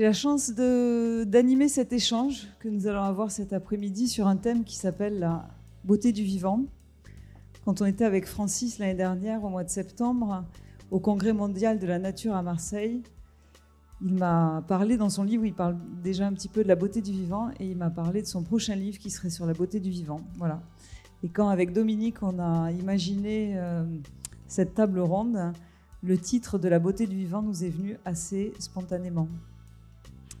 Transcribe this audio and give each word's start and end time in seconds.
J'ai 0.00 0.06
la 0.06 0.14
chance 0.14 0.52
d'animer 0.52 1.68
cet 1.68 1.92
échange 1.92 2.48
que 2.58 2.70
nous 2.70 2.86
allons 2.86 3.02
avoir 3.02 3.30
cet 3.30 3.52
après-midi 3.52 4.08
sur 4.08 4.28
un 4.28 4.36
thème 4.36 4.64
qui 4.64 4.76
s'appelle 4.76 5.18
la 5.18 5.46
beauté 5.84 6.10
du 6.12 6.22
vivant. 6.22 6.64
Quand 7.66 7.82
on 7.82 7.84
était 7.84 8.06
avec 8.06 8.26
Francis 8.26 8.78
l'année 8.78 8.94
dernière, 8.94 9.44
au 9.44 9.50
mois 9.50 9.62
de 9.62 9.68
septembre, 9.68 10.46
au 10.90 11.00
Congrès 11.00 11.34
mondial 11.34 11.78
de 11.78 11.86
la 11.86 11.98
nature 11.98 12.34
à 12.34 12.40
Marseille, 12.40 13.02
il 14.00 14.14
m'a 14.14 14.64
parlé 14.66 14.96
dans 14.96 15.10
son 15.10 15.22
livre, 15.22 15.44
il 15.44 15.52
parle 15.52 15.76
déjà 16.02 16.26
un 16.26 16.32
petit 16.32 16.48
peu 16.48 16.62
de 16.62 16.68
la 16.68 16.76
beauté 16.76 17.02
du 17.02 17.12
vivant, 17.12 17.50
et 17.60 17.70
il 17.70 17.76
m'a 17.76 17.90
parlé 17.90 18.22
de 18.22 18.26
son 18.26 18.42
prochain 18.42 18.76
livre 18.76 18.96
qui 18.96 19.10
serait 19.10 19.28
sur 19.28 19.44
la 19.44 19.52
beauté 19.52 19.80
du 19.80 19.90
vivant. 19.90 20.22
Voilà. 20.38 20.62
Et 21.22 21.28
quand 21.28 21.50
avec 21.50 21.74
Dominique 21.74 22.22
on 22.22 22.38
a 22.38 22.72
imaginé 22.72 23.52
euh, 23.58 23.84
cette 24.48 24.72
table 24.72 25.00
ronde, 25.00 25.52
le 26.02 26.16
titre 26.16 26.58
de 26.58 26.70
la 26.70 26.78
beauté 26.78 27.06
du 27.06 27.16
vivant 27.16 27.42
nous 27.42 27.64
est 27.64 27.68
venu 27.68 27.98
assez 28.06 28.54
spontanément. 28.58 29.28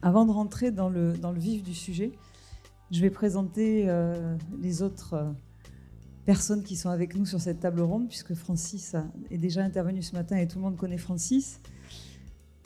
Avant 0.02 0.24
de 0.24 0.30
rentrer 0.30 0.70
dans 0.70 0.88
le, 0.88 1.12
dans 1.12 1.32
le 1.32 1.38
vif 1.38 1.62
du 1.62 1.74
sujet, 1.74 2.12
je 2.90 3.00
vais 3.00 3.10
présenter 3.10 3.84
euh, 3.88 4.36
les 4.60 4.82
autres 4.82 5.14
euh, 5.14 5.30
personnes 6.24 6.62
qui 6.62 6.76
sont 6.76 6.88
avec 6.88 7.14
nous 7.14 7.26
sur 7.26 7.40
cette 7.40 7.60
table 7.60 7.80
ronde, 7.80 8.08
puisque 8.08 8.34
Francis 8.34 8.96
est 9.30 9.38
déjà 9.38 9.62
intervenu 9.62 10.02
ce 10.02 10.14
matin 10.14 10.36
et 10.36 10.48
tout 10.48 10.58
le 10.58 10.64
monde 10.64 10.76
connaît 10.76 10.98
Francis. 10.98 11.60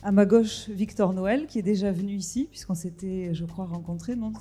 À 0.03 0.13
ma 0.13 0.27
gauche, 0.27 0.69
Victor 0.69 1.13
Noël, 1.13 1.47
qui 1.47 1.59
est 1.59 1.63
déjà 1.63 1.91
venu 1.91 2.13
ici, 2.13 2.47
puisqu'on 2.51 2.75
s'était, 2.75 3.35
je 3.35 3.45
crois, 3.45 3.65
rencontrés, 3.65 4.17
non? 4.17 4.33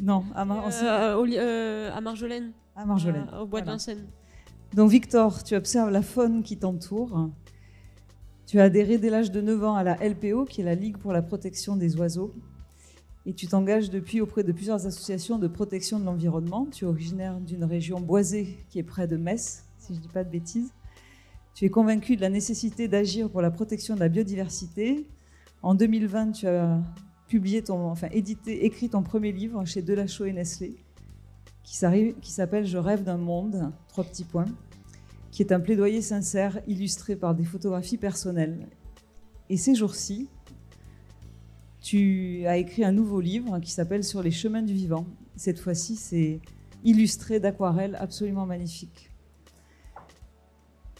Non, 0.00 0.24
à, 0.34 0.44
euh, 0.44 1.90
à 1.92 2.00
Marjolaine. 2.00 2.52
À 2.76 2.86
Marjolaine. 2.86 3.26
au 3.40 3.46
bois 3.46 3.60
de 3.60 3.66
Vincennes. 3.66 4.06
Donc 4.74 4.90
Victor, 4.90 5.42
tu 5.42 5.54
observes 5.54 5.90
la 5.90 6.02
faune 6.02 6.42
qui 6.42 6.56
t'entoure. 6.56 7.30
Tu 8.52 8.60
as 8.60 8.64
adhéré 8.64 8.98
dès 8.98 9.08
l'âge 9.08 9.30
de 9.30 9.40
9 9.40 9.64
ans 9.64 9.76
à 9.76 9.82
la 9.82 9.94
LPO, 10.06 10.44
qui 10.44 10.60
est 10.60 10.64
la 10.64 10.74
Ligue 10.74 10.98
pour 10.98 11.14
la 11.14 11.22
protection 11.22 11.74
des 11.74 11.96
oiseaux. 11.96 12.34
Et 13.24 13.32
tu 13.32 13.46
t'engages 13.46 13.88
depuis 13.88 14.20
auprès 14.20 14.44
de 14.44 14.52
plusieurs 14.52 14.86
associations 14.86 15.38
de 15.38 15.48
protection 15.48 15.98
de 15.98 16.04
l'environnement. 16.04 16.66
Tu 16.70 16.84
es 16.84 16.86
originaire 16.86 17.40
d'une 17.40 17.64
région 17.64 17.98
boisée 17.98 18.58
qui 18.68 18.78
est 18.78 18.82
près 18.82 19.06
de 19.08 19.16
Metz, 19.16 19.64
si 19.78 19.94
je 19.94 19.98
ne 20.00 20.02
dis 20.02 20.08
pas 20.08 20.22
de 20.22 20.28
bêtises. 20.28 20.70
Tu 21.54 21.64
es 21.64 21.70
convaincu 21.70 22.14
de 22.14 22.20
la 22.20 22.28
nécessité 22.28 22.88
d'agir 22.88 23.30
pour 23.30 23.40
la 23.40 23.50
protection 23.50 23.94
de 23.94 24.00
la 24.00 24.10
biodiversité. 24.10 25.06
En 25.62 25.74
2020, 25.74 26.32
tu 26.32 26.46
as 26.46 26.78
publié 27.28 27.62
ton, 27.62 27.86
enfin 27.86 28.08
édité, 28.12 28.66
écrit 28.66 28.90
ton 28.90 29.02
premier 29.02 29.32
livre 29.32 29.64
chez 29.64 29.80
Delachaux 29.80 30.26
et 30.26 30.32
Nestlé, 30.34 30.76
qui 31.62 31.74
s'appelle 31.74 32.66
Je 32.66 32.76
rêve 32.76 33.02
d'un 33.02 33.16
monde, 33.16 33.72
trois 33.88 34.04
petits 34.04 34.24
points 34.24 34.44
qui 35.32 35.42
est 35.42 35.50
un 35.50 35.58
plaidoyer 35.58 36.02
sincère 36.02 36.60
illustré 36.68 37.16
par 37.16 37.34
des 37.34 37.42
photographies 37.42 37.96
personnelles. 37.96 38.68
Et 39.48 39.56
ces 39.56 39.74
jours-ci, 39.74 40.28
tu 41.80 42.46
as 42.46 42.58
écrit 42.58 42.84
un 42.84 42.92
nouveau 42.92 43.20
livre 43.20 43.58
qui 43.58 43.72
s'appelle 43.72 44.04
Sur 44.04 44.22
les 44.22 44.30
chemins 44.30 44.62
du 44.62 44.74
vivant. 44.74 45.06
Cette 45.34 45.58
fois-ci, 45.58 45.96
c'est 45.96 46.38
illustré 46.84 47.40
d'aquarelles 47.40 47.96
absolument 47.98 48.46
magnifiques. 48.46 49.10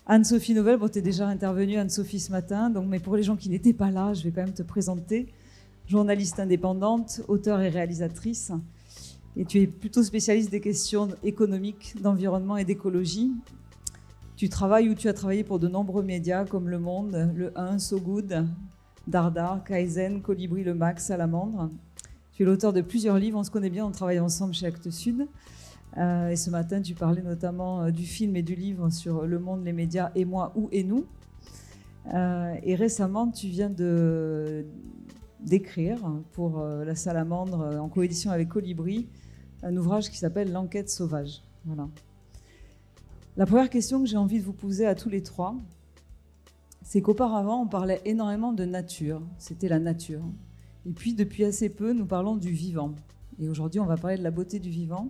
Anne-Sophie 0.07 0.55
Novel, 0.55 0.79
bon, 0.79 0.89
tu 0.89 0.99
es 0.99 1.03
déjà 1.03 1.29
intervenue, 1.29 1.77
Anne-Sophie, 1.77 2.19
ce 2.19 2.33
matin, 2.33 2.71
donc, 2.71 2.89
mais 2.89 2.99
pour 2.99 3.17
les 3.17 3.23
gens 3.23 3.37
qui 3.37 3.51
n'étaient 3.51 3.73
pas 3.73 3.91
là, 3.91 4.15
je 4.15 4.25
vais 4.25 4.31
quand 4.31 4.43
même 4.43 4.55
te 4.55 4.63
présenter. 4.63 5.29
Journaliste 5.87 6.41
indépendante, 6.41 7.21
auteure 7.29 7.61
et 7.61 7.69
réalisatrice. 7.69 8.51
Et 9.37 9.45
tu 9.45 9.61
es 9.61 9.67
plutôt 9.67 10.03
spécialiste 10.03 10.51
des 10.51 10.61
questions 10.61 11.09
économiques, 11.23 11.95
d'environnement 12.01 12.57
et 12.57 12.65
d'écologie. 12.65 13.31
Tu 14.43 14.49
travailles 14.49 14.89
ou 14.89 14.97
tu 14.97 15.09
as 15.09 15.13
travaillé 15.13 15.45
pour 15.45 15.61
de 15.61 15.69
nombreux 15.69 16.03
médias 16.03 16.45
comme 16.45 16.69
Le 16.69 16.81
Monde, 16.81 17.31
Le 17.33 17.57
1, 17.57 17.79
So 17.79 18.01
Good, 18.01 18.45
Dardar, 19.07 19.63
Kaizen, 19.63 20.21
Colibri, 20.21 20.65
Le 20.65 20.75
Max, 20.75 21.05
Salamandre. 21.05 21.71
Tu 22.33 22.43
es 22.43 22.47
l'auteur 22.47 22.73
de 22.73 22.81
plusieurs 22.81 23.19
livres, 23.19 23.39
on 23.39 23.45
se 23.45 23.53
connaît 23.53 23.71
bien, 23.71 23.87
on 23.87 23.93
travaille 23.93 24.19
ensemble 24.19 24.53
chez 24.53 24.67
Actes 24.67 24.91
Sud. 24.91 25.29
Euh, 25.97 26.31
et 26.31 26.35
ce 26.35 26.51
matin, 26.51 26.83
tu 26.83 26.95
parlais 26.95 27.23
notamment 27.23 27.83
euh, 27.83 27.91
du 27.93 28.05
film 28.05 28.35
et 28.35 28.43
du 28.43 28.57
livre 28.57 28.91
sur 28.91 29.29
Le 29.29 29.39
Monde, 29.39 29.65
les 29.65 29.73
médias 29.73 30.11
et 30.17 30.25
moi, 30.25 30.53
où 30.57 30.69
et 30.73 30.83
nous. 30.83 31.07
Euh, 32.13 32.57
et 32.65 32.75
récemment, 32.75 33.31
tu 33.31 33.47
viens 33.47 33.71
d'écrire 35.39 36.01
pour 36.33 36.65
la 36.65 36.97
Salamandre 36.97 37.79
en 37.81 37.89
coédition 37.89 38.33
avec 38.33 38.49
Colibri 38.49 39.07
un 39.63 39.77
ouvrage 39.77 40.11
qui 40.11 40.19
s'appelle 40.19 40.51
L'enquête 40.51 40.91
sauvage. 40.91 41.45
Voilà. 41.65 41.87
La 43.39 43.47
première 43.47 43.71
question 43.71 44.03
que 44.03 44.07
j'ai 44.07 44.19
envie 44.19 44.41
de 44.41 44.45
vous 44.45 44.53
poser 44.53 44.85
à 44.85 44.95
tous 44.95 45.09
les 45.09 45.23
trois, 45.23 45.57
c'est 46.83 47.01
qu'auparavant, 47.01 47.63
on 47.63 47.67
parlait 47.67 48.03
énormément 48.05 48.53
de 48.53 48.67
nature. 48.67 49.23
C'était 49.39 49.69
la 49.69 49.79
nature. 49.79 50.23
Et 50.85 50.91
puis, 50.91 51.15
depuis 51.15 51.45
assez 51.45 51.71
peu, 51.71 51.95
nous 51.95 52.05
parlons 52.05 52.37
du 52.37 52.51
vivant. 52.51 52.95
Et 53.39 53.49
aujourd'hui, 53.49 53.81
on 53.81 53.87
va 53.87 53.97
parler 53.97 54.19
de 54.19 54.23
la 54.23 54.31
beauté 54.31 54.59
du 54.59 54.69
vivant. 54.69 55.09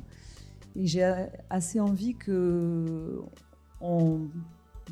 Et 0.77 0.87
j'ai 0.87 1.03
assez 1.50 1.81
envie 1.81 2.15
que 2.15 3.21
on 3.81 4.21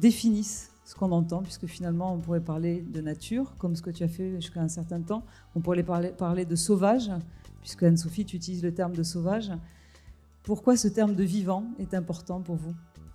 définisse 0.01 0.73
ce 0.85 0.97
qu'on 0.97 1.13
entend, 1.13 1.43
puisque 1.43 1.67
finalement, 1.67 2.13
on 2.13 2.19
pourrait 2.19 2.43
parler 2.43 2.83
de 2.83 3.01
nature, 3.01 3.55
comme 3.59 3.77
ce 3.77 3.83
que 3.83 3.91
tu 3.91 4.03
as 4.03 4.09
fait 4.09 4.41
jusqu'à 4.41 4.61
un 4.61 4.69
certain 4.69 5.03
temps. 5.03 5.23
On 5.55 5.61
pourrait 5.61 5.85
parler, 5.85 6.45
de 6.45 6.57
sauvage, 6.57 7.13
puisque 7.61 7.85
Anne-Sophie, 7.85 8.25
tu 8.25 8.35
utilises 8.35 8.65
le 8.65 8.75
terme 8.75 8.97
de 8.97 9.05
sauvage. 9.05 9.53
Pourquoi 10.43 10.77
ce 10.77 10.89
terme 10.89 11.15
de 11.15 11.23
vivant 11.23 11.65
est 11.79 11.95
important 11.95 12.41
pour 12.41 12.57
vous? 12.57 12.75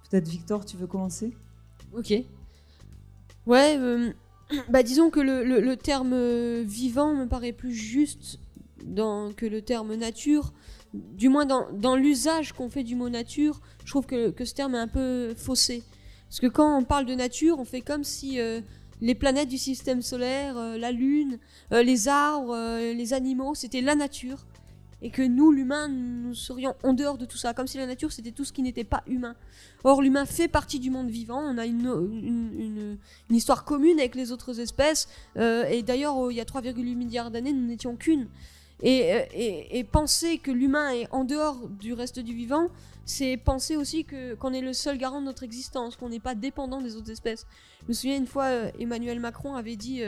Peut-être 0.09 0.27
Victor, 0.27 0.65
tu 0.65 0.77
veux 0.77 0.87
commencer? 0.87 1.33
Ok. 1.93 2.13
Ouais, 3.45 3.77
euh, 3.77 4.11
bah 4.69 4.83
disons 4.83 5.09
que 5.09 5.19
le, 5.19 5.75
terme 5.75 6.13
euh, 6.13 6.63
vivant 6.65 7.13
me 7.13 7.25
paraît 7.25 7.53
plus 7.53 7.73
juste 7.73 8.39
dans, 8.83 9.33
que 9.33 9.45
le 9.45 9.61
terme 9.61 9.95
nature. 9.95 10.53
Du 10.93 11.27
moins 11.27 11.45
dans, 11.45 11.95
l'usage 11.95 12.53
qu'on 12.53 12.69
fait 12.69 12.83
du 12.83 12.95
mot 12.95 13.09
nature, 13.09 13.59
je 13.83 13.91
trouve 13.91 14.05
que, 14.05 14.33
ce 14.45 14.53
terme 14.53 14.75
est 14.75 14.79
un 14.79 14.87
peu 14.87 15.33
faussé. 15.35 15.83
Parce 16.29 16.39
que 16.39 16.47
quand 16.47 16.77
on 16.77 16.83
parle 16.83 17.05
de 17.05 17.15
nature, 17.15 17.59
on 17.59 17.65
fait 17.65 17.81
comme 17.81 18.05
si 18.05 18.39
euh, 18.39 18.61
les 19.01 19.15
planètes 19.15 19.49
du 19.49 19.57
système 19.57 20.01
solaire, 20.01 20.55
la 20.55 20.91
Lune, 20.93 21.37
les 21.71 22.07
arbres, 22.07 22.55
les 22.79 23.13
animaux, 23.13 23.55
c'était 23.55 23.81
la 23.81 23.95
nature 23.95 24.45
et 25.05 25.11
que 25.11 25.21
nous, 25.21 25.51
l'humain, 25.51 25.87
nous 25.87 26.33
serions 26.33 26.73
en 26.81 26.93
dehors 26.93 27.19
de 27.19 27.25
tout 27.25 27.37
ça, 27.37 27.53
comme 27.53 27.67
si 27.67 27.77
la 27.77 27.85
nature 27.85 28.11
c'était 28.11 28.31
tout 28.31 28.43
ce 28.43 28.51
qui 28.51 28.63
n'était 28.63 28.83
pas 28.83 29.03
humain. 29.05 29.35
Or, 29.83 30.01
l'humain 30.01 30.25
fait 30.25 30.47
partie 30.47 30.79
du 30.79 30.89
monde 30.89 31.11
vivant, 31.11 31.39
on 31.41 31.59
a 31.59 31.67
une, 31.67 32.97
histoire 33.29 33.65
commune 33.65 33.99
avec 33.99 34.15
les 34.15 34.31
autres 34.31 34.59
espèces, 34.59 35.07
euh, 35.37 35.63
et 35.65 35.83
d'ailleurs, 35.83 36.31
il 36.31 36.37
y 36.37 36.41
a 36.41 36.43
3,8 36.43 36.95
milliards 36.95 37.29
d'années, 37.29 37.53
nous 37.53 37.67
n'étions 37.67 37.95
qu'une. 37.95 38.27
Et, 38.81 39.13
euh, 39.13 39.21
et, 39.31 39.83
penser 39.83 40.39
que 40.39 40.49
l'humain 40.49 40.89
est 40.89 41.07
en 41.11 41.23
dehors 41.23 41.69
du 41.69 41.93
reste 41.93 42.19
du 42.19 42.33
vivant, 42.33 42.69
c'est 43.05 43.37
penser 43.37 43.77
aussi 43.77 44.05
que 44.05 44.33
qu'on 44.33 44.53
est 44.53 44.61
le 44.61 44.73
seul 44.73 44.97
garant 44.97 45.21
de 45.21 45.25
notre 45.27 45.43
existence, 45.43 45.97
qu'on 45.97 46.09
n'est 46.09 46.19
pas 46.19 46.33
dépendant 46.33 46.81
des 46.81 46.95
autres 46.95 47.11
espèces. 47.11 47.45
Je 47.83 47.89
me 47.89 47.93
souviens 47.93 48.17
une 48.17 48.25
fois, 48.25 48.45
euh, 48.45 48.71
Emmanuel 48.79 49.19
Macron 49.19 49.53
avait 49.53 49.75
dit 49.75 50.01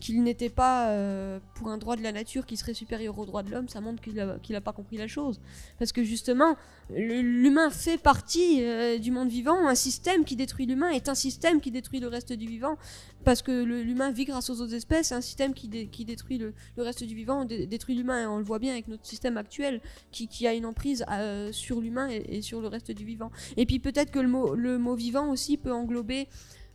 qu'il 0.00 0.22
n'était 0.22 0.48
pas 0.48 0.88
euh, 0.88 1.38
pour 1.54 1.68
un 1.68 1.76
droit 1.76 1.96
de 1.96 2.02
la 2.02 2.12
nature 2.12 2.46
qui 2.46 2.56
serait 2.56 2.74
supérieur 2.74 3.18
au 3.18 3.26
droit 3.26 3.42
de 3.42 3.50
l'homme, 3.50 3.68
ça 3.68 3.80
montre 3.80 4.02
qu'il 4.02 4.14
n'a 4.14 4.60
pas 4.60 4.72
compris 4.72 4.96
la 4.96 5.06
chose. 5.06 5.40
Parce 5.78 5.92
que 5.92 6.02
justement, 6.02 6.56
l'humain 6.90 7.68
fait 7.70 7.98
partie 7.98 8.64
euh, 8.64 8.98
du 8.98 9.10
monde 9.10 9.28
vivant. 9.28 9.68
Un 9.68 9.74
système 9.74 10.24
qui 10.24 10.34
détruit 10.34 10.66
l'humain 10.66 10.90
est 10.90 11.08
un 11.08 11.14
système 11.14 11.60
qui 11.60 11.70
détruit 11.70 12.00
le 12.00 12.08
reste 12.08 12.32
du 12.32 12.46
vivant. 12.46 12.78
Parce 13.24 13.42
que 13.42 13.62
l'humain 13.62 14.10
vit 14.10 14.24
grâce 14.24 14.48
aux 14.50 14.60
autres 14.60 14.74
espèces. 14.74 15.12
Un 15.12 15.20
système 15.20 15.52
qui, 15.52 15.68
détruit 15.68 16.38
le, 16.38 16.54
reste 16.78 17.04
du 17.04 17.14
vivant 17.14 17.44
détruit 17.44 17.94
l'humain. 17.94 18.22
Et 18.22 18.26
on 18.26 18.38
le 18.38 18.44
voit 18.44 18.58
bien 18.58 18.72
avec 18.72 18.88
notre 18.88 19.06
système 19.06 19.36
actuel 19.36 19.80
qui, 20.10 20.46
a 20.46 20.54
une 20.54 20.66
emprise 20.66 21.04
euh, 21.10 21.52
sur 21.52 21.80
l'humain 21.80 22.08
et, 22.08 22.40
sur 22.40 22.60
le 22.60 22.68
reste 22.68 22.90
du 22.92 23.04
vivant. 23.04 23.30
Et 23.56 23.66
puis 23.66 23.78
peut-être 23.78 24.10
que 24.10 24.18
le 24.18 24.28
mot, 24.28 24.54
le 24.54 24.78
mot 24.78 24.94
vivant 24.94 25.30
aussi 25.30 25.58
peut 25.58 25.72
englober 25.72 26.28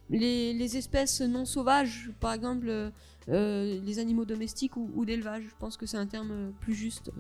les, 0.10 0.78
espèces 0.78 1.22
non 1.22 1.46
sauvages, 1.46 2.10
par 2.20 2.34
exemple 2.34 2.92
euh, 3.30 3.80
les 3.82 4.00
animaux 4.00 4.26
domestiques 4.26 4.78
ou, 4.78 5.06
d'élevage. 5.06 5.44
Je 5.44 5.56
pense 5.60 5.78
que 5.78 5.86
c'est 5.86 5.98
un 5.98 6.08
terme 6.08 6.54
plus 6.60 6.74
juste. 6.74 7.12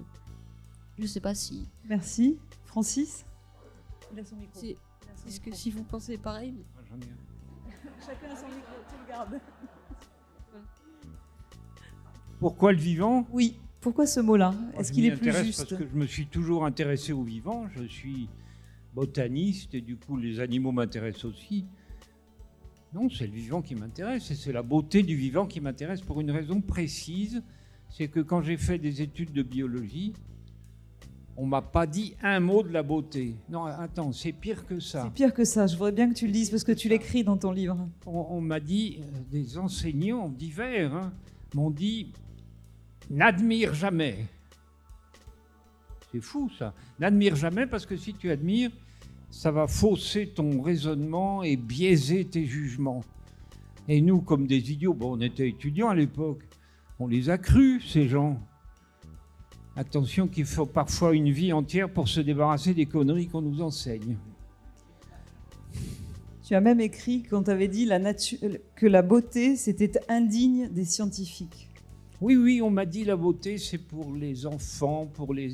Je 0.98 1.06
sais 1.06 1.20
pas 1.20 1.36
si. 1.36 1.68
Merci. 1.88 2.38
Francis? 2.66 3.26
Est-ce 4.16 5.40
que 5.42 5.54
si 5.54 5.70
vous 5.70 5.84
pensez 5.84 6.18
pareil 6.18 6.54
Chacun 8.06 8.34
a 8.34 8.36
son 8.36 8.48
micro, 8.48 8.76
tu 8.88 8.96
le 9.02 9.08
gardes. 9.08 9.40
Pourquoi 12.40 12.72
le 12.72 12.80
vivant? 12.80 13.28
Oui. 13.32 13.60
Pourquoi 13.82 14.06
ce 14.08 14.20
mot-là? 14.20 14.54
Est-ce 14.78 14.92
qu'il 14.92 15.06
est 15.06 15.16
plus 15.16 15.34
juste? 15.44 15.70
Parce 15.70 15.82
que 15.82 15.88
je 15.88 15.96
me 15.96 16.06
suis 16.06 16.28
toujours 16.28 16.66
intéressé 16.66 17.14
au 17.14 17.24
vivant. 17.24 17.68
Je 17.76 17.84
suis 17.84 18.30
botaniste 18.94 19.76
et 19.76 19.82
du 19.82 19.96
coup 19.98 20.18
les 20.18 20.40
animaux 20.40 20.72
m'intéressent 20.72 21.26
aussi. 21.26 21.66
Non, 22.98 23.12
c'est 23.12 23.28
le 23.28 23.34
vivant 23.34 23.62
qui 23.62 23.76
m'intéresse 23.76 24.32
et 24.32 24.36
c'est 24.36 24.52
la 24.52 24.64
beauté 24.64 25.04
du 25.04 25.16
vivant 25.16 25.46
qui 25.46 25.62
m'intéresse 25.62 26.02
pour 26.02 26.20
une 26.20 26.32
raison 26.32 26.62
précise. 26.62 27.44
C'est 27.92 28.08
que 28.08 28.22
quand 28.22 28.42
j'ai 28.42 28.58
fait 28.58 28.80
des 28.80 29.04
études 29.04 29.32
de 29.34 29.44
biologie, 29.44 30.14
on 31.36 31.46
m'a 31.46 31.62
pas 31.62 31.86
dit 31.86 32.16
un 32.24 32.40
mot 32.40 32.64
de 32.64 32.70
la 32.70 32.82
beauté. 32.82 33.36
Non, 33.50 33.66
attends, 33.66 34.12
c'est 34.14 34.32
pire 34.32 34.66
que 34.66 34.80
ça. 34.80 35.04
C'est 35.04 35.14
pire 35.14 35.32
que 35.32 35.46
ça. 35.46 35.68
Je 35.68 35.76
voudrais 35.76 35.92
bien 35.92 36.10
que 36.10 36.16
tu 36.16 36.26
le 36.26 36.32
dises 36.32 36.50
parce 36.50 36.64
que 36.64 36.72
tu 36.72 36.90
l'écris 36.90 37.24
dans 37.24 37.38
ton 37.38 37.52
livre. 37.52 37.78
On, 38.08 38.42
m'a 38.42 38.60
dit, 38.60 38.98
euh, 39.00 39.20
des 39.30 39.60
enseignants 39.60 40.30
divers 40.30 40.96
hein, 40.96 41.14
m'ont 41.54 41.70
dit, 41.70 42.14
n'admire 43.12 43.76
jamais. 43.76 44.26
C'est 46.12 46.22
fou 46.22 46.50
ça. 46.58 46.74
N'admire 47.00 47.36
jamais 47.36 47.68
parce 47.68 47.86
que 47.86 47.96
si 47.96 48.16
tu 48.16 48.32
admires, 48.32 48.72
ça 49.30 49.52
va 49.52 49.68
fausser 49.68 50.28
ton 50.28 50.62
raisonnement 50.62 51.44
et 51.44 51.56
biaiser 51.56 52.26
tes 52.26 52.46
jugements. 52.46 53.04
Et 53.88 54.02
nous, 54.02 54.22
comme 54.22 54.48
des 54.48 54.72
idiots, 54.72 54.94
bon, 54.94 55.18
on 55.18 55.22
était 55.22 55.50
étudiants 55.50 55.90
à 55.90 55.96
l'époque, 55.96 56.44
on 57.00 57.08
les 57.08 57.30
a 57.30 57.38
crus, 57.38 57.92
ces 57.92 58.08
gens. 58.08 58.40
Attention 59.76 60.28
qu'il 60.28 60.46
faut 60.46 60.66
parfois 60.66 61.14
une 61.14 61.30
vie 61.30 61.54
entière 61.54 61.92
pour 61.92 62.08
se 62.08 62.20
débarrasser 62.20 62.74
des 62.74 62.88
conneries 62.88 63.28
qu'on 63.28 63.42
nous 63.42 63.62
enseigne. 63.62 64.18
Tu 66.44 66.56
as 66.56 66.62
même 66.62 66.80
écrit 66.80 67.24
quand 67.24 67.44
tu 67.44 67.52
avais 67.52 67.68
dit 67.68 67.86
la 67.86 68.14
que 68.14 68.88
la 68.88 69.02
beauté, 69.02 69.56
c'était 69.56 69.92
indigne 70.08 70.70
des 70.70 70.86
scientifiques. 70.86 71.68
Oui, 72.22 72.36
oui, 72.36 72.62
on 72.62 72.72
m'a 72.72 72.86
dit 72.86 73.04
la 73.04 73.16
beauté, 73.16 73.58
c'est 73.58 73.78
pour 73.78 74.14
les 74.14 74.48
enfants, 74.48 75.06
pour 75.06 75.34
les, 75.34 75.54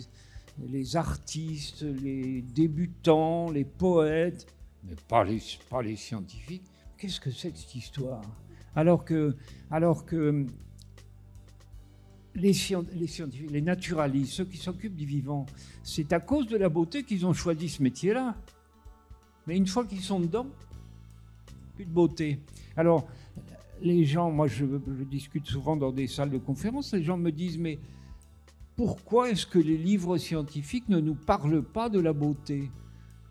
les 0.59 0.95
artistes, 0.95 1.81
les 1.81 2.41
débutants, 2.41 3.49
les 3.49 3.65
poètes, 3.65 4.47
mais 4.83 4.95
pas 5.07 5.23
les, 5.23 5.41
pas 5.69 5.81
les 5.81 5.95
scientifiques. 5.95 6.63
Qu'est-ce 6.97 7.19
que 7.19 7.31
c'est 7.31 7.51
que 7.51 7.57
cette 7.57 7.75
histoire? 7.75 8.21
Alors 8.75 9.05
que, 9.05 9.35
alors 9.71 10.05
que 10.05 10.45
les, 12.35 12.53
les, 12.93 13.07
scientifiques, 13.07 13.51
les 13.51 13.61
naturalistes, 13.61 14.33
ceux 14.33 14.45
qui 14.45 14.57
s'occupent 14.57 14.95
du 14.95 15.05
vivant, 15.05 15.45
c'est 15.83 16.11
à 16.13 16.19
cause 16.19 16.47
de 16.47 16.57
la 16.57 16.69
beauté 16.69 17.03
qu'ils 17.03 17.25
ont 17.25 17.33
choisi 17.33 17.69
ce 17.69 17.83
métier-là. 17.83 18.35
Mais 19.47 19.57
une 19.57 19.67
fois 19.67 19.85
qu'ils 19.85 20.01
sont 20.01 20.19
dedans, 20.19 20.47
plus 21.75 21.85
de 21.85 21.91
beauté. 21.91 22.39
Alors, 22.77 23.07
les 23.81 24.05
gens, 24.05 24.31
moi 24.31 24.47
je, 24.47 24.65
je, 24.65 25.03
discute 25.03 25.45
souvent 25.45 25.75
dans 25.75 25.91
des 25.91 26.07
salles 26.07 26.29
de 26.29 26.37
conférence, 26.37 26.93
les 26.93 27.03
gens 27.03 27.17
me 27.17 27.31
disent, 27.31 27.57
mais 27.57 27.79
pourquoi 28.75 29.29
est-ce 29.29 29.45
que 29.45 29.59
les 29.59 29.77
livres 29.77 30.17
scientifiques 30.17 30.89
ne 30.89 30.99
nous 30.99 31.15
parlent 31.15 31.63
pas 31.63 31.89
de 31.89 31.99
la 31.99 32.13
beauté 32.13 32.71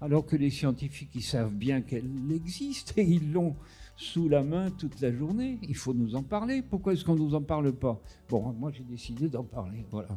alors 0.02 0.26
que 0.26 0.34
les 0.34 0.50
scientifiques, 0.50 1.22
savent 1.22 1.54
bien 1.54 1.80
qu'elle 1.80 2.10
existe 2.32 2.92
et 2.98 3.04
ils 3.04 3.32
l'ont 3.32 3.54
sous 3.96 4.28
la 4.28 4.42
main 4.42 4.68
toute 4.72 5.00
la 5.00 5.12
journée. 5.12 5.60
Il 5.62 5.76
faut 5.76 5.94
nous 5.94 6.16
en 6.16 6.24
parler. 6.24 6.60
Pourquoi 6.60 6.92
est-ce 6.92 7.04
qu'on 7.04 7.14
ne 7.14 7.20
nous 7.20 7.36
en 7.36 7.42
parle 7.42 7.72
pas? 7.72 8.00
Bon, 8.28 8.52
moi 8.52 8.72
j'ai 8.72 8.82
décidé 8.82 9.28
d'en 9.28 9.44
parler. 9.44 9.86
Voilà. 9.92 10.08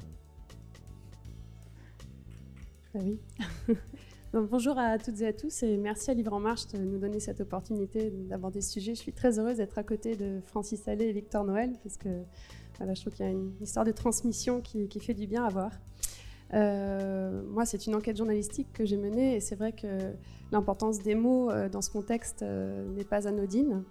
Ah 2.96 3.00
oui. 3.04 3.20
bonjour 4.34 4.78
à 4.80 4.98
toutes 4.98 5.22
et 5.22 5.28
à 5.28 5.34
tous 5.34 5.62
et 5.62 5.78
merci 5.78 6.10
à 6.10 6.16
Livre 6.16 6.34
en 6.34 6.40
Marche 6.40 6.68
de 6.68 6.80
nous 6.80 6.98
donner 6.98 7.20
cette 7.20 7.42
opportunité 7.42 8.10
d'aborder 8.10 8.62
ce 8.62 8.72
sujet. 8.72 8.96
Je 8.96 9.02
suis 9.02 9.14
très 9.14 9.38
heureuse 9.38 9.58
d'être 9.58 9.78
à 9.78 9.84
côté 9.84 10.16
de 10.16 10.40
Francis 10.48 10.88
Allais 10.88 11.10
et 11.10 11.14
Victor 11.14 11.46
Noël 11.46 11.74
parce 11.84 11.98
que 11.98 12.24
je 12.80 13.02
trouve 13.02 13.14
qu'il 13.14 13.26
y 13.26 13.30
a 13.30 13.32
une 13.32 13.54
histoire 13.62 13.86
de 13.86 13.92
transmission 13.92 14.62
qui, 14.62 14.88
fait 15.00 15.14
du 15.14 15.28
bien 15.28 15.46
à 15.46 15.50
voir. 15.50 15.72
Euh, 16.54 17.42
moi, 17.50 17.66
c'est 17.66 17.88
une 17.88 17.96
enquête 17.96 18.18
journalistique 18.18 18.68
que 18.74 18.86
j'ai 18.86 18.98
menée 18.98 19.36
et 19.36 19.40
c'est 19.40 19.56
vrai 19.56 19.72
que 19.72 20.14
l'importance 20.52 21.00
des 21.00 21.16
mots 21.16 21.50
euh, 21.50 21.70
dans 21.70 21.82
ce 21.82 21.90
contexte 21.90 22.44
euh, 22.44 22.88
n'est 22.94 23.04
pas 23.04 23.28
anodine. 23.28 23.84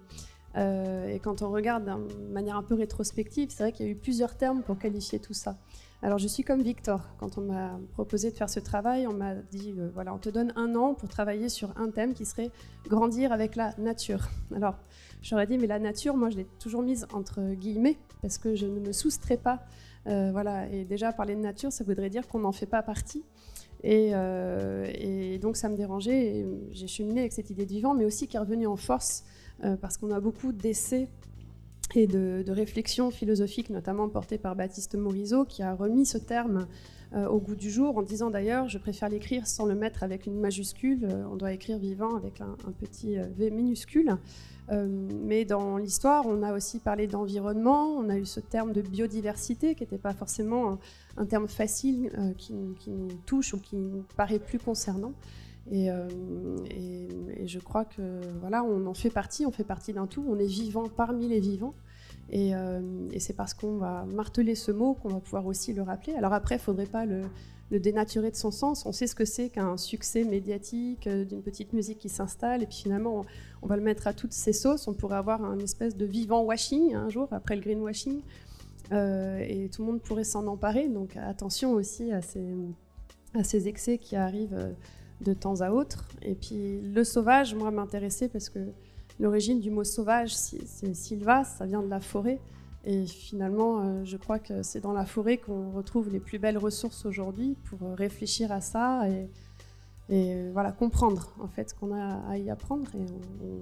Et 0.55 1.19
quand 1.19 1.41
on 1.41 1.51
regarde 1.51 1.85
de 1.85 2.33
manière 2.33 2.55
un 2.55 2.63
peu 2.63 2.75
rétrospective, 2.75 3.49
c'est 3.49 3.63
vrai 3.63 3.71
qu'il 3.71 3.85
y 3.85 3.89
a 3.89 3.91
eu 3.91 3.95
plusieurs 3.95 4.37
termes 4.37 4.61
pour 4.61 4.77
qualifier 4.79 5.19
tout 5.19 5.33
ça. 5.33 5.57
Alors 6.01 6.17
je 6.17 6.27
suis 6.27 6.43
comme 6.43 6.61
Victor. 6.61 7.01
Quand 7.19 7.37
on 7.37 7.41
m'a 7.41 7.79
proposé 7.93 8.31
de 8.31 8.35
faire 8.35 8.49
ce 8.49 8.59
travail, 8.59 9.05
on 9.07 9.13
m'a 9.13 9.35
dit 9.35 9.73
voilà, 9.93 10.13
on 10.13 10.17
te 10.17 10.29
donne 10.29 10.53
un 10.55 10.75
an 10.75 10.93
pour 10.93 11.09
travailler 11.09 11.49
sur 11.49 11.77
un 11.77 11.89
thème 11.89 12.13
qui 12.13 12.25
serait 12.25 12.51
grandir 12.87 13.33
avec 13.33 13.55
la 13.55 13.73
nature. 13.77 14.29
Alors 14.55 14.75
J'aurais 15.25 15.47
dit, 15.47 15.57
mais 15.57 15.65
la 15.65 15.79
nature, 15.79 16.15
moi, 16.15 16.29
je 16.29 16.37
l'ai 16.37 16.45
toujours 16.59 16.83
mise 16.83 17.07
entre 17.11 17.55
guillemets, 17.55 17.97
parce 18.21 18.37
que 18.37 18.53
je 18.53 18.67
ne 18.67 18.79
me 18.79 18.91
soustrais 18.91 19.37
pas. 19.37 19.63
Euh, 20.05 20.29
voilà, 20.31 20.69
et 20.69 20.85
déjà, 20.85 21.11
parler 21.13 21.33
de 21.35 21.39
nature, 21.39 21.71
ça 21.71 21.83
voudrait 21.83 22.11
dire 22.11 22.27
qu'on 22.27 22.37
n'en 22.37 22.51
fait 22.51 22.67
pas 22.67 22.83
partie. 22.83 23.23
Et, 23.83 24.11
euh, 24.13 25.39
donc, 25.39 25.57
ça 25.57 25.67
me 25.67 25.75
dérangeait. 25.75 26.45
J'ai 26.69 26.85
cheminé 26.85 27.21
avec 27.21 27.33
cette 27.33 27.49
idée 27.49 27.65
de 27.65 27.71
vivant, 27.71 27.95
mais 27.95 28.05
aussi 28.05 28.27
qui 28.27 28.37
est 28.37 28.39
revenue 28.39 28.67
en 28.67 28.75
force, 28.75 29.23
euh, 29.23 29.44
parce 29.81 29.97
qu'on 29.97 30.11
a 30.11 30.19
beaucoup 30.19 30.51
d'essais 30.51 31.07
et 31.95 32.07
de, 32.07 32.43
réflexions 32.49 33.11
philosophiques, 33.11 33.69
notamment 33.69 34.09
portées 34.09 34.37
par 34.37 34.55
Baptiste 34.55 34.95
Morisot, 34.95 35.45
qui 35.45 35.63
a 35.63 35.73
remis 35.73 36.05
ce 36.05 36.17
terme 36.17 36.67
au 37.13 37.39
goût 37.39 37.55
du 37.55 37.69
jour, 37.69 37.97
en 37.97 38.01
disant 38.01 38.29
d'ailleurs, 38.29 38.67
je 38.67 38.77
préfère 38.77 39.07
l'écrire 39.07 39.47
sans 39.47 39.65
le 39.65 39.75
mettre 39.75 40.03
avec 40.03 40.25
une 40.25 40.39
majuscule, 40.39 41.07
on 41.31 41.35
doit 41.35 41.53
écrire 41.53 41.77
vivant 41.77 42.15
avec 42.15 42.41
un, 42.41 42.55
petit 42.79 43.15
V 43.37 43.51
minuscule. 43.51 44.17
Euh, 44.71 44.87
mais 45.23 45.45
dans 45.45 45.77
l'histoire, 45.77 46.25
on 46.25 46.41
a 46.41 46.53
aussi 46.53 46.79
parlé 46.79 47.07
d'environnement, 47.07 47.85
on 47.97 48.09
a 48.09 48.17
eu 48.17 48.25
ce 48.25 48.39
terme 48.39 48.73
de 48.73 48.81
biodiversité 48.81 49.75
qui 49.75 49.83
n'était 49.83 49.97
pas 49.97 50.13
forcément 50.13 50.79
un, 51.17 51.25
terme 51.25 51.47
facile 51.47 52.11
euh, 52.17 52.33
qui, 52.33 52.53
nous 52.53 53.11
touche 53.25 53.53
ou 53.53 53.59
qui 53.59 53.75
nous 53.75 54.03
paraît 54.15 54.39
plus 54.39 54.59
concernant. 54.59 55.13
Euh, 55.73 56.57
et, 56.69 57.47
je 57.47 57.59
crois 57.59 57.85
que 57.85 58.01
voilà, 58.39 58.63
on 58.63 58.87
en 58.87 58.93
fait 58.93 59.09
partie, 59.09 59.45
on 59.45 59.51
fait 59.51 59.63
partie 59.63 59.93
d'un 59.93 60.07
tout, 60.07 60.25
on 60.27 60.39
est 60.39 60.47
vivant 60.47 60.87
parmi 60.89 61.27
les 61.27 61.39
vivants. 61.39 61.75
Et, 62.31 62.53
et 63.11 63.19
c'est 63.19 63.35
parce 63.35 63.53
qu'on 63.53 63.77
va 63.77 64.03
marteler 64.05 64.55
ce 64.55 64.71
mot 64.71 64.95
qu'on 64.95 65.09
va 65.09 65.19
pouvoir 65.19 65.45
aussi 65.45 65.73
le 65.73 65.83
rappeler. 65.83 66.13
Alors 66.15 66.33
après, 66.33 66.55
il 66.55 66.57
ne 66.57 66.63
faudrait 66.63 66.87
pas 66.87 67.05
le, 67.05 67.21
dénaturer 67.71 68.31
de 68.31 68.35
son 68.35 68.51
sens. 68.51 68.85
On 68.85 68.91
sait 68.91 69.07
ce 69.07 69.15
que 69.15 69.25
c'est 69.25 69.49
qu'un 69.49 69.77
succès 69.77 70.23
médiatique, 70.23 71.07
euh, 71.07 71.25
d'une 71.25 71.41
petite 71.41 71.73
musique 71.73 71.99
qui 71.99 72.09
s'installe, 72.09 72.63
et 72.63 72.65
puis 72.65 72.77
finalement, 72.77 73.25
on, 73.61 73.67
va 73.67 73.75
le 73.75 73.83
mettre 73.83 74.07
à 74.07 74.13
toutes 74.13 74.33
ses 74.33 74.53
sauces. 74.53 74.87
On 74.87 74.93
pourrait 74.93 75.17
avoir 75.17 75.43
un 75.43 75.59
espèce 75.59 75.95
de 75.95 76.05
vivant 76.05 76.43
washing 76.43 76.95
un 76.95 77.09
jour, 77.09 77.27
après 77.31 77.55
le 77.55 77.61
greenwashing, 77.61 78.21
euh, 78.91 79.39
et 79.39 79.69
tout 79.69 79.83
le 79.83 79.91
monde 79.91 80.01
pourrait 80.01 80.23
s'en 80.23 80.47
emparer. 80.47 80.87
Donc 80.87 81.15
attention 81.17 81.73
aussi 81.73 82.11
à 82.11 82.21
ces, 82.21 82.55
à 83.33 83.43
ces 83.43 83.67
excès 83.67 83.97
qui 83.97 84.15
arrivent 84.15 84.53
euh, 84.53 84.71
de 85.21 85.33
temps 85.33 85.61
à 85.61 85.71
autre. 85.71 86.05
Et 86.21 86.35
puis 86.35 86.81
le 86.81 87.03
sauvage, 87.03 87.55
moi, 87.55 87.71
m'intéressait 87.71 88.27
parce 88.27 88.49
que 88.49 88.59
l'origine 89.19 89.59
du 89.59 89.71
mot 89.71 89.83
sauvage, 89.83 90.35
c'est 90.35 90.93
Silva, 90.93 91.43
ça 91.43 91.65
vient 91.65 91.81
de 91.81 91.89
la 91.89 91.99
forêt. 91.99 92.39
Et 92.87 93.07
finalement, 93.07 93.81
euh, 93.81 94.05
je 94.05 94.15
crois 94.15 94.37
que 94.37 94.61
c'est 94.61 94.79
dans 94.79 94.93
la 94.93 95.05
forêt 95.05 95.37
qu'on 95.37 95.71
retrouve 95.71 96.09
les 96.09 96.19
plus 96.19 96.37
belles 96.37 96.59
ressources 96.59 97.05
aujourd'hui 97.05 97.57
pour 97.63 97.81
euh, 97.81 97.95
réfléchir 97.95 98.51
à 98.51 98.61
ça 98.61 99.09
et, 99.09 99.27
et 100.07 100.51
voilà, 100.51 100.71
comprendre 100.71 101.33
en 101.39 101.47
fait 101.47 101.71
ce 101.71 101.73
qu'on 101.73 101.91
a 101.91 102.19
à 102.29 102.37
y 102.37 102.49
apprendre. 102.49 102.89
Et 102.95 103.05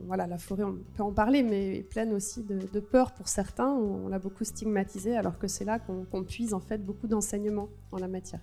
voilà, 0.07 0.27
la 0.27 0.38
forêt, 0.38 0.63
on 0.63 0.77
peut 0.95 1.03
en 1.03 1.13
parler, 1.13 1.41
mais 1.41 1.77
est 1.77 1.83
pleine 1.83 2.13
aussi 2.13 2.43
de, 2.43 2.79
peur 2.79 3.13
pour 3.13 3.29
certains. 3.29 3.69
On, 3.69 4.10
l'a 4.10 4.19
beaucoup 4.19 4.43
stigmatisé, 4.43 5.15
alors 5.15 5.39
que 5.39 5.48
c'est 5.48 5.63
là 5.63 5.79
qu'on 5.79 6.24
puise 6.24 6.53
en 6.53 6.60
fait 6.60 6.79
beaucoup 6.79 7.07
d'enseignements 7.07 7.69
en 7.91 7.98
la 7.98 8.10
matière. 8.10 8.41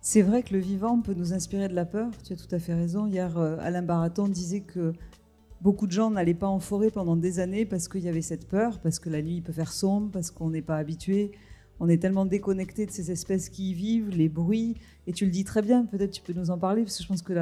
C'est 0.00 0.22
vrai 0.22 0.42
que 0.42 0.54
le 0.54 0.60
vivant 0.60 1.00
peut 1.00 1.14
nous 1.14 1.32
inspirer 1.32 1.68
de 1.68 1.74
la 1.74 1.84
peur, 1.84 2.10
tu 2.24 2.32
as 2.32 2.36
tout 2.36 2.52
à 2.54 2.58
fait 2.58 2.74
raison. 2.74 3.06
Hier, 3.06 3.36
euh, 3.36 3.56
Alain 3.60 3.82
Baraton 3.82 4.28
disait 4.28 4.60
que 4.60 4.92
Beaucoup 5.60 5.88
de 5.88 5.92
gens 5.92 6.10
n'allaient 6.10 6.34
pas 6.34 6.46
en 6.46 6.60
forêt 6.60 6.90
pendant 6.90 7.16
des 7.16 7.40
années 7.40 7.66
parce 7.66 7.88
qu'il 7.88 8.02
y 8.02 8.08
avait 8.08 8.22
cette 8.22 8.46
peur, 8.46 8.78
parce 8.78 9.00
que 9.00 9.10
la 9.10 9.22
nuit 9.22 9.40
peut 9.40 9.52
faire 9.52 9.72
sombre, 9.72 10.10
parce 10.12 10.30
qu'on 10.30 10.50
n'est 10.50 10.62
pas 10.62 10.76
habitué. 10.76 11.32
On 11.80 11.88
est 11.88 12.00
tellement 12.00 12.26
déconnecté 12.26 12.86
de 12.86 12.92
ces 12.92 13.10
espèces 13.10 13.48
qui 13.48 13.70
y 13.70 13.74
vivent, 13.74 14.10
les 14.10 14.28
bruits. 14.28 14.76
Et 15.08 15.12
tu 15.12 15.24
le 15.24 15.32
dis 15.32 15.42
très 15.42 15.62
bien, 15.62 15.84
peut-être 15.84 16.12
tu 16.12 16.22
peux 16.22 16.32
nous 16.32 16.50
en 16.50 16.58
parler, 16.58 16.84
parce 16.84 16.96
que 16.96 17.02
je 17.02 17.08
pense 17.08 17.22
que 17.22 17.32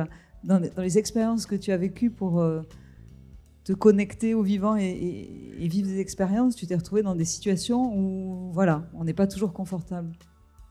dans, 0.44 0.58
les, 0.58 0.98
expériences 0.98 1.44
que 1.44 1.56
tu 1.56 1.72
as 1.72 1.76
vécues 1.76 2.10
pour 2.10 2.40
euh, 2.40 2.62
te 3.64 3.75
connecter 3.75 4.32
au 4.32 4.42
vivant 4.42 4.76
et, 4.76 5.56
vivre 5.58 5.88
des 5.88 6.00
expériences, 6.00 6.56
tu 6.56 6.66
t'es 6.66 6.76
retrouvé 6.76 7.02
dans 7.02 7.14
des 7.14 7.25
situations 7.26 7.94
où, 7.94 8.50
voilà, 8.52 8.88
on 8.94 9.04
n'est 9.04 9.14
pas 9.14 9.26
toujours 9.26 9.52
confortable. 9.52 10.12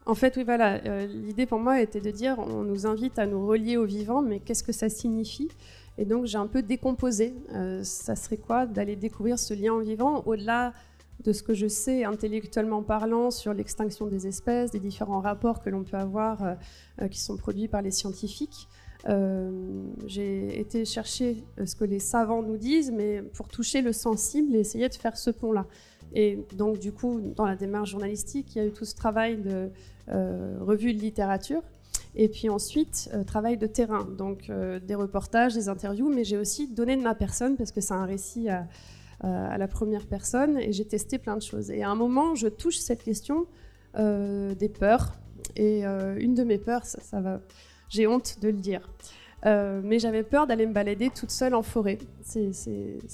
En 0.06 0.14
fait, 0.14 0.36
oui, 0.38 0.44
voilà. 0.44 0.76
Euh, 0.86 1.08
l'idée 1.08 1.48
pour 1.48 1.60
moi 1.60 1.82
était 1.82 2.02
de 2.02 2.12
dire, 2.12 2.38
on 2.38 2.64
nous 2.64 2.86
invite 2.86 3.18
à 3.18 3.26
nous 3.26 3.46
relier 3.46 3.76
au 3.78 3.86
vivant, 3.86 4.22
mais 4.22 4.40
qu'est-ce 4.40 4.64
que 4.64 4.72
ça 4.72 4.88
signifie? 4.88 5.50
Et 5.98 6.06
donc 6.06 6.26
j'ai 6.26 6.38
un 6.38 6.48
peu 6.48 6.62
décomposé. 6.62 7.34
Euh, 7.54 7.84
ça 7.84 8.16
serait 8.16 8.38
quoi 8.38 8.68
d'aller 8.68 8.96
découvrir 8.96 9.40
ce 9.40 9.54
lien 9.54 9.74
au 9.74 9.80
vivant 9.80 10.22
au-delà 10.26 10.74
de 11.24 11.32
ce 11.32 11.42
que 11.42 11.54
je 11.54 11.68
sais 11.68 12.04
intellectuellement 12.04 12.84
parlant 12.84 13.32
sur 13.32 13.54
l'extinction 13.54 14.06
des 14.06 14.28
espèces, 14.28 14.72
des 14.72 14.80
différents 14.80 15.22
rapports 15.22 15.64
que 15.64 15.70
l'on 15.70 15.84
peut 15.84 15.98
avoir 15.98 16.44
euh, 17.02 17.08
qui 17.08 17.20
sont 17.20 17.38
produits 17.38 17.70
par 17.70 17.82
les 17.82 17.92
scientifiques. 17.92 18.68
j'ai 20.06 20.60
été 20.60 20.84
chercher 20.84 21.44
ce 21.64 21.76
que 21.76 21.86
les 21.86 22.00
savants 22.00 22.42
nous 22.42 22.58
disent, 22.58 22.92
mais 22.92 23.22
pour 23.22 23.48
toucher 23.48 23.82
le 23.82 23.94
sensible 23.94 24.56
et 24.56 24.60
essayer 24.60 24.90
de 24.90 24.96
faire 24.96 25.16
ce 25.16 25.32
pont-là. 25.32 25.66
Et 26.14 26.40
donc, 26.56 26.80
du 26.80 26.92
coup, 26.92 27.20
dans 27.36 27.46
la 27.46 27.56
démarche 27.56 27.92
journalistique, 27.92 28.56
il 28.56 28.60
y 28.60 28.62
a 28.62 28.68
eu 28.68 28.72
tout 28.72 28.86
ce 28.86 28.96
travail 28.96 29.38
de 29.38 29.70
revue 30.08 30.94
de 30.94 31.00
littérature. 31.00 31.62
Et 32.16 32.30
puis 32.30 32.48
ensuite, 32.50 33.10
travail 33.28 33.58
de 33.58 33.68
terrain, 33.68 34.08
donc 34.18 34.52
des 34.86 34.96
reportages, 34.96 35.54
des 35.54 35.68
interviews, 35.68 36.10
mais 36.10 36.24
j'ai 36.24 36.38
aussi 36.38 36.68
donné 36.68 36.96
de 36.96 37.02
ma 37.02 37.16
personne 37.16 37.58
parce 37.58 37.72
que 37.72 37.82
c'est 37.82 37.94
un 37.94 38.06
récit 38.06 38.48
à, 38.50 38.68
la 39.22 39.68
première 39.68 40.06
personne 40.06 40.60
et 40.60 40.72
j'ai 40.72 40.86
testé 40.86 41.18
plein 41.18 41.36
de 41.36 41.42
choses. 41.42 41.72
Et 41.72 41.84
à 41.84 41.90
un 41.90 41.96
moment, 41.96 42.36
je 42.36 42.48
touche 42.48 42.78
cette 42.78 43.04
question 43.04 43.48
des 43.98 44.70
peurs. 44.70 45.16
Et 45.56 45.84
une 45.84 46.36
de 46.36 46.44
mes 46.44 46.60
peurs, 46.60 46.86
ça 46.86 47.20
va, 47.20 47.42
j'ai 47.90 48.08
honte 48.08 48.38
de 48.42 48.50
le 48.50 48.58
dire. 48.58 48.88
Euh, 49.46 49.82
mais 49.84 50.00
j'avais 50.00 50.24
peur 50.24 50.48
d'aller 50.48 50.66
me 50.66 50.74
balader 50.74 51.10
toute 51.10 51.30
seule 51.30 51.54
en 51.54 51.62
forêt. 51.62 52.00
C'est 52.24 52.50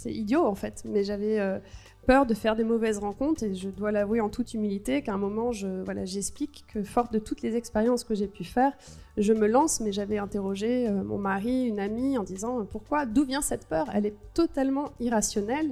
idiot 0.06 0.46
en 0.46 0.56
fait, 0.56 0.84
mais 0.86 1.04
j'avais 1.04 1.40
euh, 1.40 1.60
peur 2.06 2.26
de 2.26 2.34
faire 2.34 2.56
des 2.56 2.64
mauvaises 2.64 2.98
rencontres 2.98 3.44
et 3.44 3.54
je 3.54 3.70
dois 3.70 3.92
l'avouer 3.92 4.22
en 4.22 4.30
toute 4.30 4.54
humilité 4.54 5.02
qu'à 5.02 5.14
un 5.14 5.18
moment, 5.18 5.52
je, 5.52 5.68
voilà, 5.84 6.06
j'explique 6.06 6.66
que 6.68 6.84
forte 6.84 7.14
de 7.14 7.20
toutes 7.20 7.42
les 7.42 7.56
expériences 7.56 8.04
que 8.04 8.16
j'ai 8.16 8.28
pu 8.28 8.44
faire, 8.44 8.74
je 9.18 9.34
me 9.34 9.48
lance, 9.48 9.80
mais 9.82 9.92
j'avais 9.92 10.18
interrogé 10.18 10.88
euh, 10.88 11.04
mon 11.04 11.18
mari, 11.18 11.66
une 11.66 11.80
amie, 11.80 12.18
en 12.18 12.24
disant 12.24 12.66
pourquoi, 12.66 13.06
d'où 13.06 13.24
vient 13.24 13.42
cette 13.42 13.68
peur? 13.68 13.88
Elle 13.94 14.06
est 14.06 14.16
totalement 14.34 14.92
irrationnelle. 15.00 15.72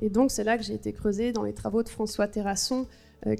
Et 0.00 0.10
donc 0.10 0.30
c'est 0.30 0.44
là 0.44 0.58
que 0.58 0.64
j'ai 0.64 0.74
été 0.74 0.92
creusée 0.92 1.32
dans 1.32 1.42
les 1.42 1.54
travaux 1.54 1.82
de 1.82 1.88
François 1.88 2.28
Terrasson, 2.28 2.86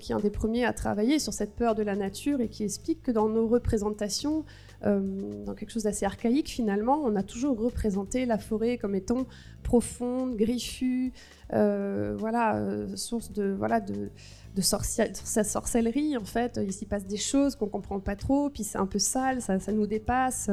qui 0.00 0.12
est 0.12 0.14
un 0.14 0.20
des 0.20 0.30
premiers 0.30 0.64
à 0.64 0.72
travailler 0.72 1.18
sur 1.18 1.34
cette 1.34 1.54
peur 1.54 1.74
de 1.74 1.82
la 1.82 1.94
nature 1.94 2.40
et 2.40 2.48
qui 2.48 2.64
explique 2.64 3.02
que 3.02 3.10
dans 3.10 3.28
nos 3.28 3.46
représentations, 3.46 4.38
euh, 4.38 4.42
dans 4.84 5.54
quelque 5.54 5.70
chose 5.70 5.84
d'assez 5.84 6.04
archaïque 6.04 6.48
finalement. 6.48 7.00
On 7.04 7.16
a 7.16 7.22
toujours 7.22 7.58
représenté 7.58 8.26
la 8.26 8.38
forêt 8.38 8.78
comme 8.78 8.94
étant 8.94 9.26
profonde, 9.62 10.36
griffue, 10.36 11.12
euh, 11.52 12.14
voilà, 12.16 12.56
euh, 12.56 12.94
source 12.96 13.32
de, 13.32 13.54
voilà, 13.56 13.80
de, 13.80 14.10
de 14.54 14.60
sa 14.60 15.44
sorcellerie 15.44 16.16
en 16.16 16.24
fait. 16.24 16.60
Il 16.62 16.72
s'y 16.72 16.86
passe 16.86 17.06
des 17.06 17.16
choses 17.16 17.56
qu'on 17.56 17.68
comprend 17.68 17.98
pas 17.98 18.14
trop, 18.14 18.50
puis 18.50 18.62
c'est 18.62 18.78
un 18.78 18.86
peu 18.86 18.98
sale, 18.98 19.40
ça, 19.40 19.58
nous 19.72 19.86
dépasse. 19.86 20.50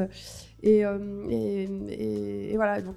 Et, 0.63 0.83
voilà, 2.55 2.81
donc, 2.81 2.95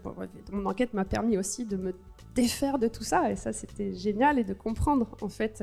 mon 0.53 0.67
enquête 0.67 0.95
m'a 0.95 1.05
permis 1.05 1.37
aussi 1.37 1.67
de 1.67 1.77
me 1.77 1.93
défaire 2.35 2.79
de 2.79 2.89
tout 2.89 3.05
ça, 3.05 3.31
et 3.31 3.37
ça 3.37 3.53
c'était 3.53 3.95
génial, 3.95 4.39
et 4.39 4.45
de 4.45 4.55
comprendre 4.55 5.07
en 5.21 5.29
fait 5.29 5.63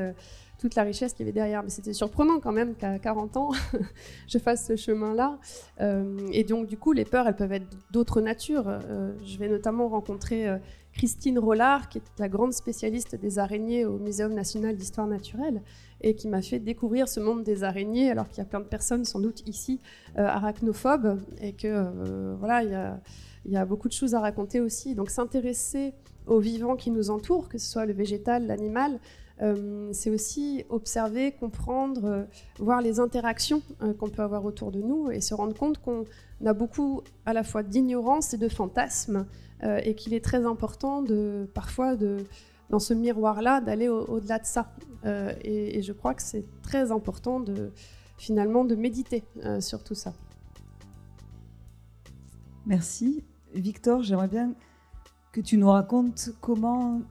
toute 0.62 0.76
la 0.76 0.84
richesse 0.84 1.14
qu'il 1.14 1.26
y 1.26 1.30
avait 1.30 1.34
derrière. 1.34 1.64
Mais 1.64 1.70
c'était 1.70 1.92
surprenant 1.92 2.40
quand 2.40 2.52
même 2.52 2.76
qu'à 2.76 3.00
40 3.00 3.36
ans, 3.38 3.50
je 4.28 4.38
fasse 4.38 4.68
ce 4.68 4.76
chemin-là. 4.76 5.40
Euh, 5.82 6.18
et 6.32 6.44
donc, 6.44 6.68
du 6.68 6.78
coup, 6.78 6.92
les 6.92 7.04
peurs, 7.04 7.28
elles 7.28 7.36
peuvent 7.36 7.52
être 7.52 7.66
d'autres 7.92 8.22
natures. 8.22 8.66
Euh, 8.68 9.12
je 9.26 9.38
vais 9.40 9.50
notamment 9.50 9.90
rencontrer 9.90 10.48
euh, 10.48 10.58
Christine 10.94 11.40
Rollard, 11.40 11.90
qui 11.90 11.98
est 11.98 12.04
la 12.20 12.30
grande 12.30 12.54
spécialiste 12.54 13.16
des 13.16 13.40
araignées 13.40 13.86
au 13.86 13.98
Muséum 13.98 14.34
national 14.34 14.78
d'histoire 14.78 15.08
naturelle 15.08 15.62
et 16.02 16.16
qui 16.16 16.28
m'a 16.28 16.44
fait 16.44 16.60
découvrir 16.60 17.08
ce 17.08 17.20
monde 17.20 17.44
des 17.44 17.64
araignées, 17.64 18.12
alors 18.12 18.28
qu'il 18.28 18.40
y 18.40 18.42
a 18.42 18.46
plein 18.46 18.60
de 18.60 18.66
personnes, 18.66 19.06
sans 19.06 19.20
doute 19.20 19.48
ici, 19.48 19.80
arachnophobes, 20.16 21.20
et 21.40 21.54
que 21.54 22.36
voilà, 22.40 22.64
il 22.64 22.72
y 22.72 22.74
a, 22.74 23.00
y 23.46 23.56
a 23.56 23.66
beaucoup 23.66 23.88
de 23.88 23.94
choses 23.94 24.16
à 24.16 24.20
raconter 24.20 24.60
aussi. 24.60 24.96
Donc, 24.96 25.12
s'intéresser 25.12 25.94
aux 26.26 26.40
vivants 26.40 26.76
qui 26.76 26.90
nous 26.90 27.12
entourent, 27.12 27.50
que 27.50 27.60
ce 27.60 27.70
soit 27.70 27.86
le 27.86 27.94
végétal, 27.94 28.48
l'animal, 28.48 29.00
euh, 29.42 29.90
c'est 29.92 30.12
aussi 30.12 30.66
observer, 30.70 31.32
comprendre, 31.32 32.06
euh, 32.06 32.24
voir 32.60 32.82
les 32.82 33.00
interactions 33.00 33.64
euh, 33.82 33.94
qu'on 33.94 34.10
peut 34.10 34.22
avoir 34.22 34.46
autour 34.46 34.72
de 34.72 34.82
nous 34.82 35.10
et 35.10 35.20
se 35.20 35.34
rendre 35.34 35.58
compte 35.58 35.80
qu'on 35.80 36.06
a 36.46 36.54
beaucoup 36.54 37.02
à 37.26 37.34
la 37.34 37.44
fois 37.44 37.64
d'ignorance 37.64 38.34
et 38.34 38.38
de 38.38 38.50
fantasmes 38.50 39.26
et 39.64 39.94
qu'il 39.94 40.16
est 40.16 40.26
très 40.26 40.44
important 40.48 41.04
de 41.04 41.48
parfois 41.54 41.96
de 41.96 42.26
dans 42.72 42.80
ce 42.80 42.96
miroir-là 42.96 43.62
d'aller 43.62 43.90
au-delà 43.90 44.40
de 44.40 44.46
ça. 44.46 44.74
Et, 45.44 45.84
je 45.84 45.94
crois 45.94 46.16
que 46.16 46.24
c'est 46.24 46.44
très 46.64 46.92
important 46.92 47.40
de 47.40 47.72
finalement 48.18 48.66
de 48.66 48.74
méditer 48.74 49.24
sur 49.60 49.84
tout 49.84 49.94
ça. 49.94 50.16
Merci. 52.66 53.24
Victor, 53.54 54.02
j'aimerais 54.02 54.30
bien 54.30 54.56
que 55.32 55.42
tu 55.42 55.58
nous 55.58 55.70
racontes 55.70 56.32
comment 56.42 57.02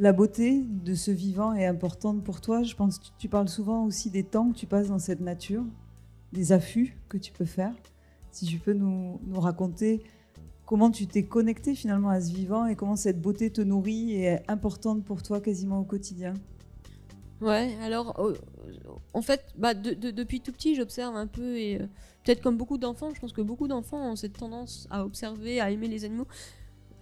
la 0.00 0.14
beauté 0.14 0.64
de 0.66 0.94
ce 0.94 1.10
vivant 1.10 1.52
est 1.52 1.66
importante 1.66 2.24
pour 2.24 2.40
toi. 2.40 2.62
Je 2.62 2.74
pense 2.74 2.98
que 2.98 3.04
tu 3.18 3.28
parles 3.28 3.50
souvent 3.50 3.84
aussi 3.84 4.08
des 4.08 4.24
temps 4.24 4.50
que 4.50 4.56
tu 4.56 4.66
passes 4.66 4.88
dans 4.88 4.98
cette 4.98 5.20
nature, 5.20 5.62
des 6.32 6.52
affûts 6.52 6.96
que 7.10 7.18
tu 7.18 7.32
peux 7.32 7.44
faire. 7.44 7.74
Si 8.30 8.46
tu 8.46 8.58
peux 8.58 8.72
nous, 8.72 9.20
raconter 9.34 10.02
comment 10.64 10.90
tu 10.90 11.06
t'es 11.06 11.24
connecté 11.24 11.74
finalement 11.74 12.08
à 12.08 12.20
ce 12.22 12.32
vivant 12.32 12.64
et 12.64 12.76
comment 12.76 12.96
cette 12.96 13.20
beauté 13.20 13.50
te 13.50 13.60
nourrit 13.60 14.12
et 14.12 14.22
est 14.22 14.50
importante 14.50 15.04
pour 15.04 15.22
toi 15.22 15.38
quasiment 15.38 15.80
au 15.80 15.84
quotidien. 15.84 16.32
Ouais, 17.42 17.76
alors 17.82 18.18
en 19.12 19.22
fait, 19.22 19.44
bah, 19.56 19.74
depuis 19.74 20.40
tout 20.40 20.52
petit, 20.52 20.76
j'observe 20.76 21.14
un 21.14 21.26
peu 21.26 21.58
et 21.58 21.76
euh, 21.76 21.86
peut-être 22.24 22.42
comme 22.42 22.56
beaucoup 22.56 22.78
d'enfants, 22.78 23.10
je 23.14 23.20
pense 23.20 23.32
que 23.32 23.42
beaucoup 23.42 23.68
d'enfants 23.68 24.12
ont 24.12 24.16
cette 24.16 24.38
tendance 24.38 24.86
à 24.90 25.04
observer, 25.04 25.60
à 25.60 25.70
aimer 25.70 25.88
les 25.88 26.06
animaux. 26.06 26.26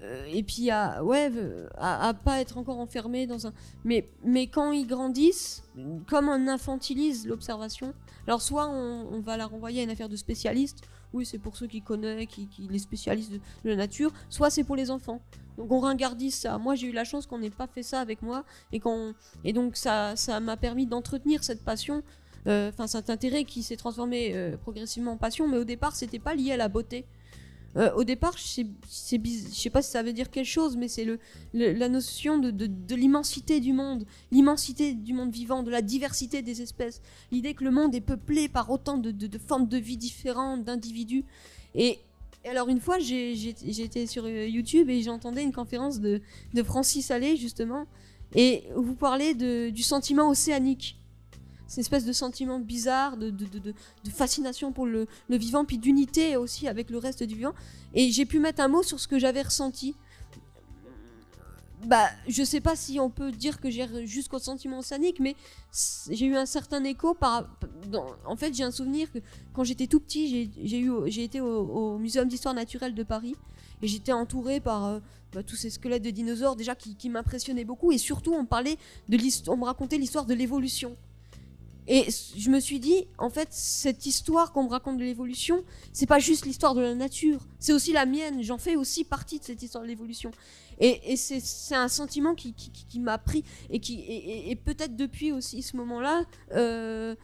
Euh, 0.02 0.26
et 0.33 0.45
puis 0.45 0.71
à 0.71 1.02
ouais 1.02 1.33
à, 1.76 2.14
pas 2.14 2.40
être 2.40 2.57
encore 2.57 2.78
enfermé 2.78 3.26
dans 3.26 3.49
un 3.49 3.52
mais 3.85 4.09
mais 4.23 4.47
quand 4.47 4.71
ils 4.71 4.87
grandissent 4.87 5.64
comme 6.07 6.28
on 6.28 6.47
infantilise 6.47 7.26
l'observation 7.26 7.95
alors 8.28 8.40
soit 8.40 8.69
on, 8.69 9.19
va 9.19 9.37
la 9.37 9.47
renvoyer 9.47 9.81
à 9.81 9.83
une 9.83 9.90
affaire 9.90 10.09
de 10.09 10.14
spécialiste 10.14 10.83
oui 11.12 11.26
c'est 11.26 11.38
pour 11.38 11.57
ceux 11.57 11.67
qui 11.67 11.83
connaissent 11.83 12.28
qui, 12.28 12.47
qui 12.47 12.69
les 12.69 12.78
spécialistes 12.78 13.33
de, 13.33 13.40
la 13.64 13.75
nature 13.75 14.12
soit 14.28 14.50
c'est 14.50 14.62
pour 14.62 14.76
les 14.76 14.93
enfants. 14.93 15.21
Donc 15.57 15.73
on 15.73 15.81
ringardise 15.81 16.37
ça. 16.37 16.59
Moi 16.59 16.76
j'ai 16.76 16.87
eu 16.87 16.93
la 16.93 17.02
chance 17.02 17.26
qu'on 17.26 17.38
n'ait 17.38 17.50
pas 17.50 17.67
fait 17.67 17.83
ça 17.83 18.00
avec 18.00 18.23
moi 18.23 18.45
et 18.71 18.78
qu'on 18.78 19.14
et 19.43 19.52
donc 19.52 19.76
ça 19.76 20.14
ça 20.14 20.38
m'a 20.38 20.57
permis 20.57 20.87
d'entretenir 20.87 21.43
cette 21.43 21.64
passion 21.64 22.05
euh, 22.47 22.69
enfin 22.69 22.87
cet 22.87 23.11
intérêt 23.11 23.43
qui 23.43 23.64
s'est 23.64 23.76
transformé 23.76 24.37
euh, 24.37 24.57
progressivement 24.59 25.12
en 25.12 25.17
passion 25.17 25.49
mais 25.49 25.59
au 25.59 25.64
départ 25.64 25.97
c'était 25.97 26.21
pas 26.21 26.37
lié 26.37 26.52
à 26.52 26.57
la 26.57 26.69
beauté 26.69 27.05
euh, 27.76 27.92
au 27.94 28.04
départ, 28.04 28.34
je 28.37 28.64
sais 28.88 29.70
pas 29.70 29.82
si 29.82 29.90
ça 29.90 30.02
veut 30.02 30.12
dire 30.12 30.30
quelque 30.30 30.46
chose, 30.46 30.76
mais 30.76 30.88
c'est 30.88 31.06
la 31.52 31.88
notion 31.88 32.38
de, 32.38 32.94
l'immensité 32.94 33.60
du 33.60 33.72
monde, 33.72 34.04
l'immensité 34.32 34.94
du 34.94 35.12
monde 35.12 35.30
vivant, 35.30 35.62
de 35.62 35.70
la 35.70 35.82
diversité 35.82 36.42
des 36.42 36.62
espèces. 36.62 37.02
L'idée 37.30 37.54
que 37.54 37.64
le 37.64 37.70
monde 37.70 37.94
est 37.94 38.00
peuplé 38.00 38.48
par 38.48 38.70
autant 38.70 38.96
de, 38.96 39.38
formes 39.38 39.68
de 39.68 39.76
vie 39.76 39.96
différentes, 39.98 40.64
d'individus. 40.64 41.25
Et, 41.75 41.98
alors 42.44 42.68
une 42.68 42.80
fois, 42.80 42.98
j'étais 42.98 44.06
sur 44.06 44.25
euh, 44.25 44.46
YouTube 44.46 44.88
et 44.88 45.02
j'entendais 45.02 45.42
une 45.42 45.52
conférence 45.52 46.00
de, 46.00 46.22
Francis 46.64 47.10
Allais, 47.10 47.37
justement, 47.37 47.87
et 48.34 48.64
vous 48.75 48.94
parlez 48.94 49.34
du 49.34 49.82
sentiment 49.82 50.28
océanique 50.30 50.98
cette 51.68 51.80
espèce 51.80 52.06
de 52.06 52.12
sentiment 52.12 52.58
bizarre, 52.58 53.16
de, 53.18 53.32
fascination 54.10 54.72
pour 54.72 54.87
le, 54.87 55.06
vivant, 55.28 55.64
puis 55.66 55.78
d'unité 55.78 56.37
aussi 56.37 56.66
avec 56.66 56.90
le 56.90 56.98
reste 56.98 57.22
du 57.22 57.37
vivant. 57.37 57.52
Et 57.94 58.10
j'ai 58.10 58.25
pu 58.25 58.40
mettre 58.40 58.62
un 58.62 58.68
mot 58.68 58.82
sur 58.82 58.98
ce 58.98 59.06
que 59.06 59.18
j'avais 59.18 59.42
ressenti. 59.42 59.94
Bah, 61.87 62.08
je 62.26 62.42
sais 62.42 62.60
pas 62.60 62.75
si 62.75 62.98
on 62.98 63.08
peut 63.08 63.30
dire 63.30 63.60
que 63.60 63.70
j'ai 63.70 63.87
jusqu'au 64.06 64.40
sentiment 64.40 64.80
océanique, 64.80 65.20
mais 65.20 65.37
j'ai 66.10 66.26
eu 66.26 66.34
un 66.34 66.46
certain 66.46 66.82
écho 66.84 67.14
par. 67.14 67.46
en 68.26 68.37
fait, 68.37 68.52
j'ai 68.54 68.64
un 68.64 68.72
souvenir 68.72 69.12
que 69.12 69.18
quand 69.52 69.62
j'étais 69.62 69.87
tout 69.87 70.00
petit, 70.00 70.50
j'ai 70.64 71.22
été 71.22 71.40
au, 71.40 71.98
Muséum 71.98 72.26
d'histoire 72.28 72.54
naturelle 72.54 72.94
de 72.94 73.02
Paris 73.02 73.37
et 73.82 73.87
j'étais 73.87 74.12
entouré 74.12 74.58
par 74.58 74.87
euh, 74.87 74.98
bah, 75.32 75.44
tous 75.44 75.54
ces 75.54 75.70
squelettes 75.70 76.02
de 76.02 76.10
dinosaures 76.10 76.56
déjà 76.56 76.75
qui, 76.75 76.96
qui 76.96 77.10
m'impressionnaient 77.10 77.64
beaucoup 77.64 77.92
et 77.92 77.98
surtout 77.98 78.32
on 78.34 78.44
parlait 78.44 78.76
de 79.08 79.16
on 79.48 79.56
me 79.56 79.64
racontait 79.64 79.98
l'histoire 79.98 80.26
de 80.26 80.34
l'évolution 80.34 80.96
et 81.90 82.07
je 82.37 82.50
me 82.50 82.61
suis 82.61 82.80
dit, 82.80 83.07
en 83.16 83.30
fait, 83.30 83.49
cette 83.50 84.04
histoire 84.04 84.52
qu'on 84.52 84.64
me 84.64 84.68
raconte 84.68 84.99
de 84.99 85.04
l'évolution, 85.04 85.64
c'est 85.95 86.07
pas 86.07 86.18
juste 86.18 86.45
l'histoire 86.45 86.75
de 86.75 86.83
la 86.83 86.95
nature, 86.95 87.47
c'est 87.59 87.73
aussi 87.73 87.95
la 87.95 88.04
mienne. 88.04 88.42
J'en 88.42 88.59
fais 88.59 88.76
aussi 88.76 89.04
partie 89.04 89.38
de 89.38 89.45
cette 89.45 89.62
histoire 89.62 89.83
de 89.83 89.88
l'évolution. 89.88 90.30
Et, 90.80 91.16
c'est 91.16 91.75
un 91.75 91.88
sentiment 91.88 92.35
qui, 92.35 92.54
m'a 93.00 93.18
pris 93.18 93.42
et 93.71 93.80
qui 93.80 94.04
et, 94.07 94.54
peut-être 94.54 94.97
depuis 94.97 95.33
aussi 95.33 95.62
ce 95.62 95.76
moment-là, 95.78 96.25
euh, 96.52 97.16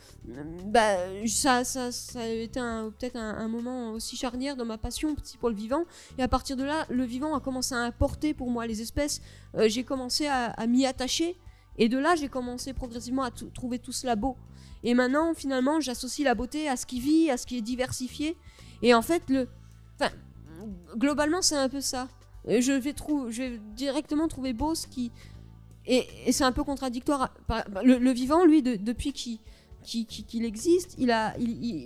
bah, 0.64 0.97
ça, 1.26 1.62
ça, 1.62 1.92
ça, 1.92 2.21
a 2.21 2.26
été 2.26 2.59
peut-être 2.59 3.16
un, 3.16 3.47
moment 3.49 3.92
aussi 3.92 4.16
charnière 4.16 4.56
dans 4.56 4.64
ma 4.64 4.78
passion 4.78 5.14
pour 5.38 5.50
le 5.50 5.54
vivant. 5.54 5.85
Et 6.18 6.23
à 6.23 6.28
partir 6.28 6.56
de 6.56 6.64
là, 6.64 6.87
le 6.88 7.04
vivant 7.04 7.37
a 7.37 7.40
commencé 7.40 7.75
à 7.75 7.78
importer 7.78 8.33
pour 8.33 8.50
moi 8.50 8.66
les 8.66 8.80
espèces. 8.80 9.21
Euh, 9.56 9.68
j'ai 9.68 9.85
commencé 9.85 10.26
à, 10.26 10.47
à 10.47 10.66
m'y 10.66 10.87
attacher. 10.87 11.37
Et 11.78 11.88
de 11.88 11.99
là, 11.99 12.14
j'ai 12.16 12.28
commencé 12.28 12.73
progressivement 12.73 13.23
à 13.23 13.31
trouver 13.31 13.78
tout 13.78 13.93
cela 13.93 14.16
beau. 14.16 14.37
Et 14.85 14.95
maintenant, 14.95 15.35
finalement, 15.35 15.81
j'associe 15.81 16.25
la 16.25 16.35
beauté 16.35 16.69
à 16.69 16.76
ce 16.76 16.87
qui 16.87 17.00
vit, 17.00 17.31
à 17.31 17.37
ce 17.37 17.47
qui 17.47 17.57
est 17.57 17.62
diversifié. 17.62 18.37
Et 18.83 18.95
en 18.95 19.02
fait, 19.02 19.23
globalement, 20.97 21.43
c'est 21.43 21.57
un 21.57 21.69
peu 21.69 21.81
ça. 21.81 22.09
Je 22.47 22.73
vais, 22.73 23.59
directement 23.75 24.28
trouver 24.28 24.52
beau 24.52 24.75
ce 24.75 24.87
qui. 24.87 25.11
Et, 25.87 26.07
c'est 26.33 26.45
un 26.45 26.52
peu 26.52 26.64
contradictoire. 26.64 27.35
Le, 27.83 28.11
vivant, 28.12 28.45
lui, 28.45 28.62
depuis 28.62 29.12
qu'il 29.12 30.45
existe, 30.45 30.95
il 30.99 31.11
a, 31.11 31.35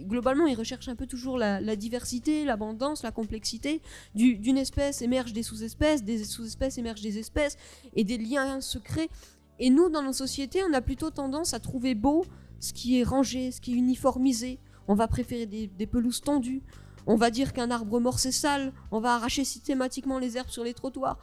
globalement, 0.07 0.47
il 0.47 0.57
recherche 0.57 0.89
un 0.89 0.97
peu 0.97 1.07
toujours 1.07 1.39
la, 1.39 1.77
diversité, 1.77 2.45
l'abondance, 2.45 3.05
la 3.05 3.13
complexité. 3.13 3.81
D'une 4.17 4.59
espèce 4.59 5.03
émergent 5.03 5.33
des 5.33 5.45
sous-espèces, 5.45 6.03
des 6.03 6.25
sous-espèces 6.25 6.79
émergent 6.79 7.03
des 7.03 7.19
espèces, 7.19 7.57
et 7.95 8.03
des 8.03 8.19
liens 8.19 8.61
secrets. 8.61 9.09
Et 9.59 9.71
nous, 9.71 9.89
dans 9.89 10.03
nos 10.03 10.13
sociétés, 10.13 10.63
on 10.69 10.73
a 10.73 10.81
plutôt 10.81 11.11
tendance 11.11 11.55
à 11.55 11.61
trouver 11.61 11.95
beau 11.95 12.25
ce 12.61 12.73
qui 12.73 13.01
est 13.01 13.05
rangé, 13.05 13.51
ce 13.51 13.61
qui 13.61 13.73
est 13.73 13.77
uniformisé. 13.77 14.59
On 14.87 14.95
va 14.95 15.09
préférer 15.09 15.47
des, 15.47 15.87
pelouses 15.87 16.21
tendues. 16.21 16.63
On 17.07 17.17
va 17.17 17.31
dire 17.31 17.53
qu'un 17.53 17.71
arbre 17.71 18.01
mort 18.01 18.19
c'est 18.19 18.33
sale. 18.33 18.73
On 18.91 19.01
va 19.01 19.15
arracher 19.15 19.45
systématiquement 19.45 20.19
les 20.19 20.37
herbes 20.37 20.49
sur 20.49 20.65
les 20.65 20.75
trottoirs. 20.75 21.19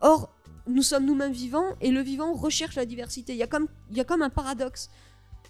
Or, 0.00 0.34
nous 0.66 0.82
sommes 0.82 1.04
nous-mêmes 1.04 1.32
vivants 1.32 1.76
et 1.80 1.90
le 1.90 2.00
vivant 2.00 2.32
recherche 2.34 2.76
la 2.76 2.86
diversité. 2.86 3.32
Il 3.32 3.38
y 3.38 3.42
a 3.42 3.46
comme, 3.46 3.68
il 3.90 3.96
y 3.96 4.00
a 4.00 4.04
comme 4.04 4.22
un 4.22 4.30
paradoxe. 4.30 4.90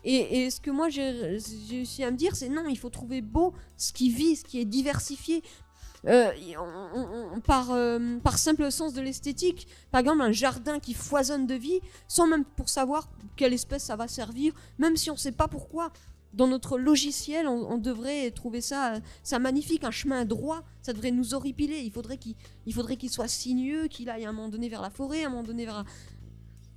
Et, 0.02 0.44
et 0.44 0.50
ce 0.50 0.60
que 0.60 0.70
moi 0.70 0.88
j'ai 0.88 1.10
réussi 1.10 2.04
à 2.04 2.10
me 2.10 2.16
dire, 2.16 2.34
c'est 2.34 2.48
non, 2.48 2.64
il 2.68 2.76
faut 2.76 2.88
trouver 2.88 3.20
beau 3.20 3.52
ce 3.76 3.92
qui 3.92 4.10
vit, 4.10 4.36
ce 4.36 4.44
qui 4.44 4.58
est 4.58 4.64
diversifié. 4.64 5.42
Euh, 6.06 6.30
euh, 7.70 8.18
par 8.20 8.38
simple 8.38 8.70
sens 8.72 8.94
de 8.94 9.02
l'esthétique, 9.02 9.68
par 9.90 10.00
exemple 10.00 10.22
un 10.22 10.32
jardin 10.32 10.78
qui 10.80 10.94
foisonne 10.94 11.46
de 11.46 11.54
vie, 11.54 11.80
sans 12.08 12.26
même 12.26 12.44
pour 12.44 12.68
savoir 12.68 13.08
quelle 13.36 13.52
espèce 13.52 13.84
ça 13.84 13.96
va 13.96 14.08
servir, 14.08 14.54
même 14.78 14.96
si 14.96 15.10
on 15.10 15.14
ne 15.14 15.18
sait 15.18 15.32
pas 15.32 15.48
pourquoi. 15.48 15.92
Dans 16.32 16.46
notre 16.46 16.78
logiciel, 16.78 17.48
on, 17.48 17.76
devrait 17.76 18.30
trouver 18.30 18.60
ça, 18.60 19.00
ça 19.24 19.40
magnifique, 19.40 19.82
un 19.82 19.90
chemin 19.90 20.24
droit, 20.24 20.62
ça 20.80 20.92
devrait 20.92 21.10
nous 21.10 21.34
horripiler. 21.34 21.80
Il 21.80 21.90
faudrait 22.72 22.96
qu'il 22.96 23.10
soit 23.10 23.26
sinueux, 23.26 23.88
qu'il 23.88 24.08
aille 24.08 24.26
à 24.26 24.28
un 24.28 24.32
moment 24.32 24.48
donné 24.48 24.68
vers 24.68 24.80
la 24.80 24.90
forêt, 24.90 25.24
à 25.24 25.26
un 25.26 25.30
moment 25.30 25.42
donné 25.42 25.64
vers... 25.64 25.78
un- 25.78 25.84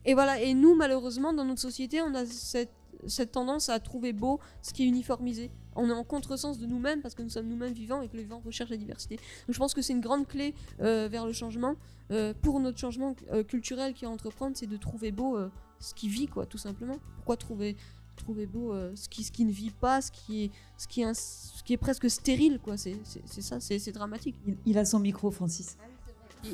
Et 0.05 0.15
voilà, 0.15 0.41
et 0.41 0.55
nous, 0.55 0.73
malheureusement, 0.73 1.33
dans 1.33 1.45
notre 1.45 1.61
société, 1.61 2.01
on 2.01 2.15
a 2.15 2.25
cette 2.25 3.31
tendance 3.31 3.69
à 3.69 3.79
trouver 3.79 4.11
beau 4.11 4.39
ce 4.63 4.73
qui 4.73 4.85
est 4.85 4.87
uniformisé. 4.87 5.51
On 5.75 5.89
est 5.89 5.93
en 5.93 6.03
contresens 6.03 6.57
de 6.59 6.65
nous-mêmes 6.65 7.01
parce 7.01 7.15
que 7.15 7.21
nous 7.21 7.29
sommes 7.29 7.47
nous-mêmes 7.47 7.73
vivants 7.73 8.01
et 8.01 8.07
que 8.09 8.15
le 8.17 8.23
vivant 8.23 8.41
recherche 8.45 8.69
la 8.69 8.77
diversité. 8.77 9.15
Donc 9.15 9.53
je 9.53 9.57
pense 9.57 9.73
que 9.73 9.81
c'est 9.81 9.93
une 9.93 10.01
grande 10.01 10.27
clé 10.27 10.53
euh, 10.81 11.07
vers 11.09 11.25
le 11.25 11.33
changement. 11.33 11.75
Euh, 12.11 12.33
pour 12.41 12.59
notre 12.59 12.77
changement 12.77 13.15
euh, 13.31 13.43
culturel 13.43 13.93
qui 13.93 14.05
est 14.05 14.07
à 14.07 14.11
entreprendre, 14.11 14.55
c'est 14.57 14.67
de 14.67 14.77
trouver 14.77 15.11
beau 15.11 15.37
euh, 15.37 15.49
ce 15.79 15.93
qui 15.93 16.09
vit, 16.09 16.27
quoi, 16.27 16.45
tout 16.45 16.57
simplement. 16.57 16.97
Pourquoi 17.15 17.37
trouver, 17.37 17.75
trouver 18.17 18.45
beau 18.45 18.73
euh, 18.73 18.93
ce, 18.95 19.07
qui, 19.09 19.23
ce 19.23 19.31
qui 19.31 19.45
ne 19.45 19.51
vit 19.51 19.71
pas, 19.71 20.01
ce 20.01 20.11
qui 20.11 20.43
est, 20.45 20.51
ce 20.77 20.87
qui 20.87 21.01
est, 21.01 21.13
ce 21.13 21.63
qui 21.63 21.73
est 21.73 21.77
presque 21.77 22.09
stérile, 22.09 22.59
quoi. 22.61 22.77
C'est 22.77 22.97
c'est- 23.03 23.23
c'est 23.25 23.41
ça, 23.41 23.59
c'est 23.59 23.79
c'est 23.79 23.91
dramatique. 23.93 24.35
Il, 24.45 24.57
il 24.65 24.77
a 24.77 24.85
son 24.85 24.99
micro, 24.99 25.31
Francis. 25.31 25.77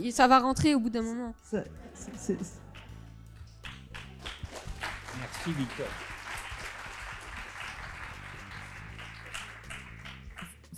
Et 0.03 0.11
ça 0.11 0.27
va 0.27 0.39
rentrer 0.39 0.75
au 0.75 0.79
bout 0.79 0.91
d'un 0.91 1.01
moment. 1.01 1.33
Ça- 1.43 1.63
Merci 5.19 5.51
Victor. 5.57 5.87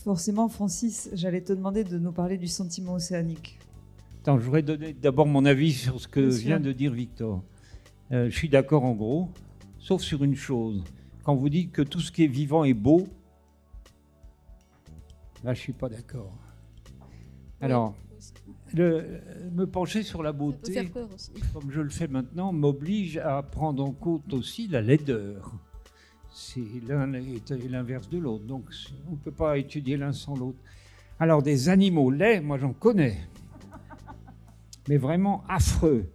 Forcément, 0.03 0.48
Francis, 0.50 1.10
j'allais 1.13 1.41
te 1.41 1.53
demander 1.53 1.84
de 1.84 1.98
nous 1.98 2.12
parler 2.12 2.38
du 2.38 2.48
sentiment 2.48 2.93
océanique. 2.93 3.60
Attends, 4.22 4.38
je 4.39 4.43
voudrais 4.46 4.62
donner 4.62 4.93
d'abord 4.93 5.25
mon 5.27 5.46
avis 5.46 5.74
sur 5.74 6.00
ce 6.00 6.08
que 6.08 6.20
vient 6.39 6.60
de 6.60 6.72
dire 6.72 6.91
Victor. 6.91 7.43
Euh, 8.12 8.29
je 8.29 8.36
suis 8.36 8.50
d'accord 8.50 8.84
en 8.84 8.93
gros, 8.93 9.29
sauf 9.79 10.01
sur 10.01 10.24
une 10.24 10.36
chose. 10.36 10.84
Quand 11.24 11.36
vous 11.36 11.50
dites 11.50 11.72
que 11.72 11.81
tout 11.81 12.00
ce 12.00 12.12
qui 12.12 12.24
est 12.24 12.27
vivant 12.27 12.63
est 12.63 12.74
beau, 12.74 13.08
là 15.43 15.53
je 15.53 15.60
suis 15.60 15.74
pas 15.74 15.89
d'accord. 15.89 16.34
Alors, 17.62 17.96
le- 18.74 19.22
me 19.51 19.65
pencher 19.65 20.03
sur 20.03 20.24
la 20.24 20.31
beauté, 20.34 20.89
comme 21.53 21.72
je 21.72 21.81
le 21.81 21.89
fais 21.89 22.08
maintenant, 22.08 22.51
m'oblige 22.53 23.17
à 23.17 23.41
prendre 23.43 23.84
en 23.84 23.91
compte 23.91 24.34
aussi 24.34 24.67
la 24.67 24.81
laideur. 24.81 25.53
C'est 26.33 26.63
l'un 26.88 27.11
est 27.13 27.50
l'inverse 27.69 28.09
de 28.09 28.17
l'autre, 28.17 28.45
donc 28.45 28.63
on 29.07 29.11
ne 29.11 29.15
peut 29.17 29.31
pas 29.31 29.57
étudier 29.57 29.97
l'un 29.97 30.13
sans 30.13 30.35
l'autre. 30.35 30.57
Alors 31.19 31.43
des 31.43 31.67
animaux 31.69 32.09
laids, 32.09 32.39
moi 32.41 32.57
j'en 32.57 32.71
connais, 32.73 33.17
mais 34.88 34.97
vraiment 34.97 35.43
affreux. 35.50 36.05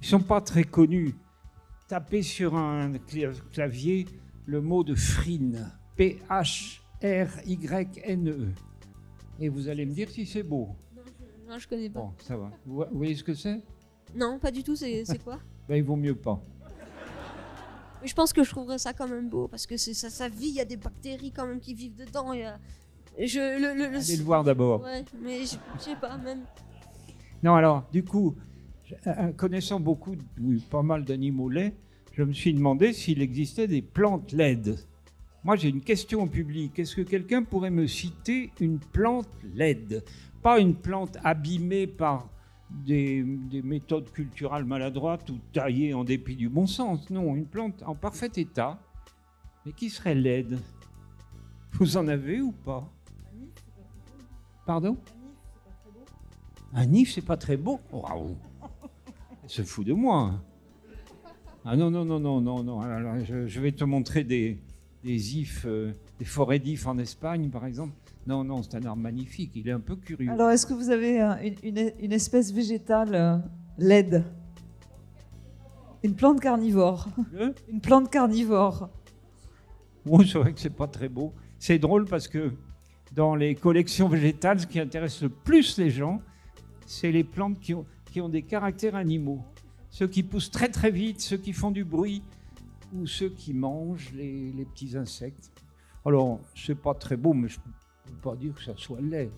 Ils 0.00 0.06
sont 0.06 0.20
pas 0.20 0.40
très 0.40 0.64
connus. 0.64 1.14
Tapez 1.86 2.22
sur 2.22 2.56
un 2.56 2.92
cla- 2.92 3.38
clavier 3.52 4.06
le 4.46 4.60
mot 4.62 4.82
de 4.84 4.94
frine, 4.94 5.70
P-H-R-Y-N-E, 5.96 8.48
et 9.40 9.48
vous 9.48 9.68
allez 9.68 9.86
me 9.86 9.92
dire 9.92 10.08
si 10.10 10.26
c'est 10.26 10.42
beau. 10.42 10.68
Non, 11.48 11.58
je 11.58 11.68
connais 11.68 11.90
pas. 11.90 12.00
Bon, 12.00 12.12
ça 12.18 12.36
va. 12.36 12.50
Vous 12.64 12.84
voyez 12.92 13.14
ce 13.14 13.24
que 13.24 13.34
c'est? 13.34 13.60
Non, 14.14 14.38
pas 14.38 14.50
du 14.50 14.62
tout, 14.62 14.76
c'est 14.76 15.04
c'est 15.04 15.22
quoi? 15.22 15.38
Ben, 15.68 15.76
Il 15.76 15.84
vaut 15.84 15.96
mieux 15.96 16.14
pas. 16.14 16.40
Mais 18.02 18.08
je 18.08 18.14
pense 18.14 18.32
que 18.32 18.42
je 18.42 18.50
trouverais 18.50 18.78
ça 18.78 18.92
quand 18.92 19.06
même 19.08 19.28
beau 19.28 19.46
parce 19.48 19.66
que 19.66 19.76
ça, 19.76 20.10
ça 20.10 20.28
vit, 20.28 20.48
il 20.48 20.54
y 20.54 20.60
a 20.60 20.64
des 20.64 20.76
bactéries 20.76 21.30
quand 21.30 21.46
même 21.46 21.60
qui 21.60 21.72
vivent 21.74 21.94
dedans. 21.96 22.32
Euh, 22.34 22.50
je, 23.18 23.38
le, 23.60 23.74
le- 23.78 23.90
le- 23.92 23.96
Allez 23.98 24.16
le 24.16 24.24
voir 24.24 24.42
d'abord. 24.42 24.82
Ouais, 24.82 25.04
mais 25.22 25.40
je 25.44 25.56
sais 25.78 25.96
pas, 26.00 26.16
même. 26.18 26.40
Non, 27.42 27.54
alors, 27.54 27.84
du 27.92 28.04
coup, 28.04 28.34
je- 28.84 28.94
euh, 29.06 29.32
connaissant 29.32 29.78
beaucoup, 29.78 30.16
pas 30.70 30.82
mal 30.82 31.04
d'animaux 31.04 31.48
laids, 31.48 31.74
je 32.12 32.22
me 32.24 32.32
suis 32.32 32.52
demandé 32.52 32.92
s'il 32.92 33.22
existait 33.22 33.68
des 33.68 33.82
plantes 33.82 34.32
laides. 34.32 34.78
Moi, 35.44 35.56
j'ai 35.56 35.68
une 35.68 35.80
question 35.80 36.22
au 36.22 36.26
public. 36.26 36.78
Est-ce 36.78 36.96
que 36.96 37.02
quelqu'un 37.02 37.42
pourrait 37.42 37.70
me 37.70 37.86
citer 37.86 38.50
une 38.60 38.78
plante 38.78 39.28
laide? 39.54 40.04
Pas 40.42 40.58
une 40.58 40.74
plante 40.74 41.18
abîmée 41.24 41.86
par 41.86 42.28
des, 42.84 43.22
des 43.22 43.62
méthodes 43.62 44.10
culturelles 44.10 44.64
maladroites 44.64 45.28
ou 45.30 45.38
taillée 45.52 45.94
en 45.94 46.04
dépit 46.04 46.36
du 46.36 46.48
bon 46.48 46.66
sens. 46.66 47.10
Non, 47.10 47.34
une 47.34 47.46
plante 47.46 47.82
en 47.84 47.94
parfait 47.94 48.30
état, 48.36 48.78
mais 49.64 49.72
qui 49.72 49.90
serait 49.90 50.14
laide. 50.14 50.58
Vous 51.72 51.96
en 51.96 52.08
avez 52.08 52.40
ou 52.40 52.52
pas? 52.52 52.90
Pardon? 54.66 54.96
Un 56.74 56.86
nif, 56.86 57.12
c'est 57.12 57.24
pas 57.24 57.36
très 57.36 57.56
beau. 57.56 57.80
Waouh 57.92 58.36
Elle 59.42 59.50
se 59.50 59.62
fout 59.62 59.86
de 59.86 59.92
moi. 59.92 60.42
Ah 61.64 61.76
non, 61.76 61.90
non, 61.90 62.04
non, 62.04 62.18
non, 62.18 62.40
non, 62.40 62.62
non. 62.62 62.80
Alors, 62.80 63.24
je, 63.24 63.46
je 63.46 63.60
vais 63.60 63.72
te 63.72 63.84
montrer 63.84 64.24
des, 64.24 64.58
des 65.04 65.38
ifs, 65.38 65.64
euh, 65.66 65.92
des 66.18 66.24
forêts 66.24 66.58
d'ifs 66.58 66.86
en 66.86 66.98
Espagne, 66.98 67.50
par 67.50 67.66
exemple. 67.66 67.94
Non, 68.26 68.44
non, 68.44 68.62
c'est 68.62 68.76
un 68.76 68.84
arbre 68.84 69.02
magnifique. 69.02 69.52
Il 69.56 69.68
est 69.68 69.72
un 69.72 69.80
peu 69.80 69.96
curieux. 69.96 70.30
Alors, 70.30 70.50
est-ce 70.50 70.64
que 70.66 70.74
vous 70.74 70.90
avez 70.90 71.20
une, 71.20 71.54
une- 71.62 71.92
une 72.00 72.12
espèce 72.12 72.52
végétale 72.52 73.14
euh, 73.14 73.36
laide? 73.78 74.24
Une 76.04 76.14
plante 76.14 76.40
carnivore. 76.40 77.08
Le- 77.32 77.54
Une 77.68 77.80
plante 77.80 78.10
carnivore. 78.10 78.90
Bon, 80.04 80.20
c'est 80.24 80.38
vrai 80.38 80.52
que 80.52 80.60
c'est 80.60 80.70
pas 80.70 80.88
très 80.88 81.08
beau. 81.08 81.32
C'est 81.58 81.78
drôle 81.78 82.06
parce 82.06 82.26
que 82.28 82.52
dans 83.14 83.34
les 83.34 83.54
collections 83.54 84.08
végétales, 84.08 84.60
ce 84.60 84.66
qui 84.66 84.80
intéresse 84.80 85.22
le 85.22 85.28
plus 85.28 85.78
les 85.78 85.90
gens, 85.90 86.20
c'est 86.86 87.12
les 87.12 87.22
plantes 87.24 87.60
qui 87.60 87.74
ont, 87.74 87.86
qui 88.10 88.20
ont 88.20 88.28
des 88.28 88.42
caractères 88.42 88.96
animaux. 88.96 89.40
Ceux 89.90 90.08
qui 90.08 90.22
poussent 90.22 90.50
très 90.50 90.68
très 90.68 90.90
vite, 90.90 91.20
ceux 91.20 91.36
qui 91.36 91.52
font 91.52 91.70
du 91.70 91.84
bruit, 91.84 92.22
ou 92.94 93.06
ceux 93.06 93.28
qui 93.28 93.52
mangent 93.54 94.12
les, 94.14 94.50
les 94.52 94.64
petits 94.64 94.96
insectes. 94.96 95.50
Alors, 96.04 96.40
c'est 96.56 96.74
pas 96.74 96.94
très 96.94 97.16
beau, 97.16 97.32
mais 97.32 97.48
je 97.48 97.58
ne 98.12 98.20
pas 98.20 98.36
dire 98.36 98.54
que 98.54 98.62
ça 98.62 98.72
soit 98.76 99.00
laid. 99.00 99.30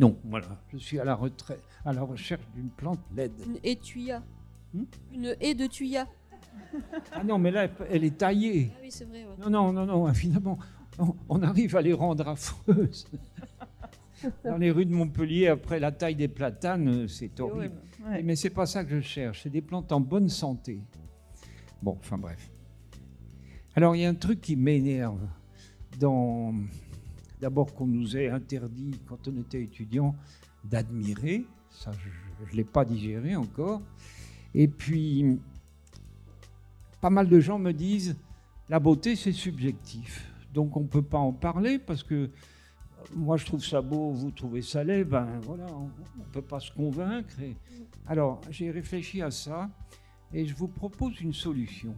Non, 0.00 0.16
voilà, 0.24 0.60
je 0.72 0.78
suis 0.78 0.98
à 1.00 1.04
la, 1.04 1.14
retraite, 1.14 1.62
à 1.84 1.92
la 1.92 2.02
recherche 2.02 2.46
d'une 2.54 2.68
plante 2.68 3.00
laide. 3.16 3.32
Une 3.46 3.58
haie 3.64 3.74
de 3.74 3.80
tuya. 3.80 4.22
Hmm? 4.72 4.84
Une 5.12 5.36
haie 5.40 5.54
de 5.54 5.66
tuya. 5.66 6.06
Ah 7.12 7.24
non, 7.24 7.38
mais 7.38 7.50
là, 7.50 7.68
elle 7.90 8.04
est 8.04 8.16
taillée. 8.18 8.70
Ah 8.74 8.78
oui, 8.82 8.90
c'est 8.90 9.04
vrai. 9.06 9.24
ouais. 9.24 9.34
Non, 9.38 9.50
non, 9.50 9.72
non, 9.72 9.86
non, 9.86 10.14
finalement, 10.14 10.58
on, 10.98 11.14
on 11.28 11.42
arrive 11.42 11.74
à 11.76 11.82
les 11.82 11.92
rendre 11.92 12.28
affreuses. 12.28 13.06
Dans 14.44 14.56
les 14.58 14.70
rues 14.70 14.86
de 14.86 14.92
Montpellier, 14.92 15.48
après 15.48 15.78
la 15.78 15.92
taille 15.92 16.16
des 16.16 16.28
platanes, 16.28 17.06
c'est 17.08 17.38
horrible. 17.40 17.76
Ouais. 18.04 18.22
Mais 18.22 18.36
c'est 18.36 18.50
pas 18.50 18.66
ça 18.66 18.84
que 18.84 18.90
je 18.90 19.00
cherche, 19.00 19.42
c'est 19.42 19.50
des 19.50 19.62
plantes 19.62 19.92
en 19.92 20.00
bonne 20.00 20.28
santé. 20.28 20.80
Bon, 21.82 21.96
enfin 22.00 22.18
bref. 22.18 22.50
Alors 23.76 23.94
il 23.94 24.02
y 24.02 24.04
a 24.04 24.08
un 24.08 24.14
truc 24.14 24.40
qui 24.40 24.56
m'énerve. 24.56 25.20
Dans... 26.00 26.52
D'abord 27.40 27.74
qu'on 27.74 27.86
nous 27.86 28.16
ait 28.16 28.28
interdit, 28.28 28.98
quand 29.06 29.28
on 29.28 29.36
était 29.40 29.62
étudiant, 29.62 30.14
d'admirer. 30.64 31.44
Ça, 31.70 31.92
je 31.92 32.50
ne 32.50 32.56
l'ai 32.56 32.64
pas 32.64 32.84
digéré 32.84 33.36
encore. 33.36 33.82
Et 34.54 34.68
puis, 34.68 35.38
pas 37.00 37.10
mal 37.10 37.28
de 37.28 37.38
gens 37.40 37.58
me 37.58 37.72
disent, 37.72 38.16
la 38.68 38.80
beauté, 38.80 39.16
c'est 39.16 39.32
subjectif. 39.32 40.32
Donc 40.52 40.76
on 40.76 40.80
ne 40.80 40.88
peut 40.88 41.02
pas 41.02 41.18
en 41.18 41.32
parler 41.32 41.78
parce 41.78 42.02
que 42.02 42.14
euh, 42.14 42.28
moi 43.14 43.36
je 43.36 43.44
trouve 43.44 43.64
ça 43.64 43.80
beau, 43.80 44.10
vous 44.10 44.30
trouvez 44.30 44.62
ça 44.62 44.82
laid, 44.82 45.04
ben 45.04 45.38
voilà, 45.42 45.66
on 45.74 45.84
ne 46.18 46.24
peut 46.32 46.42
pas 46.42 46.58
se 46.58 46.72
convaincre. 46.72 47.34
Alors 48.06 48.40
j'ai 48.50 48.70
réfléchi 48.70 49.22
à 49.22 49.30
ça 49.30 49.70
et 50.32 50.46
je 50.46 50.54
vous 50.54 50.68
propose 50.68 51.20
une 51.20 51.32
solution. 51.32 51.94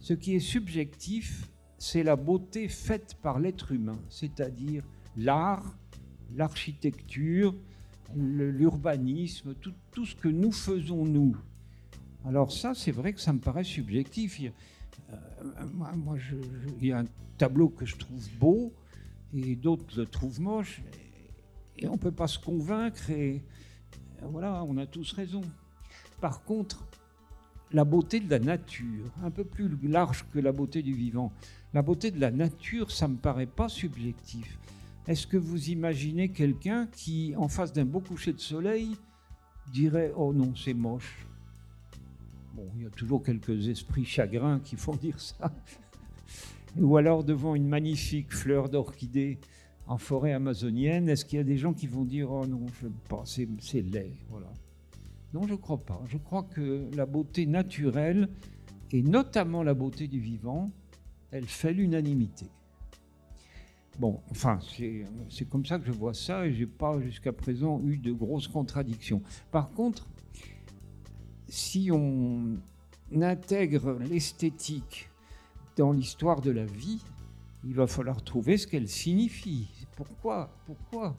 Ce 0.00 0.12
qui 0.12 0.34
est 0.34 0.40
subjectif, 0.40 1.50
c'est 1.78 2.02
la 2.02 2.16
beauté 2.16 2.68
faite 2.68 3.16
par 3.22 3.38
l'être 3.38 3.72
humain, 3.72 3.98
c'est-à-dire 4.08 4.82
l'art, 5.16 5.76
l'architecture, 6.36 7.54
l'urbanisme, 8.16 9.54
tout, 9.54 10.04
ce 10.04 10.14
que 10.14 10.28
nous 10.28 10.52
faisons 10.52 11.04
nous. 11.04 11.36
Alors 12.24 12.52
ça, 12.52 12.74
c'est 12.74 12.90
vrai 12.90 13.12
que 13.12 13.20
ça 13.20 13.32
me 13.32 13.38
paraît 13.38 13.64
subjectif. 13.64 14.40
Il 14.40 14.52
euh, 15.10 15.14
moi, 15.74 16.16
je- 16.16 16.36
il 16.80 16.86
y 16.88 16.92
a 16.92 16.98
un 17.00 17.06
tableau 17.36 17.68
que 17.68 17.86
je 17.86 17.96
trouve 17.96 18.28
beau 18.38 18.72
et 19.32 19.54
d'autres 19.56 19.84
le 19.96 20.06
trouvent 20.06 20.40
moche. 20.40 20.82
Et, 21.78 21.84
et 21.84 21.88
on 21.88 21.92
ne 21.92 21.98
peut 21.98 22.12
pas 22.12 22.26
se 22.26 22.38
convaincre 22.38 23.08
et 23.10 23.42
voilà, 24.22 24.64
on 24.64 24.76
a 24.78 24.86
tous 24.86 25.12
raison. 25.12 25.42
Par 26.20 26.42
contre, 26.42 26.84
la 27.72 27.84
beauté 27.84 28.20
de 28.20 28.30
la 28.30 28.38
nature, 28.38 29.12
un 29.22 29.30
peu 29.30 29.44
plus 29.44 29.68
large 29.82 30.24
que 30.32 30.38
la 30.38 30.52
beauté 30.52 30.82
du 30.82 30.94
vivant. 30.94 31.32
La 31.74 31.82
beauté 31.82 32.10
de 32.10 32.20
la 32.20 32.30
nature, 32.30 32.90
ça 32.90 33.08
ne 33.08 33.12
me 33.14 33.18
paraît 33.18 33.46
pas 33.46 33.68
subjectif. 33.68 34.58
Est-ce 35.06 35.26
que 35.26 35.36
vous 35.36 35.70
imaginez 35.70 36.30
quelqu'un 36.30 36.86
qui, 36.86 37.34
en 37.36 37.48
face 37.48 37.72
d'un 37.72 37.84
beau 37.84 38.00
coucher 38.00 38.32
de 38.32 38.40
soleil, 38.40 38.96
dirait 39.72 40.12
Oh 40.16 40.32
non, 40.32 40.54
c'est 40.54 40.74
moche? 40.74 41.26
Bon, 42.54 42.68
il 42.76 42.82
y 42.82 42.86
a 42.86 42.90
toujours 42.90 43.22
quelques 43.22 43.68
esprits 43.68 44.04
chagrins 44.04 44.60
qui 44.60 44.76
font 44.76 44.96
dire 44.96 45.20
ça. 45.20 45.52
Ou 46.78 46.96
alors 46.96 47.24
devant 47.24 47.54
une 47.54 47.68
magnifique 47.68 48.32
fleur 48.32 48.68
d'orchidée 48.68 49.38
en 49.86 49.96
forêt 49.96 50.32
amazonienne, 50.32 51.08
est-ce 51.08 51.24
qu'il 51.24 51.38
y 51.38 51.40
a 51.40 51.44
des 51.44 51.56
gens 51.56 51.72
qui 51.72 51.86
vont 51.86 52.04
dire 52.04 52.30
Oh 52.30 52.46
non, 52.46 52.66
je 52.80 52.88
pas, 53.08 53.22
c'est, 53.24 53.48
c'est 53.60 53.82
laid 53.82 54.12
voilà. 54.30 54.48
Non, 55.34 55.46
je 55.46 55.52
ne 55.52 55.56
crois 55.56 55.78
pas. 55.78 56.02
Je 56.06 56.16
crois 56.16 56.42
que 56.42 56.88
la 56.94 57.06
beauté 57.06 57.46
naturelle, 57.46 58.28
et 58.92 59.02
notamment 59.02 59.62
la 59.62 59.74
beauté 59.74 60.08
du 60.08 60.20
vivant, 60.20 60.70
elle 61.30 61.46
fait 61.46 61.72
l'unanimité. 61.72 62.46
Bon, 63.98 64.20
enfin, 64.30 64.60
c'est 65.28 65.48
comme 65.48 65.66
ça 65.66 65.78
que 65.78 65.86
je 65.86 65.92
vois 65.92 66.14
ça 66.14 66.46
et 66.46 66.54
je 66.54 66.60
n'ai 66.60 66.66
pas 66.66 67.00
jusqu'à 67.00 67.32
présent 67.32 67.80
eu 67.84 67.98
de 67.98 68.12
grosses 68.12 68.46
contradictions. 68.46 69.22
Par 69.50 69.70
contre, 69.70 70.06
si 71.48 71.90
on 71.92 72.58
intègre 73.20 73.98
l'esthétique 73.98 75.10
dans 75.76 75.92
l'histoire 75.92 76.40
de 76.40 76.52
la 76.52 76.64
vie, 76.64 77.02
il 77.64 77.74
va 77.74 77.86
falloir 77.88 78.22
trouver 78.22 78.56
ce 78.56 78.68
qu'elle 78.68 78.88
signifie. 78.88 79.68
Pourquoi 79.96 80.50
Pourquoi 80.64 81.16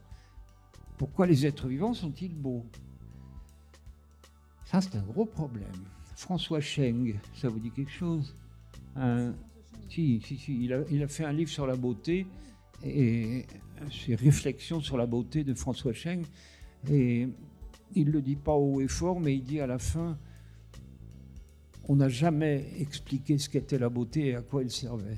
Pourquoi 0.98 1.28
les 1.28 1.46
êtres 1.46 1.68
vivants 1.68 1.94
sont-ils 1.94 2.34
beaux? 2.34 2.66
Ça, 4.70 4.82
c'est 4.82 4.96
un 4.98 5.02
gros 5.02 5.26
problème. 5.26 5.66
François 6.16 6.62
Cheng, 6.62 7.16
ça 7.34 7.50
vous 7.50 7.58
dit 7.58 7.72
quelque 7.72 7.90
chose? 7.90 8.36
Si, 9.90 10.22
si, 10.22 10.38
si. 10.38 10.64
Il 10.64 10.74
a, 10.74 10.84
il 10.92 11.02
a 11.02 11.08
fait 11.08 11.26
un 11.26 11.32
livre 11.32 11.50
sur 11.50 11.66
la 11.66 11.76
beauté 11.76 12.28
et 12.86 13.48
ses 13.92 14.14
réflexions 14.14 14.80
sur 14.80 14.96
la 14.96 15.08
beauté 15.08 15.44
de 15.44 15.56
François 15.56 15.94
Cheng. 15.94 16.22
Et 16.88 17.28
il 17.96 18.06
ne 18.06 18.12
le 18.12 18.22
dit 18.22 18.36
pas 18.36 18.54
haut 18.54 18.80
et 18.80 18.88
fort, 18.88 19.20
mais 19.20 19.36
il 19.38 19.44
dit 19.44 19.60
à 19.60 19.66
la 19.66 19.80
fin, 19.80 20.20
on 21.88 21.96
n'a 21.96 22.10
jamais 22.10 22.68
expliqué 22.78 23.40
ce 23.40 23.50
qu'était 23.50 23.80
la 23.80 23.90
beauté 23.90 24.28
et 24.28 24.36
à 24.36 24.44
quoi 24.44 24.62
elle 24.62 24.70
servait. 24.70 25.18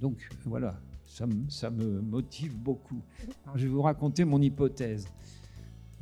Donc 0.00 0.28
voilà, 0.44 0.80
ça, 1.06 1.26
ça 1.48 1.70
me 1.70 2.00
motive 2.00 2.56
beaucoup. 2.56 3.02
Je 3.54 3.68
vais 3.68 3.72
vous 3.72 3.82
raconter 3.82 4.24
mon 4.24 4.42
hypothèse. 4.42 5.06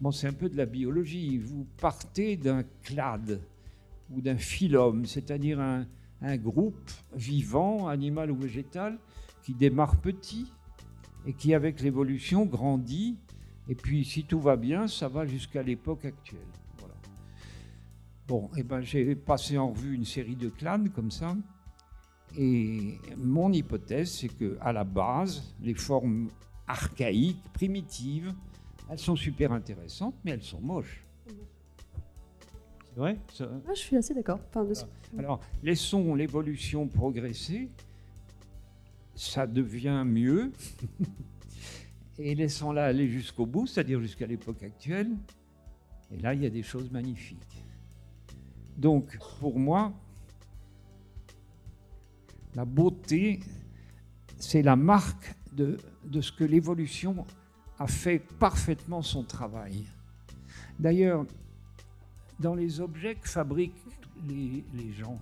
Bon, 0.00 0.10
c'est 0.10 0.26
un 0.26 0.32
peu 0.32 0.48
de 0.48 0.56
la 0.56 0.66
biologie. 0.66 1.38
Vous 1.38 1.66
partez 1.80 2.36
d'un 2.36 2.64
clade 2.82 3.40
ou 4.10 4.20
d'un 4.20 4.36
phylum, 4.36 5.06
c'est-à-dire 5.06 5.60
un, 5.60 5.86
groupe 6.36 6.90
vivant, 7.14 7.86
animal 7.88 8.30
ou 8.30 8.36
végétal, 8.36 8.98
qui 9.42 9.54
démarre 9.54 10.00
petit 10.00 10.46
et 11.26 11.32
qui, 11.32 11.54
avec 11.54 11.80
l'évolution, 11.80 12.44
grandit. 12.46 13.18
Et 13.68 13.74
puis, 13.74 14.04
si 14.04 14.24
tout 14.24 14.40
va 14.40 14.56
bien, 14.56 14.88
ça 14.88 15.08
va 15.08 15.26
jusqu'à 15.26 15.62
l'époque 15.62 16.04
actuelle. 16.04 16.40
Bon, 18.26 18.50
eh 18.56 18.62
ben, 18.62 18.80
j'ai 18.80 19.14
passé 19.14 19.58
en 19.58 19.68
revue 19.68 19.94
une 19.94 20.06
série 20.06 20.36
de 20.36 20.48
clans 20.48 20.84
comme 20.94 21.10
ça. 21.10 21.36
Et 22.36 22.98
mon 23.16 23.52
hypothèse, 23.52 24.10
c'est 24.10 24.28
que 24.28 24.56
à 24.60 24.72
la 24.72 24.84
base, 24.84 25.54
les 25.60 25.74
formes 25.74 26.30
archaïques, 26.66 27.42
primitives, 27.52 28.34
elles 28.90 28.98
sont 28.98 29.16
super 29.16 29.52
intéressantes, 29.52 30.14
mais 30.24 30.32
elles 30.32 30.42
sont 30.42 30.60
moches. 30.60 31.02
C'est 32.94 33.00
vrai 33.00 33.18
ah, 33.40 33.72
Je 33.74 33.78
suis 33.78 33.96
assez 33.96 34.14
d'accord. 34.14 34.38
Enfin, 34.48 34.66
Alors, 35.18 35.40
laissons 35.62 36.14
l'évolution 36.14 36.86
progresser 36.86 37.70
ça 39.14 39.46
devient 39.46 40.04
mieux. 40.06 40.52
et 42.18 42.34
laissons-la 42.34 42.86
aller 42.86 43.08
jusqu'au 43.08 43.46
bout, 43.46 43.66
c'est-à-dire 43.66 44.00
jusqu'à 44.00 44.26
l'époque 44.26 44.62
actuelle. 44.62 45.10
Et 46.12 46.18
là, 46.18 46.34
il 46.34 46.42
y 46.42 46.46
a 46.46 46.50
des 46.50 46.62
choses 46.62 46.90
magnifiques. 46.90 47.64
Donc, 48.76 49.18
pour 49.40 49.58
moi, 49.58 49.92
la 52.54 52.64
beauté, 52.64 53.40
c'est 54.38 54.62
la 54.62 54.76
marque 54.76 55.34
de, 55.52 55.76
de 56.04 56.20
ce 56.20 56.32
que 56.32 56.44
l'évolution 56.44 57.24
a 57.78 57.86
fait 57.86 58.18
parfaitement 58.18 59.02
son 59.02 59.24
travail. 59.24 59.86
D'ailleurs, 60.78 61.24
dans 62.38 62.54
les 62.54 62.80
objets 62.80 63.14
que 63.14 63.28
fabriquent 63.28 63.74
les, 64.26 64.92
gens, 64.92 65.20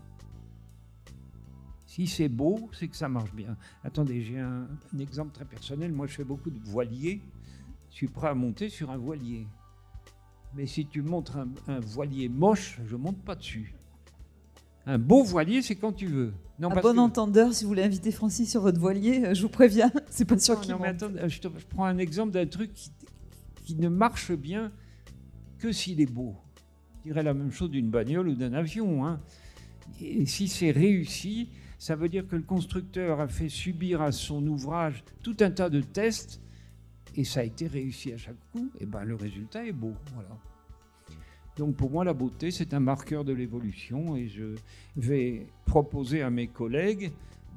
si 1.86 2.06
c'est 2.06 2.28
beau, 2.28 2.70
c'est 2.72 2.88
que 2.88 2.96
ça 2.96 3.08
marche 3.08 3.32
bien. 3.32 3.56
Attendez, 3.84 4.22
j'ai 4.22 4.38
un, 4.38 4.68
exemple 4.98 5.32
très 5.32 5.44
personnel. 5.44 5.92
Moi, 5.92 6.06
je 6.06 6.14
fais 6.14 6.24
beaucoup 6.24 6.50
de 6.50 6.58
voiliers. 6.58 7.20
Je 7.90 7.96
suis 7.96 8.08
prêt 8.08 8.28
à 8.28 8.34
monter 8.34 8.68
sur 8.68 8.90
un 8.90 8.96
voilier. 8.96 9.46
Mais 10.54 10.66
si 10.66 10.86
tu 10.86 11.02
montres 11.02 11.38
un, 11.68 11.80
voilier 11.80 12.28
moche, 12.28 12.80
je 12.86 12.96
monte 12.96 13.22
pas 13.22 13.34
dessus. 13.34 13.74
Un 14.86 14.98
beau 14.98 15.22
voilier, 15.22 15.62
c'est 15.62 15.76
quand 15.76 15.92
tu 15.92 16.06
veux. 16.06 16.32
Non, 16.58 16.70
à 16.70 16.80
bon 16.80 16.98
entendeur, 16.98 17.54
si 17.54 17.64
vous 17.64 17.68
voulez 17.68 17.82
inviter 17.82 18.10
Francis 18.10 18.50
sur 18.50 18.62
votre 18.62 18.78
voilier, 18.78 19.24
euh, 19.24 19.34
je 19.34 19.42
vous 19.42 19.48
préviens, 19.48 19.90
c'est 20.10 20.24
pas 20.24 20.38
sûr 20.38 20.60
qu'il 20.60 20.74
attends, 20.74 21.10
je, 21.26 21.48
prends 21.68 21.84
un 21.84 21.98
exemple 21.98 22.32
d'un 22.32 22.46
truc 22.46 22.72
qui, 22.74 22.90
qui, 23.64 23.74
ne 23.76 23.88
marche 23.88 24.32
bien 24.32 24.70
que 25.58 25.72
s'il 25.72 26.00
est 26.00 26.10
beau. 26.10 26.36
Je 26.98 27.10
dirais 27.10 27.22
la 27.22 27.34
même 27.34 27.50
chose 27.50 27.70
d'une 27.70 27.90
bagnole 27.90 28.28
ou 28.28 28.34
d'un 28.34 28.52
avion. 28.52 29.06
Hein. 29.06 29.20
Et 30.00 30.26
si 30.26 30.48
c'est 30.48 30.70
réussi, 30.70 31.48
ça 31.78 31.96
veut 31.96 32.08
dire 32.08 32.26
que 32.26 32.36
le 32.36 32.42
constructeur 32.42 33.20
a 33.20 33.28
fait 33.28 33.48
subir 33.48 34.02
à 34.02 34.12
son 34.12 34.46
ouvrage 34.46 35.04
tout 35.22 35.36
un 35.40 35.50
tas 35.50 35.68
de 35.68 35.80
tests 35.80 36.40
et 37.16 37.24
ça 37.24 37.40
a 37.40 37.42
été 37.42 37.66
réussi 37.66 38.12
à 38.12 38.16
chaque 38.16 38.38
coup, 38.52 38.70
et 38.80 38.86
ben 38.86 39.04
le 39.04 39.14
résultat 39.14 39.66
est 39.66 39.72
beau. 39.72 39.94
Voilà. 40.14 40.30
Donc 41.56 41.76
pour 41.76 41.90
moi, 41.90 42.04
la 42.04 42.14
beauté, 42.14 42.50
c'est 42.50 42.72
un 42.74 42.80
marqueur 42.80 43.24
de 43.24 43.32
l'évolution 43.32 44.16
et 44.16 44.28
je 44.28 44.54
vais 44.96 45.46
proposer 45.66 46.22
à 46.22 46.30
mes 46.30 46.48
collègues 46.48 47.12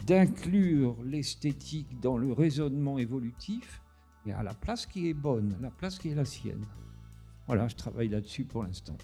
d'inclure 0.05 0.97
l'esthétique 1.05 1.99
dans 2.01 2.17
le 2.17 2.33
raisonnement 2.33 2.97
évolutif 2.97 3.81
et 4.25 4.33
à 4.33 4.43
la 4.43 4.53
place 4.53 4.85
qui 4.85 5.09
est 5.09 5.13
bonne, 5.13 5.55
la 5.61 5.71
place 5.71 5.97
qui 5.97 6.09
est 6.09 6.15
la 6.15 6.25
sienne. 6.25 6.65
Voilà, 7.47 7.67
je 7.67 7.75
travaille 7.75 8.09
là-dessus 8.09 8.43
pour 8.43 8.63
l'instant. 8.63 8.97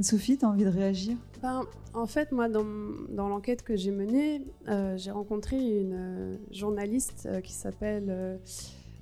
Sophie, 0.00 0.36
tu 0.38 0.44
as 0.44 0.48
envie 0.48 0.64
de 0.64 0.70
réagir? 0.70 1.16
Ben, 1.40 1.62
En 1.92 2.06
fait, 2.06 2.32
moi, 2.32 2.48
dans, 2.48 2.66
dans 3.10 3.28
l'enquête 3.28 3.62
que 3.62 3.76
j'ai 3.76 3.92
menée, 3.92 4.42
euh, 4.68 4.96
j'ai 4.96 5.12
rencontré 5.12 5.56
une 5.56 5.94
euh, 5.94 6.36
journaliste 6.50 7.28
euh, 7.30 7.40
qui 7.40 7.52
s'appelle 7.52 8.40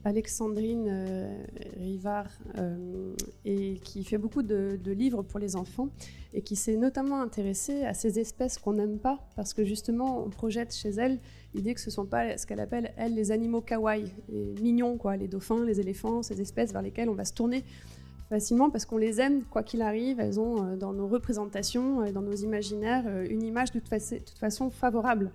Alexandrine 0.05 1.37
Rivard 1.79 2.31
et 3.45 3.75
qui 3.85 4.05
fait 4.05 4.19
beaucoup 4.19 4.43
de, 4.43 4.79
livres 4.87 5.23
pour 5.23 5.39
les 5.39 5.57
enfants 5.57 5.89
et 6.35 6.43
qui 6.43 6.57
s'est 6.57 6.77
notamment 6.77 7.21
intéressée 7.21 7.85
à 7.85 7.95
ces 7.95 8.19
espèces 8.19 8.59
qu'on 8.59 8.73
n'aime 8.75 8.99
pas 8.99 9.21
parce 9.37 9.55
que 9.55 9.65
justement, 9.65 10.25
on 10.25 10.31
projette 10.31 10.75
chez 10.75 10.91
elle 10.91 11.21
l'idée 11.55 11.75
que 11.75 11.81
ce 11.81 11.91
ne 11.91 11.93
sont 11.93 12.07
pas 12.07 12.37
ce 12.39 12.47
qu'elle 12.47 12.61
appelle, 12.61 12.93
elle, 12.97 13.15
les 13.15 13.31
animaux 13.31 13.61
kawaii, 13.61 14.13
les 14.29 14.55
mignons, 14.61 14.97
quoi, 14.97 15.17
les 15.17 15.29
dauphins, 15.29 15.65
les 15.65 15.81
éléphants, 15.81 16.23
ces 16.23 16.41
espèces 16.41 16.73
vers 16.73 16.83
lesquelles 16.83 17.09
on 17.09 17.15
va 17.15 17.25
se 17.25 17.35
tourner 17.35 17.65
facilement 18.33 18.71
parce 18.71 18.87
qu'on 18.87 18.97
les 18.97 19.21
aime, 19.21 19.43
quoi 19.45 19.63
qu'il 19.63 19.83
arrive. 19.83 20.19
Elles 20.19 20.41
ont 20.41 20.65
euh, 20.65 20.77
dans 20.77 20.95
nos 20.95 21.07
représentations 21.07 22.11
dans 22.13 22.23
nos 22.23 22.35
imaginaires 22.35 23.05
euh, 23.07 23.27
une 23.29 23.43
image 23.43 23.73
de 23.73 23.81
toute, 23.81 24.39
façon 24.39 24.71
favorable, 24.71 25.31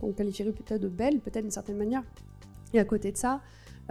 qu'on 0.00 0.12
qualifierait 0.12 0.50
peut-être 0.50 0.80
de 0.80 0.88
belle, 0.88 1.20
peut-être 1.20 1.42
d'une 1.42 1.52
certaine 1.52 1.76
manière. 1.76 2.02
Et 2.74 2.80
à 2.80 2.84
côté 2.84 3.12
de 3.12 3.16
ça, 3.16 3.34
euh, 3.34 3.38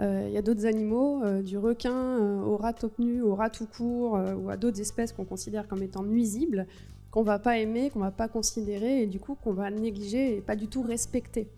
il 0.00 0.30
y 0.30 0.38
a 0.38 0.42
d'autres 0.42 0.66
animaux, 0.66 1.22
du 1.42 1.58
requin 1.58 2.42
au 2.42 2.56
rat 2.56 2.72
top 2.72 2.98
nu, 2.98 3.22
au 3.22 3.34
rat 3.34 3.50
tout 3.50 3.66
court, 3.66 4.18
ou 4.38 4.50
à 4.50 4.56
d'autres 4.56 4.80
espèces 4.80 5.12
qu'on 5.12 5.24
considère 5.24 5.68
comme 5.68 5.82
étant 5.82 6.02
nuisibles, 6.02 6.66
qu'on 7.12 7.22
va 7.22 7.38
pas 7.38 7.58
aimer, 7.58 7.90
qu'on 7.90 8.00
va 8.00 8.10
pas 8.10 8.26
considérer, 8.26 9.02
et 9.02 9.06
du 9.06 9.20
coup 9.20 9.36
qu'on 9.36 9.52
va 9.52 9.70
négliger 9.70 10.36
et 10.36 10.40
pas 10.40 10.56
du 10.56 10.66
tout 10.66 10.82
respecter. 10.82 11.48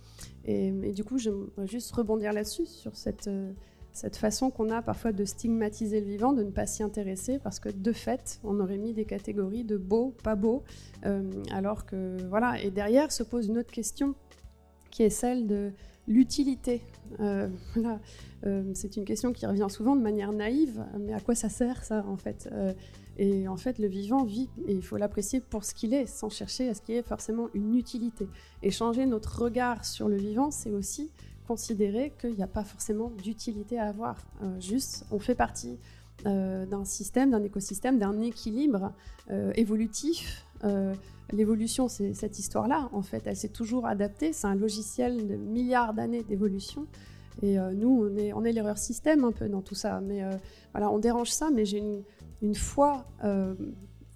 Et, 0.44 0.70
du 0.92 1.04
coup, 1.04 1.16
j'aimerais 1.16 1.66
juste 1.66 1.92
rebondir 1.92 2.32
là-dessus, 2.32 2.66
sur 2.66 2.96
cette 2.96 4.16
façon 4.16 4.50
qu'on 4.50 4.70
a 4.70 4.82
parfois 4.82 5.12
de 5.12 5.24
stigmatiser 5.24 6.00
le 6.00 6.06
vivant, 6.06 6.32
de 6.32 6.42
ne 6.42 6.50
pas 6.50 6.66
s'y 6.66 6.82
intéresser, 6.82 7.38
parce 7.38 7.60
que 7.60 7.70
de 7.70 7.92
fait, 7.92 8.40
on 8.44 8.60
aurait 8.60 8.76
mis 8.76 8.92
des 8.92 9.04
catégories 9.04 9.64
de 9.64 9.76
beau, 9.78 10.14
pas 10.22 10.34
beau, 10.34 10.64
euh, 11.06 11.22
alors 11.50 11.86
que 11.86 12.18
voilà. 12.28 12.60
Et 12.60 12.70
derrière 12.70 13.10
se 13.10 13.22
pose 13.22 13.46
une 13.46 13.58
autre 13.58 13.72
question, 13.72 14.14
qui 14.90 15.02
est 15.02 15.10
celle 15.10 15.46
de 15.46 15.72
l'utilité. 16.06 16.82
Euh, 17.20 17.48
voilà. 17.74 18.00
Euh, 18.46 18.70
c'est 18.74 18.96
une 18.96 19.04
question 19.04 19.32
qui 19.32 19.46
revient 19.46 19.66
souvent 19.70 19.96
de 19.96 20.02
manière 20.02 20.32
naïve, 20.32 20.84
mais 20.98 21.14
à 21.14 21.20
quoi 21.20 21.34
ça 21.34 21.48
sert 21.48 21.82
ça 21.84 22.04
en 22.06 22.16
fait 22.16 22.48
Et 23.16 23.48
en 23.48 23.56
fait, 23.56 23.78
le 23.78 23.86
vivant 23.86 24.24
vit 24.24 24.50
et 24.66 24.72
il 24.72 24.82
faut 24.82 24.96
l'apprécier 24.96 25.40
pour 25.40 25.64
ce 25.64 25.74
qu'il 25.74 25.94
est, 25.94 26.06
sans 26.06 26.28
chercher 26.28 26.68
à 26.68 26.74
ce 26.74 26.82
qu'il 26.82 26.94
y 26.94 26.98
ait 26.98 27.02
forcément 27.02 27.48
une 27.54 27.74
utilité. 27.74 28.28
Et 28.62 28.70
changer 28.70 29.06
notre 29.06 29.42
regard 29.42 29.84
sur 29.84 30.08
le 30.08 30.16
vivant, 30.16 30.50
c'est 30.50 30.70
aussi 30.70 31.10
considérer 31.46 32.12
qu'il 32.18 32.34
n'y 32.34 32.42
a 32.42 32.48
pas 32.48 32.64
forcément 32.64 33.10
d'utilité 33.22 33.78
à 33.78 33.86
avoir. 33.86 34.16
Euh, 34.42 34.60
juste, 34.60 35.06
on 35.10 35.18
fait 35.18 35.34
partie 35.34 35.78
d'un 36.24 36.84
système, 36.84 37.32
d'un 37.32 37.42
écosystème, 37.42 37.98
d'un 37.98 38.22
équilibre 38.22 38.92
évolutif. 39.56 40.46
L'évolution, 41.32 41.88
c'est 41.88 42.14
cette 42.14 42.38
histoire-là, 42.38 42.88
en 42.92 43.02
fait, 43.02 43.22
elle 43.26 43.37
s'est 43.37 43.48
toujours 43.48 43.87
adaptée. 43.87 44.32
C'est 44.32 44.46
un 44.46 44.54
logiciel 44.54 45.26
de 45.26 45.37
milliards 45.37 45.94
d'années 45.94 46.22
d'évolution. 46.22 46.87
Et 47.42 47.56
nous, 47.74 48.08
on 48.34 48.44
est, 48.44 48.52
l'erreur 48.52 48.78
système 48.78 49.24
un 49.24 49.32
peu 49.32 49.48
dans 49.48 49.62
tout 49.62 49.74
ça. 49.74 50.00
Mais 50.00 50.22
voilà, 50.72 50.90
on 50.90 50.98
dérange 50.98 51.30
ça, 51.30 51.50
mais 51.50 51.64
j'ai 51.64 51.82
une, 52.42 52.54
foi 52.54 53.04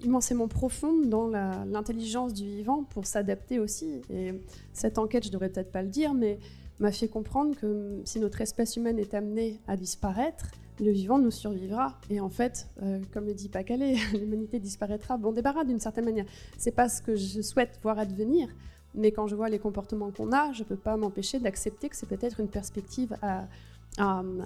immensément 0.01 0.47
profonde 0.47 1.09
dans 1.09 1.27
l'intelligence 1.27 2.33
du 2.33 2.44
vivant 2.44 2.85
pour 2.85 3.07
s'adapter 3.07 3.59
aussi. 3.59 4.03
Et 4.11 4.35
cette 4.73 4.99
enquête, 4.99 5.25
je 5.25 5.33
devrais 5.33 5.49
peut-être 5.49 5.73
pas 5.73 5.83
le 5.83 5.88
dire, 5.88 6.14
mais 6.14 6.38
m'a 6.79 6.92
fait 6.92 7.09
comprendre 7.09 7.57
que 7.57 8.01
si 8.05 8.21
notre 8.21 8.40
espèce 8.40 8.77
humaine 8.77 8.99
est 8.99 9.14
amenée 9.14 9.61
à 9.66 9.77
disparaître, 9.77 10.47
le 10.81 10.91
vivant 10.91 11.19
nous 11.19 11.31
survivra. 11.31 11.99
Et 12.11 12.21
en 12.21 12.29
fait, 12.29 12.69
euh, 12.83 13.01
comme 13.12 13.27
le 13.27 13.35
dit 13.35 13.49
Pacalé, 13.49 13.97
l'humanité 14.12 14.59
disparaîtra. 14.59 15.17
Bon, 15.17 15.33
débarras 15.33 15.64
d'une 15.64 15.81
certaine 15.81 16.05
manière. 16.05 16.27
C'est 16.57 16.75
pas 16.75 16.88
ce 16.88 17.03
que 17.03 17.17
je 17.17 17.41
souhaite 17.41 17.79
voir 17.83 17.99
advenir, 17.99 18.49
mais 18.95 19.12
quand 19.12 19.27
je 19.27 19.37
vois 19.37 19.49
les 19.49 19.59
comportements 19.59 20.11
qu'on 20.11 20.33
a, 20.33 20.53
je 20.53 20.64
peux 20.64 20.77
pas 20.77 20.97
m'empêcher 20.97 21.38
d'accepter 21.38 21.88
que 21.88 21.97
c'est 21.97 22.09
peut-être 22.09 22.41
une 22.41 22.49
perspective 22.49 23.17
à, 23.23 23.47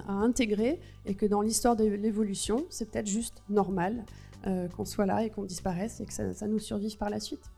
intégrer 0.07 0.79
et 1.05 1.13
que 1.13 1.27
dans 1.27 1.41
l'histoire 1.41 1.75
de 1.75 1.83
l'évolution, 1.83 2.65
c'est 2.69 2.89
peut-être 2.89 3.07
juste 3.07 3.43
normal. 3.49 4.03
Euh, 4.45 4.67
qu'on 4.67 4.83
soit 4.83 5.05
là 5.05 5.23
et 5.23 5.29
qu'on 5.29 5.45
disparaisse 5.45 6.01
et 6.01 6.05
que 6.05 6.11
ça, 6.11 6.47
nous 6.47 6.59
survive 6.59 6.97
par 6.97 7.09
la 7.09 7.21
suite. 7.21 7.49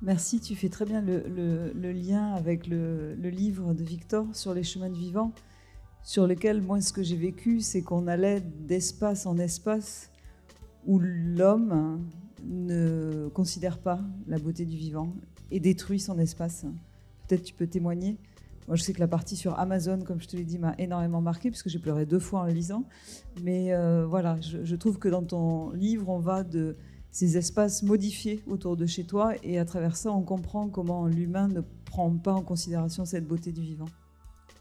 Merci, 0.00 0.40
tu 0.40 0.56
fais 0.56 0.68
très 0.68 0.84
bien 0.84 1.00
le, 1.00 1.92
lien 1.92 2.34
avec 2.34 2.66
le, 2.66 3.14
livre 3.14 3.72
de 3.72 3.84
Victor 3.84 4.26
sur 4.32 4.52
les 4.52 4.64
chemins 4.64 4.90
de 4.90 4.96
vivant, 4.96 5.32
sur 6.04 6.26
lequel, 6.26 6.62
moi, 6.62 6.80
ce 6.80 6.92
que 6.92 7.02
j'ai 7.02 7.16
vécu, 7.16 7.60
c'est 7.60 7.82
qu'on 7.82 8.06
allait 8.06 8.40
d'espace 8.40 9.26
en 9.26 9.38
espace 9.38 10.10
où 10.86 10.98
l'homme 10.98 12.04
ne 12.44 13.28
considère 13.34 13.78
pas 13.78 14.00
la 14.26 14.38
beauté 14.38 14.64
du 14.64 14.76
vivant 14.76 15.14
et 15.50 15.60
détruit 15.60 16.00
son 16.00 16.18
espace. 16.18 16.66
Peut-être 17.28 17.44
tu 17.44 17.54
peux 17.54 17.66
témoigner. 17.66 18.18
Moi, 18.68 18.76
je 18.76 18.82
sais 18.82 18.92
que 18.92 19.00
la 19.00 19.08
partie 19.08 19.36
sur 19.36 19.58
Amazon, 19.58 20.00
comme 20.02 20.20
je 20.20 20.28
te 20.28 20.36
l'ai 20.36 20.44
dit, 20.44 20.58
m'a 20.58 20.74
énormément 20.78 21.20
marqué 21.20 21.50
puisque 21.50 21.68
j'ai 21.68 21.78
pleuré 21.78 22.06
deux 22.06 22.18
fois 22.18 22.40
en 22.40 22.44
le 22.44 22.52
lisant. 22.52 22.84
Mais 23.42 23.72
euh, 23.72 24.06
voilà, 24.06 24.38
je, 24.40 24.76
trouve 24.76 24.98
que 24.98 25.08
dans 25.08 25.22
ton 25.22 25.70
livre, 25.70 26.08
on 26.08 26.18
va 26.18 26.44
de 26.44 26.76
ces 27.10 27.36
espaces 27.36 27.82
modifiés 27.82 28.42
autour 28.46 28.76
de 28.76 28.86
chez 28.86 29.04
toi 29.04 29.34
et 29.42 29.58
à 29.58 29.64
travers 29.64 29.96
ça, 29.96 30.10
on 30.10 30.22
comprend 30.22 30.68
comment 30.68 31.06
l'humain 31.06 31.48
ne 31.48 31.60
prend 31.84 32.10
pas 32.16 32.32
en 32.32 32.42
considération 32.42 33.04
cette 33.04 33.26
beauté 33.26 33.52
du 33.52 33.60
vivant. 33.60 33.88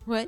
Ouais. 0.08 0.28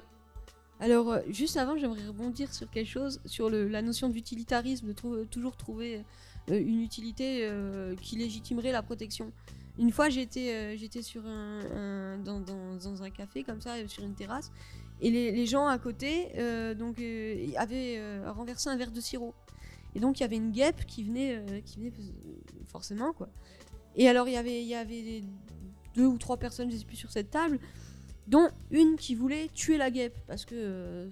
Alors, 0.79 1.11
euh, 1.11 1.19
juste 1.29 1.57
avant, 1.57 1.77
j'aimerais 1.77 2.05
rebondir 2.07 2.53
sur 2.53 2.69
quelque 2.69 2.89
chose, 2.89 3.21
sur 3.25 3.49
la 3.49 3.81
notion 3.81 4.09
d'utilitarisme, 4.09 4.93
de 4.93 5.23
toujours 5.25 5.55
trouver 5.55 6.03
euh, 6.49 6.59
une 6.59 6.81
utilité 6.81 7.49
qui 8.01 8.17
légitimerait 8.17 8.71
la 8.71 8.83
protection. 8.83 9.31
Une 9.79 9.91
fois, 9.91 10.09
j'étais 10.09 10.53
euh, 10.53 11.01
sur 11.01 11.23
dans, 11.23 13.03
un 13.03 13.09
café 13.09 13.43
comme 13.43 13.59
ça, 13.59 13.75
sur 13.87 14.03
une 14.03 14.13
terrasse, 14.13 14.51
et 15.01 15.09
les, 15.09 15.45
gens 15.45 15.67
à 15.67 15.77
côté 15.79 16.29
euh, 16.37 16.75
donc 16.75 16.99
euh, 16.99 17.47
avaient 17.57 17.99
renversé 18.27 18.69
un 18.69 18.77
verre 18.77 18.91
de 18.91 19.01
sirop. 19.01 19.33
Et 19.95 19.99
donc 19.99 20.19
il 20.19 20.21
y 20.21 20.23
avait 20.23 20.37
une 20.37 20.51
guêpe 20.51 20.85
qui 20.85 21.03
venait, 21.03 21.61
qui 21.65 21.77
venait 21.77 21.93
forcément 22.67 23.13
quoi. 23.13 23.29
Et 23.95 24.07
alors 24.07 24.27
il 24.27 24.33
y 24.33 24.37
avait 24.37 24.61
il 24.61 24.67
y 24.67 24.75
avait 24.75 25.23
deux 25.95 26.05
ou 26.05 26.17
trois 26.17 26.37
personnes, 26.37 26.71
je 26.71 26.77
sais 26.77 26.85
plus 26.85 26.95
sur 26.95 27.11
cette 27.11 27.31
table, 27.31 27.59
dont 28.27 28.49
une 28.71 28.95
qui 28.95 29.15
voulait 29.15 29.49
tuer 29.53 29.77
la 29.77 29.91
guêpe 29.91 30.17
parce 30.27 30.45
que 30.45 31.09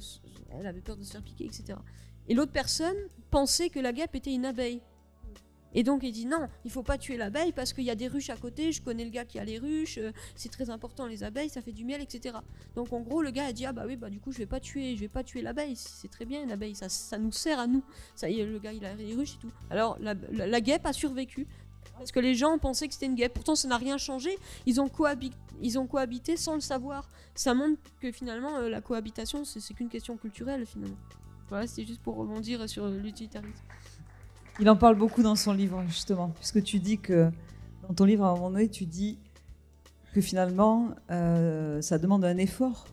elle 0.52 0.68
avait 0.68 0.82
peur 0.82 0.98
de 0.98 1.04
se 1.04 1.12
faire 1.12 1.24
piquer, 1.24 1.46
etc. 1.46 1.78
Et 2.28 2.34
l'autre 2.34 2.52
personne 2.52 2.96
pensait 3.30 3.70
que 3.70 3.80
la 3.80 3.94
guêpe 3.94 4.16
était 4.16 4.34
une 4.34 4.46
abeille. 4.46 4.82
Et 5.74 5.84
donc 5.84 6.04
il 6.04 6.12
dit 6.12 6.26
non, 6.26 6.48
il 6.66 6.72
faut 6.72 6.84
pas 6.84 6.98
tuer 6.98 7.18
l'abeille 7.18 7.54
parce 7.54 7.72
qu'il 7.72 7.86
y 7.86 7.90
a 7.90 7.96
des 7.96 8.08
ruches 8.08 8.30
à 8.30 8.36
côté, 8.36 8.72
je 8.72 8.82
connais 8.82 9.06
le 9.06 9.10
gars 9.10 9.24
qui 9.24 9.40
a 9.40 9.46
les 9.46 9.58
ruches, 9.58 10.00
euh, 10.00 10.12
c'est 10.36 10.52
très 10.52 10.70
important 10.70 11.08
les 11.08 11.24
abeilles, 11.24 11.50
ça 11.50 11.62
fait 11.62 11.72
du 11.72 11.86
miel, 11.86 12.02
etc. 12.02 12.36
Donc 12.76 12.92
en 12.92 13.00
gros 13.00 13.22
le 13.22 13.32
gars 13.32 13.46
a 13.46 13.54
dit 13.54 13.66
ah 13.66 13.72
bah 13.72 13.84
oui 13.88 13.96
bah 13.96 14.10
du 14.10 14.20
coup 14.20 14.34
je 14.34 14.40
vais 14.40 14.46
pas 14.46 14.60
tuer, 14.60 14.96
je 14.96 15.02
vais 15.02 15.08
pas 15.08 15.24
tuer 15.24 15.42
l'abeille, 15.42 15.76
c'est 15.78 16.10
très 16.10 16.26
bien 16.26 16.44
une 16.44 16.52
abeille, 16.52 16.76
ça, 16.76 16.90
ça 16.90 17.18
nous 17.18 17.32
sert 17.32 17.58
à 17.58 17.68
nous. 17.68 17.84
Ça 18.16 18.30
le 18.30 18.60
gars 18.60 18.74
il 18.74 18.84
a 18.84 18.96
les 18.96 19.16
ruches 19.16 19.36
et 19.36 19.40
tout. 19.40 19.52
Alors 19.70 19.98
la, 20.00 20.62
guêpe 20.62 20.86
a 20.86 20.92
survécu 20.92 21.48
parce 21.98 22.12
que 22.12 22.20
les 22.20 22.36
gens 22.36 22.58
pensaient 22.58 22.88
que 22.88 22.94
c'était 22.94 23.06
une 23.06 23.16
guêpe. 23.16 23.34
Pourtant 23.34 23.56
ça 23.56 23.68
n'a 23.68 23.78
rien 23.78 23.98
changé, 23.98 24.38
ils 24.66 24.82
ont, 24.82 24.90
cohabité, 24.90 25.36
ils 25.62 25.78
ont 25.78 25.88
cohabité 25.88 26.38
sans 26.38 26.56
le 26.56 26.62
savoir. 26.62 27.10
Ça 27.36 27.54
montre 27.54 27.80
que 28.00 28.12
finalement 28.12 28.58
euh, 28.58 28.70
la 28.70 28.82
cohabitation 28.82 29.46
c'est 29.46 29.74
qu'une 29.74 29.90
question 29.90 30.18
culturelle 30.18 30.66
finalement. 30.66 30.98
Voilà, 31.50 31.68
c'est 31.68 31.84
juste 31.84 32.02
pour 32.02 32.16
rebondir 32.16 32.68
sur 32.70 32.88
l'utilitarisme. 32.88 33.62
Il 34.60 34.70
en 34.70 34.76
parle 34.76 34.96
beaucoup 34.96 35.24
dans 35.24 35.36
son 35.36 35.54
livre, 35.54 35.84
justement, 35.88 36.30
puisque 36.30 36.64
tu 36.64 36.80
dis 36.80 36.98
que, 36.98 37.32
dans 37.88 37.94
ton 37.94 38.06
livre, 38.06 38.24
à 38.26 38.30
un 38.30 38.36
moment 38.36 38.52
donné, 38.52 38.70
tu 38.70 38.86
dis 38.86 39.18
que 40.14 40.22
finalement, 40.22 40.90
euh, 41.10 41.82
ça 41.82 41.98
demande 41.98 42.24
un 42.26 42.38
effort 42.38 42.86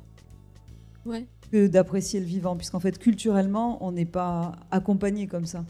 ouais. 1.05 1.27
que 1.53 1.67
d'apprécier 1.67 2.21
le 2.21 2.27
vivant, 2.27 2.57
puisqu'en 2.57 2.81
fait, 2.81 2.99
culturellement, 2.99 3.85
on 3.85 3.93
n'est 3.93 4.07
pas 4.07 4.53
accompagné 4.71 5.27
comme 5.27 5.47
ça. 5.47 5.65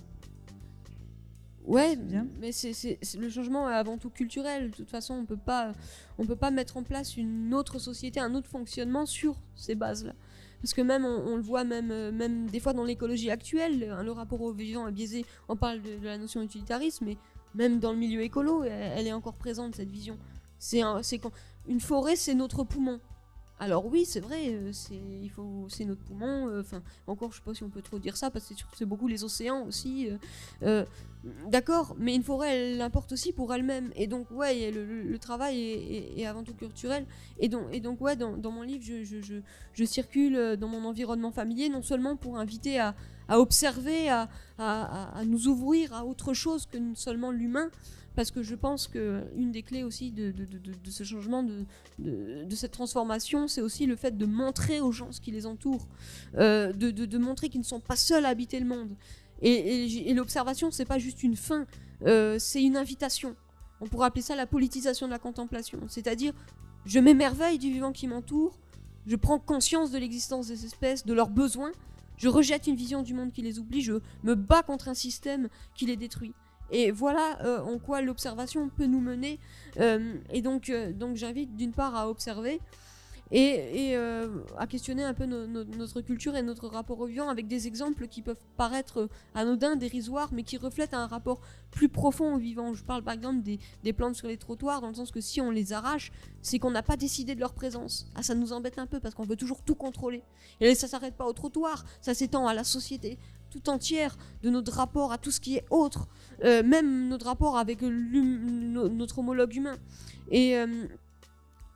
Ouais, 1.69 1.99
mais 2.41 2.51
c'est 2.51 2.99
le 3.19 3.29
changement 3.29 3.69
est 3.69 3.75
avant 3.75 3.99
tout 3.99 4.09
culturel. 4.09 4.71
De 4.71 4.77
toute 4.77 4.89
façon, 4.89 5.13
on 5.13 5.27
peut 5.27 5.37
pas, 5.37 5.75
on 6.17 6.25
peut 6.25 6.35
pas 6.35 6.51
mettre 6.51 6.79
en 6.79 6.83
place 6.83 7.19
une 7.19 7.53
autre 7.53 7.79
société, 7.79 8.21
un 8.21 8.35
autre 8.35 8.49
fonctionnement 8.49 9.05
sur 9.05 9.37
ces 9.55 9.75
bases-là. 9.75 10.15
Parce 10.63 10.73
que 10.73 10.81
même, 10.81 11.05
on, 11.05 11.37
le 11.37 11.43
voit 11.43 11.65
même, 11.65 11.91
euh, 11.91 12.11
même 12.11 12.47
des 12.47 12.59
fois 12.59 12.73
dans 12.73 12.85
l'écologie 12.85 13.31
actuelle, 13.31 13.87
hein, 13.93 14.03
le 14.03 14.13
rapport 14.13 14.41
au 14.41 14.51
vivant 14.51 14.89
est 14.89 14.93
biaisé. 14.93 15.27
On 15.49 15.57
parle 15.57 15.83
de, 15.83 16.03
la 16.03 16.17
notion 16.17 16.41
d'utilitarisme, 16.41 17.05
mais 17.05 17.19
même 17.55 17.81
dans 17.81 17.93
le 17.93 17.99
milieu 17.99 18.23
écolo, 18.23 18.65
elle, 18.65 19.07
est 19.07 19.13
encore 19.13 19.37
présente, 19.37 19.75
cette 19.75 19.91
vision. 19.91 20.17
C'est 20.59 20.81
une 21.69 21.81
forêt, 21.81 22.17
c'est 22.17 22.35
notre 22.35 22.65
poumon. 22.65 22.99
Alors 23.61 23.87
oui, 23.87 24.05
c'est 24.05 24.21
vrai, 24.21 24.55
euh, 24.55 24.71
c'est 24.73 24.95
il 24.95 25.31
faut 25.31 25.67
c'est 25.69 25.85
notre 25.85 26.03
poumon. 26.03 26.49
Euh, 26.49 26.61
enfin, 26.61 26.81
encore, 27.07 27.33
je 27.33 27.39
sais 27.39 27.43
pas 27.43 27.55
si 27.55 27.65
on 27.65 27.71
peut 27.71 27.83
trop 27.83 27.99
dire 27.99 28.17
ça 28.17 28.31
parce 28.31 28.49
que 28.49 28.55
c'est 28.77 28.85
beaucoup 28.85 29.09
les 29.09 29.25
océans 29.25 29.65
aussi. 29.67 30.09
Euh, 30.63 30.85
d'accord, 31.49 31.97
mais 31.99 32.15
une 32.15 32.23
forêt, 32.23 32.57
elle 32.57 32.79
l'importe 32.79 33.13
aussi 33.13 33.33
pour 33.33 33.53
elle-même. 33.55 33.91
Et 33.97 34.07
donc 34.07 34.31
ouais, 34.31 34.71
le, 34.71 35.19
travail 35.19 35.59
est, 36.17 36.27
avant 36.27 36.43
tout 36.43 36.55
culturel. 36.55 37.07
Et 37.39 37.49
donc 37.49 37.67
et 37.73 37.83
ouais, 38.03 38.17
dans, 38.17 38.51
mon 38.51 38.63
livre, 38.63 38.85
je, 38.85 39.85
circule 39.85 40.57
dans 40.57 40.69
mon 40.69 40.85
environnement 40.85 41.31
familier 41.31 41.69
non 41.69 41.83
seulement 41.83 42.17
pour 42.17 42.39
inviter 42.39 42.79
à, 42.79 42.95
observer, 43.31 44.09
à, 44.09 45.23
nous 45.27 45.49
ouvrir 45.49 45.95
à 45.95 46.05
autre 46.05 46.35
chose 46.35 46.67
que 46.67 46.79
seulement 46.95 47.31
l'humain 47.31 47.71
parce 48.19 48.33
que 48.33 48.43
je 48.43 48.57
pense 48.57 48.89
que 48.89 49.23
une 49.37 49.53
des 49.53 49.63
clés 49.63 49.85
aussi 49.85 50.11
de, 50.11 50.35
ce 50.91 51.05
changement, 51.05 51.45
de, 51.45 52.57
cette 52.57 52.73
transformation, 52.73 53.47
c'est 53.47 53.61
aussi 53.61 53.87
le 53.87 53.95
fait 53.95 54.19
de 54.19 54.27
montrer 54.27 54.81
aux 54.81 54.91
gens 54.91 55.13
ce 55.13 55.21
qui 55.21 55.31
les 55.31 55.47
entoure, 55.47 55.87
euh, 56.37 56.73
de, 56.73 57.19
montrer 57.19 57.49
qu'ils 57.49 57.61
ne 57.61 57.65
sont 57.65 57.79
pas 57.79 57.95
seuls 57.95 58.25
à 58.27 58.31
habiter 58.31 58.59
le 58.59 58.67
monde. 58.67 58.97
Et, 59.43 60.11
et, 60.11 60.15
l'observation, 60.15 60.71
c'est 60.71 60.85
pas 60.85 60.99
juste 60.99 61.23
une 61.23 61.37
fin, 61.37 61.67
euh, 62.07 62.39
c'est 62.39 62.63
une 62.63 62.77
invitation. 62.77 63.37
On 63.81 63.87
pourrait 63.87 64.09
appeler 64.09 64.23
ça 64.23 64.35
la 64.35 64.47
politisation 64.47 65.07
de 65.07 65.13
la 65.13 65.19
contemplation, 65.19 65.81
c'est-à-dire 65.89 66.33
je 66.85 66.99
m'émerveille 66.99 67.59
du 67.59 67.71
vivant 67.71 67.93
qui 67.93 68.09
m'entoure, 68.09 68.59
je 69.07 69.17
prends 69.17 69.39
conscience 69.39 69.91
de 69.91 69.99
l'existence 69.99 70.49
des 70.49 70.65
espèces, 70.65 71.07
de 71.07 71.15
leurs 71.15 71.31
besoins, 71.31 71.71
je 72.17 72.29
rejette 72.29 72.67
une 72.67 72.75
vision 72.75 73.03
du 73.03 73.15
monde 73.15 73.33
qui 73.33 73.43
les 73.43 73.61
oublie, 73.61 73.81
je 73.81 73.95
me 74.25 74.35
bats 74.35 74.63
contre 74.63 74.89
un 74.89 74.95
système 74.95 75.49
qui 75.75 75.87
les 75.87 75.97
détruit. 75.97 76.35
Et 76.71 76.91
voilà 76.91 77.39
euh, 77.45 77.61
en 77.61 77.79
quoi 77.79 78.03
l'observation 78.03 78.69
peut 78.69 78.87
nous 78.87 79.01
mener. 79.01 79.39
Euh, 79.79 80.17
et 80.31 80.43
donc, 80.43 80.71
donc 80.95 81.17
j'invite 81.17 81.55
d'une 81.57 81.73
part 81.73 81.95
à 81.95 82.11
observer 82.11 82.61
et, 83.31 83.97
à 84.57 84.67
questionner 84.67 85.05
un 85.05 85.15
peu 85.15 85.27
notre 85.27 86.01
culture 86.01 86.37
et 86.37 86.43
notre 86.43 86.69
rapport 86.69 87.01
au 87.01 87.07
vivant 87.07 87.29
avec 87.29 87.47
des 87.47 87.67
exemples 87.67 88.07
qui 88.09 88.23
peuvent 88.23 88.41
paraître 88.57 89.09
anodins, 89.35 89.77
dérisoires, 89.77 90.31
mais 90.33 90.43
qui 90.43 90.57
reflètent 90.57 90.95
un 90.95 91.07
rapport 91.07 91.41
plus 91.71 91.89
profond 91.89 92.35
au 92.35 92.39
vivant. 92.39 92.75
Je 92.75 92.85
parle 92.85 93.03
par 93.03 93.15
exemple 93.15 93.43
des, 93.43 93.93
plantes 93.93 94.15
sur 94.15 94.29
les 94.29 94.37
trottoirs, 94.37 94.81
dans 94.81 94.89
le 94.89 94.95
sens 94.95 95.11
que 95.11 95.21
si 95.21 95.41
on 95.41 95.51
les 95.51 95.73
arrache, 95.73 96.13
c'est 96.43 96.59
qu'on 96.59 96.71
n'a 96.71 96.83
pas 96.83 96.97
décidé 96.97 97.35
de 97.35 97.41
leur 97.41 97.53
présence. 97.53 98.11
Ah, 98.15 98.23
ça 98.23 98.35
nous 98.35 98.53
embête 98.53 98.79
un 98.79 98.87
peu 98.87 99.01
parce 99.01 99.15
qu'on 99.15 99.25
veut 99.25 99.37
toujours 99.37 99.63
tout 99.63 99.75
contrôler. 99.75 100.23
Et 100.61 100.75
ça 100.75 100.89
s'arrête 100.89 101.15
pas 101.15 101.27
au 101.27 101.33
trottoir, 101.33 101.85
ça 102.01 102.15
s'étend 102.15 102.47
à 102.47 102.55
la 102.55 102.65
société 102.65 103.19
tout 103.51 103.71
entière 103.71 104.17
de 104.43 104.51
notre 104.51 104.73
rapport 104.73 105.11
à 105.13 105.19
tout 105.19 105.31
ce 105.31 105.41
qui 105.41 105.57
est 105.57 105.65
autre, 105.71 106.07
euh, 106.45 106.63
même 106.63 107.09
notre 107.09 107.27
rapport 107.27 107.57
avec 107.57 107.81
notre 107.83 109.19
homologue 109.19 109.55
humain. 109.55 109.77
Et, 110.31 110.57
euh, 110.57 110.87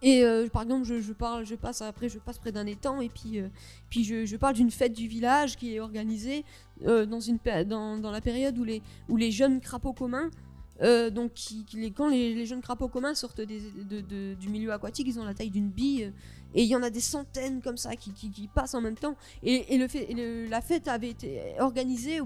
et 0.03 0.25
euh, 0.25 0.49
par 0.49 0.63
exemple, 0.63 0.85
je, 0.85 1.55
passe 1.55 1.83
après, 1.83 2.09
je 2.09 2.19
passe 2.19 2.39
près 2.39 2.53
d'un 2.53 2.67
étang 2.67 3.01
et 3.01 3.09
puis, 3.09 3.41
puis 3.89 4.05
je, 4.05 4.37
parle 4.37 4.55
d'une 4.55 4.71
fête 4.71 4.93
du 4.93 5.09
village 5.09 5.57
qui 5.57 5.75
est 5.75 5.81
organisée 5.81 6.45
dans, 6.85 7.21
une, 7.21 7.39
dans, 7.67 7.97
dans, 7.97 8.11
la 8.11 8.21
période 8.21 8.59
où 8.59 8.65
les, 8.65 8.83
où 9.09 9.17
les 9.17 9.31
jeunes 9.31 9.61
crapauds 9.61 9.93
communs 9.93 10.31
Euh, 10.81 11.11
donc, 11.11 11.33
quand 11.95 12.09
les, 12.09 12.47
jeunes 12.47 12.61
crapauds 12.61 12.89
communs 12.89 13.15
sortent 13.15 13.41
du 13.41 14.49
milieu 14.49 14.73
aquatique, 14.73 15.07
ils 15.07 15.19
ont 15.19 15.25
la 15.25 15.35
taille 15.35 15.51
d'une 15.51 15.69
bille. 15.69 16.05
euh, 16.05 16.11
et 16.55 16.63
il 16.63 16.69
y 16.69 16.77
en 16.77 16.83
a 16.83 16.91
des 16.91 17.01
centaines 17.01 17.63
comme 17.63 17.79
ça 17.79 17.97
qui, 17.97 18.13
qui- 18.13 18.49
passent 18.49 18.75
en 18.75 18.83
même 18.83 18.97
temps. 18.97 19.17
Et, 19.43 19.79
le 19.79 19.89
fait, 19.89 20.09
la 20.51 20.61
fête 20.61 20.87
avait 20.87 21.09
été 21.09 21.41
organisée 21.59 22.21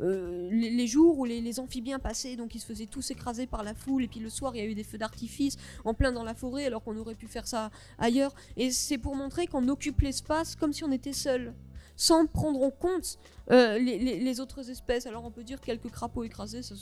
euh, 0.00 0.48
les, 0.50 0.86
jours 0.86 1.18
où 1.18 1.24
les, 1.24 1.60
amphibiens 1.60 1.98
passaient, 1.98 2.36
donc 2.36 2.54
ils 2.54 2.60
se 2.60 2.66
faisaient 2.66 2.86
tous 2.86 3.10
écraser 3.10 3.46
par 3.46 3.62
la 3.62 3.74
foule. 3.74 4.04
Et 4.04 4.08
puis 4.08 4.20
le 4.20 4.30
soir, 4.30 4.54
il 4.54 4.58
y 4.58 4.62
a 4.62 4.66
eu 4.66 4.74
des 4.74 4.84
feux 4.84 4.98
d'artifice 4.98 5.56
en 5.84 5.94
plein 5.94 6.12
dans 6.12 6.24
la 6.24 6.34
forêt, 6.34 6.66
alors 6.66 6.82
qu'on 6.82 6.96
aurait 6.96 7.14
pu 7.14 7.26
faire 7.26 7.46
ça 7.46 7.70
ailleurs. 7.98 8.34
Et 8.56 8.70
c'est 8.70 8.98
pour 8.98 9.16
montrer 9.16 9.46
qu'on 9.46 9.68
occupe 9.68 10.00
l'espace 10.00 10.56
comme 10.56 10.72
si 10.72 10.84
on 10.84 10.92
était 10.92 11.12
seul, 11.12 11.54
sans 11.96 12.26
prendre 12.26 12.62
en 12.62 12.70
compte 12.70 13.18
euh, 13.50 13.78
les, 13.78 14.40
autres 14.40 14.70
espèces. 14.70 15.06
Alors 15.06 15.24
on 15.24 15.30
peut 15.30 15.44
dire 15.44 15.60
quelques 15.60 15.90
crapauds 15.90 16.24
écrasés, 16.24 16.62
ça, 16.62 16.74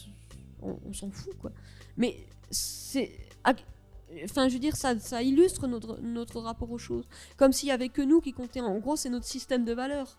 on, 0.62 0.78
on 0.86 0.92
s'en 0.92 1.10
fout 1.10 1.36
quoi. 1.38 1.52
Mais 1.96 2.16
c'est. 2.50 3.12
Enfin, 4.24 4.48
je 4.48 4.54
veux 4.54 4.60
dire, 4.60 4.76
ça, 4.76 4.98
ça 4.98 5.22
illustre 5.22 5.66
notre, 5.66 6.40
rapport 6.40 6.70
aux 6.70 6.78
choses. 6.78 7.04
Comme 7.36 7.52
s'il 7.52 7.68
y 7.68 7.72
avait 7.72 7.88
que 7.88 8.02
nous 8.02 8.20
qui 8.20 8.32
comptait. 8.32 8.60
En 8.60 8.78
gros, 8.78 8.96
c'est 8.96 9.10
notre 9.10 9.26
système 9.26 9.64
de 9.64 9.72
valeurs 9.72 10.16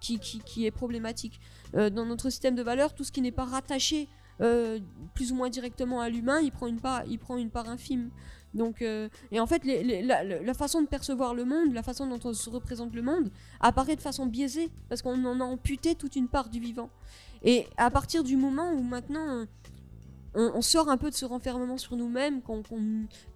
qui, 0.00 0.18
qui, 0.18 0.40
qui, 0.40 0.66
est 0.66 0.70
problématique. 0.70 1.40
Euh, 1.74 1.90
dans 1.90 2.04
notre 2.04 2.28
système 2.30 2.54
de 2.54 2.62
valeurs, 2.62 2.94
tout 2.94 3.04
ce 3.04 3.12
qui 3.12 3.22
n'est 3.22 3.32
pas 3.32 3.44
rattaché 3.44 4.08
euh, 4.40 4.78
plus 5.14 5.32
ou 5.32 5.34
moins 5.34 5.50
directement 5.50 6.00
à 6.00 6.08
l'humain, 6.08 6.40
il 6.40 6.50
prend 6.50 6.66
une 6.66 6.80
part, 6.80 7.68
infime. 7.68 8.10
Donc, 8.52 8.82
euh, 8.82 9.08
et 9.30 9.38
en 9.40 9.46
fait, 9.46 9.62
la 9.64 10.54
façon 10.54 10.82
de 10.82 10.86
percevoir 10.86 11.34
le 11.34 11.44
monde, 11.44 11.72
la 11.72 11.82
façon 11.82 12.06
dont 12.06 12.18
on 12.24 12.32
se 12.32 12.50
représente 12.50 12.94
le 12.94 13.02
monde, 13.02 13.30
apparaît 13.60 13.96
de 13.96 14.00
façon 14.00 14.26
biaisée 14.26 14.70
parce 14.88 15.02
qu'on 15.02 15.24
en 15.24 15.40
a 15.40 15.44
amputé 15.44 15.94
toute 15.94 16.16
une 16.16 16.28
part 16.28 16.48
du 16.48 16.58
vivant. 16.58 16.90
Et 17.42 17.66
à 17.76 17.90
partir 17.90 18.24
du 18.24 18.36
moment 18.36 18.72
où 18.72 18.82
maintenant 18.82 19.46
on, 20.34 20.52
on 20.54 20.62
sort 20.62 20.88
un 20.88 20.96
peu 20.96 21.10
de 21.10 21.14
ce 21.14 21.24
renfermement 21.24 21.78
sur 21.78 21.96
nous-mêmes, 21.96 22.42
qu'on- 22.42 22.62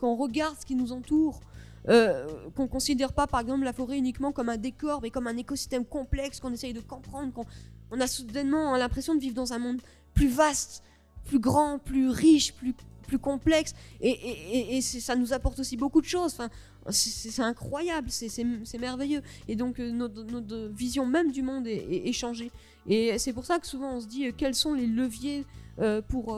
qu'on 0.01 0.15
regarde 0.17 0.57
ce 0.61 0.67
qui 0.67 0.75
nous 0.75 0.93
entoure, 0.93 1.41
euh, 1.89 2.27
qu'on 2.57 2.67
considère 2.67 3.13
pas 3.13 3.27
par 3.27 3.41
exemple 3.41 3.65
la 3.65 3.73
forêt 3.73 3.99
uniquement 3.99 4.33
comme 4.33 4.49
un 4.49 4.57
décor, 4.57 5.01
mais 5.03 5.11
comme 5.11 5.27
un 5.27 5.37
écosystème 5.37 5.85
complexe 5.85 6.41
qu'on 6.41 6.53
essaye 6.53 6.73
de 6.73 6.81
comprendre, 6.81 7.33
qu'on 7.33 7.45
on 7.91 8.01
a 8.01 8.07
soudainement 8.07 8.77
l'impression 8.77 9.15
de 9.15 9.21
vivre 9.21 9.35
dans 9.35 9.53
un 9.53 9.59
monde 9.59 9.81
plus 10.15 10.29
vaste, 10.29 10.83
plus 11.25 11.39
grand, 11.39 11.79
plus 11.79 12.09
riche, 12.09 12.55
plus, 12.55 12.75
complexe, 13.19 13.75
et, 14.01 14.81
ça 14.81 15.15
nous 15.15 15.33
apporte 15.33 15.61
aussi 15.61 15.77
beaucoup 15.77 16.01
de 16.01 16.07
choses. 16.07 16.33
Enfin, 16.33 16.49
c'est- 16.91 17.41
incroyable, 17.41 18.11
c'est- 18.11 18.29
merveilleux. 18.79 19.23
Et 19.47 19.55
donc 19.55 19.79
euh, 19.79 19.93
notre, 19.93 20.69
vision 20.75 21.07
même 21.07 21.31
du 21.31 21.43
monde 21.43 21.67
est, 21.69 22.13
changée. 22.13 22.51
Et 22.89 23.17
c'est 23.19 23.33
pour 23.33 23.45
ça 23.45 23.59
que 23.61 23.67
souvent 23.69 23.95
on 23.97 24.01
se 24.01 24.07
dit 24.07 24.27
euh, 24.27 24.33
quels 24.37 24.55
sont 24.57 24.75
les 24.75 24.87
leviers 24.89 25.47
euh, 25.79 26.03
pour, 26.03 26.35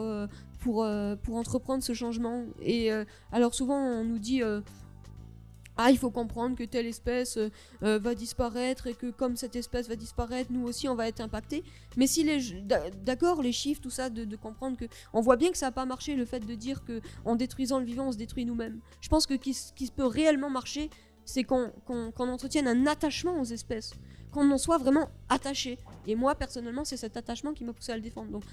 pour, 0.67 0.83
euh, 0.83 1.15
pour 1.15 1.37
entreprendre 1.37 1.81
ce 1.81 1.93
changement. 1.93 2.43
Et 2.61 2.91
euh, 2.91 3.05
alors 3.31 3.53
souvent 3.53 3.77
on 3.77 4.03
nous 4.03 4.19
dit 4.19 4.43
euh, 4.43 4.59
ah 5.77 5.91
il 5.91 5.97
faut 5.97 6.11
comprendre 6.11 6.57
que 6.57 6.65
telle 6.65 6.87
espèce 6.87 7.39
va 7.79 8.15
disparaître 8.15 8.87
et 8.87 8.93
que 8.93 9.09
comme 9.09 9.37
cette 9.37 9.55
espèce 9.55 9.87
va 9.87 9.95
disparaître, 9.95 10.51
nous 10.51 10.67
aussi 10.67 10.89
on 10.89 10.95
va 10.95 11.07
être 11.07 11.21
impacté. 11.21 11.63
Mais 11.95 12.05
si 12.05 12.23
les 12.25 12.61
d'a- 12.63 12.89
d'accord 12.89 13.41
les 13.41 13.53
chiffres 13.53 13.79
tout 13.79 13.89
ça 13.89 14.09
de, 14.09 14.35
comprendre 14.35 14.75
que 14.75 14.85
on 15.13 15.21
voit 15.21 15.37
bien 15.37 15.51
que 15.51 15.57
ça 15.57 15.67
n'a 15.67 15.71
pas 15.71 15.85
marché 15.85 16.15
le 16.15 16.25
fait 16.25 16.41
de 16.45 16.53
dire 16.53 16.83
que 16.83 16.99
en 17.23 17.37
détruisant 17.37 17.79
le 17.79 17.85
vivant 17.85 18.07
on 18.07 18.11
se 18.11 18.17
détruit 18.17 18.43
nous-mêmes. 18.43 18.81
Je 18.99 19.07
pense 19.07 19.25
que 19.25 19.35
qui, 19.35 19.55
qui 19.73 19.89
peut 19.89 20.05
réellement 20.05 20.49
marcher 20.49 20.89
c'est 21.23 21.45
qu'on 21.45 21.71
qu'on 21.85 22.27
entretienne 22.27 22.67
un 22.67 22.87
attachement 22.87 23.39
aux 23.39 23.45
espèces, 23.45 23.93
qu'on 24.33 24.51
en 24.51 24.57
soit 24.57 24.79
vraiment 24.79 25.07
attaché. 25.29 25.77
Et 26.07 26.15
moi 26.15 26.35
personnellement 26.35 26.83
c'est 26.83 26.97
cet 26.97 27.15
attachement 27.15 27.53
qui 27.53 27.63
m'a 27.63 27.71
poussé 27.71 27.93
à 27.93 27.95
le 27.95 28.01
défendre. 28.01 28.31
Donc 28.31 28.43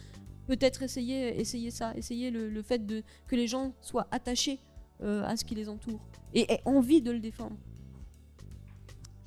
peut-être 0.46 0.82
essayer 0.82 1.40
essayer 1.40 1.70
ça, 1.70 1.94
essayer 1.96 2.30
le, 2.30 2.48
le 2.50 2.62
fait 2.62 2.84
de 2.86 3.02
que 3.26 3.36
les 3.36 3.46
gens 3.46 3.72
soient 3.80 4.06
attachés 4.10 4.58
euh, 5.02 5.24
à 5.24 5.36
ce 5.36 5.44
qui 5.44 5.54
les 5.54 5.68
entoure 5.68 6.00
et 6.34 6.50
aient 6.52 6.62
envie 6.64 7.00
de 7.02 7.10
le 7.10 7.20
défendre. 7.20 7.56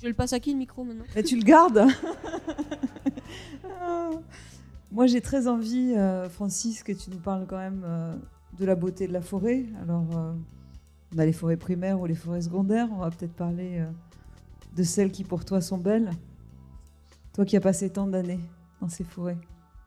Je 0.01 0.08
le 0.08 0.13
passe 0.13 0.34
à 0.34 0.39
qui 0.39 0.51
le 0.51 0.58
micro 0.60 0.84
maintenant? 0.84 1.06
Et 1.15 1.23
tu 1.23 1.36
le 1.38 1.43
gardes. 1.43 1.86
Moi, 4.91 5.06
j'ai 5.08 5.21
très 5.21 5.47
envie, 5.47 5.93
euh, 5.95 6.30
Francis, 6.30 6.82
que 6.84 6.91
tu 6.93 7.10
nous 7.10 7.17
parles 7.19 7.45
quand 7.47 7.58
même 7.58 7.82
euh, 7.86 8.15
de 8.58 8.65
la 8.65 8.75
beauté 8.75 9.08
de 9.08 9.13
la 9.13 9.21
forêt. 9.21 9.65
Alors, 9.82 10.06
euh, 10.17 10.34
on 11.13 11.17
a 11.19 11.25
les 11.25 11.34
forêts 11.34 11.58
primaires 11.58 11.99
ou 11.99 12.06
les 12.06 12.15
forêts 12.15 12.41
secondaires. 12.41 12.88
On 12.91 12.97
va 12.99 13.10
peut-être 13.12 13.34
parler 13.34 13.80
euh, 13.80 13.89
de 14.75 14.84
celles 14.84 15.12
qui, 15.12 15.23
pour 15.23 15.43
toi, 15.45 15.60
sont 15.62 15.77
belles. 15.77 16.10
Toi 17.34 17.43
qui 17.45 17.58
as 17.58 17.62
passé 17.62 17.89
tant 17.89 18.08
d'années 18.08 18.39
dans 18.82 18.88
ces 18.89 19.03
forêts. 19.03 19.38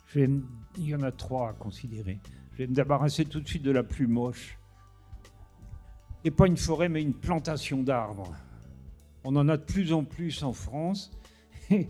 Je 0.07 0.21
vais 0.21 0.27
me- 0.27 0.45
Il 0.79 0.89
y 0.89 0.95
en 0.95 1.03
a 1.03 1.11
trois 1.11 1.51
à 1.51 1.53
considérer. 1.53 2.19
Je 2.53 2.59
vais 2.59 2.67
me 2.67 2.75
débarrasser 2.75 3.25
tout 3.25 3.41
de 3.41 3.49
suite 3.49 3.63
de 3.63 3.71
la 3.71 3.83
plus 3.83 4.07
moche. 4.07 4.59
Et 6.25 6.31
pas 6.31 6.47
une 6.47 6.57
forêt, 6.57 6.89
mais 6.89 7.03
une 7.03 7.15
plantation 7.15 7.83
d'arbres. 7.83 8.35
On 9.25 9.35
en 9.37 9.49
a 9.49 9.57
de 9.57 9.65
plus 9.65 9.93
en 9.93 10.05
plus 10.05 10.43
en 10.43 10.53
France. 10.53 11.11
Et 11.71 11.89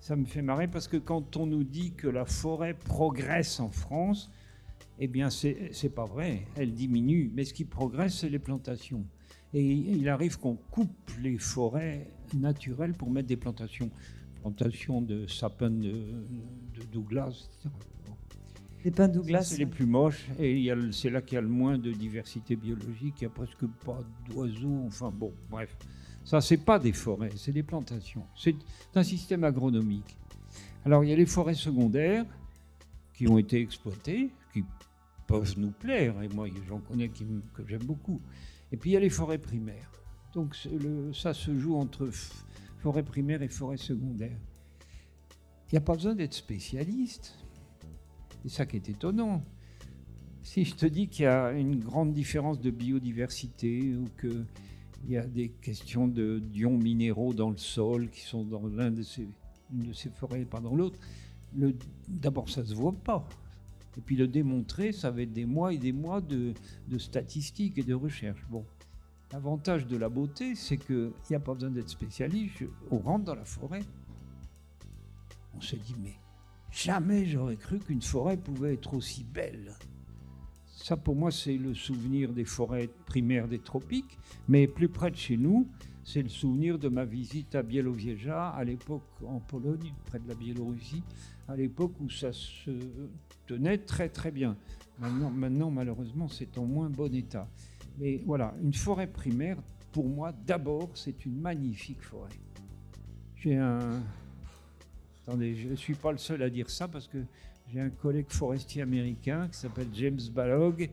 ça 0.00 0.16
me 0.16 0.24
fait 0.24 0.42
marrer 0.42 0.68
parce 0.68 0.88
que 0.88 0.96
quand 0.96 1.36
on 1.36 1.46
nous 1.46 1.64
dit 1.64 1.92
que 1.92 2.08
la 2.08 2.24
forêt 2.24 2.74
progresse 2.74 3.60
en 3.60 3.70
France, 3.70 4.30
eh 4.98 5.08
bien, 5.08 5.30
c'est 5.30 5.94
pas 5.94 6.04
vrai. 6.04 6.46
Elle 6.56 6.72
diminue. 6.72 7.30
Mais 7.34 7.44
ce 7.44 7.54
qui 7.54 7.64
progresse, 7.64 8.18
c'est 8.18 8.28
les 8.28 8.38
plantations. 8.38 9.04
Et 9.52 9.62
il 9.62 10.08
arrive 10.08 10.38
qu'on 10.38 10.56
coupe 10.56 11.10
les 11.20 11.38
forêts 11.38 12.10
naturelles 12.34 12.94
pour 12.94 13.10
mettre 13.10 13.28
des 13.28 13.36
plantations. 13.36 13.90
Plantations 14.40 15.02
de 15.02 15.26
sapins 15.26 15.70
de, 15.70 15.92
de 16.74 16.82
Douglas, 16.92 17.48
etc. 17.48 17.70
Les 18.86 18.92
pins 18.92 19.08
Douglas. 19.08 19.42
C'est 19.42 19.58
les 19.58 19.66
plus 19.66 19.84
moches 19.84 20.28
et 20.38 20.70
c'est 20.92 21.10
là 21.10 21.20
qu'il 21.20 21.34
y 21.34 21.38
a 21.38 21.40
le 21.40 21.48
moins 21.48 21.76
de 21.76 21.90
diversité 21.90 22.54
biologique. 22.54 23.16
Il 23.20 23.24
n'y 23.24 23.26
a 23.26 23.30
presque 23.30 23.66
pas 23.84 23.98
d'oiseaux. 24.28 24.84
Enfin 24.86 25.10
bon, 25.10 25.32
bref. 25.50 25.76
Ça, 26.22 26.40
c'est 26.40 26.56
pas 26.58 26.78
des 26.78 26.92
forêts, 26.92 27.32
c'est 27.34 27.50
des 27.50 27.64
plantations. 27.64 28.24
C'est 28.36 28.54
un 28.94 29.02
système 29.02 29.42
agronomique. 29.42 30.16
Alors, 30.84 31.02
il 31.02 31.10
y 31.10 31.12
a 31.12 31.16
les 31.16 31.26
forêts 31.26 31.54
secondaires 31.54 32.24
qui 33.12 33.26
ont 33.26 33.38
été 33.38 33.60
exploitées, 33.60 34.30
qui 34.52 34.62
peuvent 35.26 35.54
nous 35.58 35.72
plaire, 35.72 36.22
et 36.22 36.28
moi, 36.28 36.46
j'en 36.68 36.78
connais 36.78 37.08
qui 37.08 37.26
que 37.54 37.66
j'aime 37.66 37.82
beaucoup. 37.82 38.20
Et 38.70 38.76
puis, 38.76 38.90
il 38.90 38.92
y 38.92 38.96
a 38.96 39.00
les 39.00 39.10
forêts 39.10 39.38
primaires. 39.38 39.90
Donc, 40.32 40.56
le- 40.70 41.12
ça 41.12 41.34
se 41.34 41.58
joue 41.58 41.74
entre 41.74 42.08
forêt 42.78 43.02
primaire 43.02 43.42
et 43.42 43.48
forêt 43.48 43.78
secondaire. 43.78 44.38
Il 45.66 45.74
n'y 45.74 45.78
a 45.78 45.80
pas 45.80 45.94
besoin 45.94 46.14
d'être 46.14 46.34
spécialiste. 46.34 47.36
C'est 48.46 48.58
ça 48.58 48.66
qui 48.66 48.76
est 48.76 48.88
étonnant. 48.88 49.42
Si 50.44 50.64
je 50.64 50.76
te 50.76 50.86
dis 50.86 51.08
qu'il 51.08 51.24
y 51.24 51.26
a 51.26 51.50
une 51.50 51.80
grande 51.80 52.12
différence 52.12 52.60
de 52.60 52.70
biodiversité 52.70 53.96
ou 53.96 54.04
qu'il 54.20 54.46
y 55.08 55.16
a 55.16 55.26
des 55.26 55.48
questions 55.48 56.06
de 56.06 56.38
d'ions 56.38 56.78
minéraux 56.78 57.34
dans 57.34 57.50
le 57.50 57.56
sol 57.56 58.08
qui 58.08 58.20
sont 58.20 58.44
dans 58.44 58.64
l'un 58.68 58.92
de 58.92 59.02
ces, 59.02 59.26
forêts 60.14 60.42
et 60.42 60.44
pas 60.44 60.60
dans 60.60 60.76
l'autre, 60.76 60.96
d'abord 62.06 62.48
ça 62.48 62.60
ne 62.60 62.66
se 62.66 62.74
voit 62.76 62.92
pas. 62.92 63.28
Et 63.98 64.00
puis 64.00 64.14
le 64.14 64.28
démontrer, 64.28 64.92
ça 64.92 65.10
va 65.10 65.22
être 65.22 65.32
des 65.32 65.44
mois 65.44 65.72
et 65.72 65.78
des 65.78 65.92
mois 65.92 66.20
de, 66.20 66.54
statistiques 66.98 67.78
et 67.78 67.82
de 67.82 67.94
recherches. 67.94 68.46
Bon, 68.48 68.64
l'avantage 69.32 69.88
de 69.88 69.96
la 69.96 70.08
beauté, 70.08 70.54
c'est 70.54 70.76
qu'il 70.76 71.10
n'y 71.30 71.34
a 71.34 71.40
pas 71.40 71.54
besoin 71.54 71.70
d'être 71.70 71.90
spécialiste. 71.90 72.62
On 72.92 72.98
rentre 72.98 73.24
dans 73.24 73.34
la 73.34 73.44
forêt, 73.44 73.82
on 75.56 75.60
se 75.60 75.74
dit 75.74 75.96
mais 76.00 76.14
Jamais 76.76 77.24
j'aurais 77.24 77.56
cru 77.56 77.78
qu'une 77.78 78.02
forêt 78.02 78.36
pouvait 78.36 78.74
être 78.74 78.92
aussi 78.92 79.24
belle. 79.24 79.72
Ça, 80.66 80.94
pour 80.94 81.16
moi, 81.16 81.30
c'est 81.30 81.56
le 81.56 81.72
souvenir 81.72 82.34
des 82.34 82.44
forêts 82.44 82.90
primaires 83.06 83.48
des 83.48 83.60
tropiques, 83.60 84.18
mais 84.46 84.66
plus 84.66 84.90
près 84.90 85.10
de 85.10 85.16
chez 85.16 85.38
nous, 85.38 85.66
c'est 86.04 86.20
le 86.20 86.28
souvenir 86.28 86.78
de 86.78 86.90
ma 86.90 87.06
visite 87.06 87.54
à 87.54 87.62
Bielowieża, 87.62 88.50
à 88.50 88.62
l'époque 88.62 89.08
en 89.26 89.40
Pologne, 89.40 89.94
près 90.04 90.18
de 90.18 90.28
la 90.28 90.34
Biélorussie, 90.34 91.02
à 91.48 91.56
l'époque 91.56 91.98
où 91.98 92.10
ça 92.10 92.30
se 92.34 92.70
tenait 93.46 93.78
très 93.78 94.10
très 94.10 94.30
bien. 94.30 94.54
Maintenant, 94.98 95.30
maintenant 95.30 95.70
malheureusement, 95.70 96.28
c'est 96.28 96.58
en 96.58 96.66
moins 96.66 96.90
bon 96.90 97.12
état. 97.14 97.48
Mais 97.98 98.20
voilà, 98.26 98.54
une 98.62 98.74
forêt 98.74 99.06
primaire, 99.06 99.56
pour 99.92 100.06
moi, 100.06 100.30
d'abord, 100.46 100.90
c'est 100.92 101.24
une 101.24 101.40
magnifique 101.40 102.02
forêt. 102.02 102.28
J'ai 103.34 103.56
un, 103.56 104.02
Attendez, 105.26 105.56
je 105.56 105.68
ne 105.68 105.74
suis 105.74 105.94
pas 105.94 106.12
le 106.12 106.18
seul 106.18 106.42
à 106.42 106.50
dire 106.50 106.70
ça 106.70 106.86
parce 106.86 107.08
que 107.08 107.18
j'ai 107.72 107.80
un 107.80 107.90
collègue 107.90 108.26
forestier 108.28 108.82
américain 108.82 109.48
qui 109.48 109.58
s'appelle 109.58 109.88
James 109.92 110.20
Balog 110.32 110.88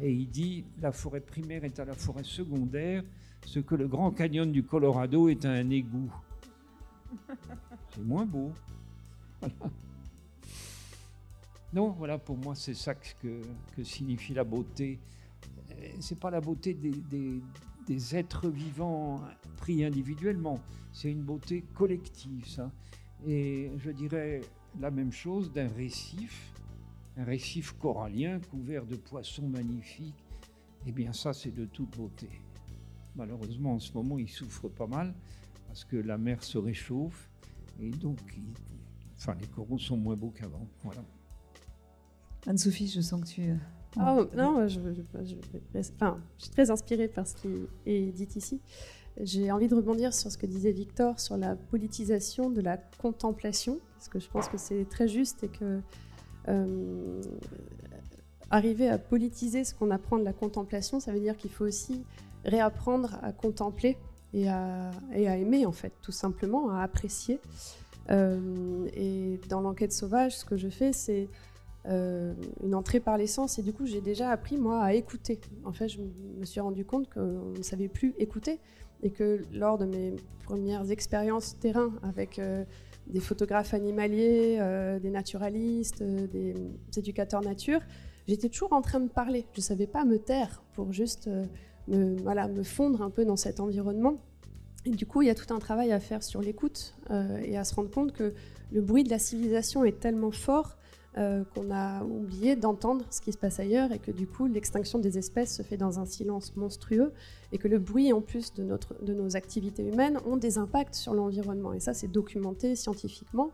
et 0.00 0.12
il 0.12 0.28
dit 0.30 0.64
la 0.80 0.90
forêt 0.92 1.20
primaire 1.20 1.64
est 1.64 1.78
à 1.80 1.84
la 1.84 1.94
forêt 1.94 2.24
secondaire 2.24 3.02
ce 3.44 3.58
que 3.60 3.74
le 3.74 3.88
Grand 3.88 4.10
Canyon 4.10 4.50
du 4.50 4.62
Colorado 4.62 5.28
est 5.28 5.44
à 5.44 5.50
un 5.50 5.68
égout. 5.70 6.10
C'est 7.94 8.02
moins 8.04 8.24
beau. 8.26 8.52
Voilà. 9.40 9.54
Non, 11.70 11.90
voilà, 11.90 12.16
pour 12.16 12.38
moi, 12.38 12.54
c'est 12.54 12.72
ça 12.72 12.94
que, 12.94 13.42
que 13.76 13.84
signifie 13.84 14.32
la 14.32 14.42
beauté. 14.42 14.98
Euh, 15.72 15.74
C'est 16.00 16.18
pas 16.18 16.30
la 16.30 16.40
beauté 16.40 16.72
des, 16.72 16.92
des- 16.92 17.42
des 17.88 18.14
êtres 18.14 18.48
vivants 18.48 19.20
pris 19.56 19.82
individuellement, 19.82 20.60
c'est 20.92 21.10
une 21.10 21.22
beauté 21.22 21.64
collective, 21.74 22.46
ça. 22.46 22.70
Et 23.26 23.72
je 23.78 23.90
dirais 23.90 24.42
la 24.78 24.90
même 24.90 25.10
chose 25.10 25.50
d'un 25.52 25.68
récif. 25.68 26.52
un 27.16 27.24
récif 27.24 27.72
corallien 27.72 28.38
couvert 28.50 28.86
de 28.86 28.94
poissons 28.94 29.48
magnifiques. 29.48 30.22
Eh 30.86 30.92
bien 30.92 31.12
ça, 31.12 31.32
c'est 31.32 31.50
de 31.50 31.64
toute 31.64 31.96
beauté. 31.96 32.28
Malheureusement, 33.16 33.72
en 33.74 33.80
ce 33.80 33.92
moment, 33.92 34.18
il 34.18 34.28
souffre 34.28 34.68
pas 34.68 34.86
mal 34.86 35.14
parce 35.66 35.84
que 35.84 35.96
la 35.96 36.16
mer 36.16 36.44
se 36.44 36.58
réchauffe 36.58 37.28
et 37.80 37.90
donc 37.90 38.18
enfin, 39.16 39.34
les 39.40 39.46
coraux 39.48 39.78
sont 39.78 39.96
moins 39.96 40.14
beaux 40.14 40.30
qu'avant. 40.30 40.68
Voilà. 40.84 41.02
Anne-Sophie, 42.46 42.86
je 42.86 43.00
sens 43.00 43.20
que 43.22 43.26
tu... 43.26 43.42
Oh, 44.00 44.26
non, 44.36 44.68
je, 44.68 44.80
enfin, 44.80 46.16
je 46.38 46.42
suis 46.42 46.50
très 46.50 46.70
inspirée 46.70 47.08
par 47.08 47.26
ce 47.26 47.34
qui 47.34 47.48
est 47.86 48.12
dit 48.12 48.28
ici. 48.36 48.60
J'ai 49.20 49.50
envie 49.50 49.66
de 49.66 49.74
rebondir 49.74 50.14
sur 50.14 50.30
ce 50.30 50.38
que 50.38 50.46
disait 50.46 50.70
Victor 50.70 51.18
sur 51.18 51.36
la 51.36 51.56
politisation 51.56 52.50
de 52.50 52.60
la 52.60 52.76
contemplation, 52.76 53.80
parce 53.96 54.08
que 54.08 54.20
je 54.20 54.28
pense 54.28 54.48
que 54.48 54.58
c'est 54.58 54.88
très 54.88 55.08
juste 55.08 55.42
et 55.42 55.48
que 55.48 55.80
euh, 56.48 57.20
arriver 58.50 58.88
à 58.88 58.98
politiser 58.98 59.64
ce 59.64 59.74
qu'on 59.74 59.90
apprend 59.90 60.18
de 60.18 60.24
la 60.24 60.32
contemplation, 60.32 61.00
ça 61.00 61.12
veut 61.12 61.20
dire 61.20 61.36
qu'il 61.36 61.50
faut 61.50 61.64
aussi 61.64 62.04
réapprendre 62.44 63.18
à 63.22 63.32
contempler 63.32 63.98
et 64.32 64.48
à, 64.48 64.90
et 65.12 65.26
à, 65.28 65.36
aimer, 65.36 65.66
en 65.66 65.72
fait, 65.72 65.92
tout 66.00 66.12
simplement, 66.12 66.70
à 66.70 66.82
apprécier. 66.82 67.40
Euh, 68.10 68.88
et 68.94 69.40
dans 69.48 69.60
l'enquête 69.60 69.92
sauvage, 69.92 70.36
ce 70.36 70.44
que 70.44 70.56
je 70.56 70.68
fais, 70.68 70.92
c'est 70.92 71.28
euh, 71.88 72.34
une 72.62 72.74
entrée 72.74 73.00
par 73.00 73.16
l'essence. 73.16 73.58
Et 73.58 73.62
du 73.62 73.72
coup, 73.72 73.86
j'ai 73.86 74.00
déjà 74.00 74.30
appris, 74.30 74.58
moi, 74.58 74.82
à 74.82 74.92
écouter. 74.92 75.40
En 75.64 75.72
fait, 75.72 75.88
je 75.88 76.00
me 76.38 76.44
suis 76.44 76.60
rendu 76.60 76.84
compte 76.84 77.08
qu'on 77.08 77.54
ne 77.56 77.62
savait 77.62 77.88
plus 77.88 78.14
écouter. 78.18 78.60
Et 79.02 79.10
que 79.10 79.42
lors 79.52 79.78
de 79.78 79.84
mes 79.84 80.16
premières 80.44 80.90
expériences 80.90 81.56
terrain 81.60 81.92
avec 82.02 82.38
euh, 82.38 82.64
des 83.06 83.20
photographes 83.20 83.72
animaliers, 83.72 84.58
euh, 84.60 84.98
des 84.98 85.10
naturalistes, 85.10 86.02
des 86.02 86.54
éducateurs 86.96 87.40
nature, 87.40 87.80
j'étais 88.26 88.48
toujours 88.48 88.72
en 88.72 88.82
train 88.82 89.00
de 89.00 89.08
parler. 89.08 89.46
Je 89.52 89.60
ne 89.60 89.62
savais 89.62 89.86
pas 89.86 90.04
me 90.04 90.18
taire 90.18 90.62
pour 90.74 90.92
juste 90.92 91.30
me, 91.86 92.20
voilà, 92.22 92.48
me 92.48 92.64
fondre 92.64 93.02
un 93.02 93.10
peu 93.10 93.24
dans 93.24 93.36
cet 93.36 93.60
environnement. 93.60 94.18
Et 94.84 94.90
du 94.90 95.06
coup, 95.06 95.22
il 95.22 95.28
y 95.28 95.30
a 95.30 95.34
tout 95.34 95.54
un 95.54 95.58
travail 95.58 95.92
à 95.92 96.00
faire 96.00 96.22
sur 96.22 96.42
l'écoute 96.42 96.96
et 97.44 97.56
à 97.56 97.64
se 97.64 97.74
rendre 97.74 97.90
compte 97.90 98.12
que 98.12 98.34
le 98.72 98.80
bruit 98.80 99.04
de 99.04 99.10
la 99.10 99.18
civilisation 99.18 99.84
est 99.84 100.00
tellement 100.00 100.30
fort 100.30 100.77
euh, 101.16 101.42
qu'on 101.54 101.70
a 101.70 102.04
oublié 102.04 102.54
d'entendre 102.54 103.04
ce 103.10 103.20
qui 103.20 103.32
se 103.32 103.38
passe 103.38 103.58
ailleurs 103.58 103.92
et 103.92 103.98
que 103.98 104.10
du 104.10 104.26
coup 104.26 104.46
l'extinction 104.46 104.98
des 104.98 105.16
espèces 105.16 105.56
se 105.56 105.62
fait 105.62 105.78
dans 105.78 105.98
un 105.98 106.04
silence 106.04 106.54
monstrueux 106.54 107.12
et 107.50 107.58
que 107.58 107.66
le 107.66 107.78
bruit 107.78 108.12
en 108.12 108.20
plus 108.20 108.52
de, 108.54 108.62
notre, 108.62 108.94
de 109.02 109.14
nos 109.14 109.34
activités 109.34 109.82
humaines 109.82 110.18
ont 110.26 110.36
des 110.36 110.58
impacts 110.58 110.94
sur 110.94 111.14
l'environnement. 111.14 111.72
Et 111.72 111.80
ça 111.80 111.94
c'est 111.94 112.08
documenté 112.08 112.76
scientifiquement 112.76 113.50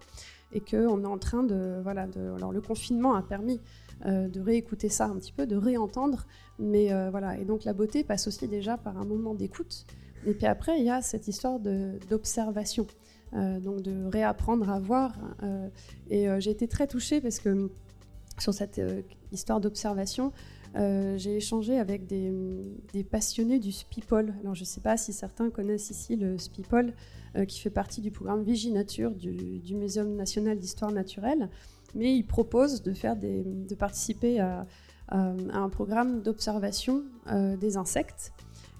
et 0.53 0.61
qu'on 0.61 1.03
est 1.03 1.07
en 1.07 1.19
train 1.19 1.43
de 1.43 1.81
voilà 1.83 2.09
alors 2.37 2.53
le 2.53 2.61
confinement 2.61 3.15
a 3.15 3.23
permis 3.23 3.61
euh, 4.07 4.29
de 4.29 4.41
réécouter 4.41 4.89
ça 4.89 5.07
un 5.07 5.17
petit 5.17 5.33
peu 5.33 5.47
de 5.47 5.57
réentendre. 5.57 6.27
Mais 6.59 6.93
euh, 6.93 7.09
voilà. 7.11 7.39
Et 7.39 7.45
donc 7.45 7.65
la 7.65 7.73
beauté 7.73 8.05
passe 8.05 8.27
aussi 8.27 8.49
déjà 8.49 8.77
par 8.77 8.99
un 8.99 9.05
moment 9.05 9.35
d'écoute. 9.35 9.87
Et 10.27 10.35
puis 10.35 10.47
après 10.47 10.79
il 10.79 10.85
y 10.85 10.91
a 10.91 11.01
cette 11.03 11.29
histoire 11.29 11.59
d'observation 12.11 12.87
donc 13.35 13.83
de 13.83 14.07
réapprendre 14.07 14.71
à 14.71 14.79
voir. 14.79 15.13
Euh, 15.43 15.69
et 16.09 16.29
euh, 16.29 16.41
j'ai 16.41 16.51
été 16.51 16.69
très 16.69 16.87
touchée 16.87 17.21
parce 17.21 17.39
que 17.39 17.71
sur 18.39 18.55
cette 18.55 18.81
histoire 19.33 19.61
d'observation, 19.61 20.33
j'ai 20.75 21.37
échangé 21.37 21.79
avec 21.79 22.07
des, 22.09 23.05
passionnés 23.09 23.61
du 23.61 23.71
SPIPOL. 23.71 24.35
Alors 24.41 24.57
je 24.57 24.63
ne 24.63 24.67
sais 24.67 24.81
pas 24.81 24.97
si 24.97 25.13
certains 25.13 25.51
connaissent 25.51 25.91
ici 25.91 26.17
le 26.17 26.37
SPIPOL, 26.37 26.93
qui 27.47 27.61
fait 27.61 27.71
partie 27.71 28.01
du 28.01 28.11
programme 28.11 28.43
Viginature 28.43 29.13
du, 29.13 29.61
du 29.61 29.77
Muséum 29.77 30.17
national 30.17 30.59
d'histoire 30.59 30.91
naturelle, 30.91 31.49
mais 31.95 32.17
il 32.17 32.25
propose 32.25 32.83
de, 32.83 32.93
faire 32.93 33.15
de 33.17 33.75
participer 33.77 34.41
à, 34.41 34.67
un 35.11 35.69
programme 35.69 36.23
d'observation 36.23 37.05
des 37.61 37.77
insectes 37.77 38.33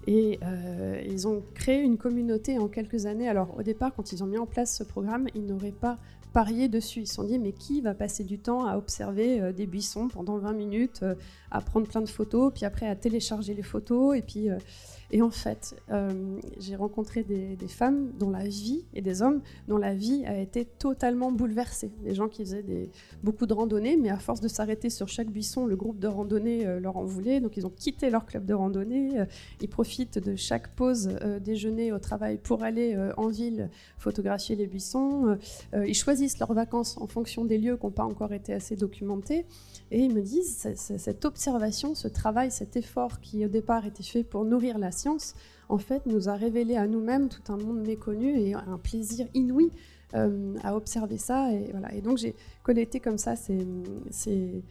et 0.07 0.39
euh, 0.43 1.01
ils 1.05 1.27
ont 1.27 1.43
créé 1.53 1.81
une 1.81 1.97
communauté 1.97 2.57
en 2.57 2.67
quelques 2.67 3.05
années. 3.05 3.27
Alors 3.27 3.57
au 3.57 3.63
départ, 3.63 3.93
quand 3.95 4.11
ils 4.11 4.23
ont 4.23 4.27
mis 4.27 4.37
en 4.37 4.45
place 4.45 4.77
ce 4.77 4.83
programme, 4.83 5.27
ils 5.35 5.45
n'auraient 5.45 5.71
pas 5.71 5.97
parié 6.33 6.67
dessus. 6.67 7.01
Ils 7.01 7.07
se 7.07 7.15
sont 7.15 7.23
dit, 7.23 7.39
mais 7.39 7.53
qui 7.53 7.81
va 7.81 7.93
passer 7.93 8.23
du 8.23 8.37
temps 8.39 8.65
à 8.65 8.77
observer 8.77 9.41
euh, 9.41 9.51
des 9.51 9.65
buissons 9.65 10.07
pendant 10.07 10.37
20 10.37 10.53
minutes, 10.53 10.99
euh, 11.03 11.15
à 11.49 11.61
prendre 11.61 11.87
plein 11.87 12.01
de 12.01 12.09
photos, 12.09 12.51
puis 12.53 12.65
après 12.65 12.87
à 12.87 12.95
télécharger 12.95 13.53
les 13.53 13.63
photos, 13.63 14.17
et 14.17 14.21
puis 14.21 14.49
et 15.11 15.21
en 15.21 15.29
fait, 15.29 15.75
euh, 15.91 16.39
j'ai 16.59 16.75
rencontré 16.75 17.23
des, 17.23 17.55
femmes 17.67 18.11
dont 18.19 18.29
la 18.29 18.47
vie, 18.47 18.85
et 18.93 19.01
des 19.01 19.21
hommes 19.21 19.41
dont 19.67 19.77
la 19.77 19.93
vie 19.93 20.23
a 20.25 20.37
été 20.37 20.65
totalement 20.65 21.31
bouleversée. 21.31 21.91
Des 22.03 22.15
gens 22.15 22.27
qui 22.27 22.43
faisaient 22.43 22.89
beaucoup 23.23 23.45
de 23.45 23.53
randonnées, 23.53 23.97
mais 23.97 24.09
à 24.09 24.17
force 24.17 24.41
de 24.41 24.47
s'arrêter 24.47 24.89
sur 24.89 25.07
chaque 25.07 25.29
buisson, 25.29 25.65
le 25.65 25.75
groupe 25.75 25.99
de 25.99 26.07
randonnée 26.07 26.65
euh, 26.65 26.79
leur 26.79 26.97
en 26.97 27.05
voulait. 27.05 27.39
Donc 27.39 27.57
ils 27.57 27.65
ont 27.65 27.71
quitté 27.71 28.09
leur 28.09 28.25
club 28.25 28.45
de 28.45 28.53
randonnée. 28.53 29.19
Euh, 29.19 29.25
ils 29.61 29.69
profitent 29.69 30.19
de 30.19 30.35
chaque 30.35 30.75
pause 30.75 31.09
déjeuner 31.43 31.91
au 31.91 31.99
travail 31.99 32.37
pour 32.37 32.63
aller 32.63 32.97
en 33.17 33.27
ville 33.27 33.69
photographier 33.97 34.55
les 34.55 34.67
buissons. 34.67 35.37
ils 35.73 35.95
choisissent 35.95 36.39
leurs 36.39 36.53
vacances 36.53 36.97
en 36.99 37.07
fonction 37.07 37.45
des 37.45 37.57
lieux 37.57 37.77
qui 37.77 37.85
n'ont 37.85 37.91
pas 37.91 38.03
encore 38.03 38.33
été 38.33 38.53
assez 38.53 38.75
documentés. 38.75 39.45
Et 39.91 39.99
ils 39.99 40.13
me 40.13 40.21
disent, 40.21 40.67
cette 40.75 41.25
observation, 41.25 41.95
ce 41.95 42.07
travail, 42.07 42.51
cet 42.51 42.75
effort 42.75 43.19
qui 43.19 43.45
au 43.45 43.49
départ 43.49 43.85
était 43.85 44.03
fait 44.03 44.23
pour 44.23 44.45
nourrir 44.45 44.77
la 44.77 44.91
science, 44.95 45.35
en 45.69 45.77
fait, 45.77 46.05
nous 46.05 46.29
a 46.29 46.33
révélé 46.35 46.75
à 46.75 46.87
nous-mêmes 46.87 47.29
tout 47.29 47.51
un 47.51 47.57
monde 47.57 47.85
méconnu 47.85 48.39
et 48.39 48.53
un 48.53 48.77
plaisir 48.81 49.27
inouï 49.33 49.71
euh, 50.13 50.55
à 50.63 50.75
observer 50.75 51.17
ça. 51.17 51.51
Et, 51.51 51.71
voilà. 51.71 51.93
et 51.93 52.01
donc 52.01 52.17
j'ai 52.17 52.35
collecté 52.63 52.99
comme 52.99 53.17
ça 53.17 53.35
ces, 53.35 53.65
ces, 54.11 54.63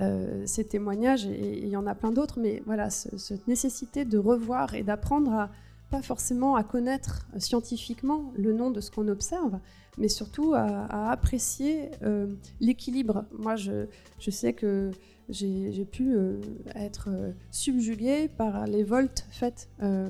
euh, 0.00 0.42
ces 0.46 0.64
témoignages, 0.64 1.26
et 1.26 1.58
il 1.62 1.68
y 1.68 1.76
en 1.76 1.86
a 1.86 1.94
plein 1.94 2.10
d'autres, 2.10 2.38
mais 2.40 2.62
voilà, 2.66 2.90
cette 2.90 3.46
nécessité 3.46 4.04
de 4.04 4.18
revoir 4.18 4.74
et 4.74 4.82
d'apprendre 4.82 5.32
à 5.32 5.50
pas 5.90 6.02
forcément 6.02 6.56
à 6.56 6.64
connaître 6.64 7.26
scientifiquement 7.38 8.32
le 8.36 8.52
nom 8.52 8.70
de 8.70 8.80
ce 8.80 8.90
qu'on 8.90 9.08
observe, 9.08 9.58
mais 9.96 10.08
surtout 10.08 10.54
à, 10.54 11.10
apprécier 11.10 11.90
euh, 12.02 12.26
l'équilibre. 12.60 13.24
Moi, 13.32 13.56
je, 13.56 13.86
sais 14.30 14.52
que 14.52 14.90
j'ai 15.28 15.84
pu 15.84 16.14
euh, 16.14 16.40
être 16.74 17.08
euh, 17.10 17.32
subjuguée 17.50 18.28
par 18.28 18.66
les 18.66 18.84
volts 18.84 19.26
faites 19.30 19.68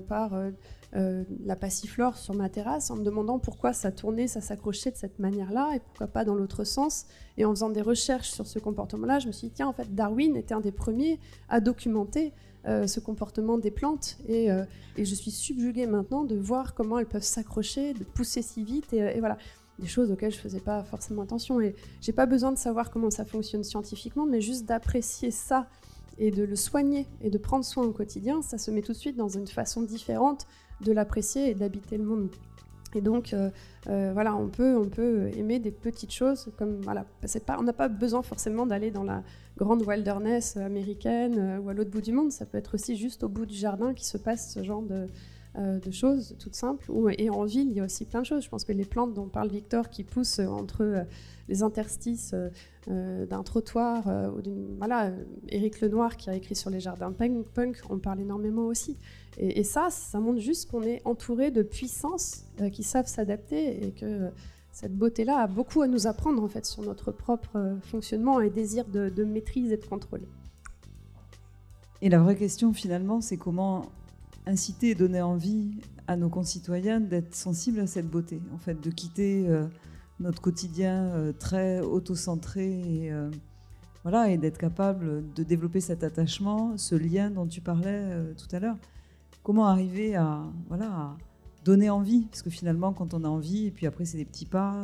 par 0.08 0.32
la 1.44 1.54
passiflore 1.54 2.16
sur 2.16 2.34
ma 2.34 2.48
terrasse 2.48 2.90
en 2.90 2.96
me 2.96 3.04
demandant 3.04 3.38
pourquoi 3.38 3.74
ça 3.74 3.92
tournait, 3.92 4.26
ça 4.26 4.40
s'accrochait 4.40 4.90
de 4.90 4.96
cette 4.96 5.18
manière-là 5.18 5.72
et 5.74 5.80
pourquoi 5.80 6.06
pas 6.06 6.24
dans 6.24 6.34
l'autre 6.34 6.64
sens. 6.64 7.04
Et 7.36 7.44
en 7.44 7.50
faisant 7.50 7.68
des 7.68 7.82
recherches 7.82 8.30
sur 8.30 8.46
ce 8.46 8.58
comportement-là, 8.58 9.18
je 9.18 9.26
me 9.26 9.32
suis 9.32 9.48
dit, 9.48 9.54
tiens, 9.54 9.68
en 9.68 9.74
fait, 9.74 9.94
Darwin 9.94 10.34
était 10.34 10.54
un 10.54 10.60
des 10.60 10.72
premiers 10.72 11.20
à 11.50 11.60
documenter 11.60 12.32
ce 12.64 13.00
comportement 13.00 13.56
des 13.56 13.70
plantes 13.70 14.18
et, 14.28 14.48
et, 14.96 15.04
je 15.04 15.14
suis 15.14 15.30
subjuguée 15.30 15.86
maintenant 15.86 16.24
de 16.24 16.36
voir 16.36 16.74
comment 16.74 16.98
elles 16.98 17.06
peuvent 17.06 17.22
s'accrocher, 17.22 17.94
de 17.94 18.04
pousser 18.04 18.42
si 18.42 18.62
vite 18.62 18.92
et, 18.92 18.98
et 18.98 19.20
voilà 19.20 19.38
des 19.78 19.86
choses 19.86 20.10
auxquelles 20.10 20.32
je 20.32 20.38
faisais 20.38 20.60
pas 20.60 20.82
forcément 20.84 21.22
attention. 21.22 21.60
Et 21.60 21.74
j'ai 22.00 22.12
pas 22.12 22.26
besoin 22.26 22.52
de 22.52 22.58
savoir 22.58 22.90
comment 22.90 23.10
ça 23.10 23.24
fonctionne 23.24 23.64
scientifiquement, 23.64 24.26
mais 24.26 24.40
juste 24.40 24.66
d'apprécier 24.66 25.30
ça 25.30 25.68
et 26.18 26.30
de 26.30 26.42
le 26.42 26.56
soigner 26.56 27.06
et 27.20 27.30
de 27.30 27.38
prendre 27.38 27.64
soin 27.64 27.84
au 27.84 27.92
quotidien, 27.92 28.42
ça 28.42 28.58
se 28.58 28.70
met 28.70 28.82
tout 28.82 28.92
de 28.92 28.96
suite 28.96 29.16
dans 29.16 29.28
une 29.28 29.46
façon 29.46 29.82
différente 29.82 30.46
de 30.80 30.92
l'apprécier 30.92 31.50
et 31.50 31.54
d'habiter 31.54 31.96
le 31.96 32.04
monde. 32.04 32.30
Et 32.94 33.00
donc, 33.00 33.32
euh, 33.32 33.50
euh, 33.88 34.10
voilà, 34.12 34.34
on 34.34 34.48
peut, 34.48 34.76
on 34.76 34.88
peut 34.88 35.28
aimer 35.36 35.58
des 35.58 35.70
petites 35.70 36.12
choses 36.12 36.50
comme, 36.56 36.80
voilà, 36.80 37.04
pas, 37.46 37.56
on 37.58 37.62
n'a 37.62 37.72
pas 37.72 37.88
besoin 37.88 38.22
forcément 38.22 38.66
d'aller 38.66 38.90
dans 38.90 39.04
la 39.04 39.22
grande 39.56 39.82
wilderness 39.82 40.56
américaine 40.56 41.38
euh, 41.38 41.58
ou 41.58 41.68
à 41.68 41.74
l'autre 41.74 41.90
bout 41.90 42.00
du 42.00 42.12
monde. 42.12 42.32
Ça 42.32 42.46
peut 42.46 42.58
être 42.58 42.74
aussi 42.74 42.96
juste 42.96 43.24
au 43.24 43.28
bout 43.28 43.46
du 43.46 43.56
jardin 43.56 43.92
qui 43.92 44.06
se 44.06 44.16
passe 44.16 44.52
ce 44.54 44.62
genre 44.62 44.82
de, 44.82 45.06
choses 45.90 46.36
toutes 46.38 46.54
simples. 46.54 46.90
Et 47.18 47.30
en 47.30 47.44
ville, 47.44 47.68
il 47.68 47.76
y 47.76 47.80
a 47.80 47.84
aussi 47.84 48.04
plein 48.04 48.20
de 48.20 48.26
choses. 48.26 48.44
Je 48.44 48.48
pense 48.48 48.64
que 48.64 48.72
les 48.72 48.84
plantes 48.84 49.12
dont 49.12 49.26
parle 49.26 49.48
Victor 49.48 49.88
qui 49.88 50.04
poussent 50.04 50.38
entre 50.38 51.04
les 51.48 51.62
interstices 51.64 52.32
d'un 52.86 53.42
trottoir 53.42 54.06
ou 54.36 54.40
d'une 54.40 54.76
voilà, 54.78 55.10
Éric 55.48 55.80
Lenoir 55.80 56.16
qui 56.16 56.30
a 56.30 56.36
écrit 56.36 56.54
sur 56.54 56.70
les 56.70 56.78
jardins 56.78 57.10
punk, 57.10 57.78
on 57.90 57.98
parle 57.98 58.20
énormément 58.20 58.66
aussi. 58.66 58.98
Et, 59.40 59.62
ça, 59.62 59.88
ça 59.90 60.18
montre 60.18 60.40
juste 60.40 60.68
qu'on 60.68 60.82
est 60.82 61.00
entouré 61.04 61.52
de 61.52 61.62
puissances 61.62 62.44
qui 62.72 62.82
savent 62.82 63.06
s'adapter 63.06 63.86
et 63.86 63.92
que 63.92 64.30
cette 64.72 64.96
beauté-là 64.96 65.38
a 65.38 65.46
beaucoup 65.46 65.82
à 65.82 65.86
nous 65.86 66.06
apprendre 66.06 66.42
en 66.42 66.48
fait 66.48 66.66
sur 66.66 66.82
notre 66.82 67.12
propre 67.12 67.78
fonctionnement 67.82 68.40
et 68.40 68.50
désir 68.50 68.84
de, 68.84 69.24
maîtrise 69.24 69.72
et 69.72 69.76
de 69.76 69.84
contrôle. 69.84 70.22
Et 72.00 72.08
la 72.08 72.20
vraie 72.20 72.36
question 72.36 72.72
finalement, 72.72 73.20
c'est 73.20 73.36
comment 73.36 73.86
inciter 74.46 74.90
et 74.90 74.94
donner 74.94 75.22
envie 75.22 75.70
à 76.06 76.16
nos 76.16 76.28
concitoyens 76.28 77.00
d'être 77.00 77.34
sensibles 77.34 77.80
à 77.80 77.86
cette 77.86 78.08
beauté, 78.08 78.40
en 78.54 78.58
fait, 78.58 78.80
de 78.80 78.90
quitter 78.90 79.48
euh, 79.48 79.66
notre 80.20 80.40
quotidien 80.40 81.06
euh, 81.08 81.32
très 81.32 81.80
auto-centré 81.80 82.66
et, 82.70 83.12
euh, 83.12 83.30
voilà, 84.04 84.30
et 84.30 84.38
d'être 84.38 84.58
capable 84.58 85.24
de 85.34 85.42
développer 85.42 85.80
cet 85.80 86.02
attachement, 86.02 86.76
ce 86.76 86.94
lien 86.94 87.30
dont 87.30 87.46
tu 87.46 87.60
parlais 87.60 88.04
tout 88.36 88.54
à 88.54 88.60
l'heure. 88.60 88.76
Comment 89.48 89.68
arriver 89.68 90.14
à, 90.14 90.44
donner 91.64 91.88
envie 91.88 92.26
Parce 92.26 92.42
que 92.42 92.50
finalement, 92.50 92.92
quand 92.92 93.14
on 93.14 93.24
a 93.24 93.28
envie, 93.28 93.68
et 93.68 93.70
puis 93.70 93.86
après, 93.86 94.04
c'est 94.04 94.18
des 94.18 94.26
petits 94.26 94.44
pas, 94.44 94.74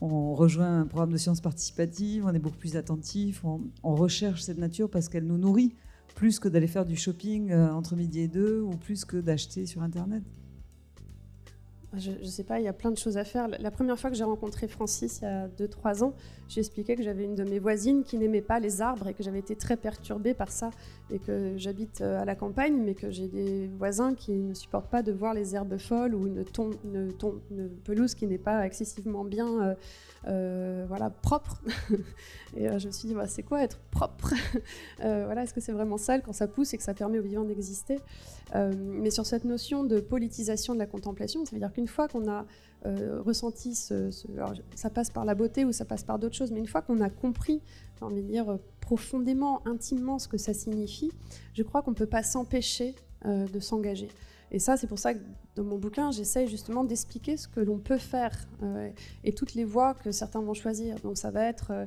on 0.00 0.34
rejoint 0.34 0.80
un 0.80 0.84
programme 0.84 1.12
de 1.12 1.16
sciences 1.16 1.40
participatives, 1.40 2.26
on 2.26 2.34
est 2.34 2.40
beaucoup 2.40 2.56
plus 2.56 2.76
attentif, 2.76 3.44
on, 3.44 3.94
recherche 3.94 4.42
cette 4.42 4.58
nature 4.58 4.90
parce 4.90 5.08
qu'elle 5.08 5.28
nous 5.28 5.38
nourrit 5.38 5.76
plus 6.16 6.40
que 6.40 6.48
d'aller 6.48 6.66
faire 6.66 6.84
du 6.84 6.96
shopping 6.96 7.52
euh, 7.52 7.72
entre 7.72 7.94
midi 7.94 8.22
et 8.22 8.26
deux 8.26 8.62
ou 8.62 8.70
plus 8.70 9.04
que 9.04 9.18
d'acheter 9.18 9.64
sur 9.64 9.80
Internet. 9.80 10.24
Je 11.94 12.12
ne 12.12 12.24
sais 12.24 12.44
pas, 12.44 12.58
il 12.58 12.64
y 12.64 12.68
a 12.68 12.72
plein 12.72 12.90
de 12.90 12.96
choses 12.96 13.18
à 13.18 13.24
faire. 13.24 13.48
La 13.48 13.70
première 13.70 13.98
fois 13.98 14.08
que 14.08 14.16
j'ai 14.16 14.24
rencontré 14.24 14.66
Francis, 14.66 15.18
il 15.20 15.24
y 15.24 15.26
a 15.26 15.48
2-3 15.48 16.02
ans, 16.02 16.14
j'ai 16.48 16.60
expliqué 16.60 16.96
que 16.96 17.02
j'avais 17.02 17.24
une 17.24 17.34
de 17.34 17.44
mes 17.44 17.58
voisines 17.58 18.02
qui 18.02 18.16
n'aimait 18.16 18.40
pas 18.40 18.60
les 18.60 18.80
arbres 18.80 19.08
et 19.08 19.14
que 19.14 19.22
j'avais 19.22 19.38
été 19.38 19.56
très 19.56 19.76
perturbée 19.76 20.32
par 20.32 20.50
ça 20.50 20.70
et 21.10 21.18
que 21.18 21.54
j'habite 21.56 22.00
euh, 22.00 22.20
à 22.20 22.24
la 22.24 22.34
campagne, 22.34 22.76
mais 22.82 22.94
que 22.94 23.10
j'ai 23.10 23.28
des 23.28 23.68
voisins 23.68 24.14
qui 24.14 24.32
ne 24.32 24.54
supportent 24.54 24.90
pas 24.90 25.02
de 25.02 25.12
voir 25.12 25.34
les 25.34 25.54
herbes 25.54 25.76
folles 25.76 26.14
ou 26.14 26.26
une, 26.26 26.44
pelouse 27.84 28.14
qui 28.14 28.26
n'est 28.26 28.38
pas 28.38 28.64
excessivement 28.66 29.24
bien 29.24 29.62
euh, 29.62 29.74
euh, 30.28 30.84
voilà, 30.88 31.10
propre. 31.10 31.62
et 32.56 32.78
je 32.78 32.86
me 32.86 32.92
suis 32.92 33.08
dit, 33.08 33.14
bah, 33.14 33.26
c'est 33.26 33.42
quoi 33.42 33.62
être 33.62 33.78
propre? 33.90 34.32
Voilà, 34.98 35.42
Est-ce 35.42 35.54
que 35.54 35.60
c'est 35.60 35.72
vraiment 35.72 35.98
sale 35.98 36.22
quand 36.22 36.32
ça 36.32 36.46
pousse 36.46 36.74
et 36.74 36.76
que 36.76 36.82
ça 36.82 36.94
permet 36.94 37.18
aux 37.18 37.22
vivants 37.22 37.44
d'exister? 37.44 37.98
Mais 38.54 39.10
sur 39.10 39.26
cette 39.26 39.44
notion 39.44 39.84
de 39.84 40.00
politisation 40.00 40.74
de 40.74 40.78
la 40.78 40.86
contemplation, 40.86 41.44
ça 41.44 41.52
veut 41.52 41.58
dire 41.58 41.72
qu'une 41.82 41.88
fois 41.88 42.08
qu'on 42.08 42.30
a 42.30 42.46
ressenti 42.84 43.76
ce, 43.76 44.10
ça 44.74 44.90
passe 44.90 45.10
par 45.10 45.24
la 45.24 45.36
beauté 45.36 45.64
ou 45.64 45.70
ça 45.70 45.84
passe 45.84 46.02
par 46.02 46.18
d'autres 46.18 46.34
choses, 46.34 46.50
mais 46.50 46.58
une 46.58 46.66
fois 46.66 46.82
qu'on 46.82 47.00
a 47.00 47.10
compris, 47.10 47.60
j'ai 47.98 48.04
envie 48.04 48.22
de 48.22 48.26
dire, 48.26 48.58
profondément, 48.80 49.62
intimement 49.66 50.18
ce 50.18 50.28
que 50.28 50.36
ça 50.36 50.52
signifie, 50.52 51.12
je 51.54 51.62
crois 51.62 51.82
qu'on 51.82 51.92
ne 51.92 51.96
peut 51.96 52.06
pas 52.06 52.22
s'empêcher 52.22 52.94
euh, 53.24 53.46
de 53.46 53.60
s'engager. 53.60 54.08
Et 54.50 54.58
ça, 54.58 54.76
c'est 54.76 54.88
pour 54.88 54.98
ça 54.98 55.14
que 55.14 55.20
dans 55.54 55.62
mon 55.62 55.78
bouquin, 55.78 56.10
j'essaye 56.10 56.48
justement 56.48 56.84
d'expliquer 56.84 57.36
ce 57.36 57.46
que 57.46 57.60
l'on 57.60 57.78
peut 57.78 57.98
faire 57.98 58.36
euh, 58.62 58.90
et 59.22 59.32
toutes 59.32 59.54
les 59.54 59.64
voies 59.64 59.94
que 59.94 60.10
certains 60.10 60.42
vont 60.42 60.54
choisir. 60.54 60.96
Donc 61.00 61.16
ça 61.16 61.30
va 61.30 61.44
être 61.44 61.70
euh, 61.70 61.86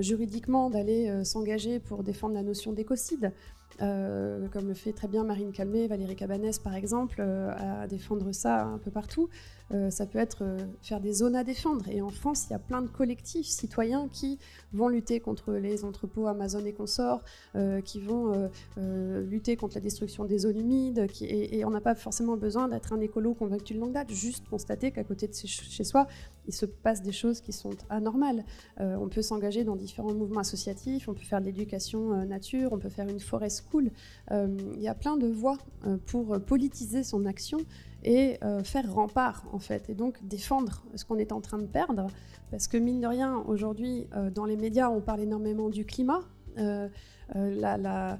juridiquement 0.00 0.68
d'aller 0.68 1.24
s'engager 1.24 1.80
pour 1.80 2.04
défendre 2.04 2.34
la 2.34 2.42
notion 2.42 2.72
d'écocide, 2.72 3.32
comme 3.78 4.68
le 4.68 4.74
fait 4.74 4.92
très 4.92 5.08
bien 5.08 5.24
Marine 5.24 5.52
Calmé, 5.52 5.86
Valérie 5.86 6.16
Cabanès 6.16 6.58
par 6.58 6.74
exemple, 6.74 7.20
à 7.20 7.86
défendre 7.86 8.32
ça 8.32 8.64
un 8.64 8.78
peu 8.78 8.90
partout. 8.90 9.28
Euh, 9.72 9.90
ça 9.90 10.04
peut 10.04 10.18
être 10.18 10.42
euh, 10.42 10.58
faire 10.82 11.00
des 11.00 11.12
zones 11.12 11.36
à 11.36 11.44
défendre. 11.44 11.88
Et 11.88 12.02
en 12.02 12.10
France, 12.10 12.46
il 12.48 12.52
y 12.52 12.56
a 12.56 12.58
plein 12.58 12.82
de 12.82 12.88
collectifs 12.88 13.46
citoyens 13.46 14.08
qui 14.12 14.38
vont 14.72 14.88
lutter 14.88 15.20
contre 15.20 15.52
les 15.54 15.84
entrepôts 15.84 16.26
Amazon 16.26 16.64
et 16.64 16.72
consorts, 16.72 17.24
euh, 17.56 17.80
qui 17.80 18.00
vont 18.00 18.50
lutter 18.76 19.56
contre 19.56 19.76
la 19.76 19.80
destruction 19.80 20.24
des 20.24 20.38
zones 20.38 20.58
humides. 20.58 21.06
et, 21.20 21.64
on 21.64 21.70
n'a 21.70 21.80
pas 21.80 21.94
forcément 21.94 22.36
besoin 22.36 22.68
d'être 22.68 22.92
un 22.92 23.00
écolo 23.00 23.34
convaincu 23.34 23.74
de 23.74 23.80
longue 23.80 23.92
date, 23.92 24.10
juste 24.10 24.48
constater 24.48 24.90
qu'à 24.90 25.04
côté 25.04 25.28
de 25.28 25.34
chez 25.34 25.84
soi, 25.84 26.06
il 26.46 26.52
se 26.52 26.66
passe 26.66 27.02
des 27.02 27.12
choses 27.12 27.40
qui 27.40 27.52
sont 27.52 27.70
anormales. 27.88 28.44
on 28.78 29.08
peut 29.08 29.22
s'engager 29.22 29.64
dans 29.64 29.76
différents 29.76 30.12
mouvements 30.12 30.40
associatifs, 30.40 31.08
on 31.08 31.14
peut 31.14 31.24
faire 31.24 31.40
de 31.40 31.46
l'éducation 31.46 32.24
nature, 32.26 32.72
on 32.72 32.78
peut 32.78 32.88
faire 32.88 33.08
une 33.08 33.20
forêt 33.20 33.50
school. 33.50 33.90
il 34.30 34.80
y 34.80 34.88
a 34.88 34.94
plein 34.94 35.16
de 35.16 35.28
voies 35.28 35.58
pour 36.06 36.38
politiser 36.40 37.02
son 37.02 37.24
action 37.26 37.58
et 38.04 38.38
euh, 38.42 38.62
faire 38.62 38.92
rempart 38.92 39.44
en 39.52 39.58
fait, 39.58 39.88
et 39.88 39.94
donc 39.94 40.18
défendre 40.22 40.84
ce 40.94 41.04
qu'on 41.04 41.18
est 41.18 41.32
en 41.32 41.40
train 41.40 41.58
de 41.58 41.66
perdre, 41.66 42.06
parce 42.50 42.68
que 42.68 42.76
mine 42.76 43.00
de 43.00 43.06
rien, 43.06 43.42
aujourd'hui, 43.46 44.06
euh, 44.14 44.30
dans 44.30 44.44
les 44.44 44.56
médias, 44.56 44.88
on 44.90 45.00
parle 45.00 45.20
énormément 45.20 45.70
du 45.70 45.84
climat, 45.84 46.20
euh, 46.58 46.88
la, 47.34 48.18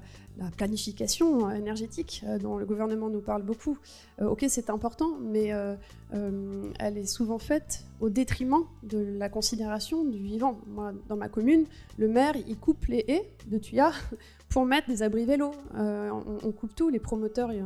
planification 0.57 1.49
énergétique 1.49 2.25
dont 2.41 2.57
le 2.57 2.65
gouvernement 2.65 3.09
nous 3.09 3.21
parle 3.21 3.41
beaucoup. 3.41 3.77
ok, 4.19 4.43
c'est 4.49 4.69
important, 4.69 5.11
mais 5.21 5.53
elle 6.11 6.97
est 6.97 7.05
souvent 7.05 7.37
faite 7.37 7.85
au 8.01 8.09
détriment 8.09 8.65
de 8.83 8.97
la 8.97 9.29
considération 9.29 10.03
du 10.03 10.17
vivant. 10.19 10.57
Moi, 10.67 10.91
dans 11.07 11.15
ma 11.15 11.29
commune, 11.29 11.65
le 11.97 12.09
maire, 12.09 12.33
il 12.47 12.57
coupe 12.57 12.87
les 12.87 13.05
haies 13.07 13.31
de 13.47 13.57
tuyas 13.57 13.93
pour 14.49 14.65
mettre 14.65 14.89
des 14.89 15.03
abris 15.03 15.23
vélos. 15.23 15.53
On, 15.73 16.51
coupe 16.51 16.75
tout, 16.75 16.89
les 16.89 16.99
promoteurs, 16.99 17.53
y 17.53 17.61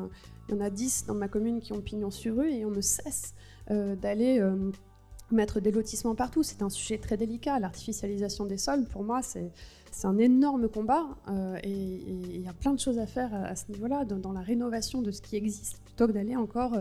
il 0.49 0.55
y 0.55 0.57
en 0.57 0.61
a 0.61 0.69
10 0.69 1.05
dans 1.07 1.13
ma 1.13 1.27
commune 1.27 1.59
qui 1.59 1.73
ont 1.73 1.81
pignon 1.81 2.11
sur 2.11 2.35
rue 2.37 2.51
et 2.51 2.65
on 2.65 2.71
ne 2.71 2.81
cesse 2.81 3.33
euh, 3.69 3.95
d'aller 3.95 4.39
euh, 4.39 4.71
mettre 5.31 5.59
des 5.59 5.71
lotissements 5.71 6.15
partout. 6.15 6.43
C'est 6.43 6.63
un 6.63 6.69
sujet 6.69 6.97
très 6.97 7.17
délicat. 7.17 7.59
L'artificialisation 7.59 8.45
des 8.45 8.57
sols, 8.57 8.85
pour 8.85 9.03
moi, 9.03 9.21
c'est 9.21 9.51
un 10.03 10.17
énorme 10.17 10.67
combat 10.67 11.05
euh, 11.29 11.57
et 11.63 11.69
il 11.69 12.41
y 12.41 12.47
a 12.47 12.53
plein 12.53 12.73
de 12.73 12.79
choses 12.79 12.97
à 12.97 13.05
faire 13.05 13.33
à, 13.33 13.55
ce 13.55 13.71
niveau-là, 13.71 14.05
dans, 14.05 14.31
la 14.31 14.41
rénovation 14.41 15.01
de 15.01 15.11
ce 15.11 15.21
qui 15.21 15.35
existe, 15.35 15.81
plutôt 15.83 16.07
que 16.07 16.13
d'aller 16.13 16.35
encore 16.35 16.77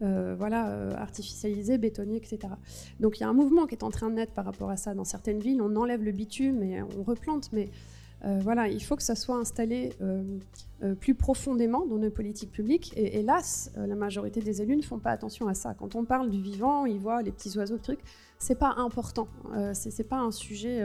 voilà, 0.00 0.94
artificialiser, 0.98 1.78
bétonner, 1.78 2.16
etc. 2.16 2.52
Donc 3.00 3.18
il 3.18 3.22
y 3.22 3.24
a 3.24 3.30
un 3.30 3.32
mouvement 3.32 3.66
qui 3.66 3.74
est 3.74 3.82
en 3.82 3.90
train 3.90 4.10
de 4.10 4.14
naître 4.14 4.32
par 4.32 4.44
rapport 4.44 4.68
à 4.68 4.76
ça. 4.76 4.92
Dans 4.92 5.04
certaines 5.04 5.38
villes, 5.38 5.62
on 5.62 5.74
enlève 5.74 6.02
le 6.02 6.12
bitume 6.12 6.62
et 6.62 6.82
on 6.82 7.02
replante, 7.02 7.48
mais 7.52 7.70
euh, 8.24 8.38
voilà, 8.42 8.68
il 8.68 8.82
faut 8.82 8.96
que 8.96 9.02
ça 9.02 9.14
soit 9.14 9.36
installé 9.36 9.92
euh, 10.00 10.22
euh, 10.82 10.94
plus 10.94 11.14
profondément 11.14 11.86
dans 11.86 11.98
nos 11.98 12.10
politiques 12.10 12.50
publiques. 12.50 12.92
Et 12.96 13.18
hélas, 13.18 13.70
la 13.76 13.94
majorité 13.94 14.40
des 14.40 14.62
élus 14.62 14.76
ne 14.76 14.82
font 14.82 14.98
pas 14.98 15.10
attention 15.10 15.48
à 15.48 15.54
ça. 15.54 15.74
Quand 15.74 15.94
on 15.94 16.04
parle 16.04 16.30
du 16.30 16.40
vivant, 16.40 16.86
ils 16.86 16.98
voient 16.98 17.22
les 17.22 17.32
petits 17.32 17.56
oiseaux, 17.58 17.74
le 17.74 17.80
truc. 17.80 18.00
C'est 18.38 18.58
pas 18.58 18.74
important. 18.76 19.28
c'est 19.72 20.08
pas 20.08 20.18
un 20.18 20.30
sujet 20.30 20.82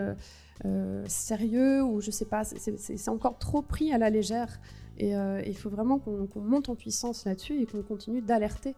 sérieux 1.07 1.83
ou 1.83 1.99
je 1.99 2.11
sais 2.11 2.25
pas. 2.25 2.43
C'est 2.45 3.09
encore 3.09 3.37
trop 3.39 3.61
pris 3.61 3.91
à 3.91 3.97
la 3.97 4.09
légère. 4.09 4.59
Et 4.97 5.11
il 5.11 5.57
faut 5.57 5.69
vraiment 5.69 5.99
qu'on 5.99 6.29
monte 6.39 6.69
en 6.69 6.75
puissance 6.75 7.25
là-dessus 7.25 7.61
et 7.61 7.65
qu'on 7.65 7.81
continue 7.81 8.21
d'alerter 8.21 8.75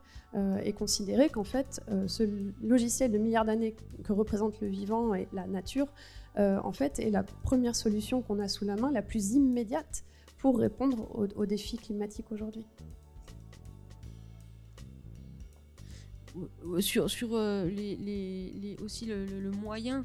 et 0.63 0.73
considérer 0.73 1.29
qu'en 1.29 1.43
fait, 1.43 1.81
ce 2.07 2.23
logiciel 2.63 3.11
de 3.11 3.19
milliards 3.19 3.45
d'années 3.45 3.75
que 4.03 4.13
représente 4.13 4.59
le 4.61 4.67
vivant 4.67 5.13
et 5.13 5.27
la 5.33 5.45
nature, 5.45 5.87
euh, 6.37 6.59
en 6.63 6.71
fait, 6.71 6.99
est 6.99 7.11
la 7.11 7.23
première 7.23 7.75
solution 7.75 8.21
qu'on 8.21 8.39
a 8.39 8.47
sous 8.47 8.65
la 8.65 8.75
main, 8.75 8.91
la 8.91 9.01
plus 9.01 9.33
immédiate 9.33 10.03
pour 10.37 10.57
répondre 10.59 11.07
aux, 11.35 11.45
défis 11.45 11.77
climatiques 11.77 12.31
aujourd'hui. 12.31 12.65
Sur, 16.79 17.09
sur 17.09 17.29
euh, 17.33 17.65
les, 17.69 18.75
aussi 18.83 19.05
le, 19.05 19.51
moyen, 19.51 20.03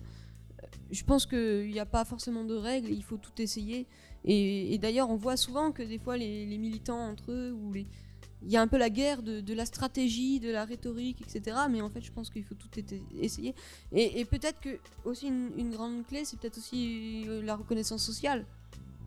euh, 0.63 0.67
je 0.91 1.03
pense 1.03 1.25
qu'il 1.25 1.71
n'y 1.71 1.81
a 1.81 1.87
pas 1.87 2.05
forcément 2.05 2.45
de 2.45 2.55
règles, 2.55 2.91
il 2.91 3.03
faut 3.03 3.17
tout 3.17 3.41
essayer. 3.41 3.87
Et, 4.25 4.75
et 4.75 4.79
d'ailleurs, 4.79 5.09
on 5.09 5.17
voit 5.17 5.39
souvent 5.39 5.73
que 5.73 5.83
des 5.83 5.99
fois 5.99 6.19
les, 6.19 6.59
militants 6.59 7.01
entre 7.01 7.33
eux 7.33 7.53
ou 7.53 7.73
les, 7.73 7.87
il 8.43 8.51
y 8.53 8.57
a 8.57 8.63
un 8.63 8.69
peu 8.69 8.79
la 8.79 8.91
guerre 8.91 9.23
de, 9.23 9.55
la 9.55 9.67
stratégie, 9.67 10.39
de 10.41 10.51
la 10.51 10.65
rhétorique, 10.65 11.21
etc. 11.23 11.57
Mais 11.71 11.81
en 11.81 11.91
fait, 11.91 12.01
je 12.01 12.13
pense 12.13 12.31
qu'il 12.31 12.45
faut 12.45 12.55
tout 12.55 12.69
essayer. 13.21 13.55
Et, 13.93 14.25
peut-être 14.25 14.61
que 14.61 14.79
aussi 15.05 15.27
une, 15.27 15.71
grande 15.71 16.07
clé, 16.07 16.25
c'est 16.25 16.39
peut-être 16.39 16.59
aussi 16.59 17.25
euh, 17.27 17.43
la 17.43 17.57
reconnaissance 17.57 18.03
sociale, 18.05 18.47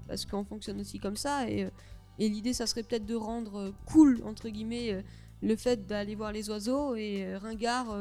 parce 0.07 0.25
qu'on 0.25 0.43
fonctionne 0.43 0.79
aussi 0.81 0.99
comme 0.99 1.15
ça. 1.15 1.49
Et, 1.49 1.63
euh, 1.63 1.69
l'idée, 2.19 2.53
ça 2.53 2.67
serait 2.67 2.83
peut-être 2.83 3.05
de 3.05 3.15
rendre 3.15 3.55
euh, 3.55 3.71
cool 3.85 4.21
entre 4.25 4.49
guillemets 4.49 5.03
le 5.41 5.55
fait 5.55 5.87
d'aller 5.87 6.13
voir 6.13 6.31
les 6.31 6.49
oiseaux 6.49 6.95
et 6.95 7.35
ringard 7.37 7.97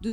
de 0.00 0.12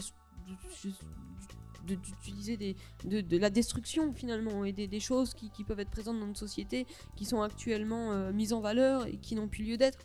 d'utiliser 1.85 2.57
de, 3.05 3.37
la 3.37 3.51
destruction 3.51 4.11
finalement 4.13 4.65
et 4.65 4.73
des, 4.73 4.99
choses 4.99 5.35
qui, 5.35 5.63
peuvent 5.63 5.79
être 5.79 5.91
présentes 5.91 6.19
dans 6.19 6.25
notre 6.25 6.39
société 6.39 6.87
qui 7.15 7.25
sont 7.25 7.41
actuellement 7.43 8.31
mises 8.33 8.51
en 8.51 8.59
valeur 8.59 9.05
et 9.05 9.17
qui 9.17 9.35
n'ont 9.35 9.47
plus 9.47 9.63
lieu 9.63 9.77
d'être. 9.77 9.99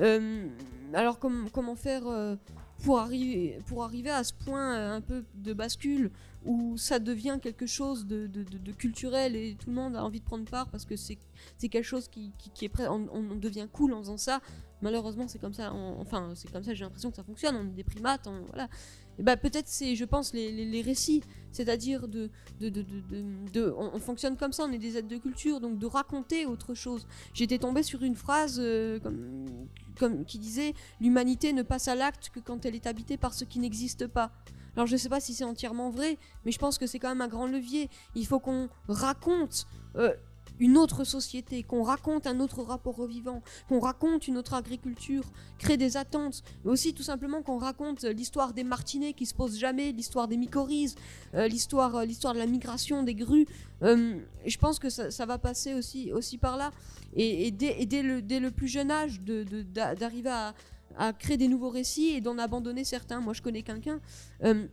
Euh, 0.00 0.48
alors 0.94 1.18
comment 1.18 1.76
faire 1.76 2.06
euh, 2.06 2.36
pour, 2.82 2.98
arriver, 2.98 3.58
pour 3.66 3.84
arriver 3.84 4.10
à 4.10 4.24
ce 4.24 4.32
point 4.32 4.74
euh, 4.74 4.96
un 4.96 5.00
peu 5.00 5.24
de 5.34 5.52
bascule 5.52 6.10
où 6.44 6.76
ça 6.76 6.98
devient 6.98 7.38
quelque 7.40 7.66
chose 7.66 8.06
de, 8.06 8.26
culturel 8.72 9.36
et 9.36 9.54
tout 9.58 9.68
le 9.68 9.76
monde 9.76 9.94
a 9.94 10.04
envie 10.04 10.20
de 10.20 10.24
prendre 10.24 10.44
part 10.50 10.68
parce 10.68 10.84
que 10.84 10.96
c'est 10.96 11.18
quelque 11.60 11.82
chose 11.82 12.08
qui, 12.08 12.32
est 12.62 12.68
prêt, 12.68 12.88
on, 12.88 13.36
devient 13.36 13.68
cool 13.72 13.92
en 13.92 13.98
faisant 14.00 14.16
ça. 14.16 14.40
Malheureusement, 14.80 15.28
c'est 15.28 15.38
comme 15.38 15.54
ça. 15.54 15.72
enfin, 15.72 16.32
c'est 16.34 16.50
comme 16.50 16.64
ça. 16.64 16.74
J'ai 16.74 16.82
l'impression 16.82 17.10
que 17.10 17.16
ça 17.16 17.22
fonctionne. 17.22 17.54
On 17.54 17.64
est 17.64 17.74
des 17.76 17.84
primates. 17.84 18.28
voilà. 18.48 18.68
Bah 19.22 19.36
peut-être 19.36 19.68
c'est, 19.68 19.96
je 19.96 20.04
pense, 20.04 20.32
les, 20.34 20.82
récits, 20.82 21.22
c'est-à-dire 21.50 22.08
de, 22.08 22.30
de, 22.60 23.74
on, 23.76 23.98
fonctionne 23.98 24.36
comme 24.36 24.52
ça. 24.52 24.64
On 24.64 24.72
est 24.72 24.78
des 24.78 24.98
aides 24.98 25.08
de 25.08 25.16
culture, 25.16 25.60
donc 25.60 25.78
de 25.78 25.86
raconter 25.86 26.46
autre 26.46 26.74
chose. 26.74 27.06
J'étais 27.32 27.58
tombée 27.58 27.82
sur 27.82 28.02
une 28.02 28.16
phrase 28.16 28.60
comme 29.02 29.46
comme, 29.98 30.24
qui 30.24 30.38
disait 30.38 30.74
l'humanité 31.00 31.52
ne 31.52 31.62
passe 31.62 31.88
à 31.88 31.94
l'acte 31.94 32.30
que 32.30 32.40
quand 32.40 32.64
elle 32.64 32.74
est 32.74 32.86
habitée 32.86 33.16
par 33.16 33.34
ce 33.34 33.44
qui 33.44 33.58
n'existe 33.58 34.06
pas. 34.06 34.32
Alors 34.74 34.86
je 34.86 34.94
ne 34.94 34.98
sais 34.98 35.08
pas 35.08 35.20
si 35.20 35.34
c'est 35.34 35.44
entièrement 35.44 35.90
vrai, 35.90 36.18
mais 36.44 36.52
je 36.52 36.58
pense 36.58 36.78
que 36.78 36.86
c'est 36.86 36.98
quand 36.98 37.10
même 37.10 37.20
un 37.20 37.28
grand 37.28 37.46
levier. 37.46 37.90
Il 38.14 38.26
faut 38.26 38.40
qu'on 38.40 38.68
raconte 38.88 39.66
euh, 39.96 40.14
une 40.62 40.78
autre 40.78 41.02
société, 41.02 41.64
qu'on 41.64 41.82
raconte 41.82 42.28
un 42.28 42.38
autre 42.38 42.62
rapport 42.62 43.00
au 43.00 43.06
vivant, 43.06 43.42
qu'on 43.68 43.80
raconte 43.80 44.28
une 44.28 44.38
autre 44.38 44.54
agriculture, 44.54 45.24
créer 45.58 45.76
des 45.76 45.96
attentes, 45.96 46.44
mais 46.64 46.70
aussi 46.70 46.94
tout 46.94 47.02
simplement 47.02 47.42
qu'on 47.42 47.58
raconte 47.58 48.04
l'histoire 48.04 48.52
des 48.52 48.62
martinets 48.62 49.12
qui 49.12 49.26
se 49.26 49.34
posent 49.34 49.58
jamais, 49.58 49.90
l'histoire 49.90 50.28
des 50.28 50.36
mycorhizes, 50.36 50.94
euh, 51.34 51.48
l'histoire, 51.48 51.96
euh, 51.96 52.04
l'histoire 52.04 52.32
de 52.32 52.38
la 52.38 52.46
migration 52.46 53.02
des 53.02 53.16
grues. 53.16 53.46
je 53.82 54.58
pense 54.58 54.78
que 54.78 54.88
ça, 54.88 55.26
va 55.26 55.38
passer 55.38 55.74
aussi, 55.74 56.12
aussi 56.12 56.38
par 56.38 56.56
là. 56.56 56.70
Et, 57.16 57.50
dès, 57.50 58.02
le, 58.02 58.22
dès, 58.22 58.38
le, 58.38 58.52
plus 58.52 58.68
jeune 58.68 58.92
âge, 58.92 59.20
d'arriver 59.20 60.30
de, 60.30 60.52
à, 60.96 61.12
créer 61.12 61.36
des 61.36 61.48
nouveaux 61.48 61.70
récits 61.70 62.10
et 62.10 62.20
d'en 62.20 62.38
abandonner 62.38 62.84
certains. 62.84 63.20
Moi, 63.20 63.32
je 63.32 63.42
connais 63.42 63.62
quelqu'un. 63.62 63.98
Euh, 64.44 64.68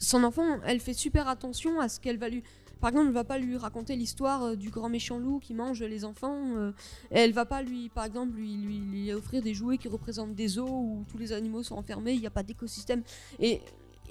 son 0.00 0.24
enfant, 0.24 0.60
elle 0.66 0.80
fait 0.80 0.92
super 0.92 1.28
attention 1.28 1.78
à 1.78 1.88
ce 1.88 2.00
qu'elle 2.00 2.18
va 2.18 2.28
lui. 2.28 2.42
Par 2.82 2.88
exemple, 2.88 3.06
elle 3.06 3.14
va 3.14 3.22
pas 3.22 3.38
lui 3.38 3.56
raconter 3.56 3.94
l'histoire 3.94 4.42
euh, 4.42 4.56
du 4.56 4.68
grand 4.68 4.88
méchant 4.88 5.16
loup 5.16 5.38
qui 5.38 5.54
mange 5.54 5.80
les 5.84 6.04
enfants. 6.04 6.56
euh, 6.56 6.72
elle 7.12 7.32
va 7.32 7.44
pas 7.44 7.62
lui, 7.62 7.88
par 7.88 8.04
exemple, 8.04 8.34
lui, 8.34 8.56
lui, 8.56 9.12
offrir 9.12 9.40
des 9.40 9.54
jouets 9.54 9.78
qui 9.78 9.86
représentent 9.86 10.34
des 10.34 10.48
zoos 10.48 10.66
où 10.66 11.04
tous 11.08 11.16
les 11.16 11.32
animaux 11.32 11.62
sont 11.62 11.76
enfermés, 11.76 12.14
il 12.14 12.20
n'y 12.20 12.26
a 12.26 12.30
pas 12.30 12.42
d'écosystème. 12.42 13.04
Et, 13.38 13.60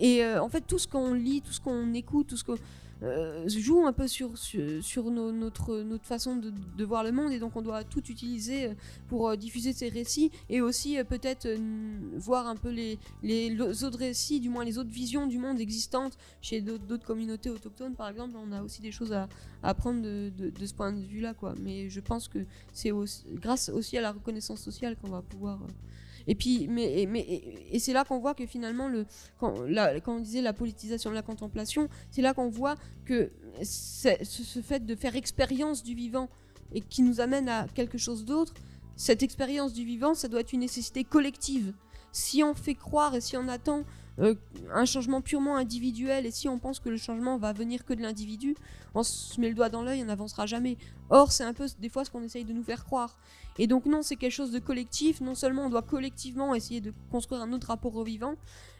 et 0.02 0.26
euh, 0.26 0.44
en 0.44 0.50
fait, 0.50 0.62
tout 0.62 0.80
ce 0.80 0.88
qu'on 0.88 1.14
lit, 1.14 1.42
tout 1.42 1.54
ce 1.54 1.62
qu'on 1.62 1.94
écoute, 1.94 2.28
tout 2.28 2.36
ce 2.38 2.44
qu'on 2.44 2.58
euh, 3.04 3.48
joue 3.50 3.84
un 3.84 3.94
peu 3.94 4.08
sur, 4.08 4.30
notre, 5.10 5.84
façon 6.04 6.36
de, 6.36 6.84
voir 6.84 7.04
le 7.04 7.12
monde 7.12 7.32
et 7.32 7.40
donc 7.40 7.56
on 7.56 7.64
doit 7.64 7.84
tout 7.84 8.04
utiliser 8.12 8.66
euh, 8.66 8.74
pour 9.08 9.30
euh, 9.30 9.36
diffuser 9.36 9.74
ces 9.74 9.90
récits 9.90 10.30
et 10.50 10.62
aussi 10.62 10.98
peut-être 11.06 11.48
voir 12.16 12.48
un 12.48 12.56
peu 12.56 12.70
les, 12.70 13.00
autres 13.84 13.98
récits, 13.98 14.40
du 14.40 14.50
moins 14.50 14.64
les 14.64 14.78
autres 14.78 14.92
visions 14.92 15.26
du 15.26 15.40
monde 15.40 15.60
existantes 15.60 16.16
chez 16.42 16.62
d'autres 16.62 17.06
communautés 17.06 17.50
autochtones 17.50 17.96
par 17.96 18.10
exemple. 18.10 18.36
On 18.38 18.52
a 18.52 18.62
aussi 18.62 18.82
des 18.82 18.92
choses 18.92 19.14
à, 19.14 19.28
apprendre 19.64 20.02
de, 20.02 20.52
ce 20.64 20.74
point 20.74 20.92
de 20.92 21.02
vue-là. 21.02 21.34
quoi. 21.34 21.56
Mais 21.60 21.90
je 21.90 22.00
pense 22.02 22.28
que 22.28 22.40
c'est 22.72 22.92
grâce 23.34 23.70
aussi 23.70 23.98
à 23.98 24.02
la 24.02 24.12
reconnaissance 24.12 24.62
sociale 24.62 24.96
qu'on 24.96 25.10
va 25.10 25.22
pouvoir... 25.22 25.60
et 26.28 26.36
puis, 26.36 26.68
mais, 26.70 27.06
mais, 27.08 27.22
et, 27.72 27.80
c'est 27.80 27.94
là 27.94 28.04
qu'on 28.04 28.20
voit 28.20 28.34
que 28.34 28.46
finalement, 28.46 28.88
le, 28.88 29.06
quand, 29.40 29.54
quand 30.04 30.16
on 30.16 30.20
disait 30.20 30.42
la 30.42 30.54
politisation 30.54 31.10
de 31.10 31.16
la 31.16 31.22
contemplation, 31.22 31.90
c'est 32.10 32.22
là 32.22 32.34
qu'on 32.34 32.50
voit 32.50 32.76
que 33.06 33.32
ce 33.64 34.62
fait 34.64 34.86
de 34.86 34.96
faire 34.96 35.16
expérience 35.16 35.84
du 35.84 35.96
vivant 35.96 36.30
et 36.74 36.82
qui 36.82 37.02
nous 37.02 37.20
amène 37.20 37.50
à 37.50 37.68
quelque 37.74 37.98
chose 37.98 38.26
d'autre, 38.26 38.54
cette 38.96 39.24
expérience 39.24 39.74
du 39.74 39.84
vivant, 39.84 40.14
ça 40.14 40.28
doit 40.28 40.42
être 40.42 40.54
une 40.54 40.60
nécessité 40.60 41.04
collective. 41.04 41.74
Si 42.12 42.44
on 42.44 42.54
fait 42.54 42.76
croire 42.76 43.16
et 43.16 43.22
si 43.22 43.38
on 43.38 43.48
attend 43.48 43.84
euh, 44.20 44.36
un 44.74 44.86
changement 44.86 45.22
purement 45.22 45.56
individuel 45.56 46.26
et 46.26 46.32
si 46.32 46.50
on 46.50 46.60
pense 46.60 46.80
que 46.80 46.90
le 46.90 46.98
changement 46.98 47.38
va 47.38 47.54
venir 47.54 47.86
que 47.86 47.94
de 47.94 48.02
l'individu, 48.02 48.56
on 48.94 49.04
se 49.04 49.40
met 49.40 49.50
le 49.50 49.56
doigt 49.56 49.70
dans 49.70 49.82
l'œil, 49.82 50.04
on 50.04 50.06
n'avancera 50.06 50.46
jamais. 50.46 50.78
Or, 51.10 51.32
c'est 51.32 51.44
un 51.44 51.54
peu 51.54 51.66
des 51.80 51.90
fois 51.90 52.06
ce 52.06 52.12
qu'on 52.12 52.22
essaye 52.22 52.44
de 52.44 52.54
nous 52.54 52.64
faire 52.64 52.86
croire. 52.86 53.18
Et 53.62 53.68
donc 53.68 53.86
non, 53.86 54.02
c'est 54.02 54.16
quelque 54.16 54.38
chose 54.42 54.52
de 54.52 54.58
collectif. 54.60 55.22
Non 55.22 55.36
seulement 55.36 55.66
on 55.68 55.70
doit 55.70 55.84
collectivement 55.84 56.56
essayer 56.56 56.82
de 56.82 56.92
construire 57.12 57.42
un 57.44 57.54
autre 57.54 57.68
rapport 57.68 57.96
au 57.96 58.04
vivant, 58.04 58.34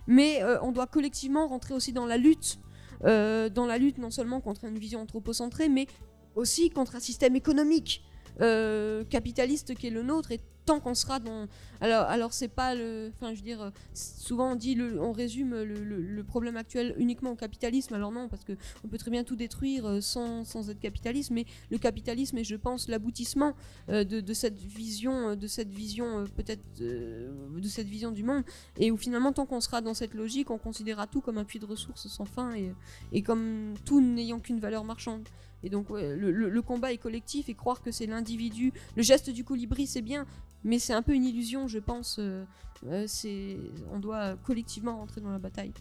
mais 0.08 0.42
euh, 0.42 0.58
on 0.64 0.72
doit 0.72 0.88
collectivement 0.88 1.48
rentrer 1.48 1.76
aussi 1.76 1.94
dans 1.94 2.08
la 2.08 2.18
lutte. 2.18 2.58
euh, 3.06 3.50
dans 3.50 3.66
la 3.66 3.78
lutte 3.78 3.98
non 3.98 4.12
seulement 4.12 4.42
contre 4.42 4.66
une 4.66 4.78
vision 4.78 5.02
anthropocentrée, 5.02 5.70
mais 5.70 5.88
aussi 6.36 6.70
contre 6.70 6.96
un 6.96 7.00
système 7.00 7.36
économique 7.36 8.04
euh, 8.42 9.04
capitaliste 9.06 9.76
qui 9.76 9.88
est 9.88 9.92
le 9.92 10.04
nôtre. 10.04 10.32
Et 10.32 10.40
tant 10.66 10.80
qu'on 10.80 10.94
sera 10.94 11.20
dans... 11.20 11.48
Alors, 11.80 12.04
alors 12.06 12.34
c'est 12.34 12.48
pas 12.48 12.76
le... 12.76 13.12
Enfin, 13.16 13.34
je 13.34 13.40
veux 13.40 13.46
dire, 13.46 13.72
souvent 13.94 14.52
on 14.52 14.56
dit, 14.56 14.80
on 15.00 15.12
résume 15.12 15.64
le, 15.64 16.24
problème 16.24 16.56
actuel 16.56 16.94
uniquement 16.98 17.32
au 17.32 17.36
capitalisme. 17.36 17.94
Alors 17.94 18.12
non, 18.12 18.30
parce 18.30 18.44
que 18.44 18.54
on 18.84 18.88
peut 18.88 18.98
très 18.98 19.12
bien 19.12 19.24
tout 19.24 19.36
détruire 19.36 19.86
euh, 19.86 20.02
sans, 20.02 20.46
sans 20.46 20.70
être 20.70 20.80
capitaliste, 20.80 21.32
mais 21.32 21.46
le 21.72 21.78
capitalisme 21.78 22.38
est, 22.38 22.44
je 22.44 22.56
pense, 22.56 22.88
l'aboutissement 22.88 23.56
euh, 23.90 24.04
de, 24.04 24.22
de 24.22 24.34
cette 24.34 24.60
vision, 24.60 25.36
de 25.36 25.48
cette 25.48 25.72
vision 25.72 26.26
peut-être 26.36 26.62
de 26.80 27.68
cette 27.68 27.88
vision 27.88 28.12
du 28.12 28.24
monde, 28.24 28.44
et 28.78 28.92
où 28.92 28.98
finalement 28.98 29.34
tant 29.34 29.46
qu'on 29.46 29.62
sera 29.62 29.82
dans 29.82 29.94
cette 29.94 30.14
logique, 30.14 30.52
on 30.52 30.58
considérera 30.58 31.08
tout 31.08 31.22
comme 31.22 31.38
un 31.38 31.44
puits 31.44 31.60
de 31.60 31.66
ressources 31.66 32.08
sans 32.08 32.26
fin 32.26 32.54
et, 32.54 32.72
et 33.12 33.22
comme 33.22 33.74
tout 33.86 34.02
n'ayant 34.02 34.40
qu'une 34.40 34.60
valeur 34.60 34.84
marchande. 34.84 35.28
Et 35.64 35.70
donc 35.70 35.90
ouais, 35.90 36.16
le, 36.16 36.32
le- 36.32 36.50
le 36.50 36.62
combat 36.62 36.92
est 36.92 36.98
collectif 36.98 37.50
et 37.50 37.54
croire 37.54 37.82
que 37.82 37.92
c'est 37.92 38.08
l'individu, 38.08 38.74
le 38.96 39.04
geste 39.04 39.30
du 39.30 39.44
colibri 39.44 39.86
c'est 39.88 40.02
bien, 40.02 40.26
mais 40.64 40.80
c'est 40.80 40.94
un 40.94 41.02
peu 41.02 41.14
une 41.14 41.26
illusion, 41.26 41.68
je 41.68 41.80
pense. 41.80 42.18
euh, 42.20 42.44
euh, 42.88 43.06
c'est, 43.08 43.58
on 43.92 44.00
doit 44.00 44.36
collectivement 44.44 44.98
rentrer 44.98 45.22
dans 45.22 45.30
la 45.32 45.38
bataille. 45.40 45.72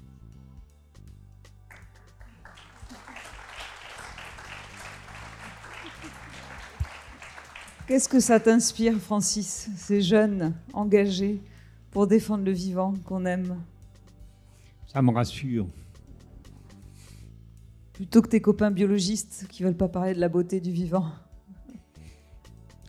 Qu'est-ce 7.87 8.09
que 8.09 8.21
ça 8.21 8.39
t'inspire, 8.39 8.97
Francis, 9.01 9.69
ces 9.77 10.01
jeunes 10.01 10.55
engagés 10.73 11.41
pour 11.91 12.07
défendre 12.07 12.45
le 12.45 12.53
vivant 12.53 12.95
qu'on 13.05 13.25
aime? 13.27 13.57
Ça 14.87 15.03
me 15.03 15.11
rassure. 15.11 15.67
Plutôt 18.01 18.23
que 18.23 18.29
tes 18.29 18.41
copains 18.41 18.71
biologistes 18.71 19.45
qui 19.51 19.63
veulent 19.63 19.77
pas 19.77 19.91
parler 19.91 20.15
de 20.15 20.21
la 20.21 20.31
beauté 20.31 20.59
du 20.59 20.73
vivant. 20.73 21.13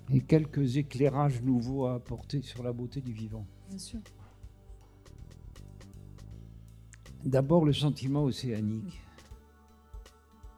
Et 0.10 0.22
quelques 0.22 0.78
éclairages 0.78 1.42
nouveaux 1.42 1.86
à 1.86 1.96
apporter 1.96 2.42
sur 2.42 2.64
la 2.64 2.72
beauté 2.72 3.02
du 3.02 3.12
vivant. 3.12 3.46
Bien 3.68 3.78
sûr. 3.78 4.00
D'abord, 7.26 7.66
le 7.66 7.74
sentiment 7.74 8.24
océanique. 8.24 9.02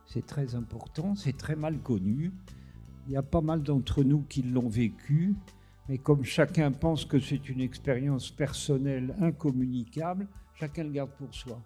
C'est 0.05 0.27
très 0.27 0.53
important, 0.53 1.15
c'est 1.15 1.35
très 1.35 1.55
mal 1.55 1.79
connu. 1.79 2.31
Il 3.07 3.13
y 3.13 3.17
a 3.17 3.23
pas 3.23 3.41
mal 3.41 3.63
d'entre 3.63 4.03
nous 4.03 4.21
qui 4.21 4.43
l'ont 4.43 4.69
vécu, 4.69 5.33
mais 5.89 5.97
comme 5.97 6.23
chacun 6.23 6.71
pense 6.71 7.05
que 7.05 7.19
c'est 7.19 7.49
une 7.49 7.61
expérience 7.61 8.29
personnelle 8.29 9.15
incommunicable, 9.19 10.27
chacun 10.53 10.83
le 10.83 10.91
garde 10.91 11.09
pour 11.17 11.33
soi. 11.33 11.59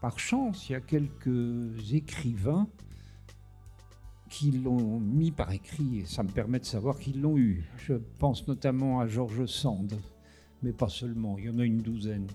Par 0.00 0.18
chance, 0.18 0.68
il 0.68 0.72
y 0.72 0.74
a 0.74 0.80
quelques 0.80 1.92
écrivains 1.92 2.68
qui 4.28 4.50
l'ont 4.50 4.98
mis 5.00 5.30
par 5.30 5.52
écrit, 5.52 6.00
et 6.00 6.06
ça 6.06 6.22
me 6.22 6.28
permet 6.28 6.58
de 6.58 6.64
savoir 6.64 6.98
qu'ils 6.98 7.20
l'ont 7.20 7.38
eu. 7.38 7.64
Je 7.78 7.94
pense 8.18 8.46
notamment 8.48 9.00
à 9.00 9.06
Georges 9.06 9.46
Sand, 9.46 9.98
mais 10.62 10.72
pas 10.72 10.88
seulement, 10.88 11.38
il 11.38 11.44
y 11.44 11.50
en 11.50 11.58
a 11.58 11.64
une 11.64 11.82
douzaine. 11.82 12.26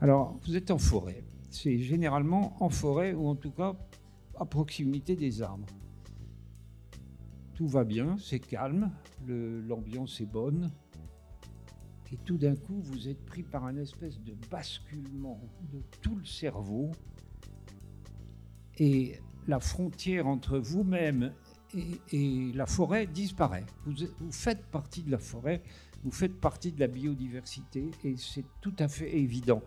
Alors, 0.00 0.38
vous 0.44 0.56
êtes 0.56 0.70
en 0.70 0.78
forêt. 0.78 1.24
C'est 1.50 1.78
généralement 1.78 2.62
en 2.62 2.68
forêt 2.68 3.14
ou 3.14 3.26
en 3.26 3.34
tout 3.34 3.50
cas 3.50 3.74
à 4.38 4.44
proximité 4.44 5.16
des 5.16 5.42
arbres. 5.42 5.66
Tout 7.54 7.66
va 7.66 7.84
bien, 7.84 8.16
c'est 8.18 8.38
calme, 8.38 8.90
l'ambiance 9.26 10.20
est 10.20 10.30
bonne. 10.30 10.70
Et 12.12 12.16
tout 12.24 12.38
d'un 12.38 12.56
coup, 12.56 12.80
vous 12.80 13.08
êtes 13.08 13.24
pris 13.26 13.42
par 13.42 13.64
un 13.64 13.76
espèce 13.76 14.18
de 14.20 14.34
basculement 14.50 15.40
de 15.72 15.82
tout 16.00 16.16
le 16.16 16.24
cerveau. 16.24 16.90
Et 18.78 19.18
la 19.46 19.60
frontière 19.60 20.26
entre 20.26 20.58
vous-même 20.58 21.32
et, 21.74 22.52
la 22.54 22.66
forêt 22.66 23.06
disparaît. 23.06 23.66
Vous, 23.84 23.94
vous 24.20 24.32
faites 24.32 24.64
partie 24.66 25.02
de 25.02 25.10
la 25.10 25.18
forêt, 25.18 25.62
vous 26.02 26.10
faites 26.10 26.40
partie 26.40 26.72
de 26.72 26.80
la 26.80 26.86
biodiversité 26.86 27.90
et 28.04 28.16
c'est 28.16 28.44
tout 28.60 28.74
à 28.78 28.88
fait 28.88 29.16
évident. 29.16 29.62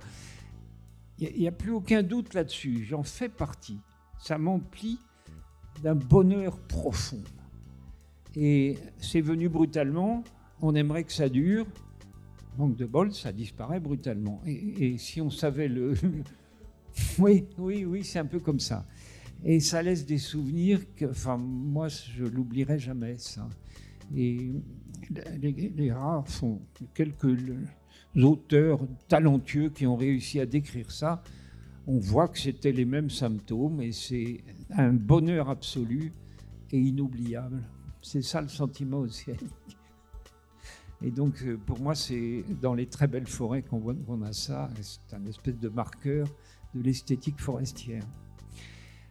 Il 1.19 1.37
n'y 1.37 1.47
a, 1.47 1.51
plus 1.51 1.71
aucun 1.71 2.01
doute 2.01 2.33
là-dessus, 2.33 2.83
j'en 2.85 3.03
fais 3.03 3.29
partie. 3.29 3.79
Ça 4.17 4.39
m'emplit 4.39 4.99
d'un 5.83 5.93
bonheur 5.95 6.57
profond. 6.57 7.21
Et 8.35 8.77
c'est 8.97 9.21
venu 9.21 9.49
brutalement, 9.49 10.23
on 10.61 10.73
aimerait 10.73 11.03
que 11.03 11.13
ça 11.13 11.29
dure. 11.29 11.67
Manque 12.57 12.75
de 12.75 12.85
bol, 12.85 13.13
ça 13.13 13.31
disparaît 13.31 13.79
brutalement. 13.79 14.41
Et, 14.45 14.97
si 14.97 15.21
on 15.21 15.29
savait 15.29 15.67
le... 15.67 15.93
oui, 17.19 17.45
oui, 17.57 17.85
oui, 17.85 18.03
c'est 18.03 18.19
un 18.19 18.25
peu 18.25 18.39
comme 18.39 18.59
ça. 18.59 18.85
Et 19.43 19.59
ça 19.59 19.81
laisse 19.81 20.05
des 20.05 20.17
souvenirs 20.17 20.81
que, 20.95 21.05
enfin, 21.05 21.37
moi, 21.37 21.87
je 21.87 22.25
l'oublierai 22.25 22.77
jamais, 22.77 23.17
ça. 23.17 23.47
Et 24.15 24.51
les, 25.39 25.71
les 25.75 25.91
rares 25.91 26.27
sont 26.27 26.59
quelques 26.93 27.37
auteurs 28.15 28.79
talentueux 29.07 29.69
qui 29.69 29.87
ont 29.87 29.95
réussi 29.95 30.39
à 30.39 30.45
décrire 30.45 30.91
ça. 30.91 31.23
On 31.87 31.97
voit 31.97 32.27
que 32.27 32.37
c'était 32.37 32.71
les 32.71 32.85
mêmes 32.85 33.09
symptômes 33.09 33.81
et 33.81 33.91
c'est 33.91 34.43
un 34.69 34.93
bonheur 34.93 35.49
absolu 35.49 36.13
et 36.71 36.79
inoubliable. 36.79 37.63
C'est 38.01 38.21
ça 38.21 38.41
le 38.41 38.47
sentiment 38.47 38.99
océanique. 38.99 39.77
Et 41.03 41.11
donc, 41.11 41.41
euh, 41.43 41.57
pour 41.57 41.79
moi, 41.79 41.95
c'est 41.95 42.43
dans 42.61 42.73
les 42.75 42.85
très 42.85 43.07
belles 43.07 43.27
forêts 43.27 43.63
qu'on 43.63 43.79
voit 43.79 43.95
a 44.25 44.33
ça. 44.33 44.69
C'est 44.81 45.15
un 45.15 45.25
espèce 45.25 45.57
de 45.57 45.69
marqueur 45.69 46.27
de 46.75 46.81
l'esthétique 46.81 47.39
forestière. 47.39 48.03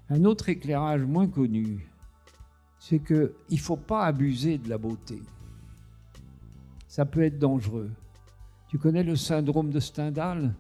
Un 0.08 0.24
autre 0.24 0.48
éclairage 0.48 1.02
moins 1.02 1.28
connu, 1.28 1.88
c'est 2.78 3.00
qu'il 3.00 3.32
ne 3.50 3.56
faut 3.56 3.76
pas 3.76 4.04
abuser 4.04 4.58
de 4.58 4.68
la 4.68 4.78
beauté. 4.78 5.20
Ça 6.88 7.04
peut 7.04 7.22
être 7.22 7.38
dangereux. 7.38 7.90
Tu 8.68 8.78
connais 8.78 9.02
le 9.02 9.16
syndrome 9.16 9.70
de 9.70 9.80
Stendhal? 9.80 10.54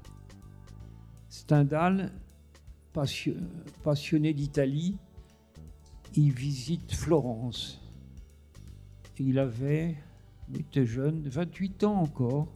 Stendhal, 1.28 2.12
passio- 2.92 3.36
passionné 3.84 4.34
d'Italie, 4.34 4.98
il 6.14 6.32
visite 6.32 6.92
Florence. 6.92 7.80
Il 9.18 9.38
avait, 9.38 9.96
il 10.52 10.60
était 10.60 10.86
jeune, 10.86 11.22
28 11.28 11.84
ans 11.84 12.00
encore. 12.00 12.48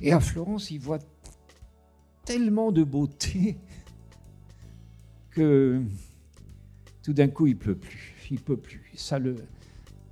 Et 0.00 0.12
à 0.12 0.20
Florence, 0.20 0.70
il 0.70 0.80
voit 0.80 0.98
tellement 2.24 2.72
de 2.72 2.84
beauté 2.84 3.56
que 5.30 5.82
tout 7.02 7.12
d'un 7.12 7.28
coup, 7.28 7.46
il 7.46 7.56
peut 7.56 7.74
plus. 7.74 8.14
Il 8.30 8.40
peut 8.40 8.56
plus. 8.56 8.90
Ça 8.94 9.18
le, 9.18 9.36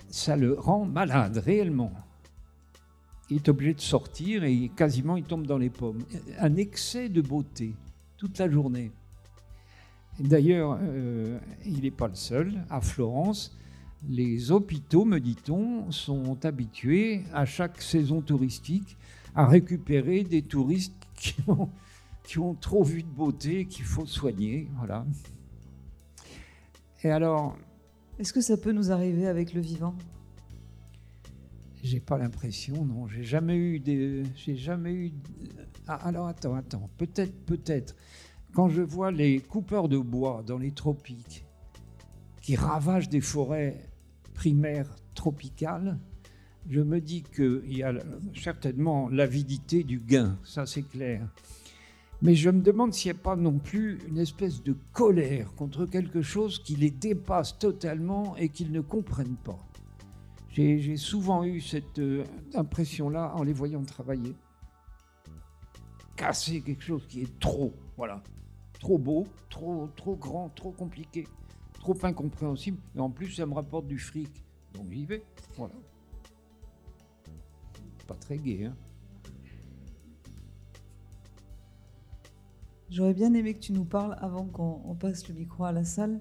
ça 0.09 0.37
le 0.37 0.55
rend 0.55 0.85
malade, 0.85 1.39
réellement. 1.39 1.93
Il 3.31 3.37
est 3.37 3.49
obligé 3.49 3.75
de 3.75 3.81
sortir 3.81 4.45
et 4.45 4.71
quasiment 4.77 5.17
il 5.17 5.25
tombe 5.25 5.47
dans 5.47 5.59
les 5.59 5.71
pommes. 5.71 6.03
Un 6.39 6.57
excès 6.57 7.09
de 7.09 7.23
beauté, 7.23 7.75
toute 8.17 8.39
la 8.39 8.51
journée. 8.51 8.91
D'ailleurs, 10.19 10.79
euh, 10.83 11.39
il 11.65 11.83
n'est 11.83 11.91
pas 11.91 12.09
le 12.09 12.15
seul. 12.15 12.65
À 12.69 12.81
Florence, 12.81 13.57
les 14.09 14.51
hôpitaux, 14.51 15.05
me 15.05 15.19
dit-on, 15.19 15.91
sont 15.91 16.45
habitués 16.45 17.23
à 17.33 17.45
chaque 17.45 17.83
saison 17.83 18.21
touristique 18.21 18.97
à 19.35 19.47
récupérer 19.47 20.25
des 20.25 20.43
touristes 20.43 20.95
qui 21.15 21.35
ont, 21.47 21.69
qui 22.25 22.39
ont 22.39 22.55
trop 22.55 22.83
vu 22.83 23.03
de 23.03 23.09
beauté 23.09 23.67
qu'il 23.67 23.85
faut 23.85 24.07
soigner. 24.07 24.69
Voilà. 24.77 25.05
Et 27.03 27.11
alors. 27.11 27.57
Est-ce 28.19 28.33
que 28.33 28.41
ça 28.41 28.57
peut 28.57 28.73
nous 28.73 28.91
arriver 28.91 29.27
avec 29.27 29.55
le 29.55 29.61
vivant? 29.61 29.95
J'ai 31.83 32.01
pas 32.01 32.19
l'impression, 32.19 32.85
non. 32.85 33.07
J'ai 33.09 33.25
jamais 33.25 33.57
eu 33.57 33.81
des. 33.81 34.25
J'ai 34.35 34.57
jamais 34.57 34.93
eu. 34.93 35.13
Ah, 35.87 35.95
alors 36.07 36.27
attends, 36.27 36.55
attends. 36.55 36.91
Peut-être, 36.99 37.35
peut-être. 37.47 37.97
Quand 38.53 38.69
je 38.69 38.83
vois 38.83 39.11
les 39.11 39.41
coupeurs 39.41 39.89
de 39.89 39.97
bois 39.97 40.43
dans 40.47 40.59
les 40.59 40.73
tropiques 40.73 41.47
qui 42.43 42.57
ravagent 42.57 43.09
des 43.09 43.21
forêts 43.21 43.90
primaires 44.41 44.97
tropicales, 45.15 45.99
je 46.67 46.81
me 46.81 46.99
dis 46.99 47.23
qu'il 47.23 47.77
y 47.77 47.83
a 47.83 47.93
certainement 48.35 49.11
l'avidité 49.11 49.85
du 49.85 49.99
gain, 50.01 50.39
ça 50.45 50.65
c'est 50.65 50.85
clair. 50.85 51.29
Mais 52.23 52.35
je 52.35 52.49
me 52.49 52.63
demande 52.63 52.95
s'il 52.95 53.13
n'y 53.13 53.19
a 53.19 53.23
pas 53.23 53.37
non 53.37 53.59
plus 53.59 53.99
une 54.09 54.17
espèce 54.17 54.63
de 54.63 54.75
colère 54.95 55.53
contre 55.57 55.85
quelque 55.85 56.23
chose 56.23 56.59
qui 56.59 56.75
les 56.75 56.91
dépasse 56.91 57.59
totalement 57.59 58.35
et 58.39 58.49
qu'ils 58.49 58.73
ne 58.73 58.81
comprennent 58.81 59.37
pas. 59.45 59.59
J'ai 60.49 60.97
souvent 60.97 61.45
eu 61.45 61.61
cette 61.61 61.99
euh, 61.99 62.25
impression-là 62.55 63.35
en 63.37 63.43
les 63.43 63.53
voyant 63.53 63.85
travailler. 63.85 64.35
Casser 66.17 66.63
quelque 66.63 66.83
chose 66.83 67.07
qui 67.07 67.21
est 67.21 67.39
trop, 67.41 67.75
voilà. 67.99 68.23
Trop 68.81 68.97
beau, 68.97 69.27
trop, 69.51 69.91
trop 69.97 70.17
grand, 70.17 70.49
trop 70.49 70.71
compliqué, 70.71 71.27
trop 71.81 71.97
incompréhensible. 72.05 72.79
Et 72.95 73.01
en 73.01 73.11
plus, 73.11 73.33
ça 73.33 73.47
me 73.47 73.55
rapporte 73.55 73.89
du 73.89 73.99
fric. 73.99 74.45
Donc 74.75 74.93
j'y 74.93 75.05
vais. 75.05 75.25
Voilà. 75.57 75.75
Pas 78.07 78.15
très 78.15 78.39
gai, 78.39 78.67
hein. 78.67 78.77
J'aurais 82.91 83.15
bien 83.15 83.33
aimé 83.35 83.55
que 83.55 83.61
tu 83.61 83.73
nous 83.73 83.85
parles, 83.85 84.17
avant 84.21 84.47
qu'on 84.47 84.97
passe 84.97 85.29
le 85.29 85.35
micro 85.35 85.65
à 85.65 85.71
la 85.71 85.85
salle, 85.85 86.21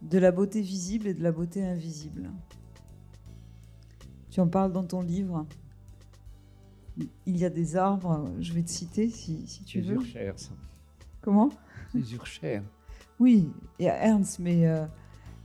de 0.00 0.18
la 0.18 0.30
beauté 0.30 0.60
visible 0.60 1.08
et 1.08 1.14
de 1.14 1.22
la 1.24 1.32
beauté 1.32 1.64
invisible. 1.64 2.30
Tu 4.30 4.40
en 4.40 4.46
parles 4.46 4.72
dans 4.72 4.84
ton 4.84 5.00
livre. 5.00 5.44
Il 7.26 7.36
y 7.36 7.44
a 7.44 7.50
des 7.50 7.76
arbres, 7.76 8.30
je 8.38 8.52
vais 8.52 8.62
te 8.62 8.70
citer 8.70 9.10
si, 9.10 9.44
tu 9.66 9.80
veux. 9.80 9.98
C'est 10.12 10.38
ça. 10.38 10.52
Comment? 11.20 11.50
C'est 11.92 12.12
Urcher. 12.12 12.62
Oui, 13.18 13.50
il 13.78 13.86
y 13.86 13.88
a 13.88 14.04
Ernst, 14.04 14.38
mais, 14.38 14.66
euh, 14.66 14.84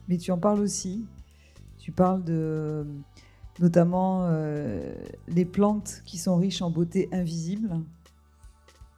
mais 0.08 0.18
tu 0.18 0.32
en 0.32 0.38
parles 0.38 0.60
aussi. 0.60 1.06
Tu 1.78 1.92
parles 1.92 2.24
de 2.24 2.86
notamment 3.60 4.26
euh, 4.26 4.94
les 5.28 5.46
plantes 5.46 6.02
qui 6.06 6.18
sont 6.18 6.38
riches 6.38 6.62
en 6.62 6.72
beauté 6.72 7.10
invisible 7.12 7.80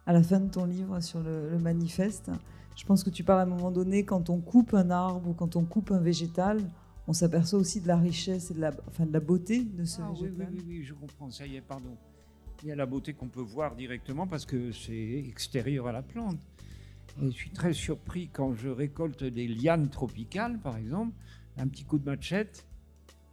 à 0.06 0.12
la 0.12 0.22
fin 0.22 0.40
de 0.40 0.50
ton 0.50 0.64
livre 0.64 1.00
sur 1.00 1.20
le, 1.20 1.58
manifeste. 1.58 2.30
Je 2.76 2.84
pense 2.84 3.04
que 3.04 3.10
tu 3.10 3.24
parles 3.24 3.40
à 3.40 3.42
un 3.42 3.56
moment 3.56 3.70
donné, 3.70 4.04
quand 4.04 4.30
on 4.30 4.40
coupe 4.40 4.74
un 4.74 4.90
arbre 4.90 5.28
ou 5.28 5.32
quand 5.32 5.56
on 5.56 5.64
coupe 5.64 5.90
un 5.90 5.98
végétal, 5.98 6.60
on 7.06 7.12
s'aperçoit 7.12 7.58
aussi 7.58 7.80
de 7.80 7.88
la 7.88 7.96
richesse 7.96 8.50
et 8.50 8.54
de 8.54 8.60
la, 8.60 8.72
enfin, 8.88 9.06
de 9.06 9.12
la 9.12 9.20
beauté 9.20 9.62
de 9.62 9.84
ce 9.84 10.02
ah, 10.02 10.10
végétal. 10.10 10.48
Oui, 10.50 10.58
oui, 10.58 10.64
oui, 10.66 10.82
je 10.82 10.94
comprends. 10.94 11.30
Ça 11.30 11.46
y 11.46 11.56
est, 11.56 11.60
pardon. 11.60 11.96
Il 12.62 12.68
y 12.68 12.72
a 12.72 12.76
la 12.76 12.86
beauté 12.86 13.12
qu'on 13.12 13.28
peut 13.28 13.40
voir 13.40 13.74
directement 13.76 14.26
parce 14.26 14.46
que 14.46 14.72
c'est 14.72 15.24
extérieur 15.28 15.86
à 15.86 15.92
la 15.92 16.02
plante. 16.02 16.38
Je 17.22 17.28
suis 17.28 17.50
très 17.50 17.72
surpris 17.72 18.28
quand 18.32 18.54
je 18.54 18.68
récolte 18.68 19.22
des 19.24 19.46
lianes 19.46 19.88
tropicales, 19.88 20.58
par 20.58 20.76
exemple, 20.76 21.12
un 21.56 21.68
petit 21.68 21.84
coup 21.84 21.98
de 21.98 22.04
machette, 22.04 22.66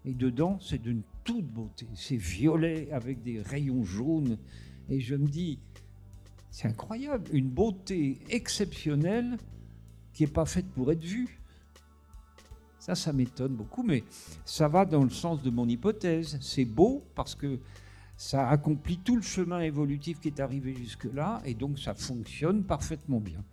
et 0.06 0.14
dedans, 0.14 0.60
c'est 0.60 0.82
d'une 0.82 1.04
toute 1.24 1.46
beauté. 1.46 1.88
C'est 1.96 2.18
violet 2.18 2.92
avec 2.92 3.22
des 3.24 3.42
rayons 3.42 3.84
jaunes. 3.84 4.38
Et 4.90 5.00
je 5.00 5.16
me 5.16 5.28
dis, 5.28 5.60
c'est 6.50 6.68
incroyable, 6.68 7.30
une 7.34 7.50
beauté 7.50 8.20
exceptionnelle 8.30 9.38
qui 10.14 10.24
n'est 10.24 10.32
pas 10.32 10.46
faite 10.46 10.68
pour 10.72 10.92
être 10.92 11.04
vue. 11.04 11.40
Ça, 12.80 12.96
ça 12.96 13.14
m'étonne 13.14 13.56
beaucoup, 13.56 13.84
mais 13.84 14.04
ça 14.44 14.68
va 14.68 14.86
dans 14.86 15.04
le 15.04 15.12
sens 15.12 15.44
de 15.44 15.52
mon 15.52 15.68
hypothèse. 15.68 16.40
C'est 16.42 16.66
beau 16.66 17.04
parce 17.14 17.36
que 17.36 17.60
ça 18.18 18.50
accomplit 18.50 18.98
tout 18.98 19.16
le 19.16 19.22
chemin 19.22 19.62
évolutif 19.62 20.20
qui 20.20 20.28
est 20.30 20.40
arrivé 20.40 20.76
jusque-là, 20.76 21.42
et 21.46 21.54
donc 21.54 21.80
ça 21.80 21.94
fonctionne 21.94 22.64
parfaitement 22.64 23.20
bien. 23.20 23.44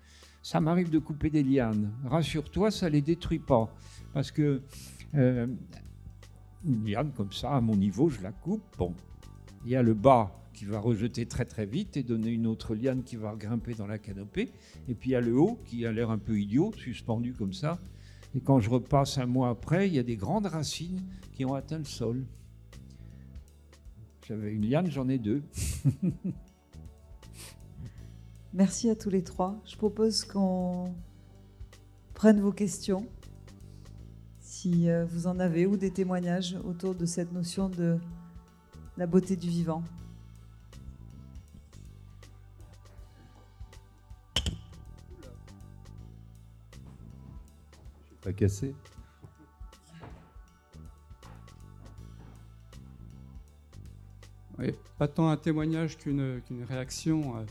Ça 0.42 0.60
m'arrive 0.60 0.90
de 0.90 0.98
couper 0.98 1.30
des 1.30 1.42
lianes. 1.42 1.90
Rassure-toi, 2.04 2.70
ça 2.70 2.86
ne 2.86 2.92
les 2.92 3.02
détruit 3.02 3.38
pas. 3.38 3.74
Parce 4.12 4.30
que 4.30 4.62
euh, 5.14 5.46
une 6.64 6.84
liane 6.84 7.12
comme 7.12 7.32
ça, 7.32 7.54
à 7.54 7.60
mon 7.60 7.76
niveau, 7.76 8.08
je 8.08 8.22
la 8.22 8.32
coupe. 8.32 8.62
Bon, 8.78 8.94
il 9.64 9.72
y 9.72 9.76
a 9.76 9.82
le 9.82 9.94
bas 9.94 10.32
qui 10.52 10.64
va 10.64 10.80
rejeter 10.80 11.26
très 11.26 11.44
très 11.44 11.66
vite 11.66 11.96
et 11.96 12.02
donner 12.02 12.30
une 12.30 12.46
autre 12.46 12.74
liane 12.74 13.04
qui 13.04 13.16
va 13.16 13.34
grimper 13.36 13.74
dans 13.74 13.86
la 13.86 13.98
canopée. 13.98 14.50
Et 14.88 14.94
puis 14.94 15.10
il 15.10 15.12
y 15.12 15.16
a 15.16 15.20
le 15.20 15.38
haut 15.38 15.58
qui 15.66 15.86
a 15.86 15.92
l'air 15.92 16.10
un 16.10 16.18
peu 16.18 16.38
idiot, 16.38 16.72
suspendu 16.76 17.32
comme 17.32 17.52
ça. 17.52 17.78
Et 18.34 18.40
quand 18.40 18.60
je 18.60 18.68
repasse 18.68 19.18
un 19.18 19.26
mois 19.26 19.50
après, 19.50 19.88
il 19.88 19.94
y 19.94 19.98
a 19.98 20.02
des 20.02 20.16
grandes 20.16 20.46
racines 20.46 21.00
qui 21.34 21.44
ont 21.44 21.54
atteint 21.54 21.78
le 21.78 21.84
sol. 21.84 22.24
J'avais 24.26 24.52
une 24.52 24.68
liane, 24.68 24.90
j'en 24.90 25.08
ai 25.08 25.18
deux. 25.18 25.42
Merci 28.54 28.88
à 28.88 28.96
tous 28.96 29.10
les 29.10 29.22
trois. 29.22 29.60
Je 29.66 29.76
propose 29.76 30.24
qu'on 30.24 30.94
prenne 32.14 32.40
vos 32.40 32.50
questions, 32.50 33.06
si 34.40 34.88
euh, 34.88 35.04
vous 35.04 35.26
en 35.26 35.38
avez, 35.38 35.66
ou 35.66 35.76
des 35.76 35.90
témoignages 35.90 36.56
autour 36.64 36.94
de 36.94 37.04
cette 37.04 37.30
notion 37.30 37.68
de 37.68 37.98
la 38.96 39.06
beauté 39.06 39.36
du 39.36 39.48
vivant. 39.50 39.84
Pas 48.22 48.32
cassé. 48.32 48.74
Oui, 54.58 54.72
pas 54.96 55.06
tant 55.06 55.28
un 55.28 55.36
témoignage 55.36 55.98
qu'une 55.98 56.40
réaction 56.66 57.36
euh, 57.36 57.44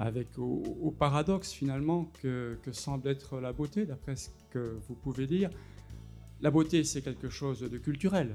avec 0.00 0.38
au, 0.38 0.94
paradoxe 0.98 1.52
finalement 1.52 2.10
que, 2.22 2.58
semble 2.72 3.06
être 3.06 3.38
la 3.38 3.52
beauté, 3.52 3.84
d'après 3.84 4.16
ce 4.16 4.30
que 4.48 4.78
vous 4.88 4.94
pouvez 4.94 5.26
dire. 5.26 5.50
La 6.40 6.50
beauté, 6.50 6.84
c'est 6.84 7.02
quelque 7.02 7.28
chose 7.28 7.60
de 7.60 7.76
culturel, 7.76 8.34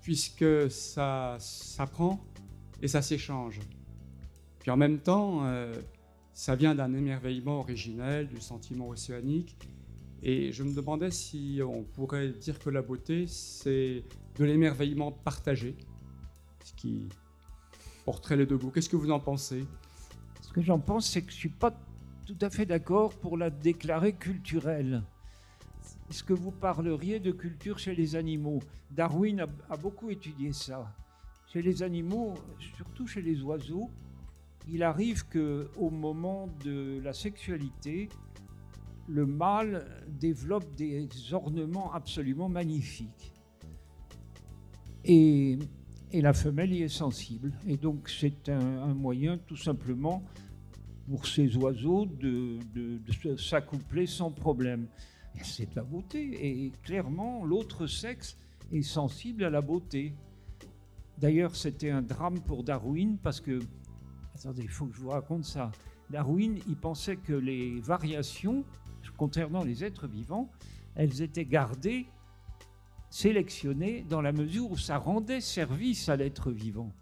puisque 0.00 0.70
ça 0.70 1.36
s'apprend 1.38 2.24
et 2.80 2.88
ça 2.88 3.02
s'échange. 3.02 3.60
Puis 4.58 4.70
en 4.70 4.78
même 4.78 4.98
temps, 4.98 5.44
euh, 5.44 5.74
ça 6.32 6.56
vient 6.56 6.74
d'un 6.74 6.94
émerveillement 6.94 7.60
originel, 7.60 8.26
du 8.26 8.40
sentiment 8.40 8.88
océanique, 8.88 9.54
et 10.22 10.50
je 10.50 10.62
me 10.62 10.74
demandais 10.74 11.10
si 11.10 11.60
on 11.62 11.84
pourrait 11.84 12.30
dire 12.30 12.58
que 12.58 12.70
la 12.70 12.80
beauté, 12.80 13.26
c'est 13.26 14.02
de 14.38 14.44
l'émerveillement 14.46 15.12
partagé, 15.12 15.76
ce 16.64 16.72
qui 16.72 17.10
porterait 18.06 18.36
les 18.36 18.46
deux 18.46 18.56
bouts. 18.56 18.70
Qu'est-ce 18.70 18.88
que 18.88 18.96
vous 18.96 19.10
en 19.10 19.20
pensez? 19.20 19.66
Que 20.56 20.62
j'en 20.62 20.78
pense, 20.78 21.10
c'est 21.10 21.20
que 21.20 21.30
je 21.30 21.36
ne 21.36 21.40
suis 21.40 21.48
pas 21.50 21.70
tout 22.26 22.38
à 22.40 22.48
fait 22.48 22.64
d'accord 22.64 23.12
pour 23.12 23.36
la 23.36 23.50
déclarer 23.50 24.14
culturelle. 24.14 25.02
Est-ce 26.08 26.24
que 26.24 26.32
vous 26.32 26.50
parleriez 26.50 27.20
de 27.20 27.30
culture 27.30 27.78
chez 27.78 27.94
les 27.94 28.16
animaux? 28.16 28.60
Darwin 28.90 29.46
a, 29.68 29.76
beaucoup 29.76 30.08
étudié 30.08 30.54
ça. 30.54 30.96
Chez 31.52 31.60
les 31.60 31.82
animaux, 31.82 32.32
surtout 32.74 33.06
chez 33.06 33.20
les 33.20 33.42
oiseaux, 33.42 33.90
il 34.66 34.82
arrive 34.82 35.28
que 35.28 35.68
au 35.76 35.90
moment 35.90 36.48
de 36.64 37.02
la 37.04 37.12
sexualité, 37.12 38.08
le 39.06 39.26
mâle 39.26 39.86
développe 40.08 40.74
des 40.74 41.06
ornements 41.34 41.92
absolument 41.92 42.48
magnifiques. 42.48 43.34
Et, 45.04 45.58
la 46.14 46.32
femelle 46.32 46.72
y 46.72 46.82
est 46.82 46.88
sensible. 46.88 47.52
Et 47.66 47.76
donc 47.76 48.08
c'est 48.08 48.48
un, 48.48 48.94
moyen 48.94 49.36
tout 49.36 49.56
simplement 49.56 50.22
pour 51.08 51.26
ces 51.26 51.56
oiseaux 51.56 52.06
de, 52.06 52.58
s'accoupler 53.36 54.06
sans 54.06 54.30
problème. 54.30 54.86
C'est 55.42 55.74
la 55.74 55.82
beauté. 55.82 56.46
Et 56.46 56.72
clairement, 56.82 57.44
l'autre 57.44 57.86
sexe 57.86 58.36
est 58.72 58.82
sensible 58.82 59.44
à 59.44 59.50
la 59.50 59.60
beauté. 59.60 60.14
D'ailleurs, 61.18 61.54
c'était 61.54 61.90
un 61.90 62.02
drame 62.02 62.40
pour 62.40 62.62
Darwin 62.64 63.18
parce 63.22 63.40
que, 63.40 63.60
attendez, 64.34 64.62
il 64.62 64.68
faut 64.68 64.86
que 64.86 64.96
je 64.96 65.00
vous 65.00 65.10
raconte 65.10 65.44
ça. 65.44 65.70
Darwin, 66.10 66.58
il 66.68 66.76
pensait 66.76 67.16
que 67.16 67.32
les 67.32 67.80
variations 67.80 68.64
concernant 69.16 69.64
les 69.64 69.84
êtres 69.84 70.06
vivants, 70.06 70.50
elles 70.94 71.22
étaient 71.22 71.44
gardées, 71.44 72.06
sélectionnées 73.10 74.04
dans 74.08 74.20
la 74.20 74.32
mesure 74.32 74.70
où 74.70 74.76
ça 74.76 74.98
rendait 74.98 75.40
service 75.40 76.08
à 76.08 76.16
l'être 76.16 76.50
vivant. 76.50 76.92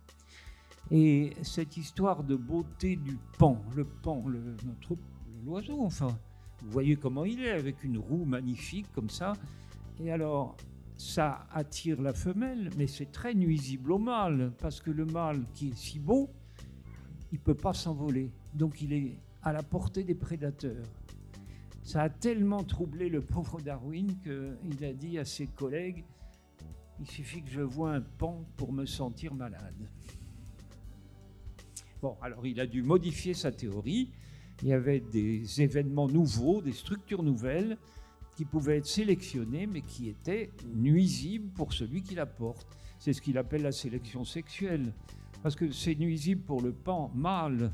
Et 0.91 1.33
cette 1.43 1.77
histoire 1.77 2.25
de 2.25 2.37
beauté 2.37 2.97
du 2.97 3.19
pan, 3.39 3.63
le 3.75 3.85
pan, 3.85 4.23
le, 4.27 4.57
notre, 4.67 4.97
l'oiseau, 5.45 5.81
enfin. 5.83 6.17
Vous 6.63 6.71
voyez 6.71 6.97
comment 6.97 7.25
il 7.25 7.43
est, 7.43 7.51
avec 7.51 7.85
une 7.85 7.99
roue 7.99 8.25
magnifique 8.25 8.87
comme 8.95 9.11
ça. 9.11 9.35
Et 10.01 10.11
alors, 10.11 10.57
ça 10.97 11.47
attire 11.53 12.01
la 12.01 12.13
femelle, 12.13 12.71
mais 12.79 12.87
c'est 12.87 13.13
très 13.13 13.35
nuisible 13.35 13.93
au 13.93 13.99
mâle, 13.99 14.53
parce 14.61 14.81
que 14.81 14.91
le 14.91 15.05
mâle 15.05 15.45
qui 15.55 15.69
est 15.69 15.77
si 15.77 15.99
beau, 15.99 16.31
il 17.33 17.39
peut 17.39 17.55
pas 17.55 17.75
s'envoler. 17.75 18.31
Donc 18.55 18.81
il 18.81 18.93
est 18.93 19.19
à 19.43 19.53
la 19.53 19.63
portée 19.63 20.05
des 20.05 20.15
prédateurs. 20.15 20.87
Ça 21.83 22.03
a 22.03 22.09
tellement 22.09 22.63
troublé 22.63 23.11
le 23.11 23.21
pauvre 23.21 23.61
Darwin 23.61 24.15
qu'il 24.23 24.85
a 24.85 24.93
dit 24.95 25.19
à 25.19 25.25
ses 25.25 25.47
collègues, 25.47 26.05
il 27.01 27.07
suffit 27.07 27.43
que 27.43 27.51
je 27.51 27.61
vois 27.61 27.93
un 27.93 28.01
pan 28.01 28.45
pour 28.57 28.73
me 28.73 28.87
sentir 28.87 29.35
malade. 29.35 29.89
Alors 32.23 32.47
il 32.47 32.61
a 32.61 32.67
dû 32.67 32.83
modifier 32.83 33.35
sa 33.35 33.51
théorie. 33.51 34.11
Il 34.63 34.69
y 34.69 34.73
avait 34.73 35.01
des 35.01 35.63
événements 35.63 36.09
nouveaux, 36.09 36.61
des 36.61 36.73
structures 36.73 37.23
nouvelles 37.23 37.77
qui 38.37 38.45
pouvaient 38.45 38.79
être 38.79 38.87
sélectionnées, 38.87 39.67
mais 39.67 39.81
qui 39.81 40.09
étaient 40.09 40.51
nuisibles 40.75 41.51
pour 41.53 41.73
celui 41.73 42.03
qui 42.03 42.15
la 42.15 42.27
porte. 42.27 42.67
C'est 42.99 43.13
ce 43.13 43.23
qu'il 43.23 43.39
appelle 43.39 43.63
la 43.63 43.73
sélection 43.73 44.25
sexuelle. 44.25 44.93
Parce 45.43 45.57
que 45.57 45.71
c'est 45.71 45.95
nuisible 45.95 46.41
pour 46.43 46.63
le 46.63 46.73
pan 46.73 47.11
mâle, 47.15 47.71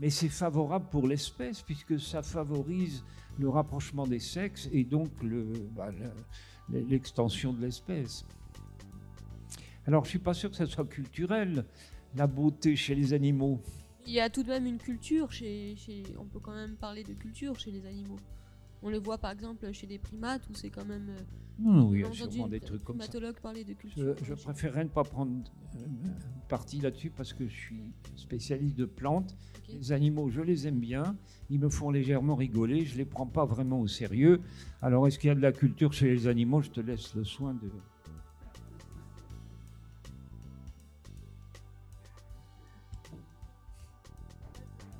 mais 0.00 0.10
c'est 0.10 0.28
favorable 0.28 0.86
pour 0.90 1.06
l'espèce, 1.06 1.62
puisque 1.62 2.00
ça 2.00 2.22
favorise 2.22 3.04
le 3.38 3.48
rapprochement 3.48 4.06
des 4.06 4.18
sexes 4.18 4.68
et 4.72 4.84
donc 4.84 5.10
bah, 5.76 5.90
l'extension 6.68 7.52
de 7.52 7.60
l'espèce. 7.60 8.24
Alors 9.86 10.04
je 10.04 10.08
ne 10.08 10.10
suis 10.10 10.18
pas 10.18 10.34
sûr 10.34 10.50
que 10.50 10.56
ça 10.56 10.66
soit 10.66 10.84
culturel, 10.84 11.64
la 12.14 12.26
beauté 12.26 12.76
chez 12.76 12.94
les 12.94 13.12
animaux. 13.12 13.60
Il 14.06 14.12
y 14.12 14.20
a 14.20 14.30
tout 14.30 14.42
de 14.42 14.48
même 14.48 14.66
une 14.66 14.78
culture, 14.78 15.30
chez, 15.30 15.76
on 16.18 16.24
peut 16.24 16.40
quand 16.40 16.54
même 16.54 16.76
parler 16.76 17.04
de 17.04 17.12
culture 17.12 17.58
chez 17.58 17.70
les 17.70 17.86
animaux. 17.86 18.18
On 18.82 18.88
le 18.88 18.98
voit 18.98 19.18
par 19.18 19.30
exemple 19.30 19.70
chez 19.72 19.86
des 19.86 19.98
primates 19.98 20.48
où 20.48 20.54
c'est 20.54 20.70
quand 20.70 20.86
même. 20.86 21.10
Euh, 21.10 21.82
oui, 21.82 21.98
il 21.98 22.00
y 22.00 22.04
a 22.04 22.12
sûrement 22.12 22.48
des 22.48 22.60
trucs 22.60 22.82
comme 22.82 23.00
ça. 23.00 23.12
parler 23.42 23.62
de 23.62 23.74
culture. 23.74 24.16
Je, 24.22 24.32
préférerais 24.32 24.84
ne 24.84 24.88
pas 24.88 25.04
prendre 25.04 25.32
euh, 25.76 25.86
parti 26.48 26.80
là-dessus 26.80 27.10
parce 27.10 27.34
que 27.34 27.46
je 27.46 27.54
suis 27.54 27.92
spécialiste 28.16 28.76
de 28.76 28.86
plantes. 28.86 29.36
Les 29.68 29.92
animaux, 29.92 30.30
je 30.30 30.40
les 30.40 30.66
aime 30.66 30.80
bien. 30.80 31.16
Ils 31.50 31.60
me 31.60 31.68
font 31.68 31.90
légèrement 31.90 32.36
rigoler. 32.36 32.86
Je 32.86 32.94
ne 32.94 32.98
les 32.98 33.04
prends 33.04 33.26
pas 33.26 33.44
vraiment 33.44 33.80
au 33.80 33.86
sérieux. 33.86 34.40
Alors, 34.80 35.06
est-ce 35.06 35.18
qu'il 35.18 35.28
y 35.28 35.30
a 35.30 35.34
de 35.34 35.42
la 35.42 35.52
culture 35.52 35.92
chez 35.92 36.08
les 36.08 36.26
animaux? 36.26 36.62
Je 36.62 36.70
te 36.70 36.80
laisse 36.80 37.14
le 37.14 37.24
soin 37.24 37.52
de. 37.52 37.70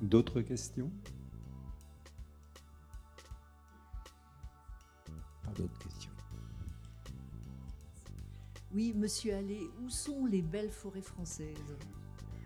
D'autres 0.01 0.41
questions? 0.41 0.91
D'autres 5.55 5.77
questions. 5.77 6.11
Oui, 8.73 8.93
monsieur 8.95 9.35
Allais, 9.35 9.67
où 9.83 9.89
sont 9.89 10.25
les 10.25 10.41
belles 10.41 10.71
forêts 10.71 11.01
françaises? 11.01 11.77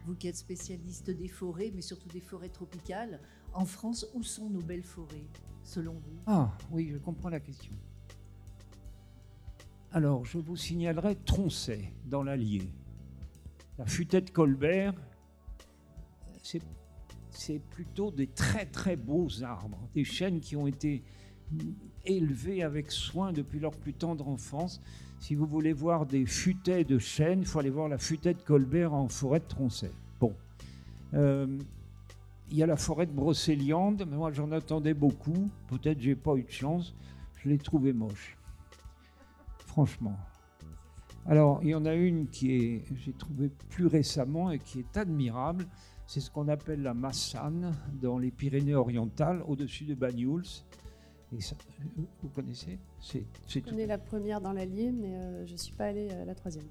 Vous 0.06 0.16
qui 0.16 0.28
êtes 0.28 0.36
spécialiste 0.36 1.10
des 1.10 1.30
forêts, 1.30 1.72
mais 1.74 1.82
surtout 1.82 2.10
des 2.10 2.20
forêts 2.20 2.50
tropicales, 2.50 3.22
en 3.54 3.66
France, 3.66 4.06
où 4.14 4.22
sont 4.22 4.50
nos 4.50 4.62
belles 4.62 4.84
forêts, 4.84 5.26
selon 5.64 5.94
vous? 5.94 6.20
Ah, 6.28 6.58
oui, 6.72 6.90
je 6.92 6.98
comprends 6.98 7.30
la 7.30 7.40
question. 7.40 7.72
Alors, 9.92 10.26
je 10.26 10.40
vous 10.40 10.58
signalerai 10.58 11.16
Troncet, 11.16 11.94
dans 12.06 12.22
l'Allier. 12.22 12.70
La 13.78 13.86
futaie 13.86 14.22
de 14.22 14.30
Colbert, 14.30 14.94
c'est 16.44 16.62
plutôt 17.70 18.12
des 18.12 18.28
très 18.28 18.66
très 18.66 18.96
beaux 18.96 19.44
arbres, 19.44 19.80
des 19.94 20.04
chênes 20.04 20.40
qui 20.40 20.56
ont 20.56 20.68
été 20.68 21.04
élevés 22.06 22.64
avec 22.64 22.92
soin 22.92 23.34
depuis 23.34 23.60
leur 23.60 23.72
plus 23.72 23.94
tendre 23.94 24.28
enfance. 24.28 24.82
Si 25.20 25.36
vous 25.36 25.46
voulez 25.46 25.74
voir 25.74 26.06
des 26.06 26.26
futaies 26.26 26.84
de 26.84 27.00
chêne, 27.00 27.40
il 27.42 27.46
faut 27.46 27.60
aller 27.60 27.70
voir 27.70 27.88
la 27.88 27.98
futaie 27.98 28.34
de 28.34 28.42
Colbert 28.42 28.94
en 28.94 29.08
forêt 29.08 29.40
de 29.40 29.46
Troncet. 29.46 29.92
Bon. 30.20 30.34
Euh, 31.14 31.58
il 32.52 32.58
y 32.58 32.64
a 32.64 32.68
la 32.68 32.78
forêt 32.78 33.08
de 33.08 33.12
Brocéliande, 33.12 34.06
mais 34.08 34.18
moi 34.18 34.32
j'en 34.32 34.52
attendais 34.52 34.94
beaucoup. 34.94 35.50
Peut-être 35.68 36.00
j'ai 36.00 36.16
pas 36.16 36.36
eu 36.36 36.44
de 36.44 36.52
chance. 36.52 36.94
Je 37.38 37.50
l'ai 37.50 37.58
trouvé 37.58 37.92
moche. 37.94 38.38
Franchement. 39.60 40.18
Alors, 41.28 41.60
il 41.64 41.70
y 41.70 41.76
en 41.76 41.86
a 41.86 41.94
une 41.96 42.28
qui 42.28 42.56
est, 42.56 42.84
j'ai 43.04 43.14
trouvé 43.14 43.50
plus 43.70 43.88
récemment 43.88 44.52
et 44.52 44.60
qui 44.60 44.80
est 44.80 44.98
admirable. 44.98 45.66
C'est 46.08 46.20
ce 46.20 46.30
qu'on 46.30 46.48
appelle 46.48 46.82
la 46.82 46.94
Massane 46.94 47.76
dans 48.02 48.18
les 48.18 48.32
Pyrénées-Orientales, 48.32 49.42
au-dessus 49.48 49.86
de 49.86 49.96
Banyuls 49.96 50.64
vous 52.22 52.30
connaissez? 52.30 52.80
C'est, 53.00 53.24
Je 53.48 53.60
connais 53.60 53.86
la 53.86 53.98
première 53.98 54.42
dans 54.42 54.54
l'Allier, 54.54 54.92
mais 54.92 55.16
euh, 55.16 55.46
je 55.46 55.54
ne 55.54 55.58
suis 55.58 55.74
pas 55.74 55.86
allé 55.86 56.10
à 56.12 56.26
la 56.26 56.36
troisième. 56.36 56.66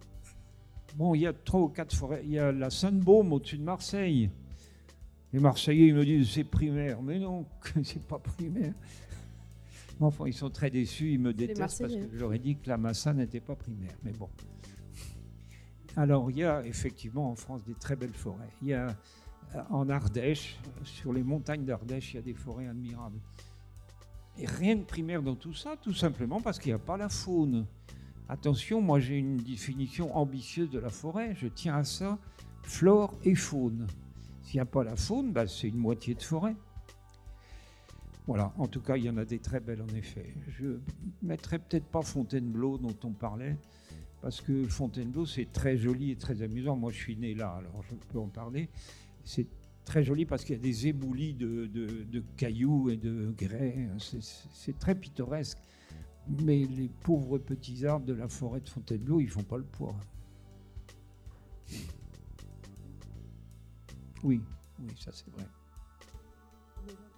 Bon, 0.97 1.15
il 1.15 1.23
y 1.23 1.27
a 1.27 1.33
trois 1.33 1.61
ou 1.61 1.69
quatre 1.69 1.95
forêts. 1.95 2.23
Il 2.25 2.31
y 2.31 2.39
a 2.39 2.53
la 2.53 2.71
Sainte-Baume 2.71 3.33
au-dessus 3.33 3.59
de 3.59 3.65
Marseille. 3.65 4.31
Les 5.33 5.41
Marseillais, 5.41 5.89
ils 5.89 5.95
me 5.95 6.05
disent 6.05 6.31
c'est 6.31 6.45
primaire. 6.45 7.03
Mais 7.03 7.19
non, 7.19 7.47
c'est 7.83 8.07
pas 8.07 8.19
primaire. 8.19 8.75
Enfin, 10.01 10.27
ils 10.27 10.35
sont 10.35 10.51
très 10.51 10.71
déçus, 10.71 11.13
ils 11.13 11.21
me 11.21 11.33
détestent 11.33 11.81
parce 11.81 11.95
que 11.95 12.17
j'aurais 12.17 12.41
dit 12.41 12.57
que 12.57 12.69
la 12.69 12.77
Massa 12.77 13.13
n'était 13.13 13.41
pas 13.41 13.55
primaire. 13.55 13.97
Mais 14.03 14.13
bon. 14.13 14.29
Alors, 15.97 16.31
il 16.31 16.39
y 16.39 16.45
a 16.45 16.67
effectivement 16.67 17.31
en 17.31 17.37
France 17.37 17.65
des 17.65 17.75
très 17.75 17.95
belles 17.95 18.15
forêts. 18.15 18.51
Il 18.63 18.69
y 18.69 18.75
a 18.75 18.89
euh, 18.89 18.93
en 19.71 19.89
Ardèche, 19.89 20.59
sur 20.85 21.13
les 21.13 21.23
montagnes 21.23 21.65
d'Ardèche, 21.65 22.13
il 22.13 22.17
y 22.17 22.19
a 22.19 22.23
des 22.23 22.35
forêts 22.35 22.67
admirables. 22.67 23.19
Et 24.39 24.47
rien 24.47 24.77
de 24.77 24.83
primaire 24.83 25.23
dans 25.23 25.37
tout 25.37 25.55
ça, 25.55 25.77
tout 25.81 25.95
simplement 25.95 26.41
parce 26.41 26.59
qu'il 26.59 26.71
n'y 26.71 26.77
a 26.77 26.79
pas 26.79 26.97
la 26.97 27.09
faune. 27.09 27.67
Attention, 28.29 28.81
moi 28.81 28.99
j'ai 28.99 29.19
une 29.19 29.37
définition 29.37 30.17
ambitieuse 30.17 30.71
de 30.71 30.79
la 30.79 30.91
forêt, 30.91 31.35
je 31.37 31.47
tiens 31.47 31.77
à 31.77 31.85
ça, 31.85 32.19
flore 32.63 33.15
et 33.23 33.35
faune. 33.35 33.87
S'il 34.43 34.57
n'y 34.57 34.61
a 34.61 34.67
pas 34.67 34.83
la 34.83 34.97
faune, 34.97 35.33
bah, 35.33 35.47
c'est 35.47 35.69
une 35.69 35.77
moitié 35.77 36.15
de 36.15 36.23
forêt. 36.23 36.57
Voilà, 38.27 38.53
en 38.57 38.67
tout 38.67 38.81
cas, 38.81 38.97
il 38.97 39.05
y 39.05 39.11
en 39.11 39.19
a 39.19 39.25
des 39.25 39.39
très 39.39 39.61
belles 39.61 39.83
en 39.83 39.95
effet. 39.95 40.35
Je 40.49 40.79
mettrai 41.23 41.59
peut-être 41.59 41.85
pas 41.85 42.03
Fontainebleau 42.03 42.79
dont 42.79 42.97
on 43.05 43.13
parlait, 43.13 43.59
parce 44.23 44.41
que 44.41 44.65
Fontainebleau 44.65 45.27
c'est 45.27 45.53
très 45.53 45.77
joli 45.77 46.11
et 46.11 46.17
très 46.17 46.43
amusant. 46.43 46.75
Moi 46.75 46.91
je 46.91 46.97
suis 46.97 47.17
né 47.17 47.35
là, 47.35 47.51
alors 47.59 47.83
je 47.89 47.95
peux 48.11 48.19
en 48.19 48.29
parler. 48.29 48.71
C'est 49.25 49.47
très 49.85 50.03
joli 50.03 50.25
parce 50.27 50.45
qu'il 50.45 50.57
y 50.57 50.59
a 50.59 50.63
des 50.63 50.87
éboulis 50.89 51.35
de, 51.35 52.23
cailloux 52.37 52.91
et 52.91 52.97
de 52.97 53.33
grès. 53.37 53.89
C'est 53.99 54.79
très 54.79 54.95
pittoresque. 54.95 55.59
Mais 56.27 56.65
les 56.65 56.89
pauvres 56.89 57.37
petits 57.37 57.85
arbres 57.85 58.07
de 58.07 58.15
la 58.15 58.29
forêt 58.29 58.61
de 58.61 58.69
Fontainebleau, 58.69 59.21
ils 59.21 59.29
font 59.29 59.43
pas 59.43 59.59
le 59.59 59.65
poids. 59.65 59.95
Oui, 64.23 64.41
oui, 64.81 64.89
ça 64.99 65.11
c'est 65.13 65.31
vrai. 65.31 65.45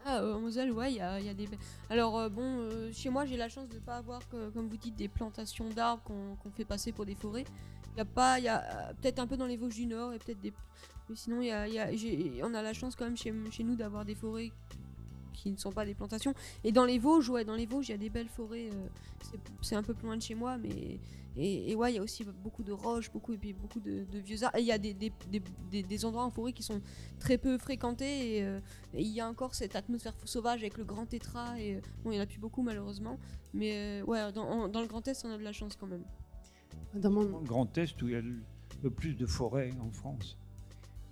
Ah, 0.04 0.20
euh, 0.20 0.34
en 0.34 0.40
Moselle, 0.40 0.70
ouais, 0.72 0.92
il 0.92 0.96
y 0.96 1.00
a, 1.00 1.34
des. 1.34 1.48
Alors, 1.90 2.16
euh, 2.16 2.28
bon, 2.28 2.60
euh, 2.60 2.92
chez 2.92 3.10
moi, 3.10 3.26
j'ai 3.26 3.36
la 3.36 3.48
chance 3.48 3.68
de 3.68 3.74
ne 3.74 3.80
pas 3.80 3.96
avoir, 3.96 4.20
comme 4.28 4.68
vous 4.68 4.76
dites, 4.76 4.94
des 4.94 5.08
plantations 5.08 5.68
d'arbres 5.70 6.02
qu'on 6.04 6.50
fait 6.50 6.64
passer 6.64 6.92
pour 6.92 7.06
des 7.06 7.16
forêts. 7.16 7.44
Il 7.94 7.98
y 7.98 8.00
a 8.00 8.04
pas, 8.04 8.38
il 8.38 8.44
y 8.44 8.48
a 8.48 8.92
peut-être 9.00 9.18
un 9.18 9.26
peu 9.26 9.36
dans 9.36 9.46
les 9.46 9.56
Vosges 9.56 9.74
du 9.74 9.86
Nord 9.86 10.12
et 10.12 10.18
peut-être 10.18 10.40
des, 10.40 10.52
mais 11.08 11.16
sinon, 11.16 11.40
y 11.40 11.50
a, 11.50 11.68
y 11.68 11.78
a, 11.78 12.46
on 12.46 12.54
a 12.54 12.62
la 12.62 12.72
chance 12.72 12.96
quand 12.96 13.04
même 13.04 13.16
chez, 13.16 13.32
chez 13.50 13.64
nous 13.64 13.76
d'avoir 13.76 14.04
des 14.04 14.14
forêts 14.14 14.52
qui 15.32 15.52
ne 15.52 15.56
sont 15.56 15.72
pas 15.72 15.84
des 15.84 15.94
plantations. 15.94 16.34
Et 16.64 16.72
dans 16.72 16.84
les 16.84 16.98
Vosges, 16.98 17.28
ouais, 17.28 17.44
dans 17.44 17.54
les 17.54 17.66
Vosges, 17.66 17.88
il 17.88 17.92
y 17.92 17.94
a 17.94 17.98
des 17.98 18.10
belles 18.10 18.28
forêts. 18.28 18.70
Euh, 18.72 19.38
c'est 19.60 19.76
un 19.76 19.82
peu 19.82 19.94
plus 19.94 20.06
loin 20.06 20.16
de 20.16 20.22
chez 20.22 20.34
moi, 20.34 20.56
mais 20.58 20.98
et, 21.38 21.74
ouais, 21.74 21.92
il 21.92 21.96
y 21.96 21.98
a 21.98 22.02
aussi 22.02 22.24
beaucoup 22.24 22.62
de 22.62 22.72
roches, 22.72 23.12
beaucoup 23.12 23.34
et 23.34 23.36
puis 23.36 23.52
beaucoup 23.52 23.78
de, 23.78 24.06
vieux 24.18 24.42
arbres. 24.42 24.56
Et 24.56 24.62
il 24.62 24.66
y 24.66 24.72
a 24.72 24.78
des, 24.78 24.94
des, 24.94 25.12
des, 25.70 25.82
des, 25.82 26.04
endroits 26.06 26.24
en 26.24 26.30
forêt 26.30 26.54
qui 26.54 26.62
sont 26.62 26.80
très 27.18 27.36
peu 27.36 27.58
fréquentés. 27.58 28.38
Et, 28.38 28.44
euh, 28.44 28.58
il 28.94 29.08
y 29.08 29.20
a 29.20 29.28
encore 29.28 29.54
cette 29.54 29.76
atmosphère 29.76 30.14
sauvage 30.24 30.60
avec 30.60 30.78
le 30.78 30.84
grand 30.84 31.04
tétra. 31.04 31.60
Et 31.60 31.82
bon, 32.02 32.12
il 32.12 32.16
y 32.16 32.18
en 32.18 32.22
a 32.22 32.26
plus 32.26 32.38
beaucoup 32.38 32.62
malheureusement, 32.62 33.18
mais 33.52 34.00
euh, 34.00 34.04
ouais, 34.04 34.32
dans, 34.32 34.68
dans, 34.68 34.80
le 34.80 34.86
Grand 34.86 35.06
Est, 35.06 35.24
on 35.26 35.30
a 35.30 35.36
de 35.36 35.44
la 35.44 35.52
chance 35.52 35.76
quand 35.76 35.86
même. 35.86 36.04
Dans, 36.94 37.10
mon... 37.10 37.24
dans 37.24 37.40
le 37.40 37.44
Grand 37.44 37.76
Est, 37.76 38.00
où 38.00 38.08
il 38.08 38.14
y 38.14 38.16
a 38.16 38.22
le 38.82 38.90
plus 38.90 39.14
de 39.14 39.26
forêts 39.26 39.72
en 39.80 39.90
France. 39.90 40.38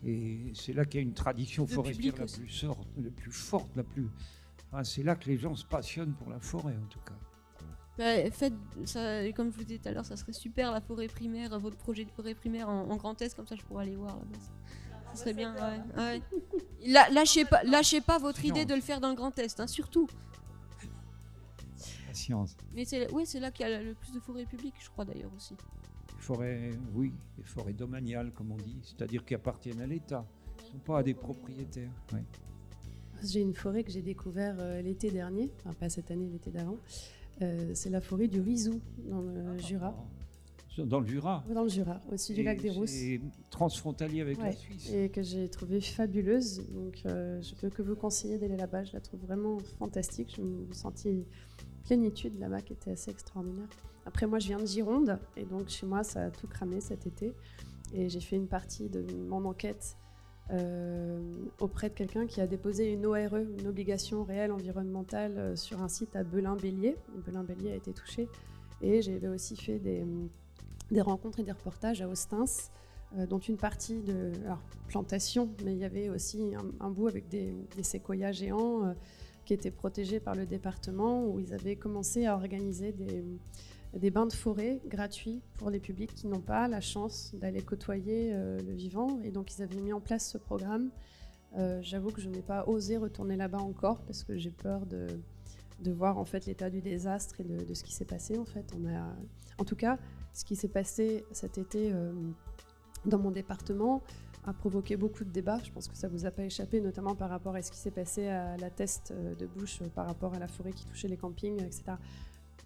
Et 0.06 0.52
c'est 0.54 0.72
là 0.72 0.84
qu'il 0.84 1.00
y 1.00 1.02
a 1.02 1.06
une 1.06 1.14
tradition 1.14 1.66
forestière 1.66 2.14
la 2.18 2.26
plus, 2.26 2.48
sorte, 2.48 2.88
la 3.02 3.10
plus 3.10 3.32
forte, 3.32 3.74
la 3.74 3.82
plus. 3.82 4.08
c'est 4.82 5.02
là 5.02 5.14
que 5.16 5.26
les 5.28 5.38
gens 5.38 5.54
se 5.54 5.64
passionnent 5.64 6.12
pour 6.14 6.30
la 6.30 6.40
forêt, 6.40 6.76
en 6.76 6.86
tout 6.88 7.00
cas. 7.00 7.14
Bah, 7.96 8.30
faites, 8.30 8.54
ça, 8.84 9.30
comme 9.32 9.52
je 9.52 9.56
vous 9.56 9.64
disais 9.64 9.78
tout 9.78 9.88
à 9.88 9.92
l'heure, 9.92 10.04
ça 10.04 10.16
serait 10.16 10.32
super 10.32 10.72
la 10.72 10.80
forêt 10.80 11.06
primaire, 11.06 11.58
votre 11.58 11.76
projet 11.76 12.04
de 12.04 12.10
forêt 12.10 12.34
primaire 12.34 12.68
en, 12.68 12.96
Grand 12.96 13.20
Est, 13.22 13.34
comme 13.34 13.46
ça 13.46 13.54
je 13.56 13.62
pourrais 13.62 13.84
aller 13.84 13.96
voir 13.96 14.16
là-bas. 14.16 14.38
Ça 15.12 15.20
serait 15.20 15.34
bien, 15.34 15.54
ouais. 15.96 16.20
lâchez, 17.12 17.44
pas, 17.44 17.62
lâchez 17.62 18.00
pas 18.00 18.18
votre 18.18 18.44
idée 18.44 18.64
de 18.64 18.74
le 18.74 18.80
faire 18.80 19.00
dans 19.00 19.10
le 19.10 19.14
Grand 19.14 19.38
Est, 19.38 19.60
hein, 19.60 19.66
surtout. 19.66 20.08
science. 22.12 22.56
Mais 22.74 22.84
c'est 22.84 23.10
ouais, 23.12 23.24
là 23.40 23.50
qu'il 23.52 23.66
y 23.66 23.72
a 23.72 23.80
le 23.82 23.94
plus 23.94 24.12
de 24.12 24.20
forêts 24.20 24.44
publiques, 24.44 24.74
je 24.80 24.90
crois 24.90 25.04
d'ailleurs 25.04 25.32
aussi 25.34 25.54
forêts, 26.24 26.70
oui, 26.94 27.12
des 27.36 27.44
forêts 27.44 27.72
domaniales, 27.74 28.32
comme 28.32 28.50
on 28.52 28.56
dit, 28.56 28.78
c'est-à-dire 28.82 29.24
qui 29.24 29.34
appartiennent 29.34 29.80
à 29.80 29.86
l'État, 29.86 30.26
ne 30.58 30.70
sont 30.72 30.78
pas 30.78 30.98
à 30.98 31.02
des 31.02 31.14
propriétaires. 31.14 31.90
J'ai 33.22 33.40
une 33.40 33.54
forêt 33.54 33.84
que 33.84 33.90
j'ai 33.92 34.02
découvert 34.02 34.56
euh, 34.58 34.80
l'été 34.82 35.10
dernier, 35.10 35.50
enfin 35.60 35.74
pas 35.74 35.88
cette 35.88 36.10
année, 36.10 36.28
l'été 36.30 36.50
d'avant. 36.50 36.78
Euh, 37.42 37.72
c'est 37.74 37.90
la 37.90 38.00
forêt 38.00 38.28
du 38.28 38.40
Rizou, 38.40 38.80
dans 39.08 39.20
le 39.20 39.58
Jura. 39.58 39.94
Dans 40.78 40.98
le 41.00 41.06
Jura? 41.06 41.44
Dans 41.54 41.62
le 41.62 41.68
Jura, 41.68 42.00
au-dessus 42.08 42.34
du 42.34 42.40
Et 42.40 42.44
lac 42.44 42.60
des 42.60 42.70
Rousses. 42.70 42.90
C'est 42.90 43.20
transfrontalier 43.50 44.22
avec 44.22 44.38
la 44.38 44.44
Ouais, 44.46 44.52
Suisse. 44.52 44.90
et 44.92 45.08
que 45.08 45.22
j'ai 45.22 45.48
trouvé 45.48 45.80
fabuleuse. 45.80 46.66
Donc, 46.72 47.02
euh, 47.06 47.40
je 47.42 47.54
peux 47.54 47.70
que 47.70 47.82
vous 47.82 47.94
conseiller 47.94 48.38
d'aller 48.38 48.56
là-bas. 48.56 48.82
Je 48.84 48.92
la 48.92 49.00
trouve 49.00 49.20
vraiment 49.20 49.58
fantastique. 49.78 50.34
Je 50.36 50.42
me 50.42 50.72
sentis 50.72 51.24
plénitude 51.84 52.38
là-bas 52.40 52.62
qui 52.62 52.72
était 52.72 52.90
assez 52.92 53.10
extraordinaire. 53.12 53.68
Après, 54.06 54.26
moi, 54.26 54.38
je 54.38 54.48
viens 54.48 54.58
de 54.58 54.66
Gironde, 54.66 55.18
et 55.36 55.44
donc 55.44 55.68
chez 55.68 55.86
moi, 55.86 56.04
ça 56.04 56.24
a 56.24 56.30
tout 56.30 56.46
cramé 56.46 56.80
cet 56.80 57.06
été. 57.06 57.32
Et 57.94 58.08
j'ai 58.08 58.20
fait 58.20 58.36
une 58.36 58.48
partie 58.48 58.88
de 58.88 59.04
mon 59.28 59.44
enquête 59.44 59.96
euh, 60.50 61.20
auprès 61.58 61.88
de 61.88 61.94
quelqu'un 61.94 62.26
qui 62.26 62.40
a 62.40 62.46
déposé 62.46 62.92
une 62.92 63.06
ORE, 63.06 63.36
une 63.36 63.66
obligation 63.66 64.24
réelle 64.24 64.52
environnementale, 64.52 65.38
euh, 65.38 65.56
sur 65.56 65.80
un 65.80 65.88
site 65.88 66.16
à 66.16 66.22
Belin-Bélier. 66.22 66.96
Belin-Bélier 67.26 67.72
a 67.72 67.76
été 67.76 67.92
touché. 67.92 68.28
Et 68.82 69.00
j'avais 69.00 69.28
aussi 69.28 69.56
fait 69.56 69.78
des, 69.78 71.00
rencontres 71.00 71.40
et 71.40 71.42
des 71.42 71.52
reportages 71.52 72.02
à 72.02 72.08
Ostens, 72.08 72.70
euh, 73.16 73.26
dont 73.26 73.38
une 73.38 73.56
partie 73.56 74.02
de 74.02 74.32
alors, 74.44 74.60
plantation, 74.88 75.48
mais 75.64 75.72
il 75.72 75.78
y 75.78 75.84
avait 75.84 76.10
aussi 76.10 76.52
un, 76.80 76.90
bout 76.90 77.08
avec 77.08 77.28
des, 77.28 77.54
des 77.76 77.82
séquoias 77.82 78.32
géants 78.32 78.84
euh, 78.84 78.92
qui 79.46 79.54
étaient 79.54 79.70
protégés 79.70 80.20
par 80.20 80.34
le 80.34 80.44
département, 80.44 81.24
où 81.26 81.40
ils 81.40 81.54
avaient 81.54 81.76
commencé 81.76 82.26
à 82.26 82.34
organiser 82.34 82.92
des, 82.92 83.24
des 83.96 84.10
bains 84.10 84.26
de 84.26 84.32
forêt 84.32 84.80
gratuits 84.86 85.40
pour 85.58 85.70
les 85.70 85.80
publics 85.80 86.14
qui 86.14 86.26
n'ont 86.26 86.40
pas 86.40 86.68
la 86.68 86.80
chance 86.80 87.34
d'aller 87.34 87.62
côtoyer 87.62 88.30
euh, 88.32 88.58
le 88.60 88.72
vivant. 88.72 89.20
Et 89.22 89.30
donc 89.30 89.56
ils 89.56 89.62
avaient 89.62 89.80
mis 89.80 89.92
en 89.92 90.00
place 90.00 90.28
ce 90.28 90.38
programme. 90.38 90.90
Euh, 91.56 91.80
J'avoue 91.82 92.10
que 92.10 92.20
je 92.20 92.28
n'ai 92.28 92.42
pas 92.42 92.66
osé 92.66 92.96
retourner 92.96 93.36
là-bas 93.36 93.58
encore 93.58 94.00
parce 94.02 94.24
que 94.24 94.36
j'ai 94.36 94.50
peur 94.50 94.86
de, 94.86 95.06
de 95.80 95.92
voir 95.92 96.18
en 96.18 96.24
fait 96.24 96.46
l'état 96.46 96.70
du 96.70 96.80
désastre 96.80 97.40
et 97.40 97.44
de, 97.44 97.74
ce 97.74 97.84
qui 97.84 97.92
s'est 97.92 98.04
passé 98.04 98.38
en 98.38 98.44
fait. 98.44 98.74
En 99.58 99.64
tout 99.64 99.76
cas, 99.76 99.98
ce 100.32 100.44
qui 100.44 100.56
s'est 100.56 100.68
passé 100.68 101.24
cet 101.30 101.58
été 101.58 101.92
euh, 101.92 102.12
dans 103.06 103.18
mon 103.18 103.30
département 103.30 104.02
a 104.46 104.52
provoqué 104.52 104.96
beaucoup 104.96 105.24
de 105.24 105.30
débats. 105.30 105.58
Je 105.64 105.70
pense 105.70 105.88
que 105.88 105.96
ça 105.96 106.08
vous 106.08 106.26
a 106.26 106.30
pas 106.30 106.44
échappé, 106.44 106.80
notamment 106.80 107.14
par 107.14 107.30
rapport 107.30 107.54
à 107.54 107.62
ce 107.62 107.70
qui 107.70 107.78
s'est 107.78 107.90
passé 107.90 108.28
à 108.28 108.56
la 108.56 108.70
test 108.70 109.12
de 109.12 109.44
euh, 109.44 109.88
par 109.94 110.06
rapport 110.06 110.34
à 110.34 110.38
la 110.38 110.48
forêt 110.48 110.72
qui 110.72 110.84
touchait 110.86 111.08
les 111.08 111.16
campings, 111.16 111.62
etc. 111.62 111.92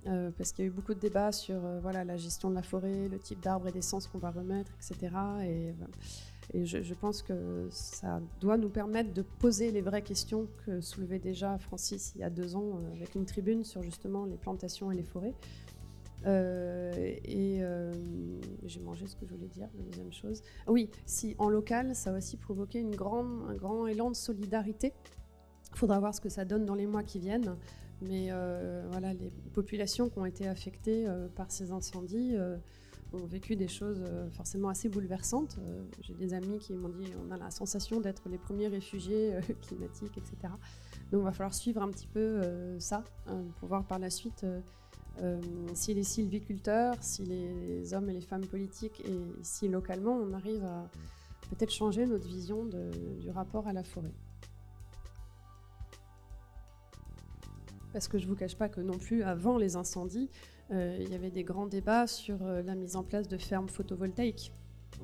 Euh, 0.07 0.31
parce 0.37 0.53
qu'il 0.53 0.65
y 0.65 0.69
a 0.69 0.71
eu 0.71 0.75
beaucoup 0.75 0.95
de 0.95 1.01
débats 1.01 1.33
sur 1.33 1.57
euh, 1.65 1.81
voilà, 1.81 2.05
la 2.05 2.17
gestion 2.17 2.51
de 2.51 2.55
la 2.55 2.63
forêt, 2.63 3.09
le 3.09 3.19
type 3.19 3.41
d'arbres 3.41 3.69
et 3.69 3.73
d'essence 3.73 4.07
qu'on 4.07 4.19
va 4.19 4.31
remettre, 4.31 4.71
etc. 4.77 5.13
Et, 5.45 5.75
euh, 6.55 6.65
je, 6.65 6.95
pense 6.95 7.21
que 7.21 7.69
ça 7.71 8.23
doit 8.41 8.57
nous 8.57 8.71
permettre 8.71 9.13
de 9.13 9.21
poser 9.21 9.71
les 9.71 9.83
vraies 9.83 10.03
questions 10.03 10.47
que 10.65 10.81
soulevait 10.81 11.19
déjà 11.19 11.59
Francis 11.59 12.13
il 12.15 12.23
y 12.23 12.25
a 12.25 12.31
deux 12.31 12.57
ans 12.57 12.81
avec 12.95 13.15
une 13.17 13.27
tribune 13.27 13.65
sur 13.65 13.83
justement 13.83 14.25
les 14.25 14.39
plantations 14.39 14.91
et 14.91 14.97
les 14.97 15.03
forêts. 15.03 15.35
Et 16.25 17.61
j'ai 18.65 18.81
mangé 18.81 19.07
ce 19.07 19.17
que 19.17 19.27
je 19.27 19.35
voulais 19.35 19.49
dire, 19.49 19.69
la 19.77 19.83
deuxième 19.83 20.13
chose. 20.13 20.43
Ah 20.67 20.73
oui, 20.73 20.89
si 21.05 21.35
en 21.39 21.51
local, 21.51 21.95
ça 21.95 22.15
a 22.15 22.17
aussi 22.17 22.39
provoqué 22.39 22.79
une 22.81 22.95
grande, 22.95 23.43
un 23.51 23.55
grand 23.55 23.87
élan 23.87 24.11
de 24.11 24.17
solidarité. 24.17 24.95
Il 25.73 25.77
faudra 25.77 26.01
voir 26.01 26.15
ce 26.15 26.23
que 26.23 26.31
ça 26.31 26.47
donne 26.47 26.65
dans 26.65 26.75
les 26.75 26.87
mois 26.87 27.03
qui 27.03 27.19
viennent. 27.19 27.57
Mais 28.01 28.29
euh, 28.31 28.87
voilà, 28.91 29.13
les 29.13 29.31
populations 29.55 30.09
qui 30.09 30.19
ont 30.19 30.27
été 30.27 30.47
affectées 30.47 31.07
euh, 31.09 31.29
par 31.29 31.51
ces 31.51 31.73
incendies 31.73 32.35
euh, 32.37 32.57
ont 33.13 33.27
vécu 33.27 33.57
des 33.57 33.69
choses 33.69 34.05
forcément 34.33 34.69
assez 34.69 34.89
bouleversantes. 34.91 35.59
J'ai 36.03 36.13
des 36.13 36.35
amis 36.35 36.59
qui 36.59 36.75
m'ont 36.75 36.91
dit 36.91 37.07
on 37.27 37.33
a 37.33 37.39
la 37.39 37.51
sensation 37.51 38.01
d'être 38.01 38.29
les 38.29 38.37
premiers 38.37 38.69
réfugiés 38.69 39.33
climatiques, 39.63 40.19
etc. 40.19 40.53
Donc 41.11 41.23
il 41.23 41.25
va 41.25 41.33
falloir 41.33 41.55
suivre 41.55 41.81
un 41.81 41.89
petit 41.89 42.07
peu 42.07 42.43
ça 42.79 43.05
hein, 43.27 43.45
pour 43.59 43.69
voir 43.69 43.87
par 43.87 43.99
la 43.99 44.11
suite 44.11 44.45
si 45.73 45.95
les 45.95 46.03
sylviculteurs, 46.03 46.97
si 47.01 47.25
les 47.25 47.95
hommes 47.95 48.11
et 48.11 48.13
les 48.13 48.21
femmes 48.21 48.47
politiques 48.47 49.01
et 49.07 49.19
si 49.43 49.69
localement 49.69 50.13
on 50.13 50.35
arrive 50.35 50.63
à 50.67 50.87
peut-être 51.49 51.73
changer 51.73 52.05
notre 52.05 52.29
vision 52.29 52.67
du 52.67 53.31
rapport 53.31 53.67
à 53.69 53.73
la 53.73 53.85
forêt. 53.85 54.13
Parce 57.99 58.07
que 58.07 58.19
je 58.19 58.27
ne 58.27 58.29
vous 58.29 58.37
cache 58.37 58.55
pas 58.55 58.69
que 58.69 58.81
non 58.81 58.97
plus, 58.97 59.25
avant 59.25 59.59
les 59.59 59.75
incendies, 59.75 60.31
euh, 60.71 60.97
il 61.01 61.09
y 61.11 61.17
avait 61.17 61.33
des 61.33 61.43
grands 61.43 61.67
débats 61.67 62.07
sur 62.07 62.37
euh, 62.45 62.63
la 62.63 62.77
mise 62.77 62.95
en 62.95 63.03
place 63.03 63.27
de 63.27 63.37
fermes 63.37 63.69
photovoltaïques. 63.69 64.53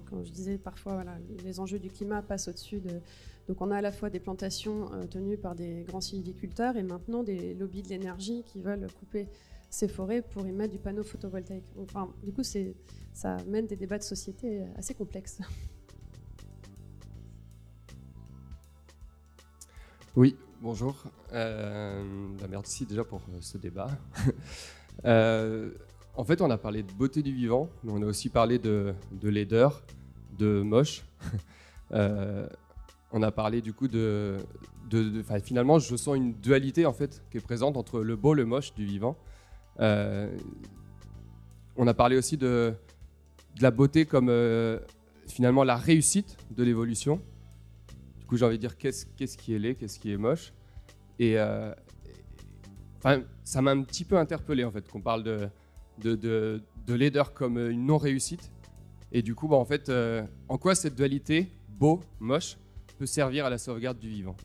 Comme 0.09 0.25
je 0.25 0.31
disais, 0.31 0.59
parfois, 0.59 0.95
voilà, 0.95 1.19
les 1.43 1.59
enjeux 1.59 1.81
du 1.81 1.91
climat 1.91 2.23
passent 2.23 2.47
au-dessus 2.47 2.79
de... 2.79 3.01
Donc 3.49 3.61
on 3.61 3.73
a 3.73 3.79
à 3.79 3.81
la 3.81 3.91
fois 3.91 4.11
des 4.11 4.21
plantations 4.21 4.93
euh, 4.93 5.03
tenues 5.09 5.37
par 5.37 5.57
des 5.57 5.83
grands 5.89 6.01
sylviculteurs 6.01 6.77
et 6.77 6.85
maintenant 6.85 7.25
des 7.25 7.55
lobbies 7.55 7.83
de 7.83 7.89
l'énergie 7.89 8.45
qui 8.45 8.61
veulent 8.61 8.87
couper 9.01 9.27
ces 9.71 9.89
forêts 9.89 10.23
pour 10.23 10.47
y 10.47 10.53
mettre 10.53 10.71
du 10.71 10.79
panneau 10.79 11.03
photovoltaïque. 11.03 11.65
Enfin, 11.81 12.15
du 12.23 12.33
coup, 12.33 12.45
ça 12.45 13.37
mène 13.49 13.67
des 13.67 13.75
débats 13.75 13.99
de 13.99 14.05
société 14.05 14.63
assez 14.77 14.95
complexes. 14.95 15.41
Oui, 20.15 20.37
bonjour. 20.65 20.97
Euh, 21.35 22.03
bah, 22.41 22.47
merci 22.49 22.87
déjà 22.87 23.05
pour 23.05 23.21
euh, 23.29 23.39
ce 23.41 23.59
débat. 23.59 23.89
Euh, 25.05 25.73
en 26.15 26.23
fait, 26.23 26.41
on 26.41 26.49
a 26.51 26.57
parlé 26.57 26.85
de 26.85 26.93
beauté 26.93 27.21
du 27.21 27.35
vivant, 27.35 27.69
mais 27.83 27.91
on 27.93 28.01
a 28.01 28.07
aussi 28.07 28.29
parlé 28.29 28.61
de, 28.61 28.95
de 29.11 29.29
laideur, 29.29 29.83
de 30.39 30.63
moche. 30.63 31.05
On 31.91 33.23
a 33.23 33.33
parlé 33.33 33.61
du 33.61 33.73
coup 33.73 33.89
de, 33.89 34.37
finalement, 35.43 35.81
je 35.81 35.97
sens 35.97 36.17
une 36.17 36.35
dualité 36.35 36.87
en 36.87 36.93
fait 36.93 37.25
qui 37.33 37.39
est 37.39 37.41
présente 37.41 37.77
entre 37.77 38.01
le 38.01 38.15
beau, 38.15 38.35
le 38.35 38.45
moche 38.45 38.73
du 38.75 38.87
vivant. 38.87 39.17
On 39.81 40.37
a 41.89 41.95
parlé 41.95 42.17
aussi 42.17 42.37
de, 42.37 42.73
la 43.61 43.73
beauté 43.73 44.07
comme 44.07 44.31
finalement 45.27 45.65
la 45.65 45.77
réussite 45.77 46.37
de 46.53 46.63
l'évolution. 46.63 47.21
Du 48.25 48.29
coup, 48.29 48.39
j'ai 48.39 48.47
envie 48.47 48.57
de 48.57 48.61
dire 48.67 48.79
qu'est-ce 48.79 49.37
qui 49.37 49.55
est 49.55 49.59
laid, 49.59 49.75
qu'est-ce 49.75 50.01
qui 50.01 50.11
est 50.11 50.17
moche. 50.17 50.55
Et 51.19 51.39
euh, 51.39 51.75
ça 53.45 53.61
m'a 53.61 53.71
un 53.73 53.83
petit 53.83 54.07
peu 54.07 54.17
interpellé 54.17 54.65
en 54.65 54.73
fait 54.73 54.89
qu'on 54.89 55.03
parle 55.03 55.23
de, 55.23 55.51
de, 55.99 56.15
de, 56.15 56.63
de 56.87 56.95
laideur 56.95 57.35
comme 57.35 57.59
une 57.59 57.85
non-réussite. 57.85 58.51
Et 59.13 59.21
du 59.21 59.35
coup, 59.35 59.47
bah, 59.47 59.57
en 59.57 59.67
fait, 59.67 59.91
euh, 59.91 60.25
en 60.49 60.57
quoi 60.57 60.75
cette 60.75 60.95
dualité, 60.95 61.53
beau, 61.69 62.01
moche, 62.19 62.57
peut 62.97 63.05
servir 63.05 63.45
à 63.45 63.51
la 63.51 63.59
sauvegarde 63.59 63.99
du 63.99 64.09
vivant? 64.09 64.37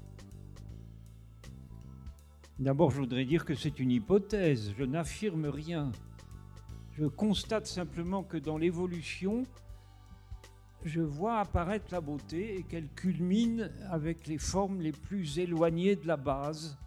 D'abord, 2.59 2.91
je 2.91 2.97
voudrais 2.97 3.23
dire 3.23 3.45
que 3.45 3.55
c'est 3.55 3.79
une 3.79 3.91
hypothèse. 3.91 4.73
Je 4.77 4.83
n'affirme 4.83 5.45
rien. 5.45 5.93
Je 6.91 7.05
constate 7.05 7.65
simplement 7.65 8.23
que 8.23 8.35
dans 8.35 8.57
l'évolution, 8.57 9.43
je 10.83 11.01
vois 11.01 11.39
apparaître 11.39 11.87
la 11.91 12.01
beauté 12.01 12.59
et 12.59 12.63
qu'elle 12.63 12.87
culmine 12.89 13.71
avec 13.89 14.27
les 14.27 14.37
formes 14.37 14.81
les 14.81 14.91
plus 14.91 15.39
éloignées 15.39 15.95
de 15.95 16.07
la 16.07 16.17
base. 16.17 16.77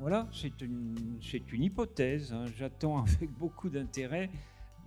Voilà, 0.00 0.28
c'est 0.32 0.60
une, 0.62 1.20
hypothèse. 1.52 2.32
hein. 2.32 2.46
J'attends 2.56 3.04
avec 3.04 3.30
beaucoup 3.38 3.68
d'intérêt 3.68 4.30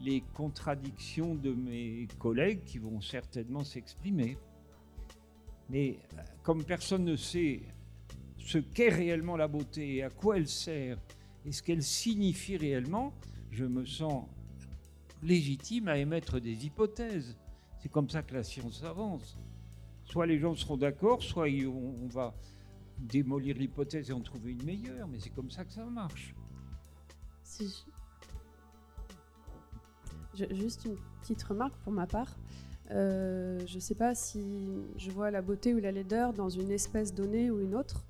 les 0.01 0.21
contradictions 0.33 1.35
de 1.35 1.53
mes 1.53 2.07
collègues 2.19 2.63
qui 2.65 2.79
vont 2.79 2.99
certainement 2.99 3.63
s'exprimer. 3.63 4.37
Mais 5.69 5.99
comme 6.43 6.63
personne 6.63 7.05
ne 7.05 7.15
sait 7.15 7.61
ce 8.37 8.57
qu'est 8.57 8.89
réellement 8.89 9.37
la 9.37 9.47
beauté 9.47 9.95
et 9.95 10.03
à 10.03 10.09
quoi 10.09 10.37
elle 10.37 10.47
sert 10.47 10.97
et 11.45 11.51
ce 11.51 11.63
qu'elle 11.63 11.81
signifie 11.81 12.57
réellement, 12.57 13.13
je 13.51 13.65
me 13.65 13.85
sens 13.85 14.25
légitime 15.23 15.87
à 15.87 15.97
émettre 15.97 16.39
des 16.39 16.65
hypothèses. 16.65 17.37
C'est 17.79 17.89
comme 17.89 18.09
ça 18.09 18.23
que 18.23 18.33
la 18.33 18.43
science 18.43 18.83
avance. 18.83 19.37
Soit 20.05 20.25
les 20.25 20.39
gens 20.39 20.55
seront 20.55 20.77
d'accord, 20.77 21.21
soit 21.23 21.47
on, 21.47 22.07
va 22.07 22.33
démolir 22.97 23.57
l'hypothèse 23.57 24.09
et 24.09 24.13
en 24.13 24.21
trouver 24.21 24.51
une 24.51 24.63
meilleure, 24.63 25.07
mais 25.07 25.19
c'est 25.19 25.31
comme 25.31 25.49
ça 25.49 25.65
que 25.65 25.71
ça 25.71 25.83
marche. 25.85 26.35
Juste 30.51 30.85
une 30.85 30.97
petite 31.21 31.43
remarque 31.43 31.75
pour 31.83 31.91
ma 31.91 32.07
part. 32.07 32.37
Euh, 32.91 33.59
je 33.65 33.75
ne 33.75 33.79
sais 33.79 33.95
pas 33.95 34.13
si 34.13 34.83
je 34.97 35.09
vois 35.09 35.31
la 35.31 35.41
beauté 35.41 35.73
ou 35.73 35.79
la 35.79 35.91
laideur 35.91 36.33
dans 36.33 36.49
une 36.49 36.71
espèce 36.71 37.13
donnée 37.13 37.49
ou 37.49 37.59
une 37.59 37.75
autre. 37.75 38.05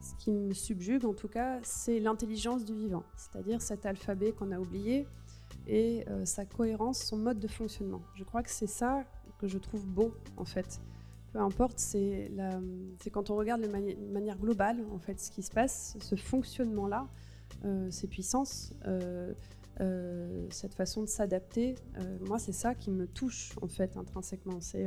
Ce 0.00 0.14
qui 0.16 0.30
me 0.30 0.52
subjugue, 0.52 1.04
en 1.04 1.14
tout 1.14 1.28
cas, 1.28 1.58
c'est 1.62 2.00
l'intelligence 2.00 2.64
du 2.64 2.74
vivant, 2.74 3.04
c'est-à-dire 3.16 3.60
cet 3.60 3.86
alphabet 3.86 4.32
qu'on 4.32 4.52
a 4.52 4.58
oublié 4.58 5.06
et 5.66 6.04
euh, 6.08 6.24
sa 6.24 6.44
cohérence, 6.44 6.98
son 7.00 7.16
mode 7.16 7.38
de 7.38 7.48
fonctionnement. 7.48 8.02
Je 8.14 8.24
crois 8.24 8.42
que 8.42 8.50
c'est 8.50 8.66
ça 8.66 9.04
que 9.38 9.46
je 9.48 9.58
trouve 9.58 9.86
beau, 9.86 10.14
en 10.36 10.44
fait. 10.44 10.80
Peu 11.32 11.40
importe, 11.40 11.78
c'est 11.78 12.30
quand 13.12 13.30
on 13.30 13.36
regarde 13.36 13.60
de 13.60 13.68
mani- 13.68 13.96
manière 14.12 14.38
globale, 14.38 14.78
en 14.92 14.98
fait, 14.98 15.20
ce 15.20 15.30
qui 15.30 15.42
se 15.42 15.50
passe, 15.50 15.96
ce 16.00 16.14
fonctionnement-là, 16.14 17.06
euh, 17.64 17.90
ces 17.90 18.06
puissances, 18.06 18.72
euh, 18.86 19.34
cette 20.50 20.74
façon 20.74 21.02
de 21.02 21.06
s'adapter, 21.08 21.74
moi, 22.26 22.38
c'est 22.38 22.52
ça 22.52 22.74
qui 22.74 22.90
me 22.90 23.06
touche, 23.06 23.52
en 23.60 23.68
fait, 23.68 23.96
intrinsèquement. 23.98 24.60
C'est 24.60 24.86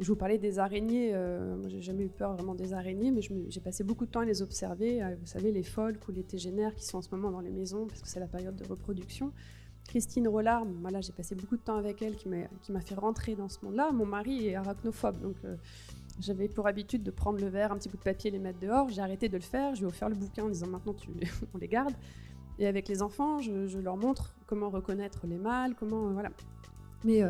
Je 0.00 0.08
vous 0.08 0.16
parlais 0.16 0.38
des 0.38 0.58
araignées. 0.58 1.14
Euh, 1.14 1.56
j'ai 1.68 1.80
jamais 1.80 2.04
eu 2.04 2.08
peur 2.08 2.34
vraiment 2.34 2.54
des 2.54 2.72
araignées, 2.72 3.10
mais 3.10 3.20
j'ai 3.22 3.60
passé 3.60 3.82
beaucoup 3.84 4.06
de 4.06 4.10
temps 4.10 4.20
à 4.20 4.24
les 4.24 4.42
observer. 4.42 5.00
Vous 5.20 5.26
savez, 5.26 5.50
les 5.50 5.62
folks 5.64 6.06
ou 6.08 6.12
les 6.12 6.22
tégénaires 6.22 6.74
qui 6.76 6.84
sont 6.84 6.98
en 6.98 7.02
ce 7.02 7.10
moment 7.10 7.30
dans 7.32 7.40
les 7.40 7.50
maisons, 7.50 7.86
parce 7.86 8.02
que 8.02 8.08
c'est 8.08 8.20
la 8.20 8.28
période 8.28 8.54
de 8.56 8.64
reproduction. 8.68 9.32
Christine 9.88 10.28
Rollard, 10.28 10.64
voilà, 10.80 11.00
j'ai 11.00 11.12
passé 11.12 11.34
beaucoup 11.34 11.56
de 11.56 11.62
temps 11.62 11.76
avec 11.76 12.02
elle, 12.02 12.16
qui 12.16 12.28
m'a 12.28 12.80
fait 12.80 12.94
rentrer 12.94 13.34
dans 13.34 13.48
ce 13.48 13.58
monde-là. 13.62 13.90
Mon 13.92 14.06
mari 14.06 14.48
est 14.48 14.54
arachnophobe, 14.54 15.20
donc 15.20 15.36
euh, 15.44 15.56
j'avais 16.20 16.48
pour 16.48 16.66
habitude 16.66 17.02
de 17.02 17.10
prendre 17.10 17.38
le 17.38 17.48
verre, 17.48 17.72
un 17.72 17.76
petit 17.76 17.88
bout 17.88 17.96
de 17.96 18.02
papier, 18.02 18.30
les 18.30 18.38
mettre 18.38 18.58
dehors. 18.60 18.88
J'ai 18.88 19.02
arrêté 19.02 19.28
de 19.28 19.36
le 19.36 19.42
faire. 19.42 19.74
Je 19.74 19.80
lui 19.80 19.86
ai 19.86 19.88
offert 19.88 20.08
le 20.08 20.14
bouquin 20.14 20.44
en 20.44 20.48
disant 20.48 20.68
maintenant 20.68 20.94
on 21.54 21.58
les 21.58 21.68
garde. 21.68 21.94
Et 22.58 22.66
avec 22.66 22.88
les 22.88 23.02
enfants, 23.02 23.40
je, 23.40 23.78
leur 23.78 23.96
montre 23.96 24.34
comment 24.46 24.70
reconnaître 24.70 25.26
les 25.26 25.38
mâles, 25.38 25.74
comment 25.74 26.12
voilà. 26.12 26.30
Mais 27.04 27.22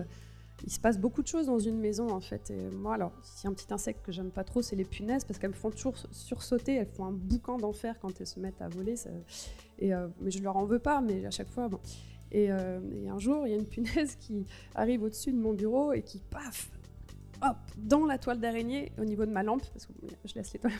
il 0.62 0.70
se 0.70 0.78
passe 0.78 0.98
beaucoup 0.98 1.22
de 1.22 1.26
choses 1.26 1.46
dans 1.46 1.58
une 1.58 1.78
maison 1.78 2.10
en 2.10 2.20
fait. 2.20 2.52
Moi, 2.74 2.94
alors, 2.94 3.12
s'il 3.22 3.44
y 3.44 3.46
a 3.48 3.50
un 3.50 3.54
petit 3.54 3.72
insecte 3.72 4.04
que 4.04 4.12
j'aime 4.12 4.30
pas 4.30 4.44
trop, 4.44 4.62
c'est 4.62 4.76
les 4.76 4.84
punaises 4.84 5.24
parce 5.24 5.38
qu'elles 5.38 5.50
me 5.50 5.56
font 5.56 5.70
toujours 5.70 5.94
sursauter. 6.10 6.74
Elles 6.74 6.86
font 6.86 7.06
un 7.06 7.12
boucan 7.12 7.58
d'enfer 7.58 7.98
quand 8.00 8.20
elles 8.20 8.26
se 8.26 8.38
mettent 8.38 8.60
à 8.60 8.68
voler. 8.68 8.94
Euh, 9.82 10.08
mais 10.20 10.30
je 10.30 10.42
leur 10.42 10.56
en 10.56 10.64
veux 10.64 10.78
pas, 10.78 11.00
mais 11.00 11.26
à 11.26 11.30
chaque 11.30 11.50
fois, 11.50 11.68
bon. 11.68 11.80
Euh, 12.34 12.80
et, 13.04 13.08
un 13.08 13.18
jour, 13.18 13.46
il 13.46 13.50
y 13.50 13.54
a 13.54 13.56
une 13.56 13.66
punaise 13.66 14.16
qui 14.16 14.46
arrive 14.74 15.02
au-dessus 15.02 15.32
de 15.32 15.38
mon 15.38 15.52
bureau 15.52 15.92
et 15.92 16.02
qui, 16.02 16.18
paf, 16.18 16.70
hop, 17.42 17.56
dans 17.76 18.06
la 18.06 18.18
toile 18.18 18.40
d'araignée 18.40 18.92
au 18.98 19.04
niveau 19.04 19.24
de 19.24 19.30
ma 19.30 19.42
lampe, 19.42 19.64
parce 19.72 19.86
que 19.86 19.92
je 20.24 20.34
laisse 20.34 20.52
les 20.52 20.58
toiles. 20.58 20.72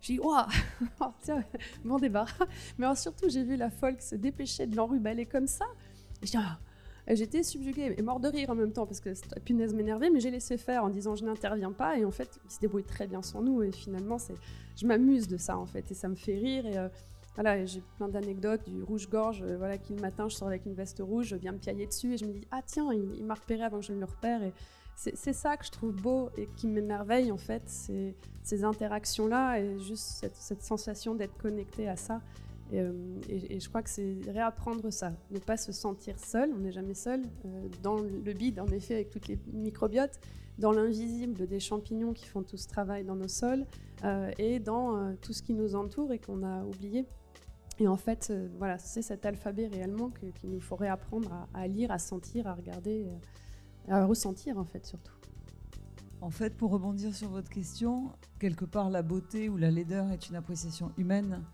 J'ai 0.00 0.14
dit, 0.14 0.20
waouh, 0.20 0.46
tiens, 1.22 1.44
débarras. 2.00 2.46
Mais 2.78 2.94
surtout, 2.94 3.28
j'ai 3.28 3.42
vu 3.42 3.56
la 3.56 3.70
folle 3.70 4.00
se 4.00 4.14
dépêcher 4.14 4.66
de 4.66 4.76
l'enruballer 4.76 5.26
comme 5.26 5.48
ça. 5.48 5.64
Et 6.22 6.26
ah, 6.36 6.58
J'étais 7.10 7.42
subjuguée 7.42 7.94
et 7.96 8.02
mort 8.02 8.20
de 8.20 8.28
rire 8.28 8.50
en 8.50 8.54
même 8.54 8.72
temps 8.72 8.86
parce 8.86 9.00
que 9.00 9.08
la 9.08 9.40
punaise 9.40 9.74
m'énervait, 9.74 10.10
mais 10.10 10.20
j'ai 10.20 10.30
laissé 10.30 10.58
faire 10.58 10.84
en 10.84 10.90
disant 10.90 11.14
je 11.16 11.24
n'interviens 11.24 11.72
pas. 11.72 11.98
Et 11.98 12.04
en 12.04 12.10
fait, 12.10 12.38
il 12.44 12.50
se 12.50 12.60
débrouille 12.60 12.84
très 12.84 13.06
bien 13.06 13.22
sans 13.22 13.40
nous. 13.40 13.62
Et 13.62 13.72
finalement, 13.72 14.18
je 14.76 14.86
m'amuse 14.86 15.26
de 15.26 15.38
ça 15.38 15.56
en 15.56 15.66
fait 15.66 15.90
et 15.90 15.94
ça 15.94 16.08
me 16.08 16.14
fait 16.14 16.36
rire. 16.36 16.66
Et 16.66 16.76
euh, 16.76 16.88
voilà, 17.38 17.64
j'ai 17.64 17.84
plein 17.96 18.08
d'anecdotes 18.08 18.68
du 18.68 18.82
rouge-gorge. 18.82 19.42
Euh, 19.42 19.56
voilà, 19.56 19.78
qui 19.78 19.94
le 19.94 20.00
matin, 20.00 20.28
je 20.28 20.34
sors 20.34 20.48
avec 20.48 20.66
une 20.66 20.74
veste 20.74 20.98
rouge, 20.98 21.26
je 21.26 21.36
viens 21.36 21.52
me 21.52 21.58
piailler 21.58 21.86
dessus 21.86 22.14
et 22.14 22.16
je 22.16 22.24
me 22.24 22.32
dis 22.32 22.44
ah 22.50 22.62
tiens, 22.66 22.92
il, 22.92 23.24
m'a 23.24 23.34
repéré 23.34 23.62
avant 23.62 23.78
que 23.78 23.84
je 23.84 23.92
ne 23.92 24.00
le 24.00 24.06
repère. 24.06 24.40
C'est, 24.96 25.32
ça 25.32 25.56
que 25.56 25.64
je 25.64 25.70
trouve 25.70 25.94
beau 25.94 26.30
et 26.36 26.48
qui 26.56 26.66
m'émerveille 26.66 27.30
en 27.30 27.36
fait, 27.36 27.62
ces 27.68 28.64
interactions-là 28.64 29.60
et 29.60 29.78
juste 29.78 30.26
cette, 30.34 30.62
sensation 30.64 31.14
d'être 31.14 31.38
connecté 31.38 31.88
à 31.88 31.94
ça. 31.94 32.20
Euh, 32.72 32.92
et, 33.28 33.60
je 33.60 33.68
crois 33.68 33.82
que 33.82 33.90
c'est 33.90 34.16
réapprendre 34.26 34.90
ça, 34.90 35.12
ne 35.30 35.38
pas 35.38 35.56
se 35.56 35.70
sentir 35.70 36.18
seul, 36.18 36.50
on 36.52 36.58
n'est 36.58 36.72
jamais 36.72 36.94
seul, 36.94 37.22
euh, 37.22 37.68
dans 37.84 37.98
le 38.00 38.32
bide 38.32 38.58
en 38.58 38.66
effet 38.66 38.94
avec 38.94 39.10
toutes 39.10 39.28
les 39.28 39.38
microbiotes, 39.52 40.18
dans 40.58 40.72
l'invisible 40.72 41.46
des 41.46 41.60
champignons 41.60 42.14
qui 42.14 42.26
font 42.26 42.42
tout 42.42 42.56
ce 42.56 42.66
travail 42.66 43.04
dans 43.04 43.14
nos 43.14 43.28
sols, 43.28 43.64
et 44.38 44.58
dans 44.58 45.14
tout 45.22 45.32
ce 45.32 45.42
qui 45.42 45.54
nous 45.54 45.76
entoure 45.76 46.12
et 46.12 46.18
qu'on 46.18 46.42
a 46.42 46.64
oublié. 46.64 47.06
Et 47.78 47.86
en 47.86 47.96
fait, 47.96 48.32
voilà, 48.58 48.78
c'est 48.78 49.02
cet 49.02 49.24
alphabet 49.24 49.68
réellement 49.68 50.10
qu'il 50.10 50.50
nous 50.50 50.60
faut 50.60 50.76
réapprendre 50.76 51.48
à, 51.54 51.68
lire, 51.68 51.90
à 51.90 51.98
sentir, 51.98 52.46
à 52.46 52.54
regarder, 52.54 53.06
à 53.88 54.04
ressentir 54.04 54.58
en 54.58 54.64
fait 54.64 54.84
surtout. 54.84 55.12
En 56.20 56.30
fait, 56.30 56.56
pour 56.56 56.72
rebondir 56.72 57.14
sur 57.14 57.28
votre 57.28 57.48
question, 57.48 58.10
quelque 58.40 58.64
part 58.64 58.90
la 58.90 59.02
beauté 59.02 59.48
ou 59.48 59.56
la 59.56 59.70
laideur 59.70 60.10
est 60.10 60.28
une 60.28 60.34
appréciation 60.34 60.90
humaine 60.98 61.44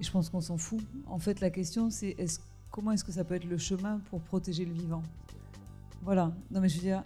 et 0.00 0.04
je 0.04 0.10
pense 0.10 0.30
qu'on 0.30 0.40
s'en 0.40 0.58
fout. 0.58 0.80
En 1.06 1.18
fait, 1.18 1.40
la 1.40 1.50
question, 1.50 1.90
c'est 1.90 2.14
est 2.18 2.40
comment 2.70 2.92
est-ce 2.92 3.04
que 3.04 3.12
ça 3.12 3.24
peut 3.24 3.34
être 3.34 3.44
le 3.44 3.58
chemin 3.58 4.00
pour 4.10 4.20
protéger 4.20 4.64
le 4.64 4.72
vivant? 4.72 5.02
Voilà. 6.02 6.32
Non, 6.50 6.60
mais 6.60 6.68
je 6.68 6.76
veux 6.76 6.82
dire, 6.82 7.02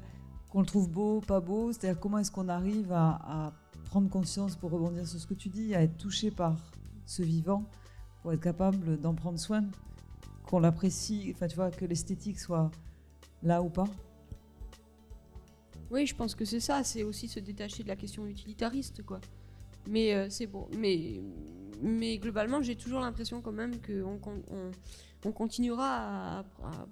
qu'on 0.51 0.61
le 0.61 0.66
trouve 0.66 0.89
beau, 0.89 1.20
pas 1.20 1.41
beau, 1.41 1.72
c'est-à-dire 1.72 2.01
comment 2.01 2.18
est-ce 2.18 2.31
qu'on 2.31 2.49
arrive 2.49 2.93
à, 2.93 3.53
prendre 3.87 4.11
conscience, 4.11 4.55
pour 4.55 4.70
rebondir 4.70 5.07
sur 5.07 5.18
ce 5.18 5.26
que 5.26 5.33
tu 5.33 5.49
dis, 5.49 5.74
à 5.74 5.83
être 5.83 5.97
touché 5.97 6.31
par 6.31 6.57
ce 7.07 7.22
vivant, 7.22 7.64
être 8.33 8.41
capable 8.41 9.01
d'en 9.01 9.14
prendre 9.14 9.39
soin, 9.39 9.64
qu'on 10.47 10.61
l'apprécie, 10.61 11.33
enfin, 11.35 11.47
tu 11.47 11.57
vois, 11.57 11.70
que 11.70 11.85
l'esthétique 11.85 12.39
soit 12.39 12.70
là 13.43 13.62
ou 13.62 13.68
pas 13.68 13.89
oui, 15.91 16.07
je 16.07 16.14
pense 16.14 16.35
que 16.35 16.45
c'est 16.45 16.61
ça, 16.61 16.85
c'est 16.85 17.03
aussi 17.03 17.29
se 17.29 17.41
détacher 17.41 17.83
de 17.83 17.89
la 17.89 17.97
question 17.97 18.26
utilitariste, 18.26 19.03
quoi. 19.05 19.20
Mais 19.89 20.14
euh, 20.14 20.29
c'est 20.29 20.47
bon. 20.47 20.68
Mais, 20.76 21.20
mais 21.83 22.18
globalement, 22.18 22.61
j'ai 22.62 22.76
toujours 22.76 23.01
l'impression 23.01 23.41
quand 23.41 23.53
même 23.53 23.81
qu'on 23.81 24.20
on, 25.24 25.33
continuera 25.33 26.41
à, 26.41 26.45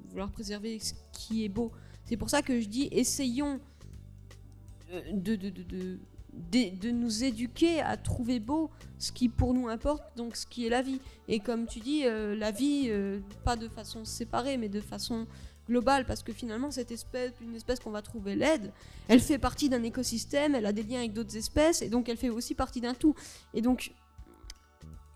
vouloir 0.09 0.31
préserver 0.31 0.79
ce 0.79 0.95
qui 1.13 1.45
est 1.45 1.49
beau. 1.49 1.73
C'est 2.05 2.17
pour 2.17 2.31
ça 2.31 2.41
que 2.41 2.59
je 2.61 2.69
dis 2.69 2.89
essayons 2.91 3.61
euh, 4.93 5.03
de, 5.13 5.99
de, 6.53 6.91
nous 6.91 7.25
éduquer 7.25 7.81
à 7.81 7.97
trouver 7.97 8.41
beau 8.41 8.71
ce 8.99 9.13
qui 9.13 9.29
pour 9.29 9.55
nous 9.55 9.69
importe, 9.69 10.03
donc 10.17 10.37
ce 10.37 10.47
qui 10.47 10.67
est 10.67 10.71
la 10.71 10.83
vie. 10.83 11.01
Et 11.29 11.41
comme 11.41 11.67
tu 11.67 11.81
dis, 11.81 12.03
euh, 12.05 12.35
la 12.37 12.51
vie, 12.51 12.91
pas 13.45 13.57
de 13.57 13.69
façon 13.69 14.05
séparée, 14.05 14.57
mais 14.57 14.69
de 14.69 14.81
façon 14.81 15.27
globale, 15.69 16.05
parce 16.07 16.23
que 16.23 16.33
finalement, 16.33 16.71
cette 16.71 16.91
espèce, 16.91 17.33
une 17.41 17.55
espèce 17.55 17.81
qu'on 17.81 17.91
va 17.91 18.03
trouver 18.03 18.37
laide, 18.37 18.73
elle 19.09 19.21
fait 19.21 19.39
partie 19.39 19.69
d'un 19.69 19.83
écosystème, 19.83 20.55
elle 20.55 20.67
a 20.67 20.73
des 20.73 20.83
liens 20.83 21.01
avec 21.01 21.13
d'autres 21.13 21.37
espèces, 21.37 21.83
et 21.83 21.89
donc 21.89 22.09
elle 22.09 22.17
fait 22.17 22.29
aussi 22.29 22.55
partie 22.55 22.81
d'un 22.81 22.95
tout. 22.95 23.15
Et 23.53 23.63
donc, 23.63 23.93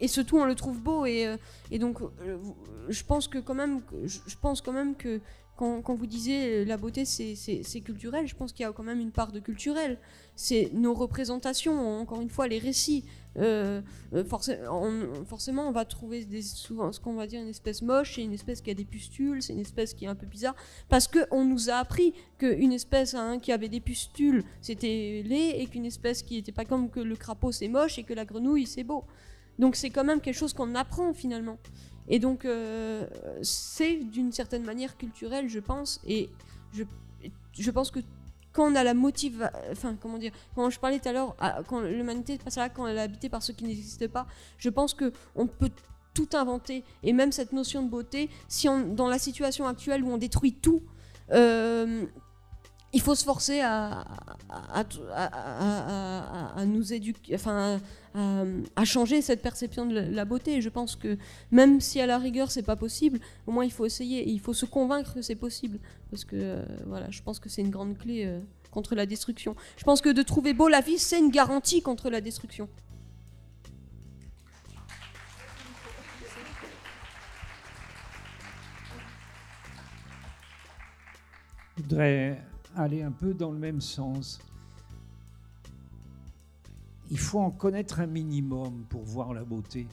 et 0.00 0.08
ce 0.08 0.20
tout, 0.20 0.38
on 0.38 0.44
le 0.44 0.54
trouve 0.54 0.80
beau, 0.80 1.04
et, 1.04 1.26
euh, 1.26 1.36
et 1.70 1.78
donc, 1.78 2.00
euh, 2.00 2.38
je 2.88 3.04
pense 3.04 3.28
que 3.28 3.38
quand 3.38 3.54
même, 3.54 3.82
je 4.04 4.36
pense 4.40 4.60
quand 4.60 4.72
même 4.72 4.96
que 4.96 5.20
quand, 5.60 5.94
vous 5.94 6.06
disiez 6.06 6.64
la 6.64 6.78
beauté 6.78 7.04
c'est 7.04 7.80
culturel, 7.82 8.26
je 8.26 8.34
pense 8.34 8.52
qu'il 8.52 8.64
y 8.64 8.66
a 8.66 8.72
quand 8.72 8.82
même 8.82 9.00
une 9.00 9.10
part 9.10 9.30
de 9.30 9.40
culturel. 9.40 9.98
C'est 10.34 10.70
nos 10.72 10.94
représentations, 10.94 12.00
encore 12.00 12.22
une 12.22 12.30
fois, 12.30 12.48
les 12.48 12.58
récits. 12.58 13.04
Euh, 13.36 13.82
euh, 14.14 14.24
forcément, 14.24 15.68
on 15.68 15.72
va 15.72 15.84
trouver 15.84 16.26
souvent 16.42 16.92
ce 16.92 16.98
qu'on 16.98 17.12
va 17.12 17.26
dire 17.26 17.42
une 17.42 17.48
espèce 17.48 17.82
moche, 17.82 18.14
c'est 18.16 18.22
une 18.22 18.32
espèce 18.32 18.62
qui 18.62 18.70
a 18.70 18.74
des 18.74 18.86
pustules, 18.86 19.42
c'est 19.42 19.52
une 19.52 19.60
espèce 19.60 19.92
qui 19.92 20.06
est 20.06 20.08
un 20.08 20.14
peu 20.14 20.26
bizarre, 20.26 20.56
parce 20.88 21.06
qu'on 21.06 21.44
nous 21.44 21.68
a 21.68 21.74
appris 21.74 22.14
qu'une 22.38 22.72
espèce 22.72 23.14
hein, 23.14 23.38
qui 23.38 23.52
avait 23.52 23.68
des 23.68 23.80
pustules, 23.80 24.42
c'était 24.62 25.22
laid, 25.26 25.60
et 25.60 25.66
qu'une 25.66 25.84
espèce 25.84 26.22
qui 26.22 26.36
n'était 26.36 26.52
pas 26.52 26.64
comme 26.64 26.88
que 26.88 27.00
le 27.00 27.16
crapaud, 27.16 27.52
c'est 27.52 27.68
moche, 27.68 27.98
et 27.98 28.02
que 28.02 28.14
la 28.14 28.24
grenouille, 28.24 28.66
c'est 28.66 28.84
beau. 28.84 29.04
Donc 29.58 29.76
c'est 29.76 29.90
quand 29.90 30.04
même 30.04 30.22
quelque 30.22 30.38
chose 30.38 30.54
qu'on 30.54 30.74
apprend 30.74 31.12
finalement. 31.12 31.58
Et 32.10 32.18
donc, 32.18 32.44
euh, 32.44 33.06
c'est 33.40 33.96
d'une 33.96 34.32
certaine 34.32 34.64
manière 34.64 34.96
culturel, 34.96 35.48
je 35.48 35.60
pense. 35.60 36.00
Et 36.06 36.28
je, 36.74 36.82
je 37.58 37.70
pense 37.70 37.90
que 37.90 38.00
quand 38.52 38.70
on 38.70 38.74
a 38.74 38.82
la 38.82 38.94
motive, 38.94 39.48
enfin, 39.70 39.96
comment 40.00 40.18
dire, 40.18 40.32
quand 40.56 40.68
je 40.70 40.80
parlais 40.80 40.98
tout 40.98 41.08
à 41.08 41.12
l'heure, 41.12 41.36
quand 41.68 41.80
l'humanité 41.80 42.36
passe 42.36 42.56
là, 42.56 42.68
quand 42.68 42.86
elle 42.88 42.96
est 42.96 43.00
habitée 43.00 43.28
par 43.28 43.42
ceux 43.44 43.52
qui 43.52 43.64
n'existent 43.64 44.08
pas, 44.08 44.26
je 44.58 44.68
pense 44.68 44.92
que 44.92 45.12
on 45.36 45.46
peut 45.46 45.70
tout 46.12 46.28
inventer. 46.32 46.82
Et 47.04 47.12
même 47.12 47.30
cette 47.30 47.52
notion 47.52 47.84
de 47.84 47.88
beauté, 47.88 48.28
si 48.48 48.68
on, 48.68 48.80
dans 48.80 49.08
la 49.08 49.20
situation 49.20 49.66
actuelle 49.68 50.02
où 50.02 50.10
on 50.10 50.18
détruit 50.18 50.54
tout, 50.54 50.82
euh, 51.30 52.06
il 52.92 53.00
faut 53.00 53.14
se 53.14 53.24
forcer 53.24 53.60
à, 53.60 54.04
à, 54.48 56.64
nous 56.66 56.92
éduquer, 56.92 57.34
enfin, 57.34 57.80
à, 58.14 58.84
changer 58.84 59.22
cette 59.22 59.42
perception 59.42 59.86
de 59.86 59.94
la 59.94 60.24
beauté. 60.24 60.56
Et 60.56 60.60
je 60.60 60.68
pense 60.68 60.96
que 60.96 61.16
même 61.52 61.80
si 61.80 62.00
à 62.00 62.06
la 62.06 62.18
rigueur 62.18 62.50
c'est 62.50 62.64
pas 62.64 62.76
possible, 62.76 63.20
au 63.46 63.52
moins 63.52 63.64
il 63.64 63.72
faut 63.72 63.86
essayer 63.86 64.20
et 64.20 64.30
il 64.30 64.40
faut 64.40 64.54
se 64.54 64.66
convaincre 64.66 65.14
que 65.14 65.22
c'est 65.22 65.36
possible. 65.36 65.78
Parce 66.10 66.24
que 66.24 66.36
euh, 66.36 66.64
voilà, 66.86 67.10
je 67.10 67.22
pense 67.22 67.38
que 67.38 67.48
c'est 67.48 67.62
une 67.62 67.70
grande 67.70 67.96
clé 67.96 68.24
euh, 68.26 68.40
contre 68.72 68.94
la 68.94 69.06
destruction. 69.06 69.54
Je 69.76 69.84
pense 69.84 70.00
que 70.00 70.08
de 70.08 70.22
trouver 70.22 70.52
beau 70.52 70.68
la 70.68 70.80
vie, 70.80 70.98
c'est 70.98 71.18
une 71.18 71.30
garantie 71.30 71.82
contre 71.82 72.10
la 72.10 72.20
destruction. 72.20 72.68
Je 81.76 81.82
voudrais 81.82 82.49
aller 82.76 83.02
un 83.02 83.12
peu 83.12 83.34
dans 83.34 83.50
le 83.50 83.58
même 83.58 83.80
sens. 83.80 84.40
Il 87.10 87.18
faut 87.18 87.40
en 87.40 87.50
connaître 87.50 88.00
un 88.00 88.06
minimum 88.06 88.84
pour 88.88 89.02
voir 89.02 89.34
la 89.34 89.44
beauté. 89.44 89.86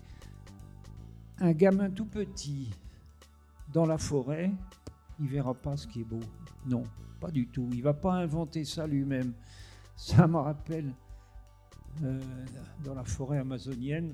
Un 1.39 1.51
gamin 1.51 1.89
tout 1.89 2.05
petit 2.05 2.69
dans 3.73 3.85
la 3.85 3.97
forêt, 3.97 4.51
il 5.19 5.27
verra 5.27 5.53
pas 5.53 5.77
ce 5.77 5.87
qui 5.87 6.01
est 6.01 6.05
beau. 6.05 6.19
Non, 6.65 6.83
pas 7.19 7.31
du 7.31 7.47
tout. 7.47 7.69
Il 7.73 7.81
va 7.81 7.93
pas 7.93 8.13
inventer 8.13 8.63
ça 8.65 8.85
lui-même. 8.85 9.33
Ça 9.95 10.27
me 10.27 10.37
rappelle 10.37 10.93
euh, 12.03 12.19
dans 12.83 12.93
la 12.93 13.03
forêt 13.03 13.39
amazonienne, 13.39 14.13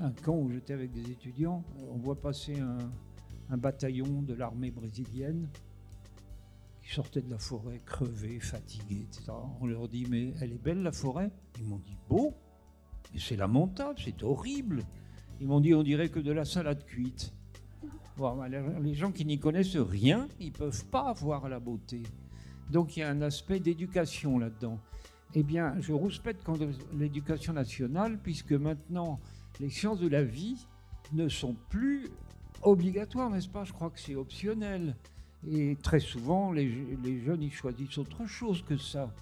un 0.00 0.12
camp 0.12 0.36
où 0.36 0.50
j'étais 0.50 0.74
avec 0.74 0.92
des 0.92 1.10
étudiants, 1.10 1.64
on 1.90 1.96
voit 1.96 2.20
passer 2.20 2.60
un 2.60 3.56
bataillon 3.56 4.22
de 4.22 4.34
l'armée 4.34 4.70
brésilienne 4.70 5.48
sortaient 6.90 7.22
de 7.22 7.30
la 7.30 7.38
forêt 7.38 7.80
crevés, 7.84 8.40
fatigués, 8.40 9.06
etc. 9.08 9.32
On 9.60 9.66
leur 9.66 9.88
dit 9.88 10.06
Mais 10.08 10.32
elle 10.40 10.52
est 10.52 10.62
belle 10.62 10.82
la 10.82 10.92
forêt 10.92 11.30
Ils 11.58 11.66
m'ont 11.66 11.78
dit 11.78 11.96
Beau, 12.08 12.34
mais 13.12 13.20
c'est 13.20 13.36
lamentable, 13.36 13.98
c'est 14.02 14.22
horrible. 14.22 14.82
Ils 15.40 15.46
m'ont 15.46 15.60
dit 15.60 15.74
On 15.74 15.82
dirait 15.82 16.08
que 16.08 16.20
de 16.20 16.32
la 16.32 16.44
salade 16.44 16.84
cuite. 16.84 17.32
les 18.80 18.94
gens 18.94 19.12
qui 19.12 19.24
n'y 19.24 19.38
connaissent 19.38 19.76
rien, 19.76 20.28
ils 20.38 20.52
peuvent 20.52 20.84
pas 20.86 21.12
voir 21.12 21.48
la 21.48 21.60
beauté. 21.60 22.02
Donc 22.70 22.96
il 22.96 23.00
y 23.00 23.02
a 23.02 23.10
un 23.10 23.22
aspect 23.22 23.60
d'éducation 23.60 24.38
là-dedans. 24.38 24.78
Eh 25.34 25.42
bien, 25.42 25.76
je 25.80 25.92
rouspète 25.92 26.42
contre 26.42 26.68
l'éducation 26.92 27.52
nationale, 27.52 28.18
puisque 28.20 28.52
maintenant, 28.52 29.20
les 29.60 29.70
sciences 29.70 30.00
de 30.00 30.08
la 30.08 30.24
vie 30.24 30.66
ne 31.12 31.28
sont 31.28 31.54
plus 31.68 32.08
obligatoires, 32.62 33.30
n'est-ce 33.30 33.48
pas? 33.48 33.64
Je 33.64 33.72
crois 33.72 33.90
que 33.90 34.00
c'est 34.00 34.16
optionnel. 34.16 34.96
Et 35.48 35.76
très 35.82 36.00
souvent, 36.00 36.52
les, 36.52 36.70
jeunes, 37.24 37.42
ils 37.42 37.52
choisissent 37.52 37.98
autre 37.98 38.26
chose 38.26 38.62
que 38.62 38.76
ça. 38.76 39.12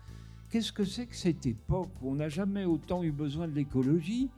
Qu'est-ce 0.51 0.73
que 0.73 0.85
c'est 0.85 1.07
que 1.07 1.15
cette 1.15 1.47
époque 1.47 1.91
où 2.03 2.11
on 2.11 2.15
n'a 2.17 2.29
jamais 2.29 2.65
autant 2.65 3.03
eu 3.03 3.13
besoin 3.13 3.47
de 3.47 3.55
l'écologie 3.55 4.31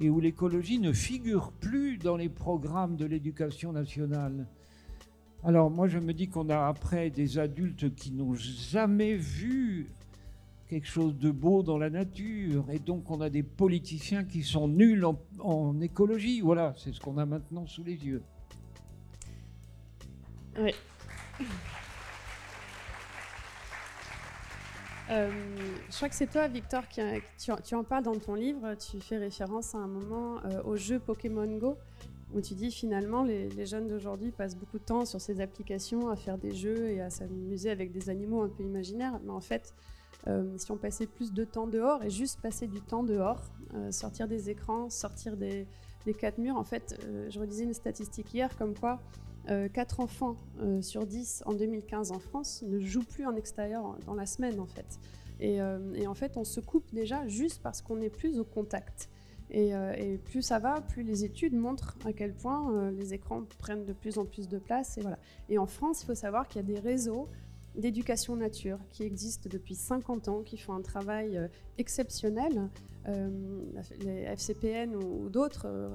et 0.00 0.08
où 0.08 0.20
l'écologie 0.20 0.78
ne 0.78 0.92
figure 0.92 1.52
plus 1.52 1.98
dans 1.98 2.16
les 2.16 2.28
programmes 2.28 2.96
de 2.96 3.04
l'éducation 3.04 3.72
nationale? 3.72 4.46
Alors 5.44 5.70
moi, 5.70 5.88
je 5.88 5.98
me 5.98 6.14
dis 6.14 6.28
qu'on 6.28 6.48
a 6.48 6.66
après 6.66 7.10
des 7.10 7.38
adultes 7.38 7.94
qui 7.94 8.12
n'ont 8.12 8.34
jamais 8.34 9.14
vu 9.14 9.86
quelque 10.68 10.88
chose 10.88 11.16
de 11.18 11.30
beau 11.30 11.62
dans 11.62 11.78
la 11.78 11.90
nature. 11.90 12.64
Et 12.70 12.78
donc 12.78 13.10
on 13.10 13.20
a 13.20 13.28
des 13.28 13.42
politiciens 13.42 14.24
qui 14.24 14.42
sont 14.42 14.68
nuls 14.68 15.04
en, 15.04 15.20
en 15.40 15.80
écologie. 15.80 16.40
Voilà, 16.40 16.74
c'est 16.78 16.92
ce 16.92 17.00
qu'on 17.00 17.18
a 17.18 17.26
maintenant 17.26 17.66
sous 17.66 17.84
les 17.84 17.94
yeux. 17.94 18.22
Oui. 20.58 20.72
Euh, 25.10 25.30
je 25.88 25.96
crois 25.96 26.08
que 26.08 26.14
c'est 26.14 26.26
toi, 26.26 26.48
Victor, 26.48 26.88
qui, 26.88 27.00
tu, 27.38 27.74
en 27.74 27.84
parles 27.84 28.04
dans 28.04 28.18
ton 28.18 28.34
livre. 28.34 28.74
Tu 28.74 29.00
fais 29.00 29.18
référence 29.18 29.74
à 29.74 29.78
un 29.78 29.86
moment 29.86 30.38
euh, 30.44 30.62
au 30.64 30.76
jeu 30.76 30.98
Pokémon 30.98 31.46
Go, 31.58 31.76
où 32.34 32.40
tu 32.40 32.54
dis 32.54 32.70
finalement 32.70 33.22
les, 33.22 33.48
les 33.50 33.66
jeunes 33.66 33.86
d'aujourd'hui 33.86 34.32
passent 34.32 34.56
beaucoup 34.56 34.78
de 34.78 34.84
temps 34.84 35.04
sur 35.04 35.20
ces 35.20 35.40
applications 35.40 36.10
à 36.10 36.16
faire 36.16 36.38
des 36.38 36.52
jeux 36.52 36.90
et 36.90 37.00
à 37.00 37.10
s'amuser 37.10 37.70
avec 37.70 37.92
des 37.92 38.10
animaux 38.10 38.42
un 38.42 38.48
peu 38.48 38.64
imaginaires. 38.64 39.20
Mais 39.24 39.30
en 39.30 39.40
fait, 39.40 39.74
euh, 40.26 40.44
si 40.56 40.70
on 40.72 40.76
passait 40.76 41.06
plus 41.06 41.32
de 41.32 41.44
temps 41.44 41.68
dehors 41.68 42.02
et 42.02 42.10
juste 42.10 42.40
passer 42.40 42.66
du 42.66 42.80
temps 42.80 43.04
dehors, 43.04 43.40
sortir 43.90 44.26
des 44.26 44.48
écrans, 44.48 44.88
sortir 44.90 45.36
des, 45.36 45.66
des 46.06 46.14
quatre 46.14 46.38
murs, 46.38 46.56
en 46.56 46.64
fait, 46.64 46.98
je 47.28 47.38
redisais 47.38 47.64
une 47.64 47.74
statistique 47.74 48.32
hier 48.32 48.56
comme 48.56 48.74
quoi 48.74 49.00
4 49.72 50.00
enfants 50.00 50.36
sur 50.80 51.06
10 51.06 51.42
en 51.46 51.54
2015 51.54 52.10
en 52.12 52.18
France 52.18 52.62
ne 52.66 52.80
jouent 52.80 53.04
plus 53.04 53.26
en 53.26 53.36
extérieur 53.36 53.96
dans 54.06 54.14
la 54.14 54.26
semaine 54.26 54.60
en 54.60 54.66
fait. 54.66 54.98
Et, 55.40 55.56
et 55.94 56.06
en 56.06 56.14
fait, 56.14 56.36
on 56.36 56.44
se 56.44 56.60
coupe 56.60 56.92
déjà 56.92 57.26
juste 57.28 57.60
parce 57.62 57.82
qu'on 57.82 58.00
est 58.00 58.10
plus 58.10 58.38
au 58.38 58.44
contact. 58.44 59.08
Et, 59.50 59.70
et, 59.70 60.18
plus 60.24 60.42
ça 60.42 60.58
va, 60.58 60.80
plus 60.80 61.02
les 61.02 61.24
études 61.24 61.54
montrent 61.54 61.96
à 62.04 62.12
quel 62.12 62.32
point 62.32 62.90
les 62.90 63.14
écrans 63.14 63.42
prennent 63.58 63.84
de 63.84 63.92
plus 63.92 64.18
en 64.18 64.24
plus 64.24 64.48
de 64.48 64.58
place. 64.58 64.98
Et, 64.98 65.02
voilà. 65.02 65.18
et 65.48 65.58
en 65.58 65.66
France, 65.66 66.02
il 66.02 66.06
faut 66.06 66.14
savoir 66.14 66.48
qu'il 66.48 66.62
y 66.62 66.64
a 66.64 66.66
des 66.66 66.80
réseaux 66.80 67.28
d'éducation 67.76 68.36
nature 68.36 68.78
qui 68.90 69.02
existent 69.02 69.48
depuis 69.50 69.74
50 69.74 70.28
ans, 70.28 70.42
qui 70.42 70.56
font 70.56 70.74
un 70.74 70.82
travail 70.82 71.36
euh, 71.36 71.48
exceptionnel. 71.78 72.68
Euh, 73.08 73.28
les 74.00 74.22
FCPN 74.22 74.96
ou, 74.96 75.28
d'autres, 75.28 75.66
euh, 75.66 75.88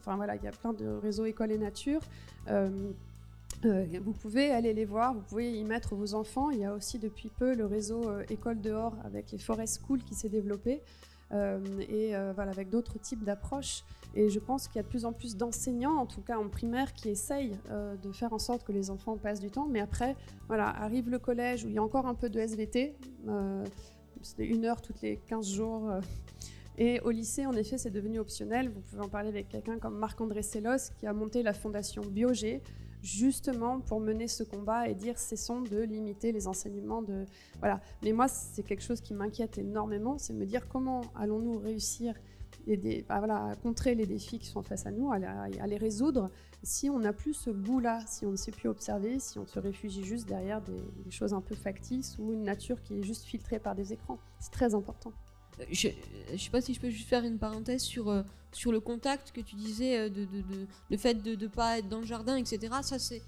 enfin 0.00 0.16
voilà, 0.16 0.34
il 0.36 0.42
y 0.42 0.48
a 0.48 0.52
plein 0.52 0.72
de 0.72 0.86
réseaux 0.86 1.24
écoles 1.24 1.52
et 1.52 1.58
nature. 1.58 2.00
vous 3.62 4.12
pouvez 4.20 4.50
aller 4.50 4.72
les 4.72 4.84
voir, 4.84 5.14
vous 5.14 5.20
pouvez 5.20 5.52
y 5.52 5.64
mettre 5.64 5.94
vos 5.94 6.14
enfants. 6.14 6.50
Il 6.50 6.58
y 6.58 6.64
a 6.64 6.74
aussi 6.74 6.98
depuis 6.98 7.28
peu 7.28 7.54
le 7.54 7.66
réseau 7.66 8.10
École 8.28 8.60
dehors 8.60 8.96
avec 9.04 9.30
les 9.30 9.38
Forest 9.38 9.80
School 9.84 10.02
qui 10.02 10.14
s'est 10.14 10.28
développé. 10.28 10.82
Euh, 11.32 11.60
et 11.88 12.16
euh, 12.16 12.32
voilà, 12.34 12.50
avec 12.50 12.70
d'autres 12.70 12.98
types 12.98 13.24
d'approches. 13.24 13.84
Et 14.14 14.30
je 14.30 14.38
pense 14.38 14.68
qu'il 14.68 14.76
y 14.76 14.78
a 14.78 14.82
de 14.82 14.88
plus 14.88 15.04
en 15.04 15.12
plus 15.12 15.36
d'enseignants, 15.36 15.96
en 15.96 16.06
tout 16.06 16.22
cas 16.22 16.38
en 16.38 16.48
primaire, 16.48 16.92
qui 16.94 17.10
essayent 17.10 17.56
euh, 17.70 17.96
de 17.96 18.12
faire 18.12 18.32
en 18.32 18.38
sorte 18.38 18.64
que 18.64 18.72
les 18.72 18.90
enfants 18.90 19.16
passent 19.16 19.40
du 19.40 19.50
temps. 19.50 19.66
Mais 19.68 19.80
après, 19.80 20.16
voilà, 20.46 20.68
arrive 20.68 21.10
le 21.10 21.18
collège 21.18 21.64
où 21.64 21.68
il 21.68 21.74
y 21.74 21.78
a 21.78 21.82
encore 21.82 22.06
un 22.06 22.14
peu 22.14 22.30
de 22.30 22.40
SVT. 22.40 22.94
C'est 24.22 24.44
une 24.44 24.64
heure 24.64 24.80
toutes 24.80 25.00
les 25.02 25.16
15 25.26 25.48
jours. 25.48 25.90
Et 26.76 27.00
au 27.00 27.10
lycée, 27.10 27.44
en 27.46 27.54
effet, 27.54 27.76
c'est 27.76 27.90
devenu 27.90 28.20
optionnel. 28.20 28.70
Vous 28.70 28.80
pouvez 28.80 29.02
en 29.02 29.08
parler 29.08 29.28
avec 29.28 29.48
quelqu'un 29.48 29.78
comme 29.78 29.98
Marc-André 29.98 30.42
Sellos, 30.42 30.92
qui 30.98 31.06
a 31.06 31.12
monté 31.12 31.42
la 31.42 31.52
fondation 31.52 32.02
Biogé, 32.02 32.62
justement 33.02 33.80
pour 33.80 34.00
mener 34.00 34.28
ce 34.28 34.42
combat 34.42 34.88
et 34.88 34.94
dire 34.94 35.18
cessons 35.18 35.60
de 35.60 35.80
limiter 35.80 36.32
les 36.32 36.48
enseignements 36.48 37.00
de 37.00 37.26
voilà 37.60 37.80
mais 38.02 38.12
moi 38.12 38.26
c'est 38.26 38.64
quelque 38.64 38.82
chose 38.82 39.00
qui 39.00 39.14
m'inquiète 39.14 39.56
énormément 39.56 40.18
c'est 40.18 40.32
me 40.32 40.44
dire 40.44 40.66
comment 40.66 41.02
allons-nous 41.14 41.58
réussir 41.58 42.14
bah, 43.08 43.18
voilà, 43.18 43.46
à 43.46 43.54
contrer 43.54 43.94
les 43.94 44.06
défis 44.06 44.38
qui 44.38 44.46
sont 44.46 44.62
face 44.62 44.84
à 44.84 44.90
nous, 44.90 45.10
à 45.10 45.18
les 45.66 45.76
résoudre, 45.76 46.30
si 46.62 46.90
on 46.90 46.98
n'a 46.98 47.12
plus 47.12 47.34
ce 47.34 47.50
goût-là, 47.50 48.00
si 48.06 48.26
on 48.26 48.32
ne 48.32 48.36
sait 48.36 48.50
plus 48.50 48.68
observer, 48.68 49.18
si 49.18 49.38
on 49.38 49.46
se 49.46 49.58
réfugie 49.58 50.04
juste 50.04 50.26
derrière 50.26 50.60
des, 50.60 50.82
choses 51.10 51.32
un 51.32 51.40
peu 51.40 51.54
factices 51.54 52.16
ou 52.18 52.32
une 52.32 52.42
nature 52.42 52.82
qui 52.82 52.98
est 52.98 53.02
juste 53.02 53.24
filtrée 53.24 53.58
par 53.58 53.74
des 53.74 53.92
écrans. 53.92 54.18
C'est 54.40 54.50
très 54.50 54.74
important. 54.74 55.12
Je 55.70 55.88
ne 56.32 56.38
sais 56.38 56.50
pas 56.50 56.60
si 56.60 56.74
je 56.74 56.80
peux 56.80 56.90
juste 56.90 57.08
faire 57.08 57.24
une 57.24 57.38
parenthèse 57.38 57.82
sur, 57.82 58.08
euh, 58.08 58.22
sur 58.52 58.70
le 58.70 58.80
contact 58.80 59.32
que 59.32 59.40
tu 59.40 59.56
disais, 59.56 59.98
euh, 59.98 60.26
le 60.90 60.96
fait 60.96 61.14
de 61.14 61.34
ne 61.34 61.48
pas 61.48 61.78
être 61.78 61.88
dans 61.88 61.98
le 61.98 62.06
jardin, 62.06 62.36
etc. 62.36 62.74
Ça, 62.82 62.98
c'est 62.98 63.22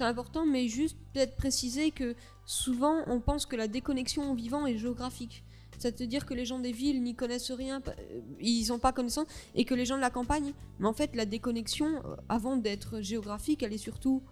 important, 0.00 0.44
mais 0.44 0.68
juste 0.68 0.96
peut-être 1.12 1.36
préciser 1.36 1.90
que 1.90 2.14
souvent, 2.46 3.02
on 3.06 3.20
pense 3.20 3.46
que 3.46 3.56
la 3.56 3.68
déconnexion 3.68 4.30
au 4.30 4.34
vivant 4.34 4.66
est 4.66 4.78
géographique. 4.78 5.44
C'est-à-dire 5.78 6.26
que 6.26 6.34
les 6.34 6.44
gens 6.44 6.58
des 6.58 6.72
villes 6.72 7.02
n'y 7.02 7.14
connaissent 7.14 7.50
rien, 7.50 7.80
euh, 7.86 8.20
ils 8.40 8.68
n'ont 8.68 8.78
pas 8.78 8.92
connaissance, 8.92 9.26
et 9.54 9.64
que 9.64 9.74
les 9.74 9.84
gens 9.84 9.96
de 9.96 10.00
la 10.00 10.10
campagne. 10.10 10.52
Mais 10.78 10.86
en 10.86 10.92
fait, 10.92 11.14
la 11.14 11.26
déconnexion, 11.26 12.02
avant 12.28 12.56
d'être 12.56 13.00
géographique, 13.00 13.62
elle 13.62 13.72
est 13.72 13.78
surtout 13.78 14.22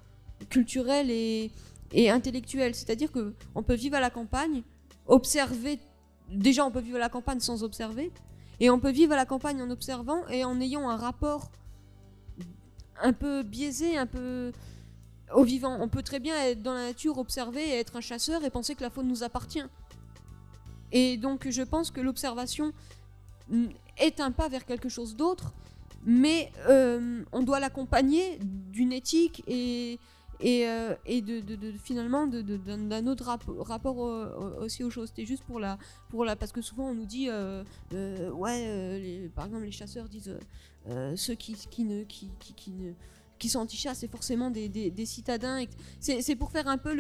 culturelle 0.51 1.10
et, 1.10 1.51
intellectuelle. 1.94 2.74
C'est-à-dire 2.74 3.10
qu'on 3.12 3.62
peut 3.62 3.74
vivre 3.74 3.97
à 3.97 4.01
la 4.01 4.10
campagne, 4.10 4.62
observer 5.06 5.78
déjà 6.31 6.64
on 6.66 6.70
peut 6.70 6.81
vivre 6.81 6.97
à 6.97 7.01
la 7.01 7.09
campagne 7.09 7.40
sans 7.40 7.62
observer, 7.62 8.10
et 8.60 8.70
on 8.70 8.81
peut 8.81 8.90
vivre 8.90 9.12
à 9.12 9.16
la 9.16 9.27
campagne 9.27 9.62
en 9.62 9.70
observant 9.70 10.27
et 10.28 10.44
en 10.44 10.60
ayant 10.60 10.89
un 10.89 10.97
rapport 10.97 11.51
un 13.02 13.12
peu 13.12 13.43
biaisé, 13.43 13.97
un 13.97 14.06
peu 14.06 14.52
au 15.35 15.44
vivant. 15.44 15.77
On 15.81 15.89
peut 15.89 16.02
très 16.02 16.20
bien 16.20 16.35
être 16.44 16.62
dans 16.62 16.73
la 16.73 16.86
nature, 16.86 17.18
observer 17.18 17.68
être 17.78 17.97
un 17.97 18.01
chasseur 18.01 18.44
et 18.44 18.51
penser 18.51 18.74
que 18.74 18.82
la 18.82 18.90
faune 18.90 19.09
nous 19.09 19.23
appartient. 19.23 19.64
Et 20.92 21.16
donc 21.16 21.48
je 21.48 21.62
pense 21.62 21.90
que 21.90 22.00
l'observation 22.00 22.72
est 23.98 24.20
un 24.20 24.32
pas 24.32 24.48
vers 24.48 24.64
quelque 24.64 24.88
chose 24.88 25.16
d'autre, 25.16 25.52
mais 26.04 26.52
euh, 26.68 27.24
on 27.32 27.42
doit 27.42 27.60
l'accompagner 27.60 28.38
d'une 28.40 28.92
éthique 28.92 29.42
et, 29.46 29.98
et, 30.40 30.68
euh, 30.68 30.94
et 31.04 31.20
de, 31.22 31.42
finalement 31.82 32.26
d'un 32.26 33.06
autre 33.06 33.26
rapport 33.58 33.98
aussi 34.60 34.84
aux 34.84 34.90
choses. 34.90 35.08
C'était 35.08 35.26
juste 35.26 35.44
pour 35.44 35.58
la, 35.58 35.78
pour 36.08 36.24
la. 36.24 36.36
Parce 36.36 36.52
que 36.52 36.62
souvent 36.62 36.90
on 36.90 36.94
nous 36.94 37.06
dit, 37.06 37.28
euh, 37.28 37.64
ouais, 37.92 38.98
les, 39.00 39.30
par 39.34 39.46
exemple 39.46 39.64
les 39.64 39.72
chasseurs 39.72 40.08
disent 40.08 40.36
ceux 41.16 41.34
qui, 41.34 41.54
qui, 41.54 41.84
ne, 41.84 42.04
qui, 42.04 42.30
qui 42.38 42.70
ne 42.70 42.92
qui 43.38 43.48
sont 43.48 43.60
anti-chasse, 43.60 43.98
c'est 43.98 44.10
forcément 44.10 44.50
des, 44.50 45.06
citadins. 45.06 45.64
C'est 46.00 46.36
pour 46.36 46.50
faire 46.50 46.68
un 46.68 46.78
peu 46.78 46.94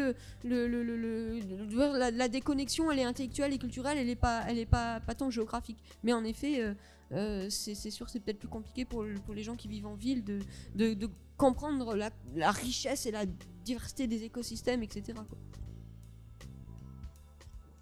la, 0.44 2.28
déconnexion, 2.28 2.90
elle 2.90 2.98
est 2.98 3.04
intellectuelle 3.04 3.52
et 3.52 3.58
culturelle, 3.58 3.98
elle 3.98 4.06
n'est 4.06 4.16
pas, 4.16 4.44
elle 4.48 4.58
est 4.58 4.66
pas, 4.66 5.00
tant 5.16 5.30
géographique. 5.30 5.78
Mais 6.02 6.12
en 6.12 6.24
effet, 6.24 6.62
euh, 6.62 6.74
euh, 7.12 7.46
c'est 7.50 7.90
sûr, 7.90 8.08
c'est 8.08 8.20
peut-être 8.20 8.38
plus 8.38 8.48
compliqué 8.48 8.84
pour, 8.84 9.04
les 9.04 9.42
gens 9.42 9.56
qui 9.56 9.68
vivent 9.68 9.86
en 9.86 9.94
ville 9.94 10.24
de, 10.24 11.10
comprendre 11.36 11.94
la, 11.94 12.50
richesse 12.50 13.06
et 13.06 13.10
la 13.10 13.26
diversité 13.64 14.06
des 14.06 14.24
écosystèmes, 14.24 14.82
etc. 14.82 15.18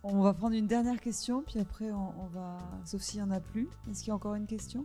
On 0.03 0.21
va 0.21 0.35
prendre 0.35 0.55
une 0.55 0.67
dernière 0.67 1.01
question, 1.01 1.43
puis 1.43 1.59
après 1.59 1.91
on, 1.91 2.27
va. 2.27 2.59
Sauf 2.85 3.01
s'il 3.01 3.23
n'y 3.23 3.27
en 3.27 3.31
a 3.31 3.41
plus. 3.41 3.69
Est-ce 3.91 4.01
qu'il 4.01 4.09
y 4.09 4.11
a 4.11 4.15
encore 4.15 4.35
une 4.35 4.47
question? 4.47 4.85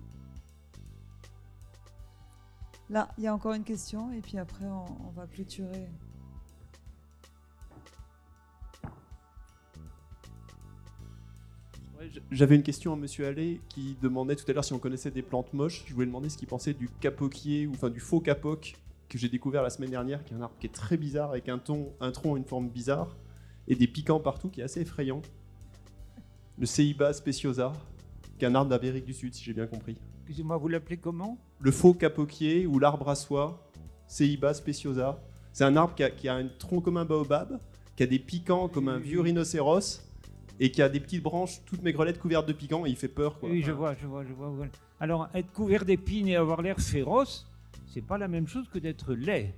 Là, 2.89 3.09
il 3.17 3.23
y 3.23 3.27
a 3.27 3.33
encore 3.35 3.53
une 3.53 3.63
question, 3.63 4.11
et 4.11 4.19
puis 4.19 4.37
après 4.39 4.65
on, 4.65 4.85
on 5.07 5.11
va 5.11 5.27
clôturer. 5.27 5.87
J'avais 12.31 12.55
une 12.55 12.63
question 12.63 12.93
à 12.93 12.95
Monsieur 12.95 13.27
Allais 13.27 13.59
qui 13.69 13.95
demandait 14.01 14.35
tout 14.35 14.45
à 14.49 14.53
l'heure 14.53 14.63
si 14.63 14.73
on 14.73 14.79
connaissait 14.79 15.11
des 15.11 15.21
plantes 15.21 15.53
moches. 15.53 15.83
Je 15.85 15.93
voulais 15.93 16.07
demander 16.07 16.29
ce 16.29 16.37
qu'il 16.37 16.47
pensait 16.47 16.73
du 16.73 16.89
capoquier, 16.99 17.67
ou 17.67 17.73
enfin 17.73 17.89
du 17.89 17.99
faux 17.99 18.21
capoc 18.21 18.75
que 19.07 19.17
j'ai 19.17 19.29
découvert 19.29 19.61
la 19.61 19.69
semaine 19.69 19.91
dernière, 19.91 20.23
qui 20.23 20.33
est 20.33 20.37
un 20.37 20.41
arbre 20.41 20.55
qui 20.59 20.65
est 20.65 20.73
très 20.73 20.97
bizarre, 20.97 21.31
avec 21.31 21.49
un, 21.49 21.59
ton, 21.59 21.93
un 21.99 22.11
tronc, 22.11 22.37
une 22.37 22.45
forme 22.45 22.69
bizarre, 22.69 23.15
et 23.67 23.75
des 23.75 23.87
piquants 23.87 24.19
partout, 24.19 24.49
qui 24.49 24.61
est 24.61 24.63
assez 24.63 24.81
effrayant. 24.81 25.21
Le 26.57 26.65
Ceiba 26.65 27.13
speciosa, 27.13 27.73
qui 28.37 28.45
est 28.45 28.47
un 28.47 28.55
arbre 28.55 28.69
d'Amérique 28.69 29.05
du 29.05 29.13
Sud, 29.13 29.35
si 29.35 29.43
j'ai 29.43 29.53
bien 29.53 29.67
compris. 29.67 29.97
Excusez-moi, 30.21 30.57
vous 30.57 30.69
l'appelez 30.69 30.97
comment? 30.97 31.37
Le 31.61 31.71
faux 31.71 31.93
capoquier 31.93 32.65
ou 32.65 32.79
l'arbre 32.79 33.09
à 33.09 33.15
soie, 33.15 33.69
Ceiba 34.07 34.53
speciosa. 34.53 35.21
C'est 35.51 35.65
un 35.65 35.75
arbre 35.75 35.93
qui 35.95 36.03
a, 36.03 36.09
qui 36.09 36.27
a, 36.27 36.35
un 36.35 36.47
tronc 36.47 36.81
comme 36.81 36.97
un 36.97 37.05
baobab, 37.05 37.59
qui 37.95 38.03
a 38.03 38.07
des 38.07 38.19
piquants 38.19 38.69
comme 38.69 38.87
un 38.87 38.97
vieux 38.97 39.19
rhinocéros, 39.19 40.01
et 40.59 40.71
qui 40.71 40.81
a 40.81 40.89
des 40.89 40.99
petites 40.99 41.23
branches, 41.23 41.61
toutes 41.65 41.81
maigrelettes 41.81 42.19
couvertes 42.19 42.47
de 42.47 42.53
piquants, 42.53 42.85
et 42.85 42.89
il 42.89 42.95
fait 42.95 43.07
peur. 43.07 43.39
Quoi. 43.39 43.49
Oui, 43.49 43.61
je 43.61 43.71
vois, 43.71 43.95
je 43.95 44.07
vois, 44.07 44.23
je 44.25 44.33
vois. 44.33 44.53
Alors, 44.99 45.29
être 45.33 45.51
couvert 45.51 45.85
d'épines 45.85 46.27
et 46.27 46.35
avoir 46.35 46.61
l'air 46.61 46.79
féroce, 46.79 47.47
c'est 47.87 48.01
pas 48.01 48.17
la 48.17 48.27
même 48.27 48.47
chose 48.47 48.67
que 48.69 48.79
d'être 48.79 49.13
laid. 49.13 49.53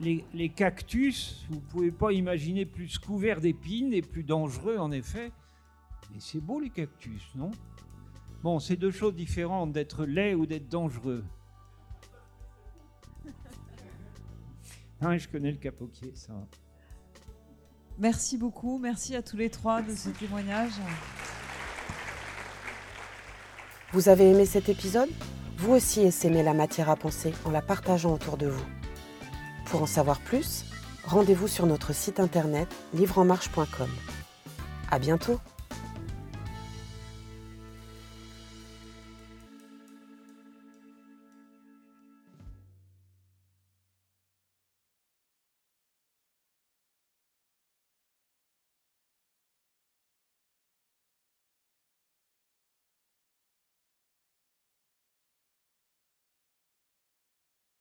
les, 0.00 0.24
les 0.34 0.48
cactus, 0.48 1.44
vous 1.48 1.60
pouvez 1.60 1.90
pas 1.90 2.12
imaginer 2.12 2.66
plus 2.66 2.98
couverts 2.98 3.40
d'épines 3.40 3.92
et 3.92 4.02
plus 4.02 4.24
dangereux 4.24 4.76
en 4.78 4.92
effet. 4.92 5.32
Mais 6.12 6.20
c'est 6.20 6.40
beau 6.40 6.60
les 6.60 6.70
cactus, 6.70 7.22
non? 7.34 7.50
Bon, 8.42 8.58
c'est 8.60 8.76
deux 8.76 8.90
choses 8.90 9.14
différentes 9.14 9.72
d'être 9.72 10.04
laid 10.04 10.34
ou 10.34 10.46
d'être 10.46 10.68
dangereux. 10.68 11.24
Ah, 15.00 15.16
je 15.16 15.28
connais 15.28 15.52
le 15.52 15.58
capoquier, 15.58 16.12
ça. 16.16 16.32
Merci 17.98 18.36
beaucoup, 18.36 18.78
merci 18.78 19.14
à 19.14 19.22
tous 19.22 19.36
les 19.36 19.48
trois 19.48 19.80
de 19.80 19.94
ce 19.94 20.08
témoignage. 20.08 20.72
Vous 23.92 24.08
avez 24.08 24.30
aimé 24.30 24.44
cet 24.44 24.68
épisode? 24.68 25.08
Vous 25.56 25.72
aussi 25.72 26.00
essaimez 26.02 26.42
la 26.42 26.52
matière 26.52 26.90
à 26.90 26.96
penser 26.96 27.32
en 27.44 27.50
la 27.50 27.62
partageant 27.62 28.14
autour 28.14 28.36
de 28.36 28.48
vous. 28.48 28.66
Pour 29.66 29.82
en 29.82 29.86
savoir 29.86 30.20
plus, 30.20 30.64
rendez-vous 31.04 31.48
sur 31.48 31.66
notre 31.66 31.92
site 31.92 32.20
internet 32.20 32.68
livreenmarche.com. 32.92 33.90
À 34.90 34.98
bientôt 34.98 35.40